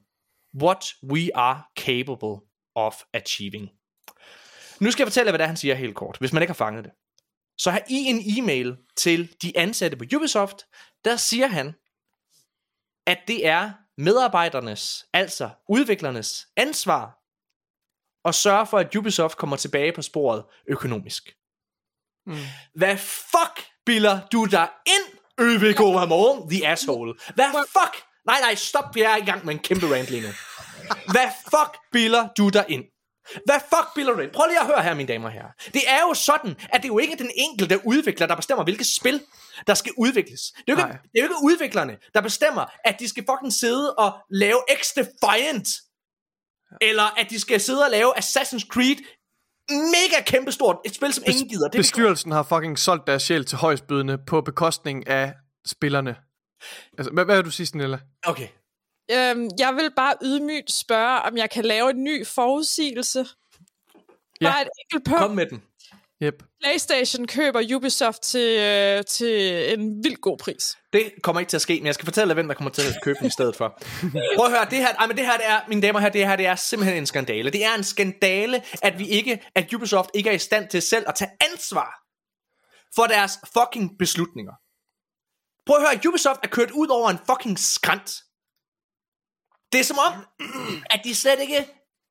[0.53, 2.35] what we are capable
[2.75, 3.69] of achieving.
[4.79, 6.65] Nu skal jeg fortælle, hvad det er, han siger helt kort, hvis man ikke har
[6.65, 6.91] fanget det.
[7.57, 10.65] Så her i en e-mail til de ansatte på Ubisoft,
[11.05, 11.73] der siger han,
[13.07, 17.24] at det er medarbejdernes, altså udviklernes ansvar,
[18.25, 21.23] at sørge for, at Ubisoft kommer tilbage på sporet økonomisk.
[22.27, 22.35] Mm.
[22.75, 27.13] Hvad fuck bilder du dig ind, ØVK Ramon, the asshole?
[27.35, 28.03] Hvad fuck?
[28.25, 30.27] Nej, nej, stop, vi er i gang med en kæmpe rant lige nu.
[31.11, 32.83] Hvad fuck bilder du dig ind?
[33.45, 34.31] Hvad fuck bilder du ind?
[34.31, 35.51] Prøv lige at høre her, mine damer og herrer.
[35.73, 38.87] Det er jo sådan, at det er jo ikke den enkelte udvikler, der bestemmer, hvilket
[38.87, 39.21] spil,
[39.67, 40.41] der skal udvikles.
[40.41, 43.53] Det er, jo ikke, det er jo ikke udviklerne, der bestemmer, at de skal fucking
[43.53, 44.61] sidde og lave
[46.71, 46.89] X-Defiant.
[46.89, 48.95] Eller at de skal sidde og lave Assassin's Creed
[49.69, 50.77] mega kæmpestort.
[50.85, 51.67] Et spil, som Bes- ingen gider.
[51.67, 55.33] Det bestyrelsen har fucking solgt deres sjæl til højstbydende på bekostning af
[55.67, 56.15] spillerne.
[56.97, 57.99] Altså, hvad, hvad vil du sige, Snella?
[58.25, 58.47] Okay.
[59.11, 63.25] Øhm, jeg vil bare ydmygt spørge, om jeg kan lave en ny forudsigelse.
[64.41, 64.51] Ja.
[64.51, 65.19] Bare et enkelt punkt.
[65.19, 65.63] Kom med den.
[66.23, 66.43] Yep.
[66.61, 70.77] PlayStation køber Ubisoft til, øh, til en vild god pris.
[70.93, 72.81] Det kommer ikke til at ske, men jeg skal fortælle dig, hvem der kommer til
[72.81, 73.79] at købe den i stedet for.
[74.37, 76.27] Prøv at høre, det her, ej, men det her det er, mine damer herrer, det
[76.27, 77.49] her det er simpelthen en skandale.
[77.49, 81.05] Det er en skandale, at vi ikke, at Ubisoft ikke er i stand til selv
[81.07, 82.01] at tage ansvar
[82.95, 84.53] for deres fucking beslutninger.
[85.65, 88.11] Prøv at høre, Ubisoft er kørt ud over en fucking skrant.
[89.71, 90.13] Det er som om,
[90.89, 91.67] at de slet ikke,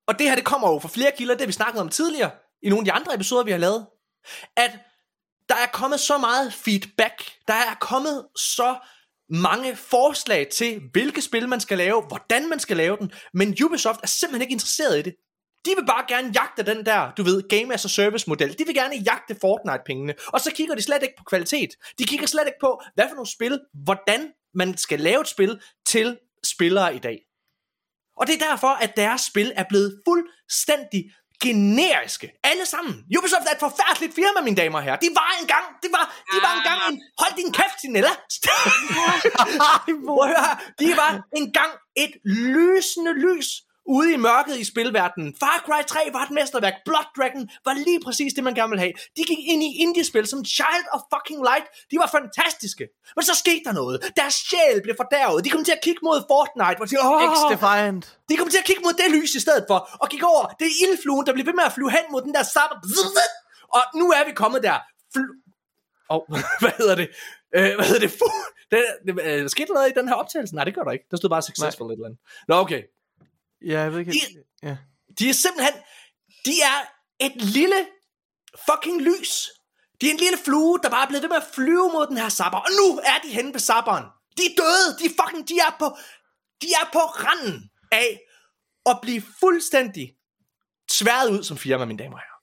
[0.06, 2.31] og det her det kommer jo fra flere kilder, det har vi snakket om tidligere,
[2.62, 3.86] i nogle af de andre episoder, vi har lavet,
[4.56, 4.78] at
[5.48, 8.76] der er kommet så meget feedback, der er kommet så
[9.28, 14.01] mange forslag til, hvilke spil man skal lave, hvordan man skal lave den, men Ubisoft
[14.02, 15.14] er simpelthen ikke interesseret i det.
[15.64, 18.59] De vil bare gerne jagte den der, du ved, game as a service model.
[18.59, 20.14] De vil gerne jagte Fortnite-pengene.
[20.26, 21.70] Og så kigger de slet ikke på kvalitet.
[21.98, 25.60] De kigger slet ikke på, hvad for nogle spil, hvordan man skal lave et spil
[25.86, 27.18] til spillere i dag.
[28.16, 31.10] Og det er derfor, at deres spil er blevet fuldstændig
[31.47, 32.27] generiske.
[32.51, 32.95] Alle sammen.
[33.19, 35.01] Ubisoft er et forfærdeligt firma, mine damer og herrer.
[35.07, 38.15] De var engang, det var, de var engang en, hold din kæft, Sinella.
[40.83, 41.11] De var
[41.41, 43.49] engang et lysende lys
[43.86, 45.35] ude i mørket i spilverdenen.
[45.43, 46.74] Far Cry 3 var et mesterværk.
[46.85, 48.93] Blood Dragon var lige præcis det, man gerne ville have.
[49.16, 51.66] De gik ind i indie-spil som Child of fucking Light.
[51.90, 52.85] De var fantastiske.
[53.16, 53.97] Men så skete der noget.
[54.20, 55.44] Deres sjæl blev fordærvet.
[55.44, 56.78] De kom til at kigge mod Fortnite.
[56.82, 56.97] Og de,
[57.36, 58.05] X-Defiant.
[58.28, 59.78] de kom til at kigge mod det lys i stedet for.
[60.02, 60.44] Og gik over.
[60.59, 62.77] Det er ildfluen, der bliver ved med at flyve hen mod den der sabber.
[63.77, 64.78] Og nu er vi kommet der.
[66.09, 67.09] Og oh, hvad hedder det?
[67.56, 68.12] Øh, hvad hedder det?
[68.20, 70.55] Fu- det, det øh, skete der noget i den her optagelse?
[70.55, 71.05] Nej, det gør der ikke.
[71.11, 72.20] Der stod bare successful et eller andet.
[72.48, 72.82] Nå, okay.
[73.66, 74.12] Ja, jeg ved ikke.
[74.12, 74.77] De- Ja.
[75.19, 75.74] De er simpelthen,
[76.45, 76.78] de er
[77.27, 77.86] et lille
[78.70, 79.49] fucking lys.
[80.01, 82.16] De er en lille flue, der bare er blevet ved med at flyve mod den
[82.16, 82.59] her sabber.
[82.59, 84.05] Og nu er de henne på sabberen.
[84.36, 84.99] De er døde.
[84.99, 85.97] De er fucking, de er på,
[86.62, 88.20] de er på randen af
[88.86, 90.15] at blive fuldstændig
[90.91, 92.41] tværet ud som firma, mine damer og herrer.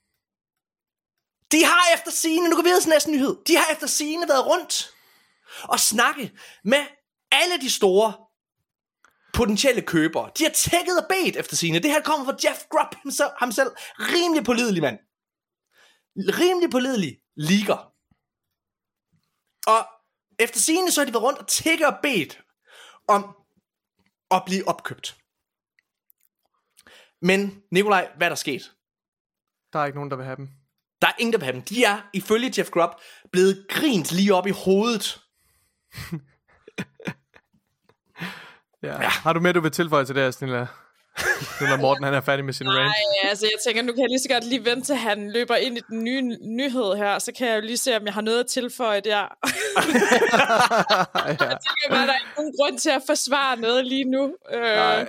[1.51, 4.27] De har efter sigende, nu går vi videre til næste nyhed, de har efter sigende
[4.27, 4.91] været rundt
[5.63, 6.31] og snakke
[6.63, 6.85] med
[7.31, 8.13] alle de store
[9.33, 10.31] potentielle købere.
[10.37, 11.79] De har tækket og bedt efter sine.
[11.79, 13.71] Det her kommer fra Jeff Grubb himself, ham selv.
[13.99, 14.99] Rimelig pålidelig mand.
[16.17, 17.93] Rimelig pålidelig liger.
[19.67, 19.87] Og
[20.39, 22.43] efter sine så har de været rundt og tækket og bedt
[23.07, 23.35] om
[24.31, 25.17] at blive opkøbt.
[27.21, 28.75] Men Nikolaj, hvad er der sket?
[29.73, 30.49] Der er ikke nogen, der vil have dem.
[31.01, 31.61] Der er ingen, der vil have dem.
[31.61, 32.91] De er, ifølge Jeff Grubb,
[33.31, 35.21] blevet grint lige op i hovedet.
[38.83, 38.87] Ja.
[39.01, 39.09] ja.
[39.09, 40.65] Har du med, du vil tilføje til det her, Snilla?
[41.61, 42.77] nu når Morten han er færdig med sin rant.
[42.77, 45.55] Nej, altså jeg tænker, nu kan jeg lige så godt lige vente til han løber
[45.55, 48.21] ind i den nye nyhed her, så kan jeg jo lige se, om jeg har
[48.21, 49.11] noget at tilføje der.
[49.21, 49.27] ja.
[51.27, 54.35] Jeg tænker bare, der er ikke nogen grund til at forsvare noget lige nu.
[54.53, 55.07] Øh, Nej.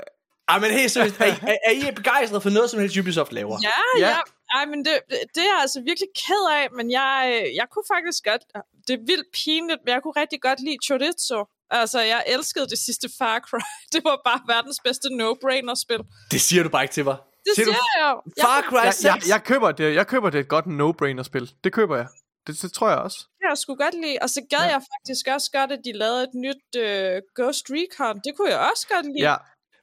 [0.48, 3.32] Ej, men helt seriøst, er, I- er, er I begejstret for noget, som helst Ubisoft
[3.32, 3.58] laver?
[3.62, 4.08] Ja, Ja.
[4.08, 4.16] ja.
[4.58, 7.66] Ej, men det, det det er jeg altså virkelig ked af, men jeg, øh, jeg
[7.72, 8.42] kunne faktisk godt...
[8.88, 11.40] Det er vildt pinligt, men jeg kunne rigtig godt lide Chorizo.
[11.80, 13.58] Altså, jeg elskede det sidste Far Cry.
[13.92, 15.98] Det var bare verdens bedste no-brainer-spil.
[15.98, 17.16] Det Det siger du bare ikke til mig.
[17.54, 18.22] siger du, jeg jo.
[18.36, 19.04] Jeg Far Cry Jeg, 6?
[19.04, 21.46] jeg, jeg, køber det, jeg køber det et godt no-brainer-spil.
[21.64, 22.06] Det køber jeg.
[22.46, 23.18] Det, det tror jeg også.
[23.18, 24.18] kunne jeg sgu godt lide.
[24.22, 24.72] Og så gad ja.
[24.74, 28.14] jeg faktisk også godt, at de lavede et nyt uh, Ghost Recon.
[28.24, 29.24] Det kunne jeg også godt lide.
[29.30, 29.36] Ja,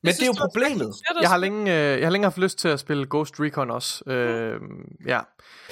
[0.04, 0.94] men Jeg det er jo synes, problemet.
[1.22, 4.04] jeg har, længe, øh, jeg har længe haft lyst til at spille Ghost Recon også.
[4.10, 4.60] Øh,
[5.08, 5.20] ja.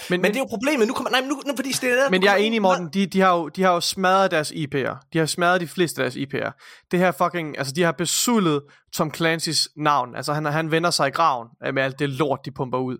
[0.09, 0.87] Men, Men det er jo problemet.
[0.87, 2.89] Nu kommer, nej, nu, nu fordi det er Men jeg er enig, Morten.
[2.93, 5.09] De, de, har jo, de har jo smadret deres IP'er.
[5.13, 6.51] De har smadret de fleste af deres IP'er.
[6.91, 7.57] Det her fucking...
[7.57, 8.61] Altså, de har besudlet
[8.93, 10.15] Tom Clancy's navn.
[10.15, 12.97] Altså, han, han vender sig i graven med alt det lort, de pumper ud.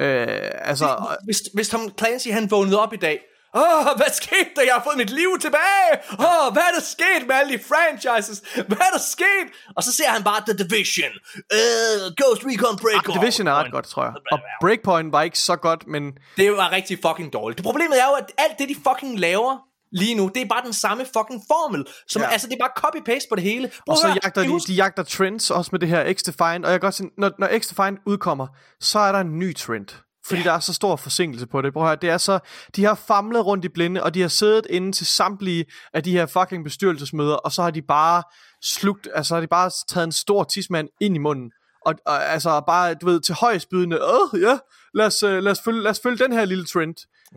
[0.00, 1.16] Øh, altså...
[1.24, 3.20] Hvis, hvis Tom Clancy han vågnede op i dag,
[3.54, 4.62] Åh, oh, hvad skete der?
[4.62, 5.90] Jeg har fået mit liv tilbage!
[6.18, 8.38] Åh, oh, hvad er der sket med alle de franchises?
[8.54, 9.46] Hvad er der sket?
[9.76, 11.12] Og så ser han bare The Division,
[11.58, 13.18] uh, Ghost Recon Breakpoint.
[13.18, 14.14] Ah, Division er ret godt, tror jeg.
[14.32, 16.02] Og Breakpoint var ikke så godt, men...
[16.36, 17.58] Det var rigtig fucking dårligt.
[17.58, 19.58] Det problemet er jo, at alt det, de fucking laver
[19.92, 21.86] lige nu, det er bare den samme fucking formel.
[22.08, 22.28] Som, Ja.
[22.28, 23.68] Altså, det er bare copy-paste på det hele.
[23.68, 26.64] Prøv Og så at høre, jagter de, de jagter trends også med det her X-Defiant,
[26.64, 28.46] og jeg kan godt se, når, når X-Defiant udkommer,
[28.80, 29.86] så er der en ny trend.
[30.26, 30.48] Fordi ja.
[30.48, 31.72] der er så stor forsinkelse på det.
[31.72, 32.38] Prøv at høre, det er så,
[32.76, 36.12] de har famlet rundt i blinde, og de har siddet inde til samtlige af de
[36.12, 38.22] her fucking bestyrelsesmøder, og så har de bare
[38.62, 41.52] slugt, altså har de bare taget en stor tidsmand ind i munden.
[41.86, 44.58] Og, og altså bare, du ved, til højstbydende, åh ja,
[44.94, 46.94] lad os, øh, lad, os følge, lad os følge den her lille trend.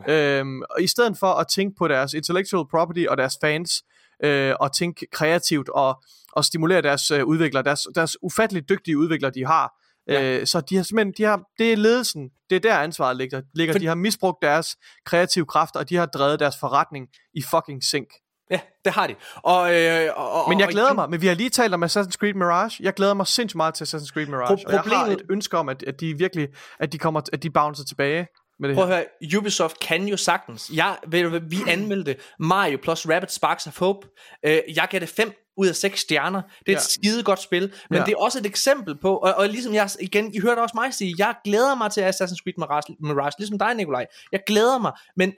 [0.08, 3.82] Øhm, og i stedet for at tænke på deres intellectual property og deres fans,
[4.24, 6.02] øh, og tænke kreativt og,
[6.32, 9.72] og stimulere deres øh, udviklere, deres, deres ufatteligt dygtige udviklere, de har.
[10.08, 10.22] Ja.
[10.40, 13.42] Øh, så de har simpelthen, de har, det er ledelsen, det er der ansvaret ligger.
[13.54, 13.74] ligger.
[13.74, 14.76] For- De har misbrugt deres
[15.06, 18.08] kreative kræfter, og de har drevet deres forretning i fucking sink.
[18.50, 19.14] Ja, det har de.
[19.36, 21.74] Og, øh, og, og, Men jeg og glæder igen- mig, men vi har lige talt
[21.74, 22.76] om Assassin's Creed Mirage.
[22.84, 24.46] Jeg glæder mig sindssygt meget til Assassin's Creed Mirage.
[24.56, 26.48] Pro- og jeg har problemet- et ønske om, at, at de virkelig,
[26.80, 28.26] at de kommer, at de bouncer tilbage
[28.60, 29.04] med det Prøv at høre,
[29.38, 30.70] Ubisoft kan jo sagtens.
[30.74, 34.08] Jeg, ved vi anmeldte Mario plus Rabbit Sparks of Hope.
[34.42, 36.42] Øh, jeg gav det 5 ud af 6 stjerner.
[36.42, 36.76] Det er ja.
[36.76, 38.04] Et skide godt spil, men ja.
[38.04, 40.94] det er også et eksempel på, og, og ligesom jeg, igen, I hørte også mig
[40.94, 44.06] sige, jeg glæder mig til Assassin's Creed Mirage, Mirage ligesom dig, Nikolaj.
[44.32, 45.32] Jeg glæder mig, men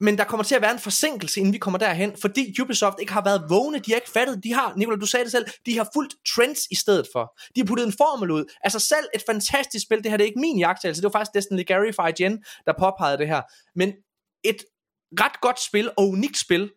[0.00, 3.12] men der kommer til at være en forsinkelse, inden vi kommer derhen, fordi Ubisoft ikke
[3.12, 5.76] har været vågne, de har ikke fattet, de har, Nicolai, du sagde det selv, de
[5.76, 7.38] har fulgt trends i stedet for.
[7.54, 8.44] De har puttet en formel ud.
[8.64, 11.34] Altså selv et fantastisk spil, det her det er ikke min jagttagelse, det var faktisk
[11.34, 13.42] Destiny Gary fra IGN, der påpegede det her.
[13.74, 13.92] Men
[14.44, 14.64] et
[15.20, 16.70] ret godt spil og unikt spil,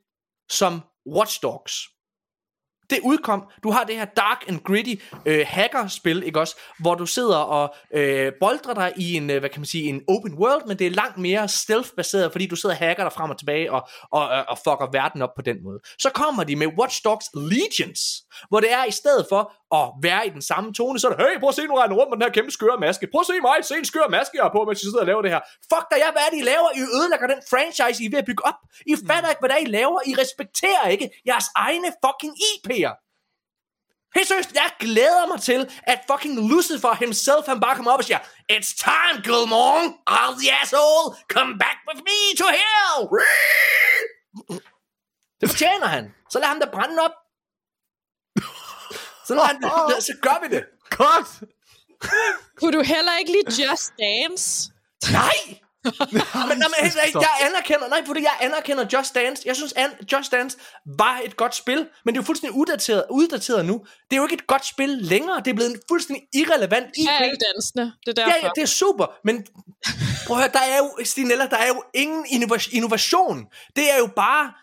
[0.50, 0.82] som
[1.16, 1.74] Watch Dogs.
[2.92, 4.96] Det udkom, du har det her dark and gritty
[5.26, 9.50] øh, hackerspil, ikke også, hvor du sidder og øh, boldrer dig i en, øh, hvad
[9.50, 12.76] kan man sige, en open world, men det er langt mere stealth-baseret, fordi du sidder
[12.76, 13.82] og hacker dig frem og tilbage og,
[14.12, 15.80] og, og, og fucker verden op på den måde.
[16.00, 18.02] Så kommer de med Watch Dogs Legions,
[18.50, 19.42] hvor det er i stedet for
[19.80, 21.96] at være i den samme tone, så er det, hey, prøv at se, nu render
[22.00, 23.04] rundt med den her kæmpe skøre maske.
[23.14, 25.10] Prøv at se mig, se en skør maske, jeg har på, mens jeg sidder og
[25.12, 25.42] laver det her.
[25.72, 26.70] Fuck dig, jeg, hvad er det, I laver?
[26.80, 28.60] I ødelægger den franchise, I er ved at bygge op.
[28.92, 30.00] I fatter ikke, hvad det er, I laver.
[30.12, 32.34] I respekterer ikke jeres egne fucking
[32.82, 32.96] IP'er.
[34.16, 38.06] Helt seriøst, jeg glæder mig til, at fucking Lucifer himself, han bare kommer op og
[38.06, 38.20] siger,
[38.54, 39.84] It's time, Gilmore,
[40.18, 42.98] all the asshole, come back with me to hell.
[45.42, 46.04] Det fortjener han.
[46.30, 47.16] Så lad ham da brænde op.
[49.28, 49.58] Så, lad han,
[50.10, 50.64] så gør vi det.
[50.90, 51.30] Godt!
[52.58, 54.72] Kunne du heller ikke lide Just Dance?
[55.12, 55.60] Nej!
[56.14, 59.44] men, nej, men helt, jeg anerkender, nej, fordi jeg anerkender Just Dance.
[59.46, 60.58] Jeg synes, an, Just Dance
[60.98, 63.86] var et godt spil, men det er jo fuldstændig uddateret, uddateret nu.
[64.10, 65.38] Det er jo ikke et godt spil længere.
[65.46, 67.06] Det er blevet en fuldstændig irrelevant IP.
[67.08, 67.94] Ja, alle dansene.
[68.06, 68.46] Det er Ja, derfor.
[68.48, 69.46] ja, det er super, men
[70.28, 73.46] prøv at høre, der er jo, Stinella, der er jo ingen innova- innovation.
[73.76, 74.54] Det er jo bare,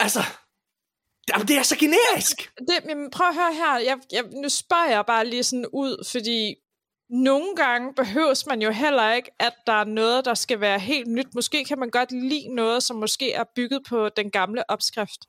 [0.00, 0.20] altså,
[1.26, 2.50] det, det er så generisk.
[2.68, 3.78] det, men prøv at høre her.
[3.78, 6.54] Jeg, jeg, nu spørger jeg bare lige sådan ud, fordi
[7.10, 11.08] nogle gange behøves man jo heller ikke, at der er noget, der skal være helt
[11.08, 11.34] nyt.
[11.34, 15.26] Måske kan man godt lide noget, som måske er bygget på den gamle opskrift.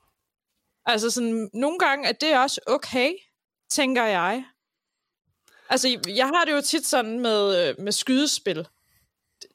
[0.85, 3.13] Altså sådan, nogle gange er det også okay,
[3.69, 4.45] tænker jeg.
[5.69, 8.67] Altså, jeg har det jo tit sådan med, øh, med skydespil.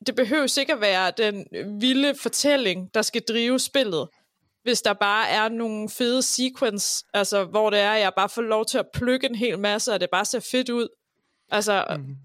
[0.07, 1.47] Det behøves ikke at være den
[1.81, 4.09] vilde fortælling, der skal drive spillet
[4.65, 8.43] hvis der bare er nogle fede sequence, altså hvor det er, at jeg bare får
[8.43, 10.89] lov til at plukke en hel masse, og det bare ser fedt ud.
[11.55, 12.17] Altså, mm.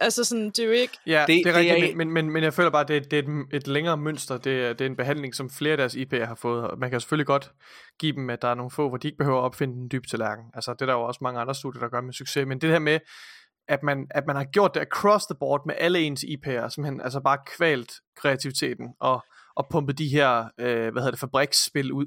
[0.00, 0.98] Altså sådan, det er jo ikke...
[1.06, 3.10] Ja, det, Det- det er det rigtigt, er- men, men, men jeg føler bare, det,
[3.10, 4.38] det er et, et længere mønster.
[4.38, 6.62] Det er, det er en behandling, som flere af deres IP'er har fået.
[6.68, 7.50] Og man kan selvfølgelig godt
[7.98, 10.06] give dem, at der er nogle få, hvor de ikke behøver at opfinde den dybe
[10.08, 10.44] tallerken.
[10.54, 12.46] Altså, det er der jo også mange andre studier, der gør med succes.
[12.46, 12.98] Men det her med,
[13.68, 17.00] at man, at man har gjort det across the board med alle ens IP'er, simpelthen
[17.00, 19.24] altså bare kvalt kreativiteten og,
[19.56, 22.06] og pumpet de her, øh, hvad hedder det, fabriksspil ud.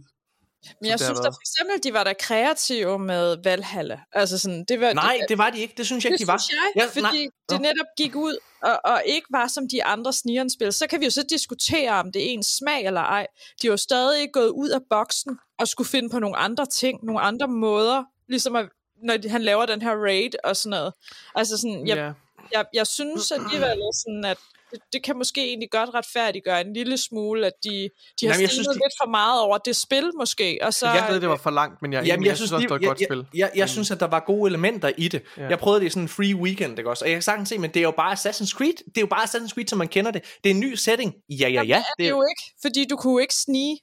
[0.81, 3.99] Men jeg synes da for eksempel, de var da kreative med Valhalla.
[4.13, 4.93] Altså sådan, det var...
[4.93, 5.73] Nej, det, det var de ikke.
[5.77, 6.37] Det synes jeg ikke, de var.
[6.37, 7.27] synes jeg, Ja, fordi nej.
[7.49, 10.73] det netop gik ud og, og ikke var som de andre snigerspil.
[10.73, 13.27] Så kan vi jo så diskutere, om det er ens smag eller ej.
[13.61, 17.05] De er jo stadig gået ud af boksen og skulle finde på nogle andre ting,
[17.05, 18.69] nogle andre måder, ligesom at,
[19.03, 20.93] når de, han laver den her raid og sådan noget.
[21.35, 22.11] Altså sådan, jeg, Ja.
[22.51, 24.37] jeg, jeg synes alligevel sådan, at
[24.73, 28.41] det, det kan måske egentlig godt retfærdiggøre en lille smule, at de, de har Jamen,
[28.41, 28.73] jeg synes, de...
[28.73, 30.59] lidt for meget over det spil måske.
[30.61, 32.51] Og så, Jeg ved, det var for langt, men jeg, Jamen, Jamen, jeg, jeg, synes,
[32.51, 33.17] også, det var et godt jeg, spil.
[33.17, 35.23] Jeg, jeg, jeg synes, at der var gode elementer i det.
[35.37, 35.47] Ja.
[35.47, 37.05] Jeg prøvede det i sådan en free weekend, ikke også?
[37.05, 38.77] Og jeg kan sagtens se, men det er jo bare Assassin's Creed.
[38.85, 40.21] Det er jo bare Assassin's Creed, som man kender det.
[40.43, 41.13] Det er en ny setting.
[41.29, 41.83] Ja, ja, ja.
[41.99, 43.77] det er jo ikke, fordi du kunne jo ikke snige.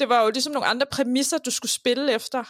[0.00, 2.44] Det var jo ligesom nogle andre præmisser, du skulle spille efter.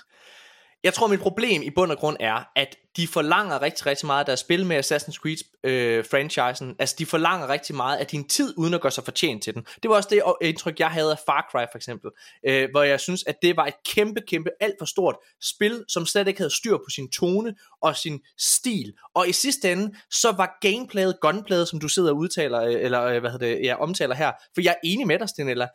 [0.84, 4.20] Jeg tror, mit problem i bund og grund er, at de forlanger rigtig, rigtig meget
[4.20, 6.68] af deres spil med Assassin's Creed-franchisen.
[6.68, 9.54] Øh, altså, de forlanger rigtig meget af din tid, uden at gøre sig fortjent til
[9.54, 9.66] den.
[9.82, 12.10] Det var også det øh, indtryk, jeg havde af Far Cry, for eksempel.
[12.46, 16.06] Øh, hvor jeg synes, at det var et kæmpe, kæmpe, alt for stort spil, som
[16.06, 18.92] slet ikke havde styr på sin tone og sin stil.
[19.14, 23.20] Og i sidste ende, så var gameplayet, gunplayet, som du sidder og udtaler, øh, eller
[23.20, 25.68] hvad hedder det, ja, omtaler her, for jeg er enig med dig, Stenella, eller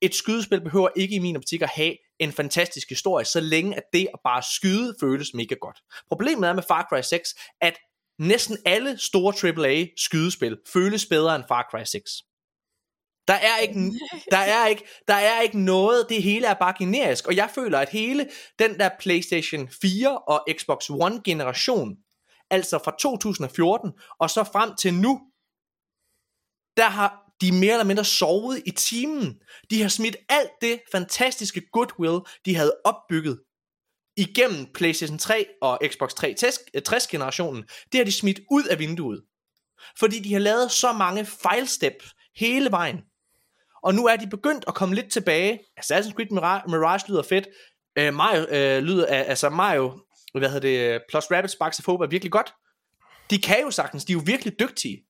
[0.00, 3.82] et skydespil behøver ikke i min optik at have en fantastisk historie, så længe at
[3.92, 5.82] det at bare skyde føles mega godt.
[6.08, 7.78] Problemet er med Far Cry 6, at
[8.18, 12.10] næsten alle store AAA skydespil føles bedre end Far Cry 6.
[13.28, 13.74] Der er ikke,
[14.30, 17.78] der er ikke, der er ikke noget, det hele er bare generisk, og jeg føler,
[17.78, 21.96] at hele den der PlayStation 4 og Xbox One generation,
[22.50, 25.20] altså fra 2014 og så frem til nu,
[26.76, 29.34] der har de mere eller mindre sovet i timen.
[29.70, 33.40] De har smidt alt det fantastiske goodwill, de havde opbygget
[34.16, 37.62] igennem PlayStation 3 og Xbox 360 øh, generationen.
[37.92, 39.22] Det har de smidt ud af vinduet.
[39.98, 42.02] Fordi de har lavet så mange fejlstep
[42.36, 43.00] hele vejen.
[43.82, 45.60] Og nu er de begyndt at komme lidt tilbage.
[45.80, 46.30] Assassin's Creed
[46.68, 47.48] Mirage lyder fedt.
[48.00, 50.00] Uh, Mario uh, lyder, uh, altså Mario,
[50.34, 52.54] hvad hedder det, plus Rabbids Sparks of Hope er virkelig godt.
[53.30, 55.03] De kan jo sagtens, de er jo virkelig dygtige.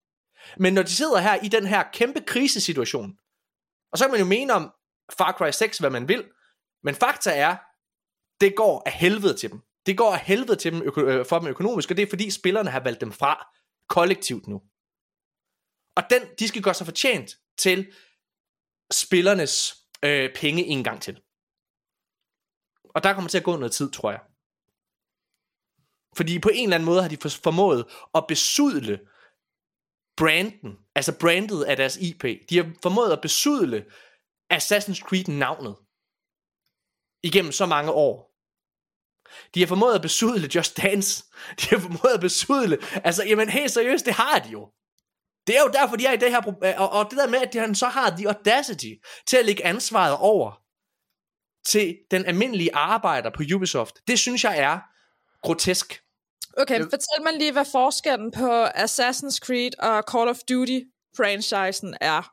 [0.57, 3.19] Men når de sidder her i den her kæmpe krisesituation,
[3.93, 4.73] og så kan man jo mene om
[5.19, 6.31] Far Cry 6, hvad man vil,
[6.83, 7.57] men fakta er,
[8.41, 9.61] det går af helvede til dem.
[9.87, 12.31] Det går af helvede til dem øko- øh, for dem økonomisk, og det er fordi
[12.31, 13.47] spillerne har valgt dem fra
[13.89, 14.63] kollektivt nu.
[15.97, 17.93] Og den, de skal gøre sig fortjent til
[18.93, 21.21] spillernes øh, penge en gang til.
[22.95, 24.21] Og der kommer til at gå noget tid, tror jeg.
[26.17, 27.85] Fordi på en eller anden måde har de formået
[28.15, 29.01] at besudle
[30.17, 32.25] branden, altså brandet af deres IP.
[32.51, 33.85] De har formået at besudle
[34.53, 35.77] Assassin's Creed-navnet
[37.23, 38.35] igennem så mange år.
[39.55, 41.25] De har formået at besudle Just Dance.
[41.61, 42.79] De har formået at besudle...
[43.05, 44.71] Altså, jamen helt seriøst, det har de jo.
[45.47, 46.49] Det er jo derfor, de er i det her...
[46.65, 48.93] Øh, og, og det der med, at de så har de audacity
[49.27, 50.65] til at lægge ansvaret over
[51.67, 53.95] til den almindelige arbejder på Ubisoft.
[54.07, 54.81] Det synes jeg er
[55.43, 56.04] grotesk.
[56.59, 62.31] Okay, Jeg- fortæl mig lige, hvad forskellen på Assassin's Creed og Call of Duty-franchisen er.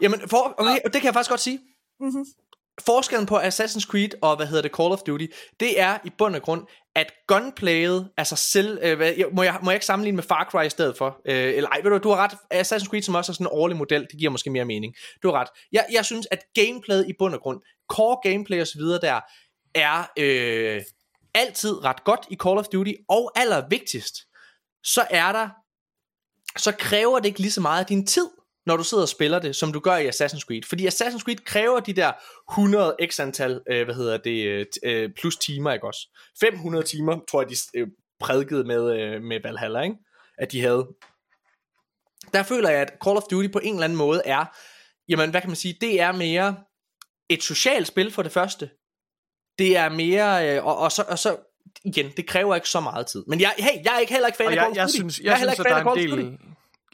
[0.00, 1.60] Jamen, for, okay, det kan jeg faktisk godt sige.
[2.00, 2.24] Mhm.
[2.80, 5.26] Forskellen på Assassin's Creed og, hvad hedder det, Call of Duty,
[5.60, 6.62] det er i bund og grund,
[6.94, 10.66] at gunplayet, altså selv, øh, hvad, må, jeg, må jeg ikke sammenligne med Far Cry
[10.66, 11.20] i stedet for?
[11.28, 13.50] Øh, eller ej, ved du, du har ret, Assassin's Creed som også er sådan en
[13.52, 14.94] årlig model, det giver måske mere mening.
[15.22, 15.48] Du har ret.
[15.72, 17.60] Jeg, jeg synes, at gameplayet i bund og grund,
[17.92, 19.20] core gameplay og så videre der,
[19.74, 20.82] er øh,
[21.34, 24.14] altid ret godt i Call of Duty, og allervigtigst,
[24.84, 25.48] så er der,
[26.58, 28.30] så kræver det ikke lige så meget af din tid,
[28.66, 30.62] når du sidder og spiller det, som du gør i Assassin's Creed.
[30.68, 32.12] Fordi Assassin's Creed kræver de der
[32.52, 36.08] 100 x antal, øh, hvad hedder det, øh, øh plus timer, ikke også?
[36.40, 37.88] 500 timer, tror jeg, de øh,
[38.20, 39.96] prædikede med, øh, med Valhalla, ikke?
[40.38, 40.88] At de havde.
[42.32, 44.44] Der føler jeg, at Call of Duty på en eller anden måde er,
[45.08, 46.56] jamen, hvad kan man sige, det er mere
[47.28, 48.70] et socialt spil for det første.
[49.58, 51.36] Det er mere, øh, og, og, så, og så,
[51.84, 53.24] igen, det kræver ikke så meget tid.
[53.26, 55.18] Men jeg, hey, jeg er ikke heller ikke fan Og af jeg, Call jeg synes,
[55.18, 56.38] jeg, er jeg heller synes, ikke at fan der er en del...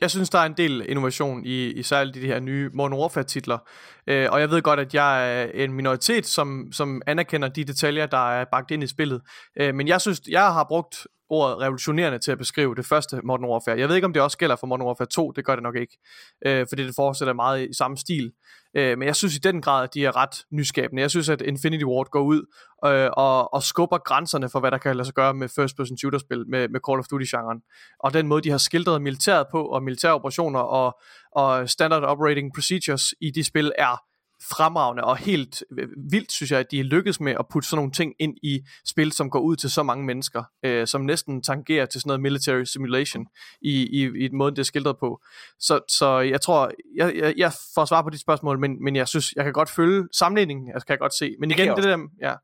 [0.00, 3.58] Jeg synes, der er en del innovation i, i særligt de her nye Modern Warfare-titler.
[4.06, 8.06] Øh, og jeg ved godt, at jeg er en minoritet, som, som anerkender de detaljer,
[8.06, 9.20] der er bagt ind i spillet.
[9.56, 13.44] Øh, men jeg synes, jeg har brugt ordet revolutionerende til at beskrive det første Modern
[13.44, 13.78] Warfare.
[13.78, 15.76] Jeg ved ikke, om det også gælder for Modern Warfare 2, det gør det nok
[15.76, 15.98] ikke,
[16.46, 18.32] øh, fordi det fortsætter meget i samme stil.
[18.76, 21.02] Øh, men jeg synes i den grad, at de er ret nyskabende.
[21.02, 22.42] Jeg synes, at Infinity Ward går ud
[22.86, 26.44] øh, og, og skubber grænserne for, hvad der kan lade sig gøre med first-person shooter-spil,
[26.48, 27.60] med, med Call of Duty-genren.
[28.00, 31.00] Og den måde, de har skildret militæret på, og militære operationer og,
[31.32, 34.09] og standard operating procedures i de spil, er
[34.48, 35.64] fremragende og helt
[36.10, 38.60] vildt, synes jeg, at de er lykkedes med at putte sådan nogle ting ind i
[38.86, 42.20] spil, som går ud til så mange mennesker, øh, som næsten tangerer til sådan noget
[42.20, 43.26] military simulation
[43.62, 45.20] i, i, i den måde, det er skildret på.
[45.58, 49.08] Så, så jeg tror, jeg, jeg, jeg får svar på de spørgsmål, men, men jeg
[49.08, 51.34] synes, jeg kan godt følge sammenligningen, jeg kan jeg godt se.
[51.40, 52.34] Men igen, det, det der, ja.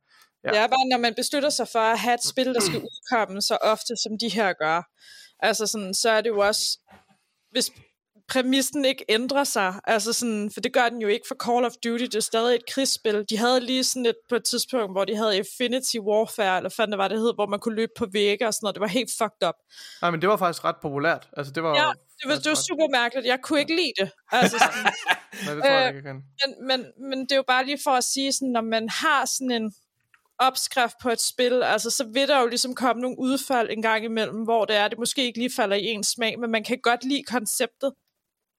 [0.45, 0.51] Ja.
[0.51, 3.43] Det er bare, når man beslutter sig for at have et spil, der skal udkomme
[3.43, 4.83] så ofte, som de her gør,
[5.39, 6.79] altså sådan, så er det jo også,
[7.51, 7.71] hvis
[8.29, 9.75] præmissen ikke ændrer sig.
[9.85, 12.05] Altså sådan, for det gør den jo ikke for Call of Duty.
[12.05, 13.25] Det er stadig et krigsspil.
[13.31, 16.93] De havde lige sådan et på et tidspunkt, hvor de havde Infinity Warfare, eller fandt
[16.93, 18.75] det var det hed, hvor man kunne løbe på vægge og sådan noget.
[18.75, 19.55] Det var helt fucked up.
[20.03, 21.29] Nej, men det var faktisk ret populært.
[21.37, 23.27] Altså, det var, ja, det var, det var super mærkeligt.
[23.27, 24.11] Jeg kunne ikke lide det.
[24.33, 24.93] Altså sådan,
[25.45, 26.23] Nej, det tror jeg øh, ikke, jeg kan.
[26.43, 29.25] Men, men, men det er jo bare lige for at sige, sådan, når man har
[29.25, 29.73] sådan en
[30.39, 34.05] opskrift på et spil, altså så vil der jo ligesom komme nogle udfald en gang
[34.05, 36.79] imellem, hvor det er, det måske ikke lige falder i ens smag, men man kan
[36.83, 37.93] godt lide konceptet.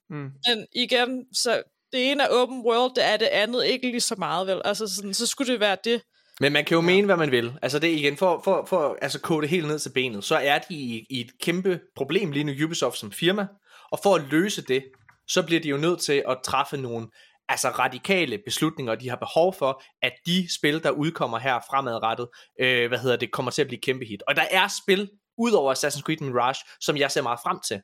[0.09, 0.29] Mm.
[0.47, 4.15] Men igen, så det ene er open world, det er det andet ikke lige så
[4.17, 4.61] meget, vel?
[4.65, 6.01] Altså sådan, så skulle det være det.
[6.39, 6.85] Men man kan jo ja.
[6.85, 7.53] mene, hvad man vil.
[7.61, 10.59] Altså det igen, for, for, for altså kode det helt ned til benet, så er
[10.59, 13.47] de i, i et kæmpe problem lige nu, Ubisoft som firma.
[13.91, 14.83] Og for at løse det,
[15.27, 17.07] så bliver de jo nødt til at træffe nogle
[17.49, 22.27] altså radikale beslutninger, de har behov for, at de spil, der udkommer her fremadrettet,
[22.59, 24.23] øh, hvad hedder det, kommer til at blive kæmpe hit.
[24.27, 27.81] Og der er spil, udover Assassin's Creed Mirage, som jeg ser meget frem til.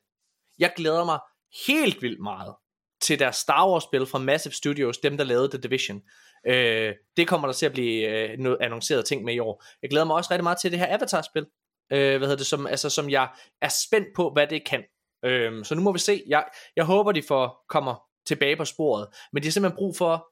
[0.58, 1.18] Jeg glæder mig
[1.66, 2.54] helt vildt meget
[3.00, 6.02] til deres Star Wars spil fra Massive Studios, dem der lavede The Division.
[6.46, 9.64] Øh, det kommer der til at blive øh, noget annonceret ting med i år.
[9.82, 11.46] Jeg glæder mig også rigtig meget til det her Avatar-spil,
[11.92, 13.28] øh, hvad hedder det, som, altså, som jeg
[13.60, 14.84] er spændt på, hvad det kan.
[15.24, 16.22] Øh, så nu må vi se.
[16.26, 16.44] Jeg,
[16.76, 17.94] jeg håber, de får, kommer
[18.26, 19.08] tilbage på sporet.
[19.32, 20.28] Men de har simpelthen brug for,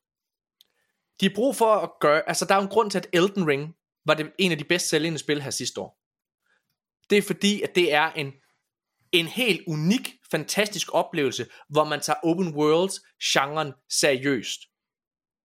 [1.20, 3.48] de har brug for at gøre, altså der er jo en grund til, at Elden
[3.48, 3.74] Ring
[4.06, 5.98] var det en af de bedst sælgende spil her sidste år.
[7.10, 8.32] Det er fordi, at det er en
[9.12, 14.60] en helt unik, fantastisk oplevelse, hvor man tager open worlds genren seriøst.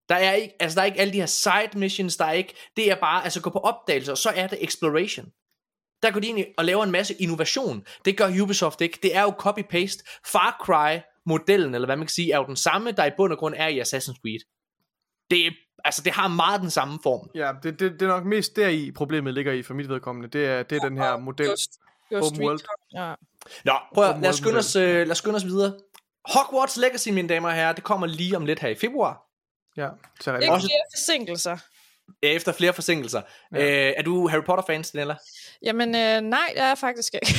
[0.10, 2.56] Der er ikke, altså der er ikke alle de her side missions, der er ikke,
[2.76, 5.26] det er bare, altså gå på opdagelse, og så er det exploration.
[6.02, 7.86] Der går de ind og laver en masse innovation.
[8.06, 9.00] Det gør Ubisoft ikke.
[9.04, 10.22] Det er jo copy-paste.
[10.32, 13.34] Far Cry modellen, eller hvad man kan sige, er jo den samme, der i bund
[13.34, 14.40] og grund er i Assassin's Creed.
[15.32, 15.52] Det er,
[15.86, 17.30] altså det har meget den samme form.
[17.36, 20.30] Ja, det, det, det er nok mest deri problemet ligger i for mit vedkommende.
[20.30, 21.50] Det er, det er ja, den her model.
[21.50, 21.72] Just,
[22.12, 22.60] just open world.
[22.94, 23.14] Ja.
[23.66, 25.74] Nå, prøv at, lad os skynde os, uh, lad os skynde os videre.
[26.26, 29.22] Hogwarts Legacy, mine damer og herrer, det kommer lige om lidt her i februar.
[29.78, 29.90] Ja,
[30.22, 31.58] så er det også flere forsinkelser.
[32.22, 33.22] Efter flere forsinkelser.
[33.54, 33.58] Ja.
[33.58, 35.16] Uh, er du Harry Potter-fan, Stenella?
[35.62, 37.28] Jamen, øh, nej, det er jeg faktisk ikke.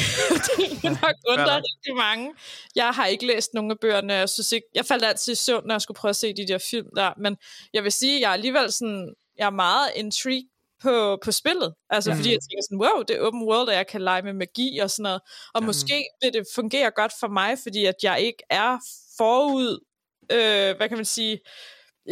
[0.82, 2.34] det er nok undret rigtig mange.
[2.76, 4.14] Jeg har ikke læst nogen af bøgerne.
[4.14, 6.46] Jeg, synes ikke, jeg faldt altid i søvn, når jeg skulle prøve at se de
[6.48, 7.12] der film der.
[7.18, 7.36] Men
[7.74, 10.48] jeg vil sige, jeg er alligevel sådan, jeg er meget intrigued
[10.82, 11.74] på, på spillet.
[11.90, 12.16] Altså, ja.
[12.16, 14.78] fordi jeg tænker sådan, wow, det er open world, og jeg kan lege med magi
[14.78, 15.20] og sådan noget.
[15.54, 15.66] Og ja.
[15.66, 18.78] måske vil det fungere godt for mig, fordi at jeg ikke er
[19.18, 19.84] forud,
[20.32, 21.40] øh, hvad kan man sige,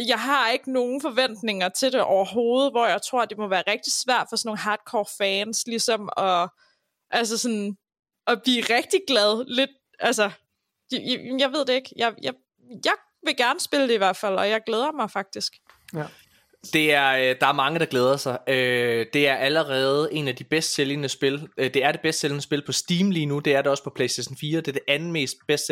[0.07, 3.63] jeg har ikke nogen forventninger til det overhovedet, hvor jeg tror, at det må være
[3.67, 6.49] rigtig svært for sådan nogle hardcore fans, ligesom at,
[7.09, 7.77] altså sådan,
[8.27, 10.31] at blive rigtig glad lidt, altså,
[10.91, 12.33] jeg, jeg ved det ikke, jeg, jeg,
[12.85, 15.53] jeg vil gerne spille det i hvert fald, og jeg glæder mig faktisk.
[15.93, 16.05] Ja.
[16.73, 18.37] Det er, øh, der er mange, der glæder sig.
[18.47, 21.47] Øh, det er allerede en af de bedst sælgende spil.
[21.57, 23.39] Øh, det er det bedst sælgende spil på Steam lige nu.
[23.39, 24.57] Det er det også på PlayStation 4.
[24.57, 25.65] Det er det anden mest bedst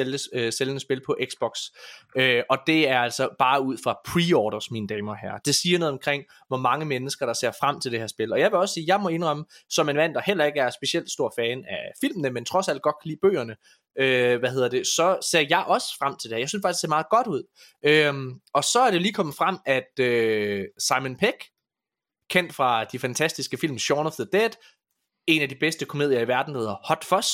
[0.57, 1.59] sælgende spil på Xbox.
[2.49, 5.38] Og det er altså bare ud fra pre-orders, mine damer og herrer.
[5.45, 8.33] Det siger noget omkring, hvor mange mennesker, der ser frem til det her spil.
[8.33, 10.69] Og jeg vil også sige, jeg må indrømme, som en mand, der heller ikke er
[10.69, 13.56] specielt stor fan af filmene, men trods alt godt kan lide bøgerne,
[13.99, 16.40] øh, hvad hedder det, så ser jeg også frem til det.
[16.40, 17.43] Jeg synes faktisk, det ser meget godt ud.
[17.85, 21.43] Øhm, og så er det lige kommet frem, at øh, Simon Peck,
[22.30, 24.49] kendt fra de fantastiske film Shaun of the Dead,
[25.27, 27.30] en af de bedste komedier i verden, der hedder Hot Fuzz,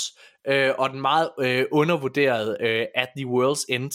[0.48, 3.92] øh, og den meget øh, undervurderede øh, At the World's End.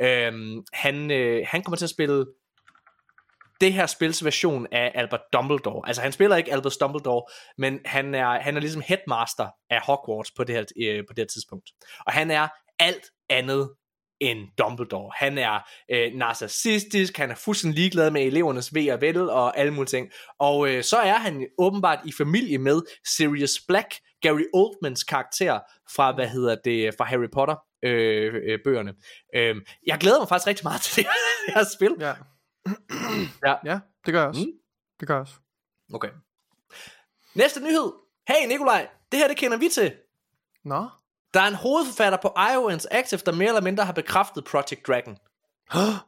[0.00, 2.26] Øh, han, øh, han kommer til at spille
[3.60, 5.88] det her spils version af Albert Dumbledore.
[5.88, 7.22] Altså han spiller ikke Albert Dumbledore,
[7.58, 11.18] men han er, han er ligesom headmaster af Hogwarts på det, her, øh, på det
[11.18, 11.70] her tidspunkt.
[12.06, 13.70] Og han er alt andet
[14.20, 15.12] end Dumbledore.
[15.16, 19.74] Han er øh, narcissistisk, han er fuldstændig ligeglad med elevernes ved og vel og alle
[19.74, 20.10] mulige ting.
[20.38, 22.82] Og øh, så er han åbenbart i familie med
[23.16, 25.60] Sirius Black, Gary Oldmans karakter
[25.94, 28.94] fra, hvad hedder det, fra Harry Potter øh, øh, bøgerne.
[29.34, 31.10] Øh, jeg glæder mig faktisk rigtig meget til det
[31.54, 31.94] her spil.
[32.00, 32.14] Ja
[33.46, 33.54] ja.
[33.64, 34.40] ja, det gør jeg også.
[34.40, 34.52] Mm.
[35.00, 35.34] Det gør jeg også.
[35.94, 36.10] Okay.
[37.34, 37.92] Næste nyhed.
[38.28, 39.92] Hey Nikolaj, Det her, det kender vi til.
[40.64, 40.88] Nå.
[41.34, 45.16] Der er en hovedforfatter på IO Interactive, der mere eller mindre har bekræftet Project Dragon.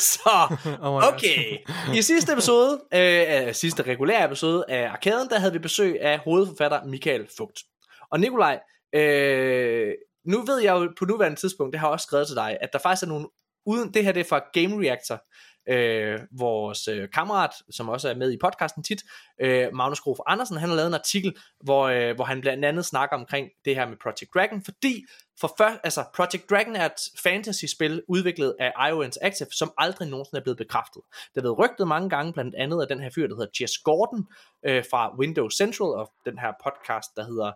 [0.00, 1.58] Så, Oh okay.
[1.94, 6.84] I sidste episode, øh, sidste regulære episode af Arkaden, der havde vi besøg af hovedforfatter
[6.84, 7.62] Michael Fugt.
[8.10, 8.60] Og Nikolaj,
[8.92, 9.92] øh,
[10.24, 12.72] nu ved jeg jo på nuværende tidspunkt, det har jeg også skrevet til dig, at
[12.72, 13.28] der faktisk er nogle,
[13.66, 15.22] uden det her det er fra Game Reactor,
[15.68, 19.02] øh, vores øh, kammerat, som også er med i podcasten tit,
[19.40, 22.84] øh, Magnus Grof Andersen, han har lavet en artikel, hvor, øh, hvor han blandt andet
[22.84, 25.04] snakker omkring det her med Project Dragon, fordi
[25.40, 30.38] for før, altså Project Dragon er et fantasy-spil udviklet af IO Interactive, som aldrig nogensinde
[30.40, 31.02] er blevet bekræftet.
[31.10, 33.78] Det er blevet rygtet mange gange, blandt andet af den her fyr, der hedder Jess
[33.78, 34.26] Gordon
[34.66, 37.50] øh, fra Windows Central, og den her podcast, der hedder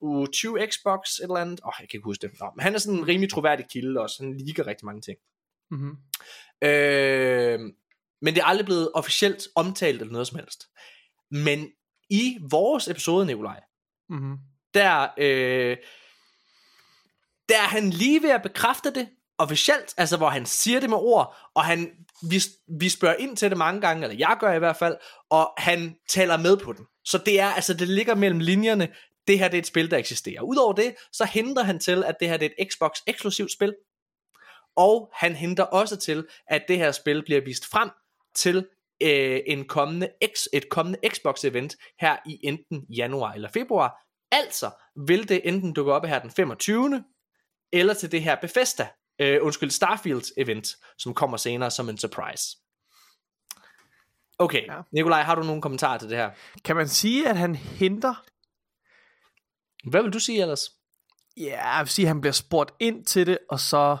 [0.00, 1.60] uh, U20 Xbox, et eller andet.
[1.60, 2.40] Åh, oh, jeg kan ikke huske det.
[2.40, 5.18] Nå, men han er sådan en rimelig troværdig kilde også, han liker rigtig mange ting.
[5.70, 5.96] Mm-hmm.
[6.68, 7.60] Øh,
[8.22, 10.64] men det er aldrig blevet officielt omtalt eller noget som helst.
[11.30, 11.68] Men
[12.10, 13.60] i vores episode, Nikolaj,
[14.08, 14.36] Mm-hmm.
[14.74, 15.76] der, øh,
[17.48, 20.98] der er han lige ved at bekræfte det officielt, altså hvor han siger det med
[20.98, 21.90] ord, og han,
[22.30, 22.42] vi,
[22.80, 24.96] vi spørger ind til det mange gange, eller jeg gør i hvert fald,
[25.30, 26.86] og han taler med på den.
[27.04, 28.88] Så det er, altså det ligger mellem linjerne,
[29.26, 30.42] det her det er et spil, der eksisterer.
[30.42, 33.74] Udover det, så henter han til, at det her det er et Xbox eksklusivt spil,
[34.76, 37.90] og han henter også til, at det her spil bliver vist frem
[38.34, 38.66] til
[39.02, 44.04] øh, en kommende X, et kommende Xbox-event her i enten januar eller februar.
[44.32, 44.70] Altså
[45.06, 47.04] vil det enten dukke op her den 25.
[47.72, 48.88] eller til det her Bethesda,
[49.18, 52.56] øh, undskyld, Starfield-event, som kommer senere som en surprise.
[54.38, 54.80] Okay, ja.
[54.92, 56.30] Nikolaj, har du nogle kommentarer til det her?
[56.64, 58.24] Kan man sige, at han henter...
[59.90, 60.70] Hvad vil du sige ellers?
[61.36, 63.96] Ja, jeg vil sige, at han bliver spurgt ind til det, og så,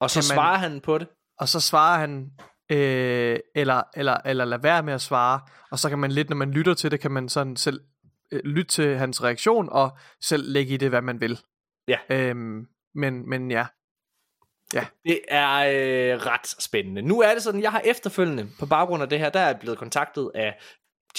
[0.00, 1.08] Og så man- svarer han på det.
[1.38, 2.30] og så svarer han,
[2.72, 6.36] øh, eller, eller, eller lade være med at svare, og så kan man lidt, når
[6.36, 7.80] man lytter til det, kan man sådan selv
[8.32, 11.40] øh, lytte til hans reaktion, og selv lægge i det, hvad man vil.
[11.88, 11.98] Ja.
[12.10, 13.66] Øhm, men, men ja,
[15.04, 15.56] Det er
[16.14, 17.02] øh, ret spændende.
[17.02, 19.58] Nu er det sådan, jeg har efterfølgende, på baggrund af det her, der er jeg
[19.60, 20.58] blevet kontaktet af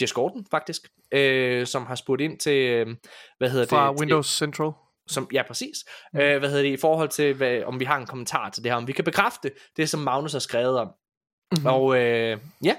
[0.01, 2.87] Jess Gordon faktisk, øh, som har spurgt ind til, øh,
[3.37, 3.99] hvad hedder fra det?
[3.99, 4.71] Windows Central.
[5.07, 5.85] Som, ja, præcis.
[6.13, 6.19] Mm.
[6.19, 8.71] Øh, hvad hedder det, i forhold til, hvad, om vi har en kommentar til det
[8.71, 10.87] her, om vi kan bekræfte det, som Magnus har skrevet om.
[11.51, 11.65] Mm-hmm.
[11.65, 12.75] Og øh, ja,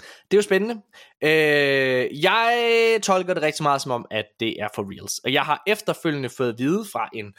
[0.00, 0.82] det er jo spændende.
[1.22, 5.18] Øh, jeg tolker det rigtig meget som om, at det er for reals.
[5.18, 7.34] Og jeg har efterfølgende fået at vide fra en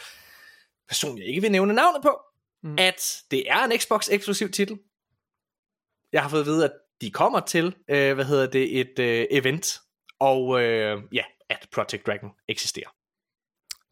[0.88, 2.20] person, jeg ikke vil nævne navnet på,
[2.64, 2.76] mm.
[2.78, 4.80] At det er en Xbox eksklusiv titel.
[6.14, 9.26] Jeg har fået at vide, at de kommer til, øh, hvad hedder det, et øh,
[9.32, 9.80] event,
[10.20, 12.90] og øh, ja, at Project Dragon eksisterer.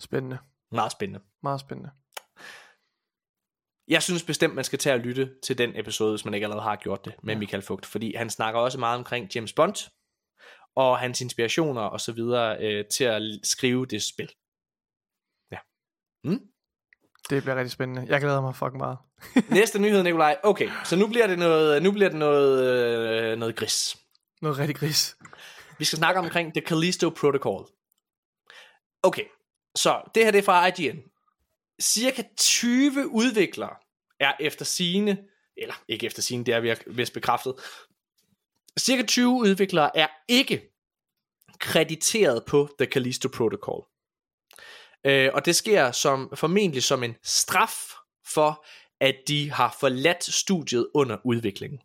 [0.01, 0.37] Spændende.
[0.71, 1.25] Meget spændende.
[1.43, 1.91] Meget spændende.
[3.87, 6.63] Jeg synes bestemt, man skal tage og lytte til den episode, hvis man ikke allerede
[6.63, 7.39] har gjort det, med ja.
[7.39, 9.89] Michael Fugt, fordi han snakker også meget omkring James Bond,
[10.75, 14.29] og hans inspirationer og så videre øh, til at skrive det spil.
[15.51, 15.57] Ja.
[16.23, 16.39] Mm?
[17.29, 18.05] Det bliver rigtig spændende.
[18.09, 18.97] Jeg glæder mig fucking meget.
[19.59, 20.37] Næste nyhed, Nikolaj.
[20.43, 23.97] Okay, så nu bliver det noget, nu bliver det noget, øh, noget gris.
[24.41, 25.17] Noget rigtig gris.
[25.77, 27.67] Vi skal snakke omkring The Callisto Protocol.
[29.03, 29.25] Okay,
[29.79, 30.99] så det her det er fra IGN.
[31.81, 33.75] Cirka 20 udviklere
[34.19, 35.17] er efter sine,
[35.57, 37.55] eller ikke efter sine, det er vi vist bekræftet.
[38.79, 40.73] Cirka 20 udviklere er ikke
[41.59, 43.85] krediteret på The Callisto Protocol.
[45.03, 47.93] Øh, og det sker som, formentlig som en straf
[48.33, 48.65] for,
[48.99, 51.79] at de har forladt studiet under udviklingen.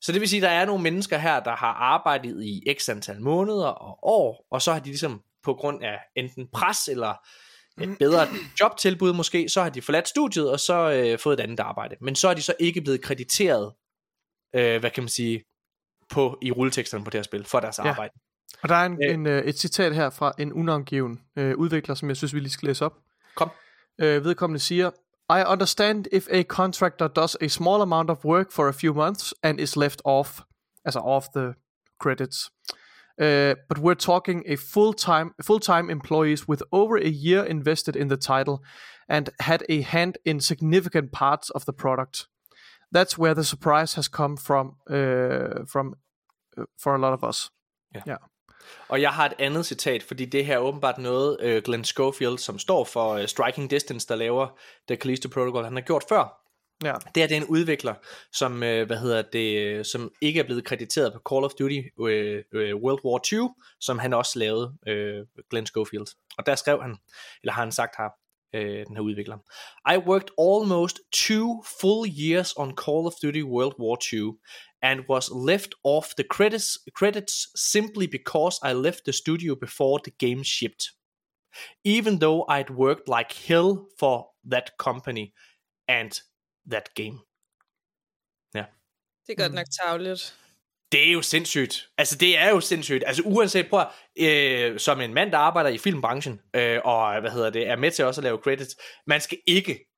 [0.00, 2.88] Så det vil sige, at der er nogle mennesker her, der har arbejdet i x
[2.88, 7.14] antal måneder og år, og så har de ligesom på grund af enten pres eller
[7.80, 8.26] et bedre
[8.60, 11.96] jobtilbud måske, så har de forladt studiet og så øh, fået et andet arbejde.
[12.00, 13.72] Men så er de så ikke blevet krediteret,
[14.54, 15.44] øh, hvad kan man sige,
[16.10, 17.88] på, i rulleteksterne på det her spil, for deres Ja.
[17.90, 18.12] arbejde.
[18.62, 19.14] Og der er en, Øh.
[19.14, 22.50] en, øh, et citat her fra en unangiven øh, udvikler, som jeg synes, vi lige
[22.50, 22.98] skal læse op.
[23.34, 23.50] Kom.
[23.98, 24.90] Øh, vedkommende siger,
[25.30, 29.34] I understand if a contractor does a small amount of work for a few months
[29.42, 30.40] and is left off,
[30.84, 31.54] altså off the
[32.02, 32.50] credits.
[33.20, 38.16] Uh, but we're talking a full-time full-time employees with over a year invested in the
[38.16, 38.58] title
[39.08, 42.26] and had a hand in significant parts of the product.
[42.92, 45.94] That's where the surprise has come from uh, from
[46.58, 47.50] uh, for a lot of us.
[48.88, 52.38] Og jeg har et andet citat, fordi det her er åbenbart noget, øh, Glenn Schofield,
[52.38, 56.43] som står for øh, Striking Distance, der laver The Callisto Protocol, han har gjort før.
[56.84, 56.94] Ja.
[57.14, 57.94] Det er den en udvikler,
[58.32, 62.44] som, øh, hvad hedder det, som ikke er blevet krediteret på Call of Duty øh,
[62.52, 66.06] øh, World War 2, som han også lavede, øh, Glenn Schofield.
[66.38, 66.96] Og der skrev han,
[67.42, 68.08] eller har han sagt her,
[68.54, 69.38] øh, den her udvikler.
[69.94, 74.38] I worked almost two full years on Call of Duty World War II,
[74.82, 77.34] and was left off the credits, credits
[77.72, 80.84] simply because I left the studio before the game shipped.
[81.84, 85.32] Even though I'd worked like hell for that company
[85.88, 86.20] and
[86.70, 87.18] that game.
[88.54, 88.64] Ja.
[89.26, 90.38] Det er godt nok tavligt.
[90.92, 91.88] Det er jo sindssygt.
[91.98, 93.04] Altså, det er jo sindssygt.
[93.06, 93.80] Altså, uanset på,
[94.20, 97.90] øh, som en mand, der arbejder i filmbranchen, øh, og hvad hedder det, er med
[97.90, 98.76] til også at lave credits,
[99.06, 99.90] man skal ikke,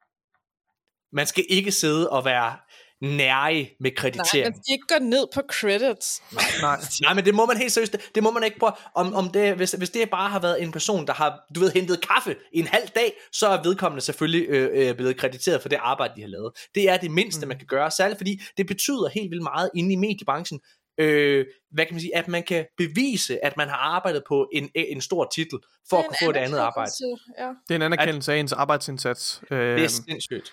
[1.12, 2.58] man skal ikke sidde og være
[3.02, 4.46] nærig med Nej, kreditering.
[4.46, 6.22] man skal ikke gå ned på credits.
[6.62, 6.80] Nej.
[7.02, 8.72] Nej, men det må man helt seriøst, det, det må man ikke prøve.
[8.94, 11.72] Om, om det, hvis, hvis det bare har været en person, der har, du ved,
[11.72, 15.68] hentet kaffe i en halv dag, så er vedkommende selvfølgelig øh, øh, blevet krediteret for
[15.68, 16.52] det arbejde, de har lavet.
[16.74, 17.48] Det er det mindste, mm.
[17.48, 20.60] man kan gøre, særligt fordi det betyder helt vildt meget inde i mediebranchen,
[21.00, 24.70] øh, hvad kan man sige, at man kan bevise, at man har arbejdet på en,
[24.74, 25.58] en stor titel,
[25.90, 26.92] for at kunne få et andet arbejde.
[27.38, 27.48] Ja.
[27.68, 29.42] Det er en anerkendelse af ens arbejdsindsats.
[29.50, 30.52] Øh, Det er sindssygt.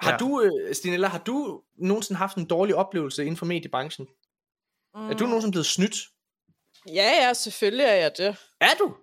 [0.00, 0.16] Har ja.
[0.16, 4.06] du, øh, Stinella, har du nogensinde haft en dårlig oplevelse inden for mediebranchen?
[4.94, 5.10] Mm.
[5.10, 5.96] Er du nogensinde blevet snydt?
[6.88, 8.36] Ja, ja, selvfølgelig er jeg det.
[8.60, 8.94] Er du?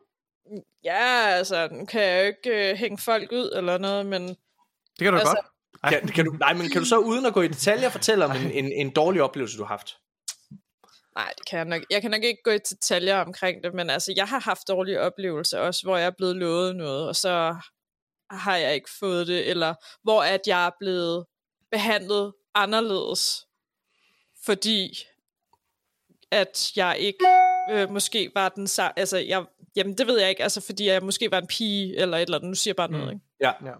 [0.83, 4.37] Ja, altså, nu kan jeg jo ikke øh, hænge folk ud eller noget, men det
[4.99, 5.45] kan du altså- godt.
[5.83, 8.25] Ej, Kan, kan du, nej, men kan du så uden at gå i detaljer fortælle
[8.25, 9.97] om en, en, en dårlig oplevelse, du har haft?
[11.15, 11.81] nej, det kan jeg nok.
[11.89, 15.01] Jeg kan nok ikke gå i detaljer omkring det, men altså, jeg har haft dårlige
[15.01, 17.55] oplevelser også, hvor jeg er blevet lovet noget, og så
[18.31, 21.25] har jeg ikke fået det, eller hvor at jeg er blevet
[21.71, 23.45] behandlet anderledes,
[24.45, 24.97] fordi
[26.31, 27.25] at jeg ikke
[27.71, 29.45] øh, måske var den samme, altså jeg,
[29.75, 32.37] jamen det ved jeg ikke, altså fordi jeg måske var en pige, eller et eller
[32.37, 33.13] andet, nu siger jeg bare noget, Mm.
[33.13, 33.25] ikke?
[33.41, 33.51] Ja.
[33.65, 33.73] Ja.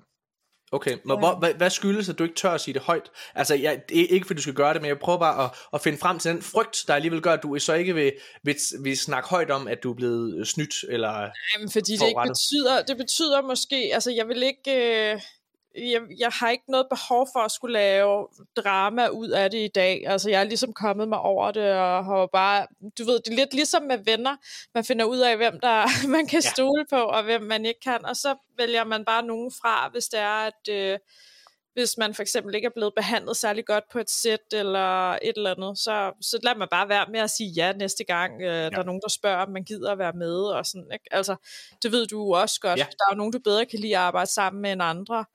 [0.74, 3.12] Okay, men hvor, hvad, hvad skyldes, at du ikke tør at sige det højt?
[3.36, 5.98] Altså, jeg, ikke fordi du skal gøre det, men jeg prøver bare at, at finde
[5.98, 9.30] frem til den frygt, der alligevel gør, at du så ikke vil, vil, vil snakke
[9.30, 11.30] højt om, at du er blevet snydt, eller...
[11.56, 15.22] Jamen, fordi det ikke betyder, det betyder måske, altså jeg vil ikke, øh,
[15.78, 19.68] jeg, jeg har ikke noget behov for at skulle lave drama ud af det i
[19.68, 20.04] dag.
[20.08, 22.68] Altså jeg er ligesom kommet mig over det, og har bare,
[22.98, 24.36] du ved, det er lidt ligesom med venner.
[24.74, 25.86] Man finder ud af, hvem der
[26.18, 26.50] man kan Ja.
[26.50, 30.06] stole på, og hvem man ikke kan, og så vælger man bare nogen fra, hvis
[30.06, 31.00] det er, at øh,
[31.74, 35.34] hvis man for eksempel ikke er blevet behandlet særlig godt på et sæt eller et
[35.36, 38.48] eller andet, så, så lad man bare være med at sige ja næste gang, øh,
[38.48, 38.70] ja.
[38.70, 41.06] der er nogen, der spørger, om man gider at være med og sådan, ikke?
[41.12, 41.36] Altså,
[41.84, 42.80] det ved du også godt.
[42.80, 42.84] Ja.
[42.84, 45.26] Der er jo nogen, du bedre kan lide at arbejde sammen med end andre.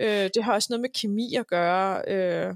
[0.00, 2.02] Øh, det har også noget med kemi at gøre.
[2.08, 2.54] Øh,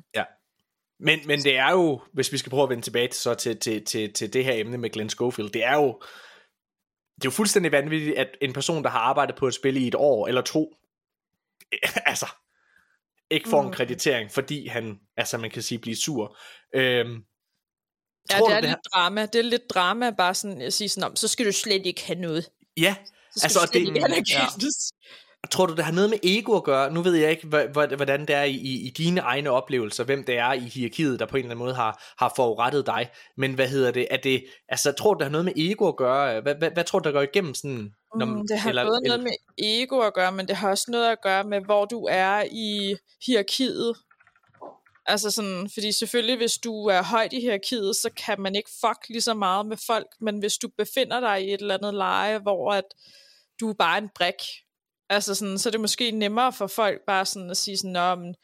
[1.01, 3.59] Men, men det er jo, hvis vi skal prøve at vende tilbage til, så til,
[3.61, 6.01] til, til, til det her emne med Glenn Schofield, det er jo,
[7.17, 9.87] det er jo fuldstændig vanvittigt, at en person, der har arbejdet på et spil i
[9.89, 10.75] et år eller to,
[12.07, 12.27] altså,
[13.31, 13.73] ikke får en Mm.
[13.73, 16.39] kreditering, fordi han, altså man kan sige, bliver sur.
[16.75, 17.25] Øhm,
[18.31, 19.27] ja, tror det du, er det lidt drama.
[19.27, 22.05] Det er lidt drama, bare sådan at sige sådan om, så skal du slet ikke
[22.07, 22.51] have noget.
[22.77, 22.97] Ja,
[23.35, 24.93] Så skal Altså, du slet det- ikke anerkendes.
[25.51, 26.93] Tror du, det har noget med ego at gøre?
[26.93, 27.47] Nu ved jeg ikke,
[27.97, 31.27] hvordan det er i, i, i dine egne oplevelser, hvem det er i hierarkiet, der
[31.27, 33.11] på en eller anden måde har, har forurettet dig.
[33.37, 34.07] Men hvad hedder det?
[34.11, 36.41] Er det altså, tror du, det har noget med ego at gøre?
[36.41, 37.95] Hvad, hvad, hvad tror du, der går igennem sådan?
[38.19, 39.23] Når, Mm, det har eller- både eller- noget
[39.59, 42.45] med ego at gøre, men det har også noget at gøre med, hvor du er
[42.51, 43.95] i hierarkiet.
[45.07, 49.09] Altså sådan, fordi selvfølgelig, hvis du er højt i hierarkiet, så kan man ikke fuck
[49.09, 52.39] lige så meget med folk, men hvis du befinder dig i et eller andet leje,
[52.39, 52.85] hvor at
[53.61, 54.35] du er bare en brik,
[55.11, 58.15] altså sådan, så er det måske nemmere for folk bare sådan at sige sådan, Nå,
[58.15, 58.35] men,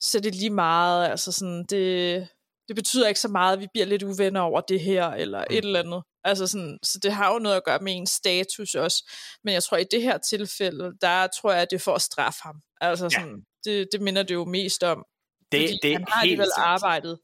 [0.00, 2.28] så er det lige meget, altså sådan, det,
[2.68, 5.56] det betyder ikke så meget, at vi bliver lidt uvenner over det her, eller Mm.
[5.56, 6.02] et eller andet.
[6.24, 9.10] Altså sådan, så det har jo noget at gøre med ens status også.
[9.44, 12.02] Men jeg tror, i det her tilfælde, der tror jeg, at det er for at
[12.02, 12.56] straffe ham.
[12.80, 13.08] Altså Ja.
[13.10, 15.04] sådan, det, det minder det jo mest om.
[15.52, 16.64] det, fordi det han har alligevel sikkert.
[16.66, 17.18] arbejdet.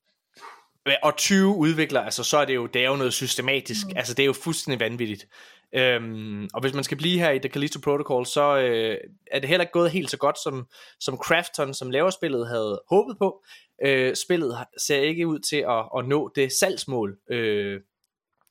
[1.03, 3.87] og 20 udviklere, altså så er det jo, det er jo noget systematisk.
[3.87, 3.93] Mm.
[3.97, 5.27] altså det er jo fuldstændig vanvittigt.
[5.75, 8.99] Øhm, og hvis man skal blive her i The Callisto Protocol, så øh,
[9.31, 10.69] er det heller ikke gået helt så godt, som,
[11.01, 13.45] som Crafton, som laver spillet, havde håbet på.
[13.85, 17.81] Øh, spillet ser ikke ud til at, at nå det salgsmål, øh,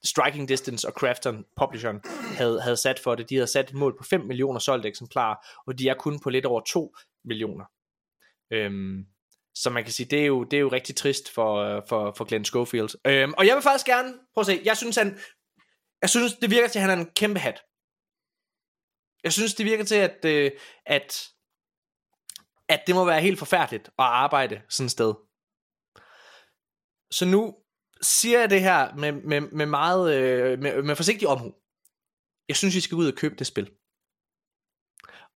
[0.03, 2.01] Striking Distance og Crafton, publisheren,
[2.37, 3.29] havde, havde sat for det.
[3.29, 5.35] De havde sat et mål på 5 millioner solgte eksemplarer,
[5.67, 7.65] og de er kun på lidt over 2 millioner.
[8.53, 9.05] Øhm,
[9.55, 12.13] så man kan sige, det er jo, det er jo rigtig trist for, øh, for,
[12.17, 12.89] for Glenn Schofield.
[13.07, 15.17] Øhm, og jeg vil faktisk gerne, prøv at se, jeg synes, han,
[16.01, 17.61] jeg synes, det virker til, at han er en kæmpe hat.
[19.23, 20.51] Jeg synes, det virker til, at, øh,
[20.85, 21.29] at,
[22.67, 25.13] at det må være helt forfærdeligt at arbejde sådan et sted.
[27.11, 27.55] Så nu
[28.01, 31.55] siger jeg det her med, med, med meget øh, med, med forsigtig omhu.
[32.47, 33.71] Jeg synes, I skal ud og købe det spil.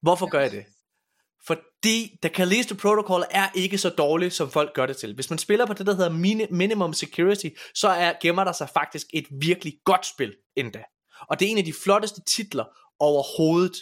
[0.01, 0.65] Hvorfor gør jeg det?
[1.47, 5.15] Fordi The Callisto Protocol er ikke så dårlig, som folk gør det til.
[5.15, 9.07] Hvis man spiller på det, der hedder Minimum Security, så er, gemmer der sig faktisk
[9.13, 10.83] et virkelig godt spil endda.
[11.29, 12.65] Og det er en af de flotteste titler
[12.99, 13.77] overhovedet.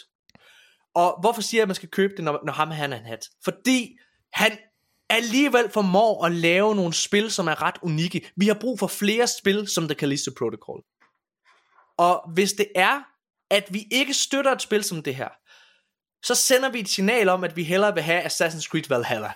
[0.94, 3.06] Og hvorfor siger jeg, at man skal købe det, når, når ham han er en
[3.06, 3.28] hat?
[3.44, 3.98] Fordi
[4.32, 4.58] han
[5.10, 8.32] alligevel formår at lave nogle spil, som er ret unikke.
[8.36, 10.82] Vi har brug for flere spil, som The Callisto Protocol.
[11.98, 13.02] Og hvis det er,
[13.50, 15.28] at vi ikke støtter et spil som det her,
[16.22, 19.32] så sender vi et signal om, at vi hellere vil have Assassin's Creed Valhalla.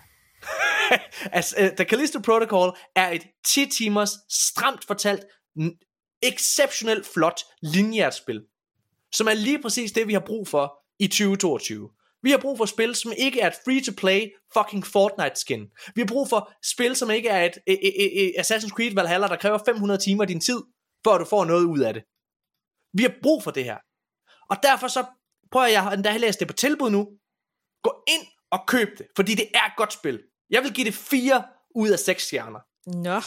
[1.39, 5.25] As, uh, The Callisto Protocol er et 10 timers, stramt fortalt,
[6.23, 8.43] exceptionelt flot lineært spil,
[9.13, 11.91] som er lige præcis det, vi har brug for i 2022.
[12.23, 15.67] Vi har brug for spil, som ikke er et free-to-play fucking Fortnite skin.
[15.95, 19.27] Vi har brug for spil, som ikke er et, et, et, et Assassin's Creed Valhalla,
[19.27, 20.63] der kræver 500 timer af din tid,
[21.05, 22.03] før du får noget ud af det.
[22.93, 23.77] Vi har brug for det her.
[24.51, 25.05] Og derfor så
[25.57, 27.09] prøver jeg endda at læse det på tilbud nu.
[27.83, 30.23] Gå ind og køb det, fordi det er et godt spil.
[30.51, 31.45] Jeg vil give det 4
[31.75, 32.61] ud af 6 stjerner.
[32.87, 33.21] Nå,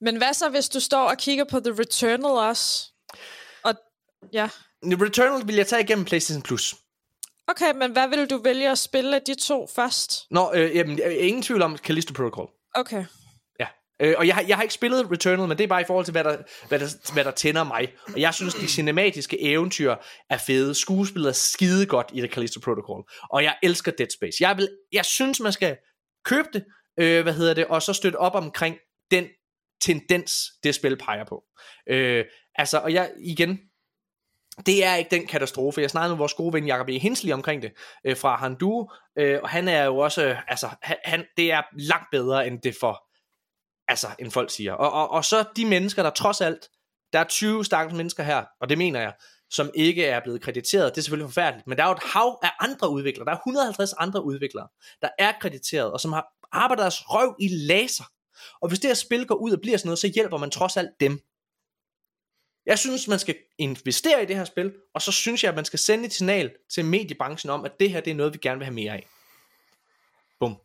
[0.00, 2.92] men hvad så, hvis du står og kigger på The Returnal også?
[3.64, 3.74] Og,
[4.32, 4.48] ja.
[4.82, 6.74] Returnal vil jeg tage igennem PlayStation Plus.
[7.46, 10.26] Okay, men hvad vil du vælge at spille af de to først?
[10.30, 12.50] Nå, øh, jamen, ingen tvivl om Callisto Protocol.
[12.74, 13.04] Okay.
[14.00, 16.04] Øh, og jeg har, jeg har ikke spillet Returnal, men det er bare i forhold
[16.04, 16.36] til, hvad der,
[16.68, 17.92] hvad der, hvad der tænder mig.
[18.14, 19.94] Og jeg synes, de cinematiske eventyr
[20.30, 20.74] er fede.
[20.74, 23.10] Skuespillet er skide godt i The Callisto Protocol.
[23.30, 24.36] Og jeg elsker Dead Space.
[24.40, 25.76] Jeg, vil, jeg synes, man skal
[26.24, 26.64] købe det,
[27.00, 28.76] øh, hvad hedder det, og så støtte op omkring
[29.10, 29.24] den
[29.80, 30.32] tendens,
[30.64, 31.44] det spil peger på.
[31.90, 33.58] Øh, altså, og jeg, igen,
[34.66, 35.80] det er ikke den katastrofe.
[35.80, 36.98] Jeg snakkede med vores gode ven Jacob E.
[36.98, 37.72] Hinsley omkring det
[38.04, 42.46] øh, fra Handu, øh, og han er jo også, altså, han, det er langt bedre
[42.46, 43.05] end det for,
[43.88, 44.72] altså, end folk siger.
[44.72, 46.68] Og, og, og så de mennesker, der trods alt,
[47.12, 49.12] der er 20 stakkels mennesker her, og det mener jeg,
[49.50, 50.94] som ikke er blevet krediteret.
[50.94, 53.24] Det er selvfølgelig forfærdeligt, men der er jo et hav af andre udviklere.
[53.24, 54.68] Der er 150 andre udviklere,
[55.02, 58.04] der er krediteret, og som har arbejdet deres røv i laser.
[58.60, 60.76] Og hvis det her spil går ud og bliver sådan noget, så hjælper man trods
[60.76, 61.20] alt dem.
[62.66, 65.64] Jeg synes, man skal investere i det her spil, og så synes jeg, at man
[65.64, 68.58] skal sende et signal til mediebranchen om, at det her det er noget, vi gerne
[68.58, 69.06] vil have mere af.
[70.40, 70.56] Bum.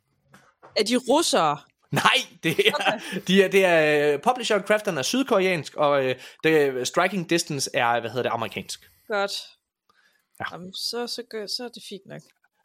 [0.77, 1.57] Er de russere?
[2.03, 3.21] Nej, det er, okay.
[3.27, 6.11] de er, det er uh, Publisher Crafteren er sydkoreansk, og uh,
[6.45, 8.89] the Striking Distance er, hvad hedder det, amerikansk.
[9.07, 9.31] Godt.
[10.39, 10.45] Ja.
[10.51, 11.23] Jamen, så, så,
[11.57, 12.21] så er det fint nok.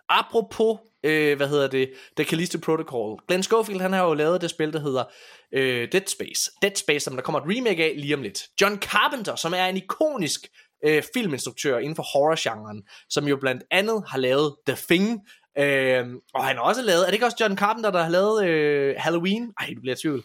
[0.08, 3.20] Apropos, øh, hvad hedder det, The Callisto Protocol.
[3.28, 5.04] Glenn Schofield, han har jo lavet det spil, der hedder
[5.52, 6.50] øh, Dead Space.
[6.62, 8.42] Dead Space, som der kommer et remake af lige om lidt.
[8.60, 10.48] John Carpenter, som er en ikonisk
[10.84, 15.20] øh, filminstruktør inden for horror-genren, som jo blandt andet har lavet The Thing,
[15.58, 18.46] øh, og han har også lavet, er det ikke også John Carpenter, der har lavet
[18.46, 19.52] øh, Halloween?
[19.60, 20.24] Ej, du bliver i tvivl.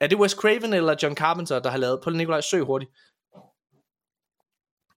[0.00, 2.92] Er det Wes Craven eller John Carpenter, der har lavet, på Nikolaj Sø hurtigt.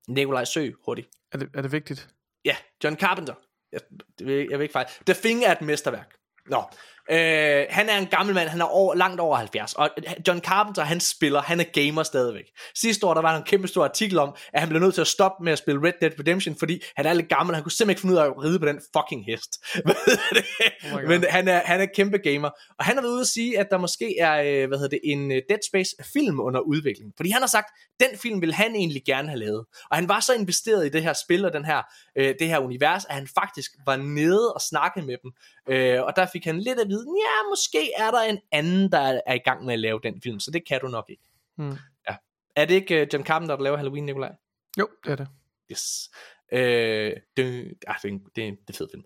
[0.07, 1.09] Nikolaj Sø hurtigt.
[1.31, 2.09] Er det, er det vigtigt?
[2.45, 3.33] Ja, John Carpenter.
[3.71, 3.81] Jeg,
[4.19, 4.89] det vil, jeg vil ikke fejle.
[5.05, 6.15] The Thing er et mesterværk.
[6.45, 6.63] Nå,
[7.11, 9.89] øh, han er en gammel mand, han er over, langt over 70, og
[10.27, 12.43] John Carpenter, han spiller, han er gamer stadigvæk.
[12.75, 15.07] Sidste år, der var en kæmpe stor artikel om, at han blev nødt til at
[15.07, 17.89] stoppe med at spille Red Dead Redemption, fordi han er lidt gammel, han kunne simpelthen
[17.89, 19.65] ikke finde ud af at ride på den fucking hest.
[20.93, 23.59] oh Men han er, han er kæmpe gamer, og han har været ude at sige,
[23.59, 27.13] at der måske er, øh, hvad hedder det, en øh, Dead Space film under udvikling,
[27.17, 27.67] fordi han har sagt,
[27.99, 31.03] den film vil han egentlig gerne have lavet, og han var så investeret i det
[31.03, 31.81] her spil og den her,
[32.15, 35.31] øh, det her univers, at han faktisk var nede og snakke med dem,
[35.69, 39.21] øh, og der fik han lidt at vide, ja, måske er der en anden, der
[39.25, 41.23] er i gang med at lave den film, så det kan du nok ikke.
[41.57, 41.77] Hmm.
[42.09, 42.15] Ja.
[42.55, 44.31] Er det ikke uh, John Carpenter, der laver Halloween, Nikolaj?
[44.79, 45.27] Jo, det er det.
[45.71, 46.09] Yes.
[46.51, 49.03] Øh, det, ah, det, en, det, er en, det fed film.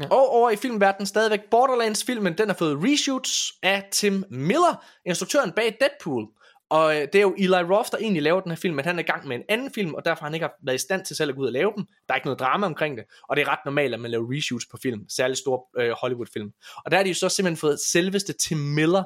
[0.00, 0.08] Ja.
[0.10, 5.76] Og over i filmverdenen stadigvæk Borderlands-filmen, den har fået reshoots af Tim Miller, instruktøren bag
[5.80, 6.28] Deadpool.
[6.74, 8.98] Og øh, det er jo Eli Roth, der egentlig laver den her film, men han
[8.98, 11.04] er i gang med en anden film, og derfor har han ikke været i stand
[11.04, 11.84] til selv at gå ud og lave dem.
[12.08, 14.36] Der er ikke noget drama omkring det, og det er ret normalt, at man laver
[14.36, 16.52] reshoots på film, særligt store øh, Hollywood-film.
[16.84, 19.04] Og der har de jo så simpelthen fået selveste Tim Miller,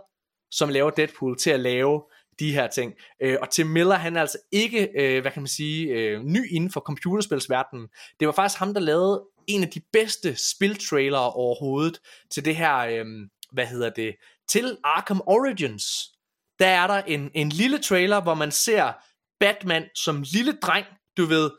[0.50, 2.02] som laver Deadpool, til at lave
[2.38, 2.92] de her ting.
[3.22, 6.54] Øh, og Tim Miller, han er altså ikke, øh, hvad kan man sige, øh, ny
[6.54, 7.88] inden for computerspilsverdenen.
[8.20, 12.76] Det var faktisk ham, der lavede en af de bedste spiltrailere overhovedet til det her,
[12.78, 13.06] øh,
[13.52, 14.14] hvad hedder det,
[14.48, 16.17] til Arkham Origins
[16.58, 18.92] der er der en, en lille trailer, hvor man ser
[19.40, 21.50] Batman som lille dreng, du ved,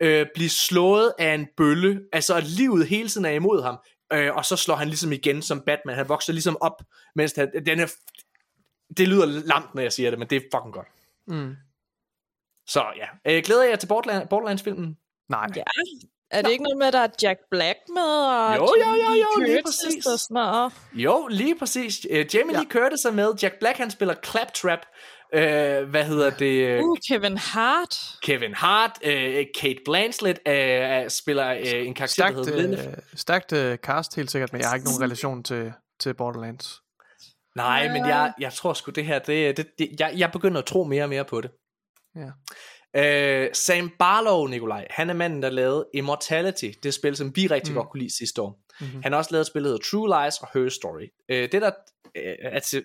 [0.00, 3.78] øh, blive slået af en bølle, altså at livet hele tiden er imod ham,
[4.12, 6.82] øh, og så slår han ligesom igen som Batman, han vokser ligesom op,
[7.14, 7.86] mens han, den er,
[8.96, 10.88] det lyder lamt, når jeg siger det, men det er fucking godt.
[11.26, 11.56] Mm.
[12.66, 14.98] Så ja, øh, glæder jeg til Borderlands, Borderlands-filmen?
[15.28, 15.46] Nej.
[15.56, 15.62] Ja,
[16.30, 16.50] er det Nå.
[16.50, 18.02] ikke noget med, at der er Jack Black med?
[18.02, 20.06] Og jo, jo, jo, jo, lige præcis.
[20.06, 20.72] Og sådan noget?
[20.92, 22.06] Jo, lige præcis.
[22.10, 22.60] Uh, Jamie ja.
[22.60, 23.32] Lee Curtis er med.
[23.42, 24.78] Jack Black, han spiller Claptrap.
[25.36, 25.40] Uh,
[25.90, 26.82] hvad hedder det?
[26.82, 27.96] Uh, Kevin Hart.
[28.22, 28.98] Kevin Hart.
[29.06, 29.12] Uh,
[29.60, 34.30] Kate Blanchett uh, spiller uh, en karakter, stærkt, der hedder uh, Stærkt uh, cast, helt
[34.30, 36.80] sikkert, men jeg har ikke nogen relation til, til Borderlands.
[37.56, 40.64] Nej, men jeg, jeg tror sgu det her, det, det, det, jeg, jeg begynder at
[40.64, 41.50] tro mere og mere på det.
[42.16, 42.30] Ja.
[42.98, 47.72] Uh, Sam Barlow, Nikolaj, han er manden, der lavede Immortality, det spil, som vi rigtig
[47.72, 47.76] mm.
[47.76, 48.60] godt kunne lide sidste år.
[48.80, 49.02] Mm-hmm.
[49.02, 51.06] Han har også lavet et spil, der hedder True Lies og Her Story.
[51.28, 51.70] Uh, det, der
[52.04, 52.80] uh, er,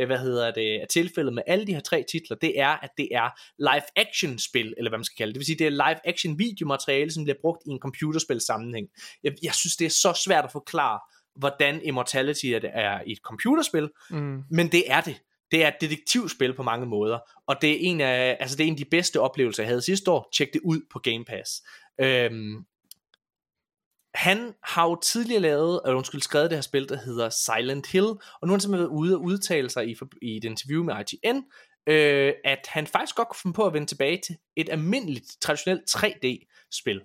[0.00, 2.90] uh, hvad hedder det, er tilfældet med alle de her tre titler, det er, at
[2.98, 5.34] det er live-action spil, eller hvad man skal kalde det.
[5.34, 8.88] Det vil sige, det er live-action videomateriale, som bliver brugt i en computerspil sammenhæng.
[9.24, 11.00] Jeg, jeg synes, det er så svært at forklare,
[11.36, 14.42] hvordan Immortality er i et computerspil, mm.
[14.50, 15.20] men det er det.
[15.54, 18.68] Det er et detektivspil på mange måder, og det er en af, altså det er
[18.68, 20.28] en af de bedste oplevelser, jeg havde sidste år.
[20.36, 21.62] Tjek det ud på Game Pass.
[22.00, 22.64] Øhm,
[24.14, 28.06] han har jo tidligere lavet, eller undskyld, skrevet det her spil, der hedder Silent Hill,
[28.06, 30.94] og nu har han simpelthen været ude og udtale sig i, i et interview med
[31.12, 31.42] IGN,
[31.86, 35.96] øh, at han faktisk godt kunne finde på at vende tilbage til et almindeligt, traditionelt
[35.96, 37.00] 3D-spil.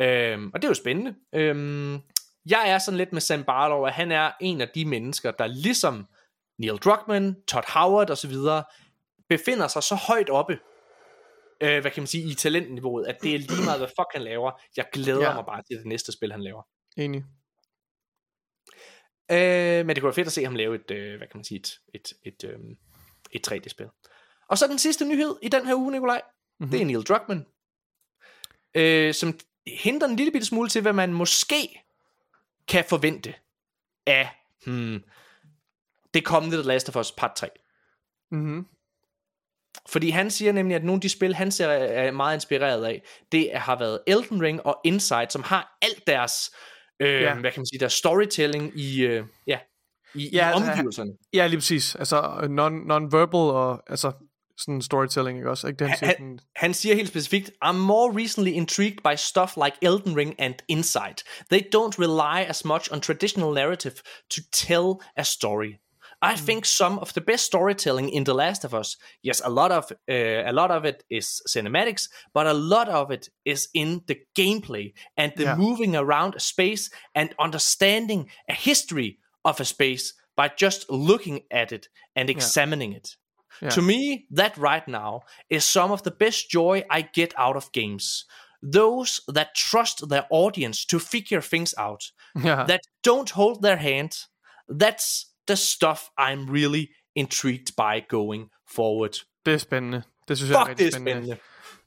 [0.00, 1.14] Øhm, og det er jo spændende.
[1.34, 1.98] Øhm,
[2.46, 5.46] jeg er sådan lidt med Sam Barlow, at han er en af de mennesker, der
[5.46, 6.06] ligesom
[6.58, 8.34] Neil Druckmann, Todd Howard osv.,
[9.28, 10.58] befinder sig så højt oppe,
[11.60, 14.22] øh, hvad kan man sige, i talentniveauet, at det er lige meget, hvad fuck han
[14.22, 14.62] laver.
[14.76, 15.34] Jeg glæder ja.
[15.34, 16.62] mig bare til det næste spil, han laver.
[16.96, 17.24] Enig.
[19.30, 21.44] Øh, men det kunne være fedt at se ham lave et, øh, hvad kan man
[21.44, 22.58] sige, et, et, et, øh,
[23.32, 23.88] et 3D-spil.
[24.48, 26.22] Og så den sidste nyhed i den her uge, Nikolaj,
[26.60, 26.70] mm-hmm.
[26.70, 27.46] det er Neil Druckmann,
[28.74, 31.82] øh, som henter en lille bitte smule til, hvad man måske
[32.68, 33.34] kan forvente
[34.06, 34.28] af
[34.66, 35.04] hmm,
[36.14, 37.48] det kommende The Last of Us Part 3.
[38.30, 38.66] Mm-hmm.
[39.88, 43.02] Fordi han siger nemlig, at nogle af de spil, han ser er meget inspireret af,
[43.32, 46.50] det har været Elden Ring og Inside, som har alt deres,
[47.00, 47.34] øh, ja.
[47.34, 49.58] hvad kan man sige, deres storytelling i, øh, ja,
[50.14, 51.12] i, ja, i omgivelserne.
[51.32, 51.94] Ja, lige præcis.
[51.94, 54.12] Altså non, non-verbal og altså
[54.58, 55.66] sådan storytelling, ikke også?
[55.66, 59.56] Ikke det, han, siger, han, han siger helt specifikt, I'm more recently intrigued by stuff
[59.64, 61.16] like Elden Ring and Inside.
[61.50, 63.94] They don't rely as much on traditional narrative
[64.30, 65.72] to tell a story.
[66.20, 66.38] I mm.
[66.38, 69.92] think some of the best storytelling in The Last of Us, yes, a lot of
[69.92, 70.14] uh,
[70.50, 74.94] a lot of it is cinematics, but a lot of it is in the gameplay
[75.16, 75.56] and the yeah.
[75.56, 81.72] moving around a space and understanding a history of a space by just looking at
[81.72, 82.98] it and examining yeah.
[82.98, 83.16] it.
[83.62, 83.70] Yeah.
[83.70, 87.72] To me, that right now is some of the best joy I get out of
[87.72, 88.24] games.
[88.62, 94.16] Those that trust their audience to figure things out, that don't hold their hand,
[94.68, 96.86] that's the stuff I'm really
[97.16, 99.14] intrigued by going forward.
[99.46, 100.02] Det er spændende.
[100.28, 101.12] Det synes fuck, jeg er det er spændende.
[101.12, 101.38] spændende.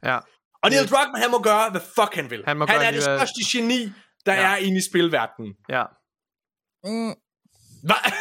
[0.03, 0.19] Ja.
[0.63, 2.43] Og Neil Druckmann, han må gøre, hvad fuck han vil.
[2.47, 3.91] Han, må han gøre er det største geni,
[4.25, 4.51] der ja.
[4.51, 5.53] er inde i spilverdenen.
[5.69, 5.83] Ja.
[6.83, 7.15] Mm.
[7.83, 8.11] Hvad?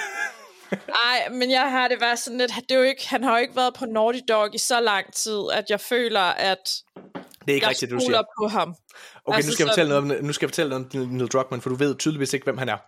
[0.88, 3.42] Nej, men jeg har det bare sådan lidt, det er jo ikke, han har jo
[3.42, 6.82] ikke været på Naughty Dog i så lang tid, at jeg føler, at
[7.44, 8.22] det er ikke rigtigt, du siger.
[8.38, 8.74] på ham.
[9.24, 11.28] Okay, altså, nu, skal jeg fortælle noget om, nu skal jeg fortælle noget om Neil
[11.28, 12.78] Druckmann, for du ved tydeligvis ikke, hvem han er,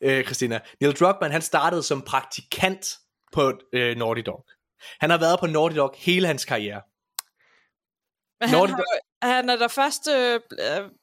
[0.00, 0.60] øh, Christina.
[0.80, 2.98] Neil Druckmann, han startede som praktikant
[3.32, 4.44] på øh, Naughty Dog.
[5.00, 6.82] Han har været på Naughty Dog hele hans karriere.
[8.40, 8.84] Men han, har,
[9.22, 10.40] han er der først øh,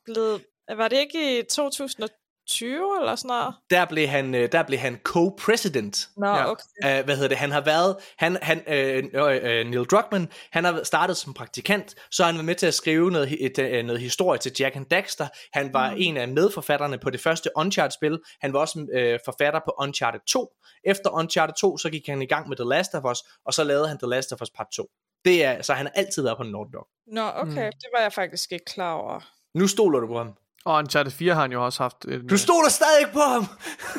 [0.06, 0.46] blevet,
[0.76, 2.04] var det ikke i 2000
[2.48, 3.56] 20 eller sådan noget?
[3.70, 6.10] Der blev han, øh, der blev han co-president.
[6.18, 6.52] Nå, ja.
[6.52, 7.00] okay.
[7.00, 7.38] Uh, hvad hedder det?
[7.38, 9.32] Han har været, han, han, uh, uh,
[9.72, 13.46] Neil Druckmann, han har startet som praktikant, så han var med til at skrive noget,
[13.46, 15.28] et, uh, noget historie til Jack and Daxter.
[15.54, 15.98] Han var mm.
[16.00, 18.20] en af medforfatterne på det første Uncharted-spil.
[18.42, 20.54] Han var også uh, forfatter på Uncharted 2.
[20.84, 23.64] Efter Uncharted 2, så gik han i gang med The Last of Us, og så
[23.64, 24.88] lavede han The Last of Us Part 2.
[25.26, 26.88] Det er, så han har altid været på Naughty Dog.
[27.08, 27.66] Nå, okay.
[27.66, 27.72] Mm.
[27.82, 29.20] Det var jeg faktisk ikke klar over.
[29.54, 30.34] Nu stoler du på ham.
[30.68, 32.06] Og Uncharted 4 har han jo også haft.
[32.06, 33.46] En, du stoler stadig ikke på ham!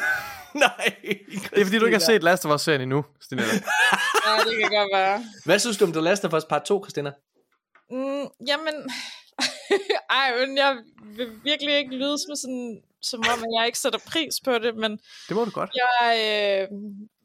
[0.67, 0.87] Nej.
[1.51, 3.43] Det er fordi, du ikke har set Last of Us-serien endnu, Christina.
[4.27, 5.25] ja, det kan godt være.
[5.45, 7.13] Hvad synes du om The Last of Us Part 2, Christina?
[7.91, 8.75] Mm, jamen...
[10.21, 10.77] Ej, men jeg
[11.17, 14.77] vil virkelig ikke lyde som sådan som om, at jeg ikke sætter pris på det,
[14.77, 14.99] men...
[15.29, 15.71] Det må du godt.
[15.75, 16.69] Jeg, øh,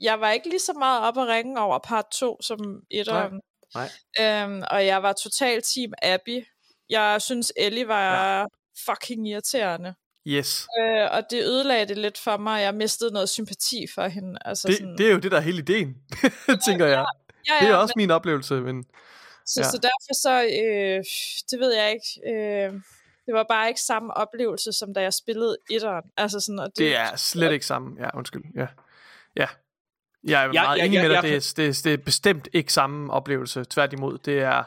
[0.01, 2.59] jeg var ikke lige så meget op at ringe over part 2 som
[2.91, 3.29] et Nej.
[3.75, 3.89] Nej.
[4.19, 6.45] Øhm, og jeg var totalt team Abby.
[6.89, 8.45] Jeg synes, Ellie var ja
[8.85, 9.93] fucking irriterende.
[10.27, 10.67] Yes.
[10.79, 14.39] Øh, og det ødelagde det lidt for mig, jeg mistede noget sympati for hende.
[14.45, 15.95] Altså det, sådan, det er jo det, der er hele ideen,
[16.67, 17.05] tænker jeg.
[17.49, 18.53] Ja, ja, det er også men, min oplevelse.
[18.53, 18.83] Men,
[19.45, 19.69] så, ja.
[19.69, 21.03] så derfor så, øh,
[21.51, 22.73] det ved jeg ikke, øh,
[23.25, 26.03] det var bare ikke samme oplevelse, som da jeg spillede etteren.
[26.17, 28.43] Altså sådan, og det, det er slet ikke samme, ja, undskyld.
[28.55, 28.67] Ja,
[29.35, 29.47] ja.
[30.23, 31.97] Jeg er ja, meget ja, enig ja, med dig, det, er, det, er, det er
[31.97, 34.17] bestemt ikke samme oplevelse, tværtimod.
[34.17, 34.63] Det er,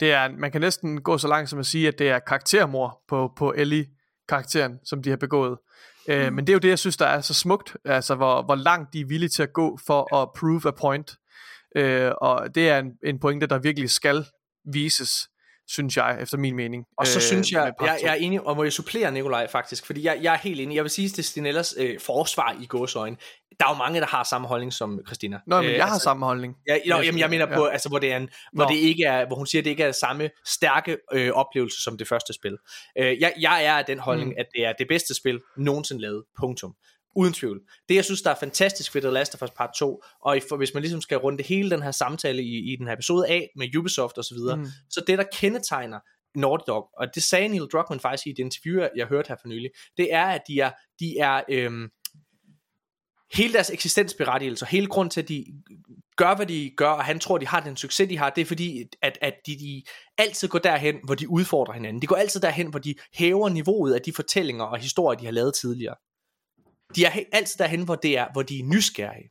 [0.00, 3.02] det er, man kan næsten gå så langt som at sige, at det er karaktermor
[3.08, 5.58] på, på Ellie-karakteren, som de har begået.
[6.08, 6.26] Øh, mm.
[6.26, 8.54] Uh, men det er jo det, jeg synes, der er så smukt, altså hvor, hvor
[8.54, 11.10] langt de er villige til at gå for at prove a point.
[11.78, 14.24] Uh, og det er en, en pointe, der virkelig skal
[14.72, 15.28] vises.
[15.68, 16.84] Synes jeg, efter min mening.
[16.98, 19.86] Og så øh, synes jeg, jeg, jeg er enig, og må jeg supplere Nikolaj faktisk,
[19.86, 20.76] fordi jeg, jeg er helt enig.
[20.76, 23.16] Jeg vil sige til Stinellas øh, forsvar i gåsøjne,
[23.60, 25.40] der er jo mange, der har samme holdning som Christina.
[25.46, 26.54] Nå, men Øh, jeg har altså, samme holdning.
[26.68, 28.70] Ja, Jeg jamen, jeg mener på, altså, hvor det er en, hvor Nå.
[28.70, 31.98] det ikke er, hvor hun siger, at det ikke er samme stærke øh, oplevelse som
[31.98, 32.56] det første spil.
[32.98, 34.36] Øh, jeg, jeg er af den holdning, Mm.
[34.38, 36.24] at det er det bedste spil nogensinde lavet.
[36.40, 36.74] Punktum.
[37.16, 37.60] Uden tvivl.
[37.88, 40.74] Det, jeg synes, der er fantastisk ved The Last of Us Part 2, og hvis
[40.74, 43.76] man ligesom skal runde hele den her samtale i, i den her episode af med
[43.76, 44.60] Ubisoft osv., mm.
[44.60, 44.66] Mm.
[44.90, 45.98] så det, der kendetegner
[46.38, 49.48] Naughty Dog, og det sagde Neil Druckmann faktisk i et interview, jeg hørte her for
[49.48, 50.70] nylig, det er, at de er,
[51.00, 51.88] de er øhm,
[53.34, 55.44] hele deres eksistensberettigelse, hele grund til, at de
[56.16, 58.46] gør, hvad de gør, og han tror, de har den succes, de har, det er
[58.46, 59.82] fordi, at, at de, de
[60.18, 62.02] altid går derhen, hvor de udfordrer hinanden.
[62.02, 65.32] De går altid derhen, hvor de hæver niveauet af de fortællinger og historier, de har
[65.32, 65.94] lavet tidligere.
[66.94, 69.30] De er altid derhen, hvor, det er, hvor de er nysgerrige.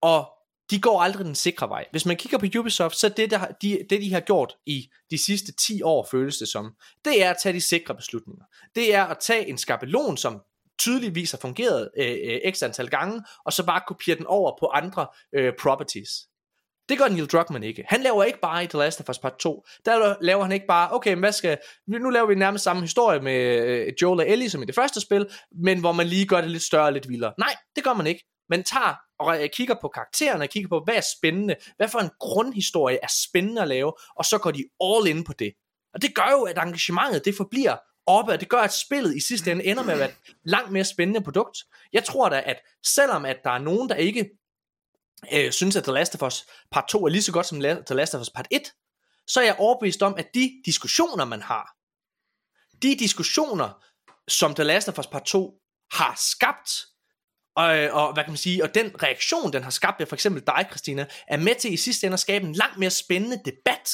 [0.00, 0.32] Og
[0.70, 1.84] de går aldrig den sikre vej.
[1.90, 5.18] Hvis man kigger på Ubisoft, så det, der, de, det de har gjort i de
[5.18, 8.44] sidste 10 år, føles det som, det er at tage de sikre beslutninger.
[8.74, 10.42] Det er at tage en skabelon, som
[10.78, 14.66] tydeligvis har fungeret øh, øh, x antal gange, og så bare kopiere den over på
[14.66, 16.10] andre øh, properties.
[16.88, 17.84] Det gør Neil Druckmann ikke.
[17.88, 19.64] Han laver ikke bare i The Last of Us Part 2.
[19.84, 23.20] Der laver han ikke bare, okay, men hvad skal, nu laver vi nærmest samme historie
[23.20, 25.26] med øh, Joel og Ellie som i det første spil,
[25.64, 27.32] men hvor man lige gør det lidt større og lidt vildere.
[27.38, 28.24] Nej, det gør man ikke.
[28.48, 31.98] Man tager og øh, kigger på karaktererne, og kigger på, hvad er spændende, hvad for
[31.98, 35.52] en grundhistorie er spændende at lave, og så går de all in på det.
[35.94, 37.76] Og det gør jo, at engagementet det forbliver
[38.06, 40.72] oppe, og det gør, at spillet i sidste ende ender med at være et langt
[40.72, 41.58] mere spændende produkt.
[41.92, 44.30] Jeg tror da, at selvom at der er nogen, der ikke
[45.32, 47.94] øh, synes, at The Last of Us Part 2 er lige så godt som The
[47.94, 48.62] Last of Us Part 1,
[49.26, 51.74] så er jeg overbevist om, at de diskussioner, man har,
[52.82, 53.84] de diskussioner,
[54.28, 55.54] som The Last of Us Part 2
[55.92, 56.70] har skabt,
[57.56, 57.66] og,
[58.02, 60.66] og hvad kan man sige, og den reaktion, den har skabt ved for eksempel dig,
[60.70, 63.90] Christina, er med til i sidste ende at skabe en langt mere spændende debat,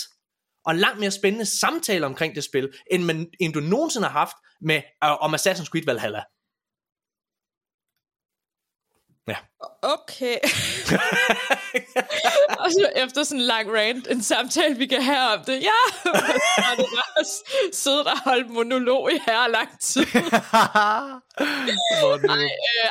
[0.65, 4.19] og en langt mere spændende samtale omkring det spil, end, man, end du nogensinde har
[4.19, 6.23] haft med, øh, om Assassin's Creed Valhalla.
[9.83, 10.39] Okay.
[12.63, 15.63] og så efter sådan en lang rant, en samtale, vi kan have om det.
[15.63, 15.81] Ja,
[16.13, 17.25] og så er det bare
[17.73, 20.07] sidde der og holde monolog i her lang tid.
[21.41, 22.51] Nu- Øh,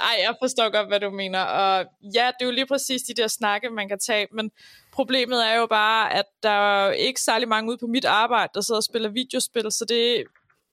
[0.10, 1.40] ej, jeg forstår godt, hvad du mener.
[1.42, 4.28] Og ja, det er jo lige præcis de der snakke, man kan tage.
[4.34, 4.52] Men
[4.94, 8.62] problemet er jo bare, at der er ikke særlig mange ude på mit arbejde, der
[8.62, 9.72] sidder og spiller videospil.
[9.72, 10.24] Så det,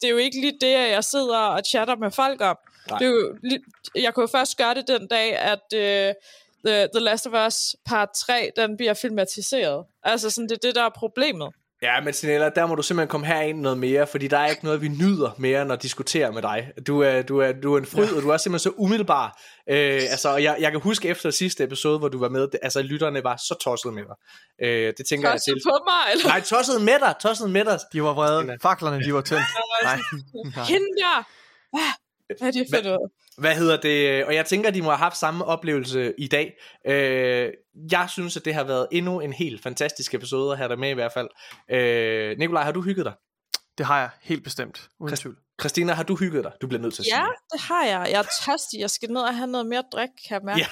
[0.01, 2.57] det er jo ikke lige det, jeg sidder og chatter med folk om.
[2.89, 2.99] Nej.
[2.99, 3.37] Det er jo,
[3.95, 6.15] jeg kunne jo først gøre det den dag, at uh,
[6.67, 9.85] The, The Last of Us part 3, den bliver filmatiseret.
[10.03, 11.49] Altså sådan, det er det, der er problemet.
[11.83, 14.65] Ja, men Sinella, der må du simpelthen komme herind noget mere, fordi der er ikke
[14.65, 16.73] noget, vi nyder mere, end at diskutere med dig.
[16.87, 18.17] Du er, du er, du er en fryd, ja.
[18.17, 19.41] og du er simpelthen så umiddelbar.
[19.71, 22.83] Øh, altså, jeg, jeg kan huske efter sidste episode, hvor du var med, det, altså
[22.83, 24.17] lytterne var så tosset med dig.
[24.67, 25.63] Øh, det tænker Tosset jeg til.
[25.65, 26.27] på mig, eller?
[26.27, 27.79] Nej, tosset med dig, tosset med dig.
[27.93, 28.59] De var vrede.
[28.63, 29.45] Faklerne, de var tændt.
[29.83, 29.99] Nej.
[30.57, 30.65] Nej.
[30.65, 31.25] Hende der!
[32.39, 32.39] Hvad?
[32.39, 33.11] Hvad er det for noget?
[33.39, 34.25] Hvad hedder det?
[34.25, 36.53] Og jeg tænker, de må have haft samme oplevelse i dag.
[36.87, 37.53] Øh,
[37.93, 40.91] jeg synes, at det har været endnu en helt fantastisk episode at have dig med
[40.91, 41.29] i hvert fald.
[41.71, 43.13] Øh, Nikolaj, har du hygget dig?
[43.79, 44.89] Det har jeg helt bestemt.
[45.01, 45.37] Uden tvivl.
[45.61, 46.53] Christina, har du hygget dig?
[46.61, 47.61] Du bliver nødt til at sige Ja, det.
[47.61, 48.09] har jeg.
[48.13, 48.81] Jeg er tørstig.
[48.81, 50.61] Jeg skal ned og have noget mere drik, kan jeg mærke.
[50.61, 50.67] Ja.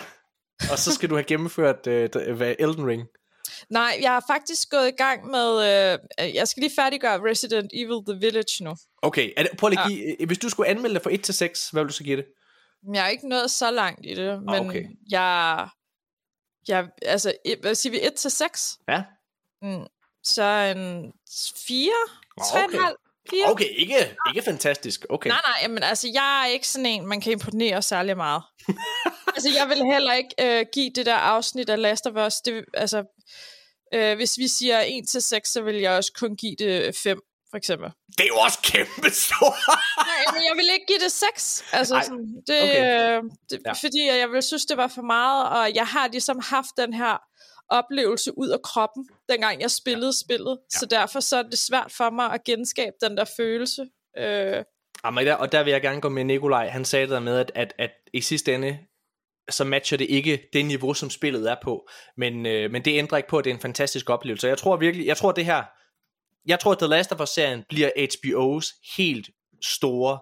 [0.72, 1.76] Og så skal du have gennemført
[2.36, 3.02] hvad, Elden Ring.
[3.70, 5.48] Nej, jeg har faktisk gået i gang med...
[6.20, 8.76] Øh, jeg skal lige færdiggøre Resident Evil The Village nu.
[9.02, 11.34] Okay, er det, prøv lige at give, hvis du skulle anmelde det fra 1 til
[11.34, 12.26] 6, hvad vil du så give det?
[12.94, 14.86] Jeg er ikke nået så langt i det, men okay.
[15.10, 15.68] jeg...
[16.68, 18.06] jeg altså, hvad siger vi?
[18.06, 18.78] 1 til 6?
[18.88, 19.02] Ja.
[19.62, 19.86] Mm,
[20.22, 21.12] så en
[21.66, 21.90] 4?
[22.36, 22.78] Okay.
[22.78, 23.08] 3,5?
[23.30, 23.50] 4?
[23.50, 25.06] Okay, ikke, ikke fantastisk.
[25.10, 25.30] Okay.
[25.30, 28.42] Nej, nej, men altså, jeg er ikke sådan en, man kan imponere særlig meget.
[29.34, 32.64] altså, jeg vil heller ikke øh, give det der afsnit af Last of Us, det,
[32.74, 33.04] altså,
[33.94, 37.20] øh, hvis vi siger 1 til 6, så vil jeg også kun give det 5,
[37.50, 37.90] for eksempel.
[38.18, 39.54] Det er jo også kæmpe stort.
[40.06, 41.64] Nej, men jeg vil ikke give det 6.
[41.72, 43.16] Altså, Ej, sådan, det, okay.
[43.16, 43.58] øh, det, Ja.
[43.66, 43.72] ja.
[43.72, 47.16] fordi jeg vil synes, det var for meget, og jeg har ligesom haft den her
[47.70, 50.24] oplevelse ud af kroppen, dengang jeg spillede ja.
[50.24, 50.58] spillet.
[50.74, 50.78] Ja.
[50.78, 53.82] Så derfor så er det svært for mig at genskabe den der følelse.
[54.18, 54.64] Øh,
[55.04, 56.68] Jamen, der, og der vil jeg gerne gå med Nikolaj.
[56.68, 58.78] Han sagde det der med, at, at, at i sidste ende,
[59.50, 61.88] så matcher det ikke det niveau, som spillet er på.
[62.16, 64.48] Men, øh, men det ændrer ikke på, at det er en fantastisk oplevelse.
[64.48, 65.64] Jeg tror virkelig, jeg tror det her,
[66.46, 69.30] jeg tror, at The Last of Us-serien bliver HBO's helt
[69.62, 70.18] store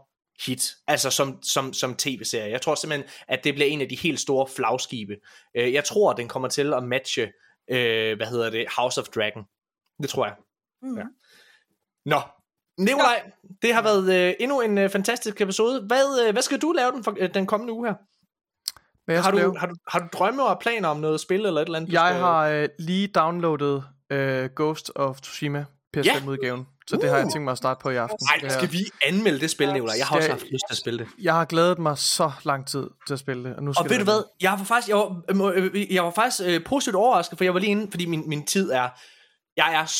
[0.47, 2.51] hit, altså som, som, som tv-serie.
[2.51, 5.17] Jeg tror simpelthen, at det bliver en af de helt store flagskibe.
[5.57, 7.33] Øh, Jeg tror, at den kommer til at matche,
[7.71, 9.43] øh, hvad hedder det, House of Dragon.
[10.03, 10.35] Det tror jeg.
[10.83, 10.97] mm.
[10.99, 11.05] Ja.
[12.07, 12.21] Nå,
[12.79, 13.31] Nikolaj,
[13.63, 15.81] det har været øh, endnu en øh, fantastisk episode.
[15.87, 17.95] Hvad, øh, hvad skal du lave den, for, øh, den kommende uge her?
[19.07, 19.59] Hvad Har du, lave?
[19.59, 21.93] har, du, har du drømme og planer om noget spil eller et eller andet?
[21.93, 25.65] Jeg skal- har øh, lige downloadet øh, Ghost of Tsushima
[25.97, 26.67] PS5-udgaven.
[26.89, 28.18] Så det har jeg tænkt mig at starte på i aften.
[28.28, 29.94] Ej, Det her- skal vi anmelde det spil, Nicolaj?
[29.99, 31.07] Jeg har også haft lyst til at spille det.
[31.23, 33.57] Jeg har glædet mig så lang tid til at spille det.
[33.57, 36.10] Og, nu skal Og ved du hvad, jeg var faktisk, jeg var, øh, jeg var
[36.10, 38.89] faktisk øh, positivt overrasket, for jeg var lige inde, fordi min, min tid er,
[39.57, 39.93] jeg er,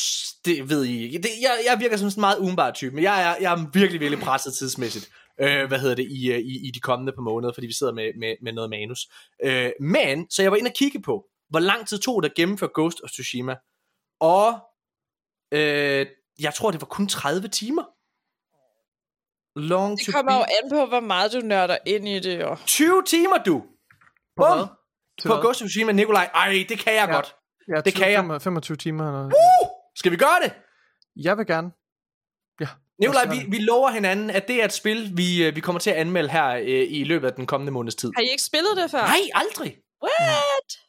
[0.45, 3.03] det ved I ikke, det, jeg, jeg virker som sådan en meget umiddelbar type, men
[3.03, 5.09] jeg er, jeg er virkelig, virkelig presset tidsmæssigt,
[5.41, 7.93] øh, hvad hedder det, i, øh, i, i de kommende par måneder, fordi vi sidder
[7.93, 8.99] med, med, med noget manus.
[9.43, 12.35] Øh, men, så jeg var inde og kigge på, hvor lang tid tog det at
[12.35, 13.55] gennemføre Ghost of Tsushima,
[14.19, 14.47] og
[15.51, 16.05] øh,
[16.39, 17.83] jeg tror, det var kun 30 timer.
[19.59, 22.55] Long Det to kommer jo an på, hvor meget du nørder ind i det, jo.
[22.65, 23.59] 20 timer, du!
[24.35, 24.67] På Bum!
[25.25, 25.33] På?
[25.33, 26.29] Ghost of Tsushima, Nikolaj.
[26.33, 27.15] Ej, det kan jeg Ja.
[27.15, 27.35] godt.
[27.67, 28.19] Ja, det kan jeg.
[28.19, 29.07] 25 25 timer.
[29.07, 29.25] Eller...
[29.25, 29.67] Uh!
[29.95, 30.53] Skal vi gøre det?
[31.15, 31.71] Jeg vil gerne.
[32.61, 32.67] Ja.
[32.99, 35.89] Nikolaj, vi, vi lover hinanden, at det er et spil, vi, øh, vi kommer til
[35.89, 38.11] at anmelde her øh, i løbet af den kommende måneds tid.
[38.15, 38.99] Har I ikke spillet det før?
[39.01, 39.75] Nej, aldrig.
[40.03, 40.11] What?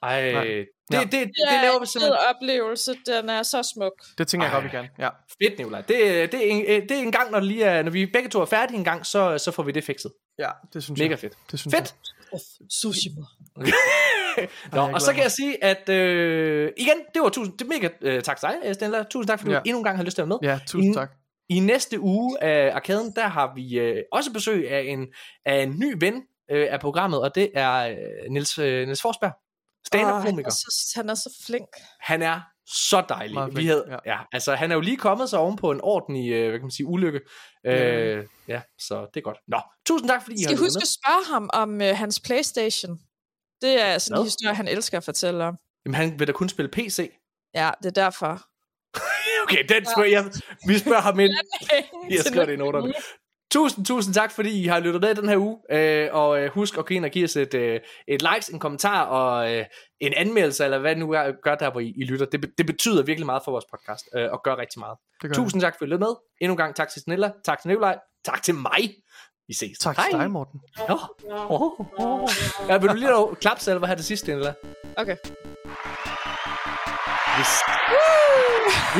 [0.02, 0.44] Ej, Nej.
[0.44, 1.00] det, Ja.
[1.00, 2.16] det, det, Det det er laver vi en simpelthen.
[2.20, 2.94] fed oplevelse.
[3.06, 3.92] Den er så smuk.
[4.18, 4.56] Det tænker jeg Ej.
[4.60, 4.86] godt, vi kan.
[4.98, 5.08] Ja.
[5.42, 5.80] Fedt, Nikolaj.
[5.80, 8.06] Det, det, er en, øh, det er en gang, når, det lige er, når vi
[8.06, 10.12] begge to er færdige en gang, så, så får vi det fikset.
[10.38, 11.18] ja, det synes Mega jeg.
[11.18, 11.32] fedt.
[11.50, 11.94] Det synes Fedt.
[12.70, 13.20] Tsushima.
[14.72, 17.68] Nå, jeg og så kan jeg sige, at øh, igen, det var tusind, det er
[17.68, 19.02] mega øh, tak til dig, Stella.
[19.02, 19.58] Tusind tak, fordi Ja.
[19.58, 20.48] du endnu en gang har lyst til at være med.
[20.48, 20.58] jeg.
[20.60, 21.10] Ja, tusind I- tak.
[21.49, 25.07] I næste uge af Arkaden, der har vi øh, også besøg af en,
[25.44, 29.33] af en ny ven øh, af programmet, og det er øh, Niels, øh, Niels Forsberg,
[29.94, 30.51] Åh, han, er stand-up-komiker.
[30.51, 31.68] så, han er så flink.
[32.01, 33.35] Han er så dejlig.
[33.35, 33.97] Meget Vi flink, havde, ja.
[34.07, 34.12] ja.
[34.12, 36.65] ja, altså han er jo lige kommet sig oven på en ordentlig, øh, hvad kan
[36.65, 37.20] man sige, ulykke.
[37.67, 39.39] Øh, ja, så det er godt.
[39.49, 40.83] Nå, tusind tak, fordi I Skal har I lyttet huske med.
[40.83, 42.99] at spørge ham om øh, hans Playstation?
[43.62, 44.20] Det er sådan Hvad?
[44.20, 45.57] en historie, han elsker at fortælle om.
[45.86, 47.10] Jamen, han vil da kun spille PC.
[47.55, 48.48] Ja, det er derfor.
[49.49, 50.25] Okay, den spørger jeg.
[50.67, 51.33] Vi spørger ham ind.
[52.10, 52.93] Jeg skriver det i noterne.
[53.52, 55.59] Tusind, tusind tak, fordi I har lyttet med den her uge.
[55.70, 58.59] Øh, og øh, husk at gå ind og give os et, øh, et likes, en
[58.59, 59.65] kommentar og øh,
[60.01, 62.27] en anmeldelse, eller hvad nu er, gør der, hvor I, I lytter.
[62.27, 64.99] Det, det betyder virkelig meget for vores podcast, øh, og gør rigtig meget.
[65.20, 66.15] Gør Tusind tak for at I med.
[66.41, 68.94] Endnu en gang tak til Snella, tak til Nikolaj, tak til mig.
[69.49, 69.78] Vi ses.
[69.78, 70.07] Tak Hej.
[70.10, 70.60] til dig, Morten.
[70.89, 71.02] Oh,
[71.51, 72.28] oh, oh.
[72.68, 74.55] Ja, vil du lige dog klapsalver her det sidste, Snella?
[74.97, 75.17] Okay.
[77.39, 77.44] Vi,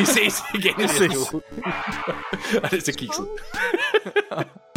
[0.01, 1.43] vi ses igen i næste uge.
[2.63, 3.29] og det er så kikset.